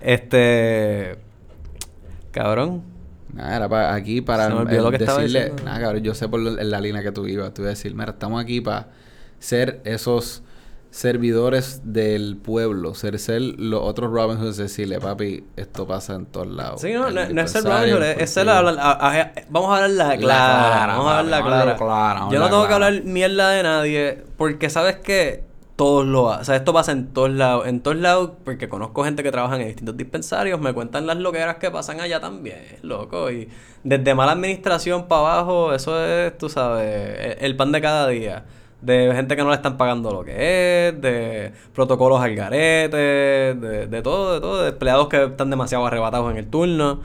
Este, 0.00 1.16
cabrón. 2.32 2.82
Nada, 3.32 3.56
era 3.56 3.68
pa- 3.68 3.94
aquí 3.94 4.20
para 4.20 4.46
Se 4.48 4.54
me 4.54 4.60
olvidó 4.60 4.80
eh, 4.80 4.82
lo 4.82 4.90
que 4.90 4.96
estaba 4.96 5.18
decirle... 5.20 5.52
Nada, 5.64 5.80
cabrón, 5.80 6.02
yo 6.02 6.14
sé 6.14 6.28
por 6.28 6.40
la 6.40 6.80
línea 6.80 7.02
que 7.02 7.12
tú 7.12 7.26
ibas. 7.26 7.52
Tú 7.54 7.62
ibas 7.62 7.70
a 7.70 7.76
decir, 7.76 7.94
mira, 7.94 8.10
estamos 8.12 8.42
aquí 8.42 8.60
para 8.60 8.88
ser 9.38 9.80
esos 9.84 10.42
servidores 10.90 11.82
del 11.84 12.36
pueblo. 12.36 12.94
Ser, 12.94 13.18
ser 13.20 13.40
los 13.40 13.80
otros 13.82 14.10
Robin 14.12 14.38
Hoods. 14.38 14.56
Decirle, 14.56 14.98
papi, 15.00 15.44
esto 15.56 15.86
pasa 15.86 16.14
en 16.14 16.26
todos 16.26 16.48
lados. 16.48 16.80
Sí, 16.80 16.92
no, 16.92 17.10
no, 17.10 17.28
no 17.28 17.42
es 17.42 17.50
ser 17.50 17.62
Robin 17.64 17.94
Hood, 17.94 18.02
es- 18.02 18.30
ser 18.30 18.46
la- 18.46 18.60
vamos 19.48 19.70
a 19.70 19.76
hablar 19.84 19.90
la 19.90 20.08
La 20.08 20.18
clara, 20.18 20.96
vamos 20.96 21.12
a 21.12 21.18
hablar 21.20 21.40
la 21.40 21.46
clara. 21.46 21.76
clara, 21.76 22.28
Yo 22.32 22.38
no 22.40 22.48
tengo 22.48 22.66
que 22.66 22.74
hablar 22.74 23.04
mierda 23.04 23.50
de 23.50 23.62
nadie, 23.62 24.24
porque 24.36 24.68
sabes 24.68 24.96
que 24.96 25.44
todos 25.80 26.04
lo. 26.06 26.24
O 26.24 26.44
sea, 26.44 26.56
esto 26.56 26.74
pasa 26.74 26.92
en 26.92 27.06
todos 27.14 27.30
lados. 27.30 27.66
En 27.66 27.80
todos 27.80 27.96
lados, 27.96 28.32
porque 28.44 28.68
conozco 28.68 29.02
gente 29.02 29.22
que 29.22 29.30
trabaja 29.32 29.56
en 29.58 29.66
distintos 29.66 29.96
dispensarios, 29.96 30.60
me 30.60 30.74
cuentan 30.74 31.06
las 31.06 31.16
loqueras 31.16 31.56
que 31.56 31.70
pasan 31.70 32.00
allá 32.00 32.20
también, 32.20 32.58
loco. 32.82 33.30
Y 33.30 33.48
desde 33.82 34.14
mala 34.14 34.32
administración 34.32 35.08
para 35.08 35.22
abajo, 35.22 35.72
eso 35.72 36.04
es, 36.04 36.36
tú 36.36 36.50
sabes, 36.50 36.84
el- 37.38 37.44
el 37.46 37.56
pan 37.56 37.72
de 37.72 37.80
cada 37.80 38.08
día. 38.08 38.44
De 38.82 39.10
gente 39.14 39.36
que 39.36 39.42
no 39.42 39.48
le 39.50 39.56
están 39.56 39.76
pagando 39.78 40.10
lo 40.10 40.22
que 40.24 40.88
es, 40.88 41.00
de 41.00 41.52
protocolos 41.74 42.20
al 42.20 42.34
garete, 42.34 42.96
de, 42.96 43.86
de 43.86 44.02
todo, 44.02 44.34
de 44.34 44.40
todo, 44.40 44.62
de 44.62 44.68
empleados 44.70 45.08
que 45.08 45.24
están 45.24 45.48
demasiado 45.50 45.86
arrebatados 45.86 46.30
en 46.30 46.36
el 46.38 46.46
turno. 46.46 47.00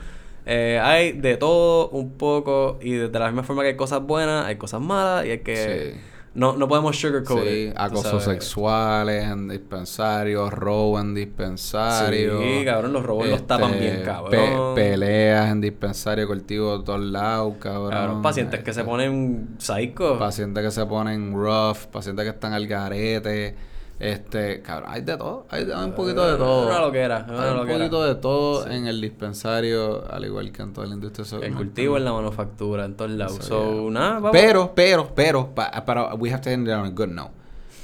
Eh, 0.46 0.78
hay 0.82 1.12
de 1.12 1.36
todo 1.38 1.88
un 1.88 2.12
poco 2.18 2.78
y 2.82 2.92
de, 2.92 3.08
de 3.08 3.18
la 3.18 3.26
misma 3.28 3.42
forma 3.42 3.62
que 3.62 3.68
hay 3.70 3.76
cosas 3.76 4.00
buenas, 4.02 4.44
hay 4.46 4.56
cosas 4.56 4.80
malas 4.82 5.24
y 5.26 5.30
hay 5.30 5.38
que... 5.40 5.56
Sí. 5.56 6.00
No, 6.36 6.54
no 6.56 6.68
podemos 6.68 7.00
sugarcoat 7.00 7.44
Sí, 7.44 7.72
acosos 7.74 8.22
sexuales 8.24 9.24
en 9.24 9.48
dispensarios, 9.48 10.52
robo 10.52 11.00
en 11.00 11.14
dispensarios. 11.14 12.42
Sí, 12.42 12.64
cabrón, 12.64 12.92
los 12.92 13.02
robos 13.04 13.26
los 13.28 13.46
tapan 13.46 13.72
bien, 13.72 14.02
cabrón. 14.04 14.30
pe- 14.74 14.82
peleas 14.82 15.50
en 15.50 15.60
dispensario, 15.62 16.26
cultivo 16.26 16.78
de 16.78 16.84
todos 16.84 17.00
lados, 17.00 17.54
cabrón. 17.58 17.90
Cabrón, 17.90 18.22
pacientes 18.22 18.60
que 18.62 18.72
se 18.74 18.80
Este, 18.80 18.90
ponen 18.90 19.48
psycho. 19.58 20.18
Pacientes 20.18 20.62
que 20.62 20.70
se 20.70 20.84
ponen 20.86 21.32
rough, 21.32 21.86
pacientes 21.90 22.24
que 22.24 22.30
están 22.30 22.52
al 22.52 22.66
garete. 22.66 23.54
Este, 23.98 24.60
cabrón, 24.60 24.90
hay 24.92 25.00
de 25.02 25.16
todo. 25.16 25.46
Hay, 25.48 25.62
hay 25.64 25.84
un 25.84 25.92
poquito 25.94 26.30
de 26.30 26.36
todo. 26.36 26.66
Una 26.66 26.80
loquera, 26.80 27.24
una 27.28 27.42
Hay 27.44 27.50
un 27.52 27.56
loquera. 27.56 27.78
poquito 27.78 28.04
de 28.04 28.14
todo 28.16 28.68
en 28.70 28.86
el 28.86 29.00
dispensario, 29.00 30.04
al 30.10 30.24
igual 30.24 30.52
que 30.52 30.62
en 30.62 30.72
toda 30.74 30.86
la 30.86 30.94
industria. 30.94 31.22
Eso- 31.24 31.42
el 31.42 31.52
no, 31.52 31.56
cultivo 31.58 31.92
no. 31.92 31.98
en 31.98 32.04
la 32.04 32.12
manufactura, 32.12 32.84
en 32.84 32.94
todos 32.94 33.10
lados. 33.12 33.38
So, 33.42 33.88
yeah. 33.90 34.20
Pero, 34.32 34.72
pero, 34.74 35.12
pero, 35.14 35.54
pa- 35.54 35.82
pero, 35.86 36.14
we 36.16 36.30
have 36.30 36.42
to 36.42 36.50
end 36.50 36.68
it 36.68 36.74
on 36.74 36.84
a 36.86 36.90
good 36.90 37.08
note. 37.08 37.30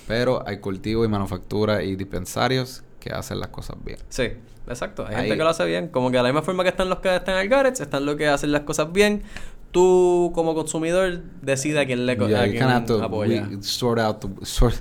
Pero 0.06 0.42
hay 0.46 0.58
cultivo 0.58 1.04
y 1.04 1.08
manufactura 1.08 1.82
y 1.82 1.96
dispensarios 1.96 2.82
que 3.00 3.10
hacen 3.10 3.40
las 3.40 3.48
cosas 3.48 3.76
bien. 3.82 3.98
Sí, 4.10 4.24
exacto. 4.68 5.06
Hay 5.06 5.14
Ahí- 5.14 5.20
gente 5.22 5.38
que 5.38 5.44
lo 5.44 5.48
hace 5.48 5.64
bien. 5.64 5.88
Como 5.88 6.10
que 6.10 6.18
de 6.18 6.22
la 6.24 6.28
misma 6.28 6.42
forma 6.42 6.62
que 6.62 6.68
están 6.68 6.90
los 6.90 6.98
que 6.98 7.16
están 7.16 7.36
al 7.36 7.48
Gareth, 7.48 7.80
están 7.80 8.04
los 8.04 8.16
que 8.16 8.28
hacen 8.28 8.52
las 8.52 8.62
cosas 8.62 8.92
bien. 8.92 9.22
tú 9.70 10.30
como 10.34 10.54
consumidor 10.54 11.22
decide 11.40 11.80
a 11.80 11.86
quién 11.86 12.04
le 12.04 12.14
Yeah, 12.16 12.42
a 12.42 12.44
quién 12.44 12.62
apoya. 13.02 13.48
we- 13.50 13.62
sort 13.62 13.98
out 13.98 14.20
the 14.20 14.44
sort 14.44 14.74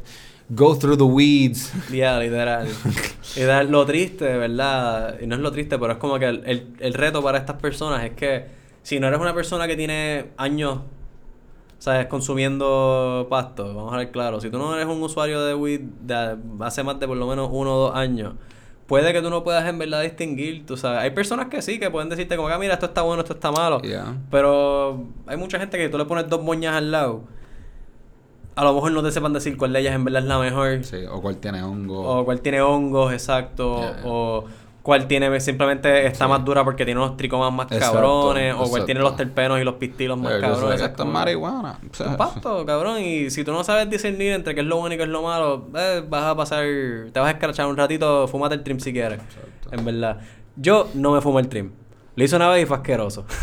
go 0.53 0.75
through 0.77 0.97
the 0.97 1.03
weeds. 1.03 1.71
Ya, 1.91 2.19
literal. 2.19 2.67
literal. 3.35 3.71
Lo 3.71 3.85
triste, 3.85 4.25
¿verdad? 4.37 5.17
Y 5.21 5.27
no 5.27 5.35
es 5.35 5.41
lo 5.41 5.51
triste, 5.51 5.79
pero 5.79 5.93
es 5.93 5.97
como 5.97 6.19
que 6.19 6.25
el, 6.25 6.43
el, 6.45 6.73
el 6.79 6.93
reto 6.93 7.23
para 7.23 7.37
estas 7.37 7.55
personas 7.61 8.03
es 8.03 8.11
que 8.11 8.45
si 8.83 8.99
no 8.99 9.07
eres 9.07 9.19
una 9.19 9.33
persona 9.33 9.67
que 9.67 9.75
tiene 9.75 10.31
años, 10.37 10.79
¿sabes? 11.79 12.07
Consumiendo 12.07 13.27
pasto, 13.29 13.73
vamos 13.73 13.93
a 13.93 13.97
ver 13.97 14.11
claro. 14.11 14.41
Si 14.41 14.49
tú 14.49 14.57
no 14.57 14.73
eres 14.75 14.87
un 14.87 15.01
usuario 15.01 15.41
de 15.43 15.55
weed 15.55 15.81
de 16.01 16.35
hace 16.59 16.83
más 16.83 16.99
de 16.99 17.07
por 17.07 17.17
lo 17.17 17.27
menos 17.27 17.49
uno 17.51 17.75
o 17.75 17.79
dos 17.87 17.95
años, 17.95 18.33
puede 18.87 19.13
que 19.13 19.21
tú 19.21 19.29
no 19.29 19.43
puedas 19.43 19.67
en 19.69 19.79
verdad 19.79 20.01
distinguir, 20.01 20.65
tú 20.65 20.75
sabes. 20.75 20.99
Hay 20.99 21.11
personas 21.11 21.47
que 21.47 21.61
sí, 21.61 21.79
que 21.79 21.89
pueden 21.89 22.09
decirte 22.09 22.35
como 22.35 22.49
que, 22.49 22.53
"Ah, 22.55 22.59
mira, 22.59 22.73
esto 22.73 22.87
está 22.87 23.03
bueno, 23.03 23.21
esto 23.21 23.33
está 23.35 23.51
malo. 23.51 23.79
Yeah. 23.81 24.17
Pero 24.29 25.07
hay 25.27 25.37
mucha 25.37 25.59
gente 25.59 25.77
que 25.77 25.87
tú 25.89 25.97
le 25.97 26.05
pones 26.05 26.27
dos 26.27 26.43
moñas 26.43 26.75
al 26.75 26.91
lado. 26.91 27.23
A 28.55 28.63
lo 28.65 28.73
mejor 28.73 28.91
no 28.91 29.01
te 29.01 29.11
sepan 29.11 29.33
decir 29.33 29.55
cuál 29.57 29.71
de 29.73 29.79
ellas 29.79 29.95
en 29.95 30.03
verdad 30.03 30.21
es 30.23 30.27
la 30.27 30.37
mejor. 30.39 30.83
Sí, 30.83 30.97
o 31.09 31.21
cuál 31.21 31.37
tiene 31.37 31.63
hongo. 31.63 32.01
O 32.19 32.25
cuál 32.25 32.41
tiene 32.41 32.61
hongos, 32.61 33.13
exacto. 33.13 33.79
Yeah. 33.79 34.01
O 34.03 34.45
cuál 34.81 35.07
tiene 35.07 35.39
simplemente 35.39 36.05
está 36.07 36.25
Sí. 36.25 36.29
más 36.29 36.43
dura 36.43 36.63
porque 36.65 36.83
tiene 36.85 36.99
unos 36.99 37.15
tricomas 37.15 37.53
más 37.53 37.71
Exacto, 37.71 37.93
cabrones. 37.93 38.55
O 38.57 38.69
cuál 38.69 38.85
tiene 38.85 38.99
los 38.99 39.15
terpenos 39.15 39.59
y 39.59 39.63
los 39.63 39.75
pistilos 39.75 40.17
más 40.17 40.33
just 40.33 40.43
cabrones. 40.43 40.81
esto 40.81 41.03
es 41.03 41.09
marihuana. 41.09 41.79
O 41.89 41.93
sea, 41.93 42.07
un 42.07 42.17
pasto, 42.17 42.65
cabrón. 42.65 42.99
Y 42.99 43.29
si 43.29 43.43
tú 43.43 43.53
no 43.53 43.63
sabes 43.63 43.89
discernir 43.89 44.33
entre 44.33 44.53
qué 44.53 44.61
es 44.61 44.67
lo 44.67 44.77
bueno 44.77 44.95
y 44.95 44.97
qué 44.97 45.03
es 45.03 45.09
lo 45.09 45.21
malo, 45.21 45.67
eh, 45.75 46.03
vas 46.09 46.23
a 46.23 46.35
pasar. 46.35 46.65
Te 47.13 47.19
vas 47.19 47.27
a 47.29 47.31
escrachar 47.31 47.67
un 47.67 47.77
ratito, 47.77 48.27
fúmate 48.27 48.55
el 48.55 48.63
trim 48.63 48.79
si 48.79 48.91
quieres. 48.91 49.19
Exacto. 49.21 49.69
En 49.71 49.85
verdad. 49.85 50.19
Yo 50.57 50.89
no 50.93 51.11
me 51.13 51.21
fumo 51.21 51.39
el 51.39 51.47
trim. 51.47 51.71
Lo 52.15 52.23
hice 52.25 52.35
una 52.35 52.49
vez 52.49 52.63
y 52.63 52.65
fue 52.65 52.75
asqueroso. 52.77 53.25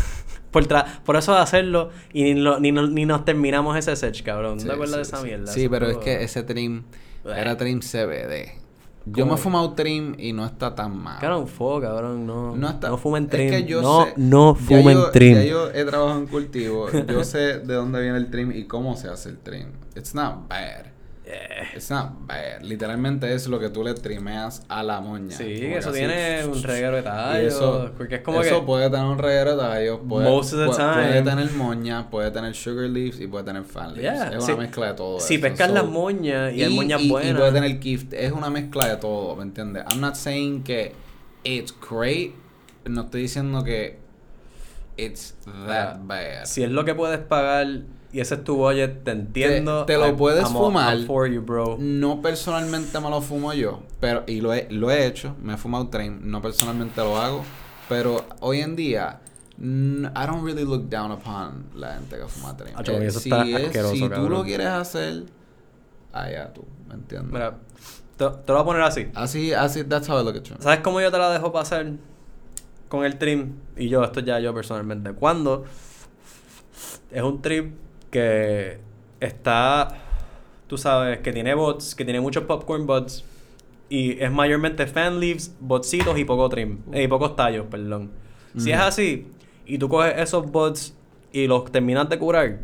por, 0.51 0.67
tra- 0.67 0.99
por 1.03 1.15
eso 1.15 1.33
de 1.33 1.39
hacerlo 1.39 1.89
y 2.13 2.23
ni, 2.23 2.33
lo- 2.35 2.59
ni, 2.59 2.71
no- 2.71 2.87
ni 2.87 3.05
nos 3.05 3.25
terminamos 3.25 3.77
ese 3.77 3.95
sech, 3.95 4.23
cabrón. 4.23 4.55
¿No 4.55 4.59
Sí, 4.61 4.67
te 4.67 4.73
acuerdas 4.73 4.95
de 4.97 5.01
esa 5.03 5.17
sí. 5.17 5.23
mierda? 5.25 5.47
Sí, 5.51 5.61
Eso 5.61 5.71
pero 5.71 5.89
es 5.89 5.97
que 5.97 6.23
ese 6.23 6.43
trim 6.43 6.83
era 7.25 7.57
trim 7.57 7.79
CBD. 7.81 8.59
Yo 9.05 9.23
¿Cómo? 9.23 9.33
me 9.33 9.39
he 9.39 9.41
fumado 9.41 9.73
trim 9.73 10.13
y 10.19 10.33
no 10.33 10.45
está 10.45 10.75
tan 10.75 10.95
mal. 11.01 11.19
Cabrón, 11.19 11.47
fo, 11.47 11.79
cabrón, 11.81 12.27
no. 12.27 12.55
No 12.55 12.69
está. 12.69 12.95
fumen 12.97 13.23
es 13.23 13.29
trim. 13.29 13.49
que 13.49 13.63
yo 13.63 13.81
no, 13.81 14.05
sé- 14.05 14.13
no 14.17 14.55
ya 14.55 14.61
fumen 14.65 14.97
yo- 14.97 15.11
trim. 15.11 15.35
Ya 15.35 15.43
yo 15.45 15.71
he 15.71 15.83
trabajado 15.85 16.19
en 16.19 16.27
cultivo. 16.27 16.87
Yo 16.91 17.23
sé 17.23 17.59
de 17.59 17.73
dónde 17.73 18.01
viene 18.01 18.17
el 18.17 18.29
trim 18.29 18.51
y 18.51 18.65
cómo 18.65 18.95
se 18.97 19.07
hace 19.07 19.29
el 19.29 19.39
trim. 19.39 19.67
It's 19.95 20.13
not 20.13 20.47
bad. 20.47 20.88
Eh, 21.31 21.67
It's 21.75 21.91
not 21.91 22.25
bad. 22.25 22.61
Literalmente 22.63 23.31
es 23.31 23.47
lo 23.47 23.59
que 23.59 23.69
tú 23.69 23.83
le 23.83 23.93
trimeas 23.93 24.63
a 24.67 24.81
la 24.81 24.99
moña. 24.99 25.35
Sí, 25.37 25.43
eso 25.63 25.89
así. 25.91 25.99
tiene 25.99 26.43
un 26.43 26.63
reguero 26.63 26.93
de 26.95 27.01
Y 27.01 27.03
tallos. 27.03 27.53
eso, 27.53 27.91
porque 27.95 28.15
es 28.15 28.21
como 28.21 28.41
eso 28.41 28.61
que. 28.61 28.65
puede 28.65 28.89
tener 28.89 29.05
un 29.05 29.17
reguero 29.19 29.51
de 29.55 29.57
tallos, 29.61 29.99
puede, 30.09 30.27
Most 30.27 30.53
of 30.53 30.59
the 30.59 30.65
pu- 30.65 30.93
puede 30.93 31.07
time. 31.19 31.21
tener 31.21 31.51
moña, 31.51 32.09
puede 32.09 32.31
tener 32.31 32.55
sugar 32.55 32.89
leaves 32.89 33.19
y 33.19 33.27
puede 33.27 33.43
tener 33.43 33.63
fan 33.63 33.93
leaves. 33.93 34.01
Yeah, 34.01 34.37
Es 34.37 34.43
sí. 34.45 34.51
una 34.53 34.61
mezcla 34.63 34.87
de 34.87 34.93
todo 34.95 35.19
Si 35.19 35.35
eso. 35.35 35.41
pescas 35.43 35.67
So- 35.67 35.73
las 35.75 35.85
moñas 35.85 36.51
y, 36.53 36.63
hay 36.63 36.73
moñas 36.75 37.01
y- 37.01 37.09
buenas. 37.09 37.31
Y 37.31 37.35
puede 37.35 37.51
tener 37.51 37.79
gift. 37.79 38.13
Es 38.13 38.31
una 38.31 38.49
mezcla 38.49 38.87
de 38.87 38.97
todo, 38.97 39.35
¿me 39.35 39.43
entiendes? 39.43 39.83
I'm 39.91 40.01
not 40.01 40.15
saying 40.15 40.63
que 40.63 40.93
it's 41.43 41.73
great. 41.89 42.31
No 42.85 43.01
estoy 43.01 43.21
diciendo 43.21 43.63
que 43.63 43.99
it's 44.97 45.35
that 45.67 45.95
Ah, 45.95 45.99
bad. 46.01 46.45
Si 46.45 46.63
es 46.63 46.71
lo 46.71 46.83
que 46.85 46.95
puedes 46.95 47.19
pagar 47.19 47.67
y 48.11 48.19
ese 48.19 48.35
es 48.35 48.43
tu 48.43 48.55
budget, 48.55 49.03
te 49.03 49.11
entiendo. 49.11 49.85
te 49.85 49.97
lo 49.97 50.15
puedes 50.15 50.43
I'm- 50.45 50.53
fumar. 50.53 50.97
I'm 50.97 51.05
for 51.05 51.27
you, 51.27 51.41
bro. 51.41 51.77
No 51.79 52.21
personalmente 52.21 52.99
me 52.99 53.09
lo 53.09 53.21
fumo 53.21 53.53
yo, 53.53 53.81
pero 53.99 54.23
y 54.27 54.41
lo 54.41 54.53
he, 54.53 54.67
lo 54.71 54.89
he 54.91 55.05
hecho, 55.05 55.35
me 55.41 55.53
he 55.53 55.57
fumado 55.57 55.87
train, 55.89 56.19
no 56.29 56.41
personalmente 56.41 57.01
lo 57.01 57.17
hago, 57.17 57.43
pero 57.87 58.25
hoy 58.39 58.61
en 58.61 58.75
día 58.75 59.21
I 59.61 60.25
don't 60.25 60.43
really 60.45 60.63
look 60.63 60.89
down 60.89 61.11
upon 61.11 61.65
la 61.75 61.95
gente 61.95 62.17
que 62.17 62.25
fuma 62.27 62.55
train. 62.55 62.73
Acho, 62.77 62.93
Eh, 62.93 63.07
eso 63.07 63.19
si 63.19 63.29
es- 63.29 63.73
si 63.91 63.99
tú 64.03 64.09
cabrón. 64.09 64.29
lo 64.31 64.43
quieres 64.43 64.67
hacer, 64.67 65.23
allá 66.13 66.53
tú, 66.53 66.63
¿me 66.87 66.93
entiendes? 66.95 67.31
Mira, 67.33 67.57
te, 68.17 68.25
te 68.25 68.51
lo 68.51 68.53
voy 68.53 68.61
a 68.61 68.65
poner 68.65 68.81
así. 68.83 69.07
Así, 69.13 69.51
así, 69.53 69.83
that's 69.83 70.09
how 70.09 70.17
I 70.19 70.23
look 70.23 70.37
at 70.37 70.43
you. 70.43 70.55
¿Sabes 70.59 70.79
cómo 70.79 71.01
yo 71.01 71.11
te 71.11 71.17
la 71.17 71.29
dejo 71.31 71.51
pasar 71.51 71.85
con 72.87 73.03
el 73.05 73.17
trim? 73.17 73.55
Y 73.75 73.89
yo, 73.89 74.01
esto 74.03 74.21
ya 74.21 74.39
yo 74.39 74.53
personalmente. 74.53 75.11
Cuando 75.11 75.65
es 77.11 77.21
un 77.21 77.41
trip 77.41 77.73
que 78.09 78.79
está, 79.19 79.89
tú 80.67 80.77
sabes, 80.77 81.19
que 81.19 81.31
tiene 81.31 81.53
bots, 81.53 81.95
que 81.95 82.03
tiene 82.03 82.21
muchos 82.21 82.43
popcorn 82.43 82.85
bots. 82.85 83.25
Y 83.89 84.21
es 84.21 84.31
mayormente 84.31 84.85
fan 84.85 85.19
leaves, 85.19 85.55
botsitos 85.59 86.17
y 86.17 86.25
poco 86.25 86.47
trim. 86.49 86.79
eh, 86.91 87.03
y 87.03 87.07
pocos 87.07 87.35
tallos, 87.35 87.65
perdón. 87.69 88.11
Si 88.57 88.71
es 88.71 88.79
así, 88.79 89.27
y 89.65 89.77
tú 89.77 89.89
coges 89.89 90.13
esos 90.17 90.51
bots 90.51 90.95
y 91.31 91.47
los 91.47 91.71
terminas 91.71 92.09
de 92.09 92.19
curar, 92.19 92.59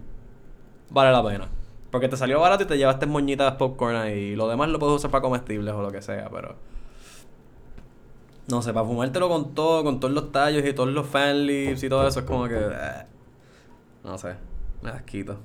vale 0.90 1.12
la 1.12 1.24
pena. 1.24 1.50
Porque 1.92 2.10
te 2.10 2.18
salió 2.18 2.40
barato 2.40 2.64
y 2.64 2.68
te 2.68 2.78
llevaste 2.78 3.06
moñitas 3.06 3.56
popcorn 3.56 3.96
ahí. 3.96 4.20
Y 4.20 4.36
lo 4.36 4.48
demás 4.48 4.70
lo 4.70 4.80
puedes 4.80 4.98
usar 4.98 5.12
para 5.12 5.22
comestibles 5.22 5.74
o 5.74 5.82
lo 5.82 5.92
que 5.92 6.02
sea, 6.02 6.30
pero... 6.30 6.56
No 8.48 8.62
sé, 8.62 8.74
para 8.74 8.86
fumártelo 8.86 9.28
con 9.28 9.56
todo, 9.56 9.84
con 9.84 10.00
todos 10.00 10.14
los 10.14 10.32
tallos 10.32 10.64
y 10.66 10.74
todos 10.74 10.90
los 10.90 11.08
fan 11.08 11.48
leaves 11.48 11.82
y 11.84 11.90
todo 11.90 12.08
eso, 12.08 12.20
es 12.20 12.26
como 12.26 12.48
que... 12.48 12.58
eh, 12.58 13.06
no 14.04 14.18
sé, 14.20 14.36
me 14.86 14.92
das 14.92 15.02
quito. 15.04 15.38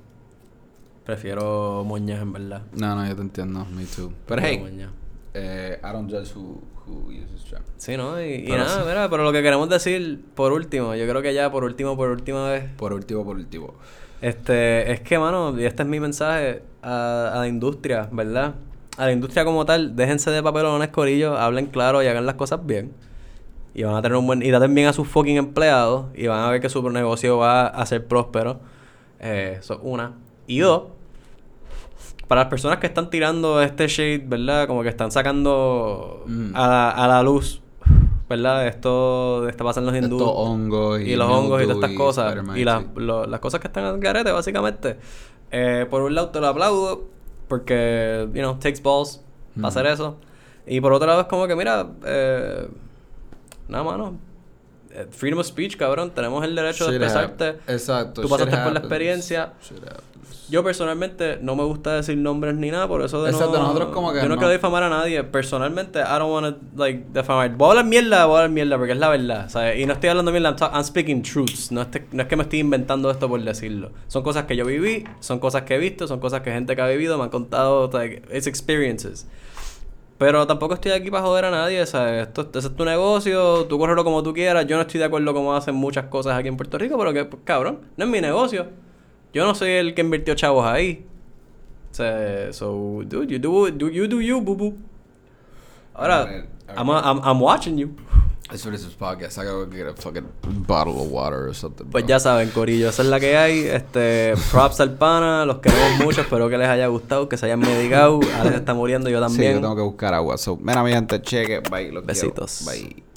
Prefiero 1.05 1.82
moñas, 1.84 2.20
en 2.22 2.32
verdad. 2.32 2.62
No, 2.72 2.95
no, 2.95 3.07
yo 3.07 3.16
te 3.16 3.22
entiendo, 3.22 3.64
me 3.74 3.84
too. 3.84 4.12
Pero 4.26 4.43
hey, 4.45 4.59
moñas. 4.59 4.91
eh, 5.34 5.78
I 5.82 5.86
don't 5.93 6.11
judge 6.11 6.30
who, 6.36 6.61
who 6.86 7.09
uses 7.09 7.45
trim. 7.49 7.62
Sí, 7.76 7.97
¿no? 7.97 8.20
Y, 8.22 8.34
y 8.34 8.45
Pero 8.47 8.59
nada, 8.59 8.82
sí. 8.82 8.88
mira, 8.88 9.09
pero 9.11 9.24
lo 9.24 9.32
que 9.32 9.43
queremos 9.43 9.68
decir, 9.68 10.24
por 10.34 10.53
último, 10.53 10.95
yo 10.95 11.09
creo 11.09 11.22
que 11.22 11.34
ya 11.34 11.51
por 11.51 11.64
último, 11.64 11.97
por 11.97 12.11
última 12.11 12.49
vez, 12.51 12.64
Por 12.76 12.93
último, 12.93 13.24
por 13.24 13.36
último. 13.36 13.74
Este, 14.20 14.93
es 14.93 15.01
que, 15.01 15.18
mano, 15.18 15.59
y 15.59 15.64
este 15.64 15.82
es 15.82 15.88
mi 15.88 15.99
mensaje 15.99 16.62
a, 16.82 17.30
a 17.34 17.38
la 17.38 17.49
industria, 17.49 18.09
¿verdad? 18.12 18.55
A 18.99 19.07
la 19.07 19.12
industria 19.12 19.45
como 19.47 19.64
tal, 19.64 19.97
déjense 19.97 20.30
de 20.30 20.43
papelones, 20.43 20.88
corillos, 20.91 21.38
hablen 21.38 21.66
claro 21.66 22.03
y 22.03 22.07
hagan 22.07 22.26
las 22.26 22.34
cosas 22.34 22.64
bien. 22.66 22.93
Y 23.72 23.84
van 23.84 23.95
a 23.95 24.03
tener 24.03 24.18
un 24.18 24.26
buen... 24.26 24.43
Y 24.43 24.49
traten 24.51 24.74
bien 24.74 24.88
a 24.88 24.93
sus 24.93 25.09
fucking 25.09 25.36
empleados 25.38 26.07
y 26.14 26.26
van 26.26 26.41
a 26.41 26.51
ver 26.51 26.61
que 26.61 26.68
su 26.68 26.88
negocio 26.91 27.38
va 27.38 27.66
a 27.68 27.86
ser 27.86 28.07
próspero. 28.07 28.61
Eh, 29.21 29.57
eso 29.59 29.75
es 29.75 29.81
una. 29.83 30.14
Y 30.47 30.59
dos, 30.61 30.85
para 32.27 32.43
las 32.43 32.51
personas 32.51 32.79
que 32.79 32.87
están 32.87 33.11
tirando 33.11 33.61
este 33.62 33.87
shade, 33.89 34.25
¿verdad? 34.27 34.66
Como 34.66 34.83
que 34.83 34.89
están 34.89 35.11
sacando 35.11 36.23
Mm. 36.27 36.53
a, 36.55 36.68
la, 36.68 36.91
a 36.91 37.09
la 37.09 37.23
luz, 37.23 37.61
¿verdad? 38.29 38.66
Esto 38.66 39.49
está 39.49 39.64
pasando 39.64 39.91
en 39.95 39.97
los 39.97 40.05
Estos 40.05 40.21
hindú 40.21 40.31
hongos 40.33 41.01
y, 41.01 41.05
y 41.11 41.16
los 41.16 41.29
hongos 41.31 41.61
y 41.62 41.64
todas 41.66 41.77
estas 41.79 41.97
cosas. 41.97 42.37
spider 42.37 42.59
Y 42.59 42.64
las, 42.64 42.85
lo- 42.97 43.27
las 43.27 43.41
cosas 43.41 43.61
que 43.61 43.66
están 43.66 43.85
al 43.85 43.99
garete, 43.99 44.31
básicamente. 44.33 44.99
Eh, 45.51 45.87
por 45.91 46.03
un 46.03 46.14
lado 46.14 46.29
te 46.31 46.41
lo 46.41 46.47
aplaudo, 46.47 47.05
porque, 47.49 48.29
you 48.33 48.41
know, 48.41 48.55
takes 48.55 48.81
balls 48.83 49.18
para 49.55 49.62
Mm. 49.62 49.64
hacer 49.66 49.87
eso. 49.87 50.16
Y 50.66 50.81
por 50.81 50.93
otro 50.93 51.09
lado 51.09 51.23
es 51.23 51.27
como 51.27 51.49
que, 51.49 51.57
mira, 51.57 51.89
eh, 52.05 52.68
nada, 53.66 53.83
mano. 53.83 54.14
Eh, 54.93 55.07
Freedom 55.11 55.41
of 55.41 55.47
speech, 55.47 55.76
cabrón. 55.76 56.11
Tenemos 56.14 56.45
el 56.45 56.55
derecho 56.55 56.86
de 56.86 56.93
Shit 56.93 57.03
expresarte. 57.03 57.45
hap- 57.49 57.70
Exacto. 57.70 58.22
Tú 58.22 58.28
pasaste 58.28 58.57
por 58.59 58.72
la 58.72 58.78
experiencia. 58.80 59.53
Yo 60.49 60.64
personalmente 60.64 61.38
no 61.41 61.55
me 61.55 61.62
gusta 61.62 61.95
decir 61.95 62.16
nombres 62.18 62.57
ni 62.57 62.72
nada, 62.72 62.88
por 62.88 63.03
eso 63.03 63.22
de 63.22 63.30
Exacto, 63.30 63.53
no... 63.57 63.62
nosotros 63.68 63.91
como 63.95 64.12
que 64.12 64.16
Yo 64.18 64.24
no, 64.24 64.30
no. 64.30 64.36
quiero 64.36 64.53
difamar 64.53 64.82
a 64.82 64.88
nadie. 64.88 65.22
Personalmente, 65.22 66.01
I 66.01 66.18
don't 66.18 66.32
want 66.32 66.57
to, 66.57 66.61
like, 66.76 67.05
defamar. 67.12 67.55
Voy 67.57 67.66
a 67.68 67.70
hablar 67.70 67.84
mierda, 67.84 68.24
voy 68.26 68.34
a 68.34 68.38
hablar 68.38 68.51
mierda, 68.51 68.76
porque 68.76 68.93
es 68.95 68.99
la 68.99 69.09
verdad, 69.11 69.49
¿sabes? 69.49 69.78
Y 69.78 69.86
no 69.86 69.93
estoy 69.93 70.09
hablando 70.11 70.32
mierda, 70.32 70.57
I'm, 70.61 70.74
I'm 70.74 70.82
speaking 70.84 71.22
truths. 71.22 71.70
No, 71.70 71.82
este- 71.82 72.05
no 72.11 72.22
es 72.22 72.28
que 72.28 72.34
me 72.34 72.43
estoy 72.43 72.59
inventando 72.59 73.12
esto 73.12 73.28
por 73.28 73.41
decirlo. 73.41 73.93
Son 74.09 74.24
cosas 74.24 74.47
que 74.47 74.57
yo 74.57 74.66
viví, 74.66 75.05
son 75.20 75.38
cosas 75.38 75.62
que 75.62 75.76
he 75.76 75.78
visto, 75.78 76.09
son 76.09 76.18
cosas 76.18 76.41
que 76.41 76.51
gente 76.51 76.74
que 76.74 76.82
ha 76.82 76.88
vivido 76.88 77.16
me 77.16 77.24
han 77.24 77.30
contado, 77.30 77.88
like, 77.93 78.22
it's 78.36 78.49
experiences. 78.49 79.28
Pero 80.21 80.47
tampoco 80.47 80.75
estoy 80.75 80.93
aquí 80.93 81.11
para 81.11 81.23
joder 81.23 81.47
a 81.47 81.51
nadie, 81.51 81.87
¿sabes? 81.87 82.29
Esto, 82.29 82.47
ese 82.55 82.68
es 82.68 82.77
tu 82.77 82.85
negocio, 82.85 83.64
tú 83.64 83.79
córrelo 83.79 84.05
como 84.05 84.23
tú 84.23 84.35
quieras. 84.35 84.66
Yo 84.66 84.77
no 84.77 84.83
estoy 84.83 84.99
de 84.99 85.07
acuerdo 85.07 85.33
cómo 85.33 85.55
hacen 85.55 85.75
muchas 85.75 86.05
cosas 86.09 86.39
aquí 86.39 86.47
en 86.47 86.59
Puerto 86.59 86.77
Rico, 86.77 86.99
pero 86.99 87.14
que, 87.14 87.25
pues, 87.25 87.43
cabrón, 87.43 87.79
no 87.97 88.05
es 88.05 88.11
mi 88.11 88.21
negocio. 88.21 88.66
Yo 89.33 89.47
no 89.47 89.55
soy 89.55 89.71
el 89.71 89.95
que 89.95 90.03
invirtió 90.03 90.35
chavos 90.35 90.66
ahí. 90.66 91.07
O 91.91 91.95
sea, 91.95 92.53
so, 92.53 93.01
dude, 93.07 93.29
you 93.29 93.39
do, 93.39 93.71
do 93.71 93.89
you 93.89 94.07
do 94.07 94.21
you, 94.21 94.43
boo 94.43 94.55
boo. 94.55 94.75
Ahora, 95.95 96.45
I'm, 96.77 96.91
I'm, 96.91 97.21
I'm 97.25 97.41
watching 97.41 97.79
you. 97.79 97.97
As 98.53 98.61
soon 98.61 98.75
as 98.75 98.85
this 98.85 98.95
podcast, 98.95 99.39
I 99.39 99.45
gotta 99.45 99.65
go 99.65 99.67
get 99.67 99.87
a 99.87 99.95
fucking 99.95 100.27
bottle 100.67 101.01
of 101.01 101.11
water 101.11 101.49
or 101.49 101.55
something. 101.55 101.87
Pues 101.89 102.05
bro. 102.05 102.09
ya 102.09 102.19
saben, 102.19 102.51
Corillo, 102.51 102.89
esa 102.89 103.03
es 103.03 103.09
la 103.09 103.21
que 103.21 103.37
hay. 103.37 103.61
Este, 103.61 104.35
props 104.51 104.81
al 104.81 104.95
pana, 104.99 105.45
los 105.47 105.59
queremos 105.59 106.05
mucho, 106.05 106.23
espero 106.23 106.49
que 106.49 106.59
les 106.59 106.69
haya 106.69 106.89
gustado, 106.89 107.29
que 107.29 107.37
se 107.37 107.47
hayan 107.47 107.61
medicado. 107.61 108.19
Alex 108.41 108.57
está 108.57 108.75
muriendo, 108.75 109.09
yo 109.09 109.19
Sí, 109.19 109.23
también. 109.37 109.55
yo 109.55 109.61
tengo 109.61 109.77
que 109.77 109.83
buscar 109.83 110.15
agua. 110.15 110.37
So, 110.39 110.57
mira, 110.57 110.83
mi 110.83 110.91
gente, 110.93 111.21
cheque. 111.23 111.61
Bye. 111.71 111.93
Los 111.93 112.05
quiero. 112.05 112.07
Besitos. 112.07 112.65
Bye. 112.67 113.10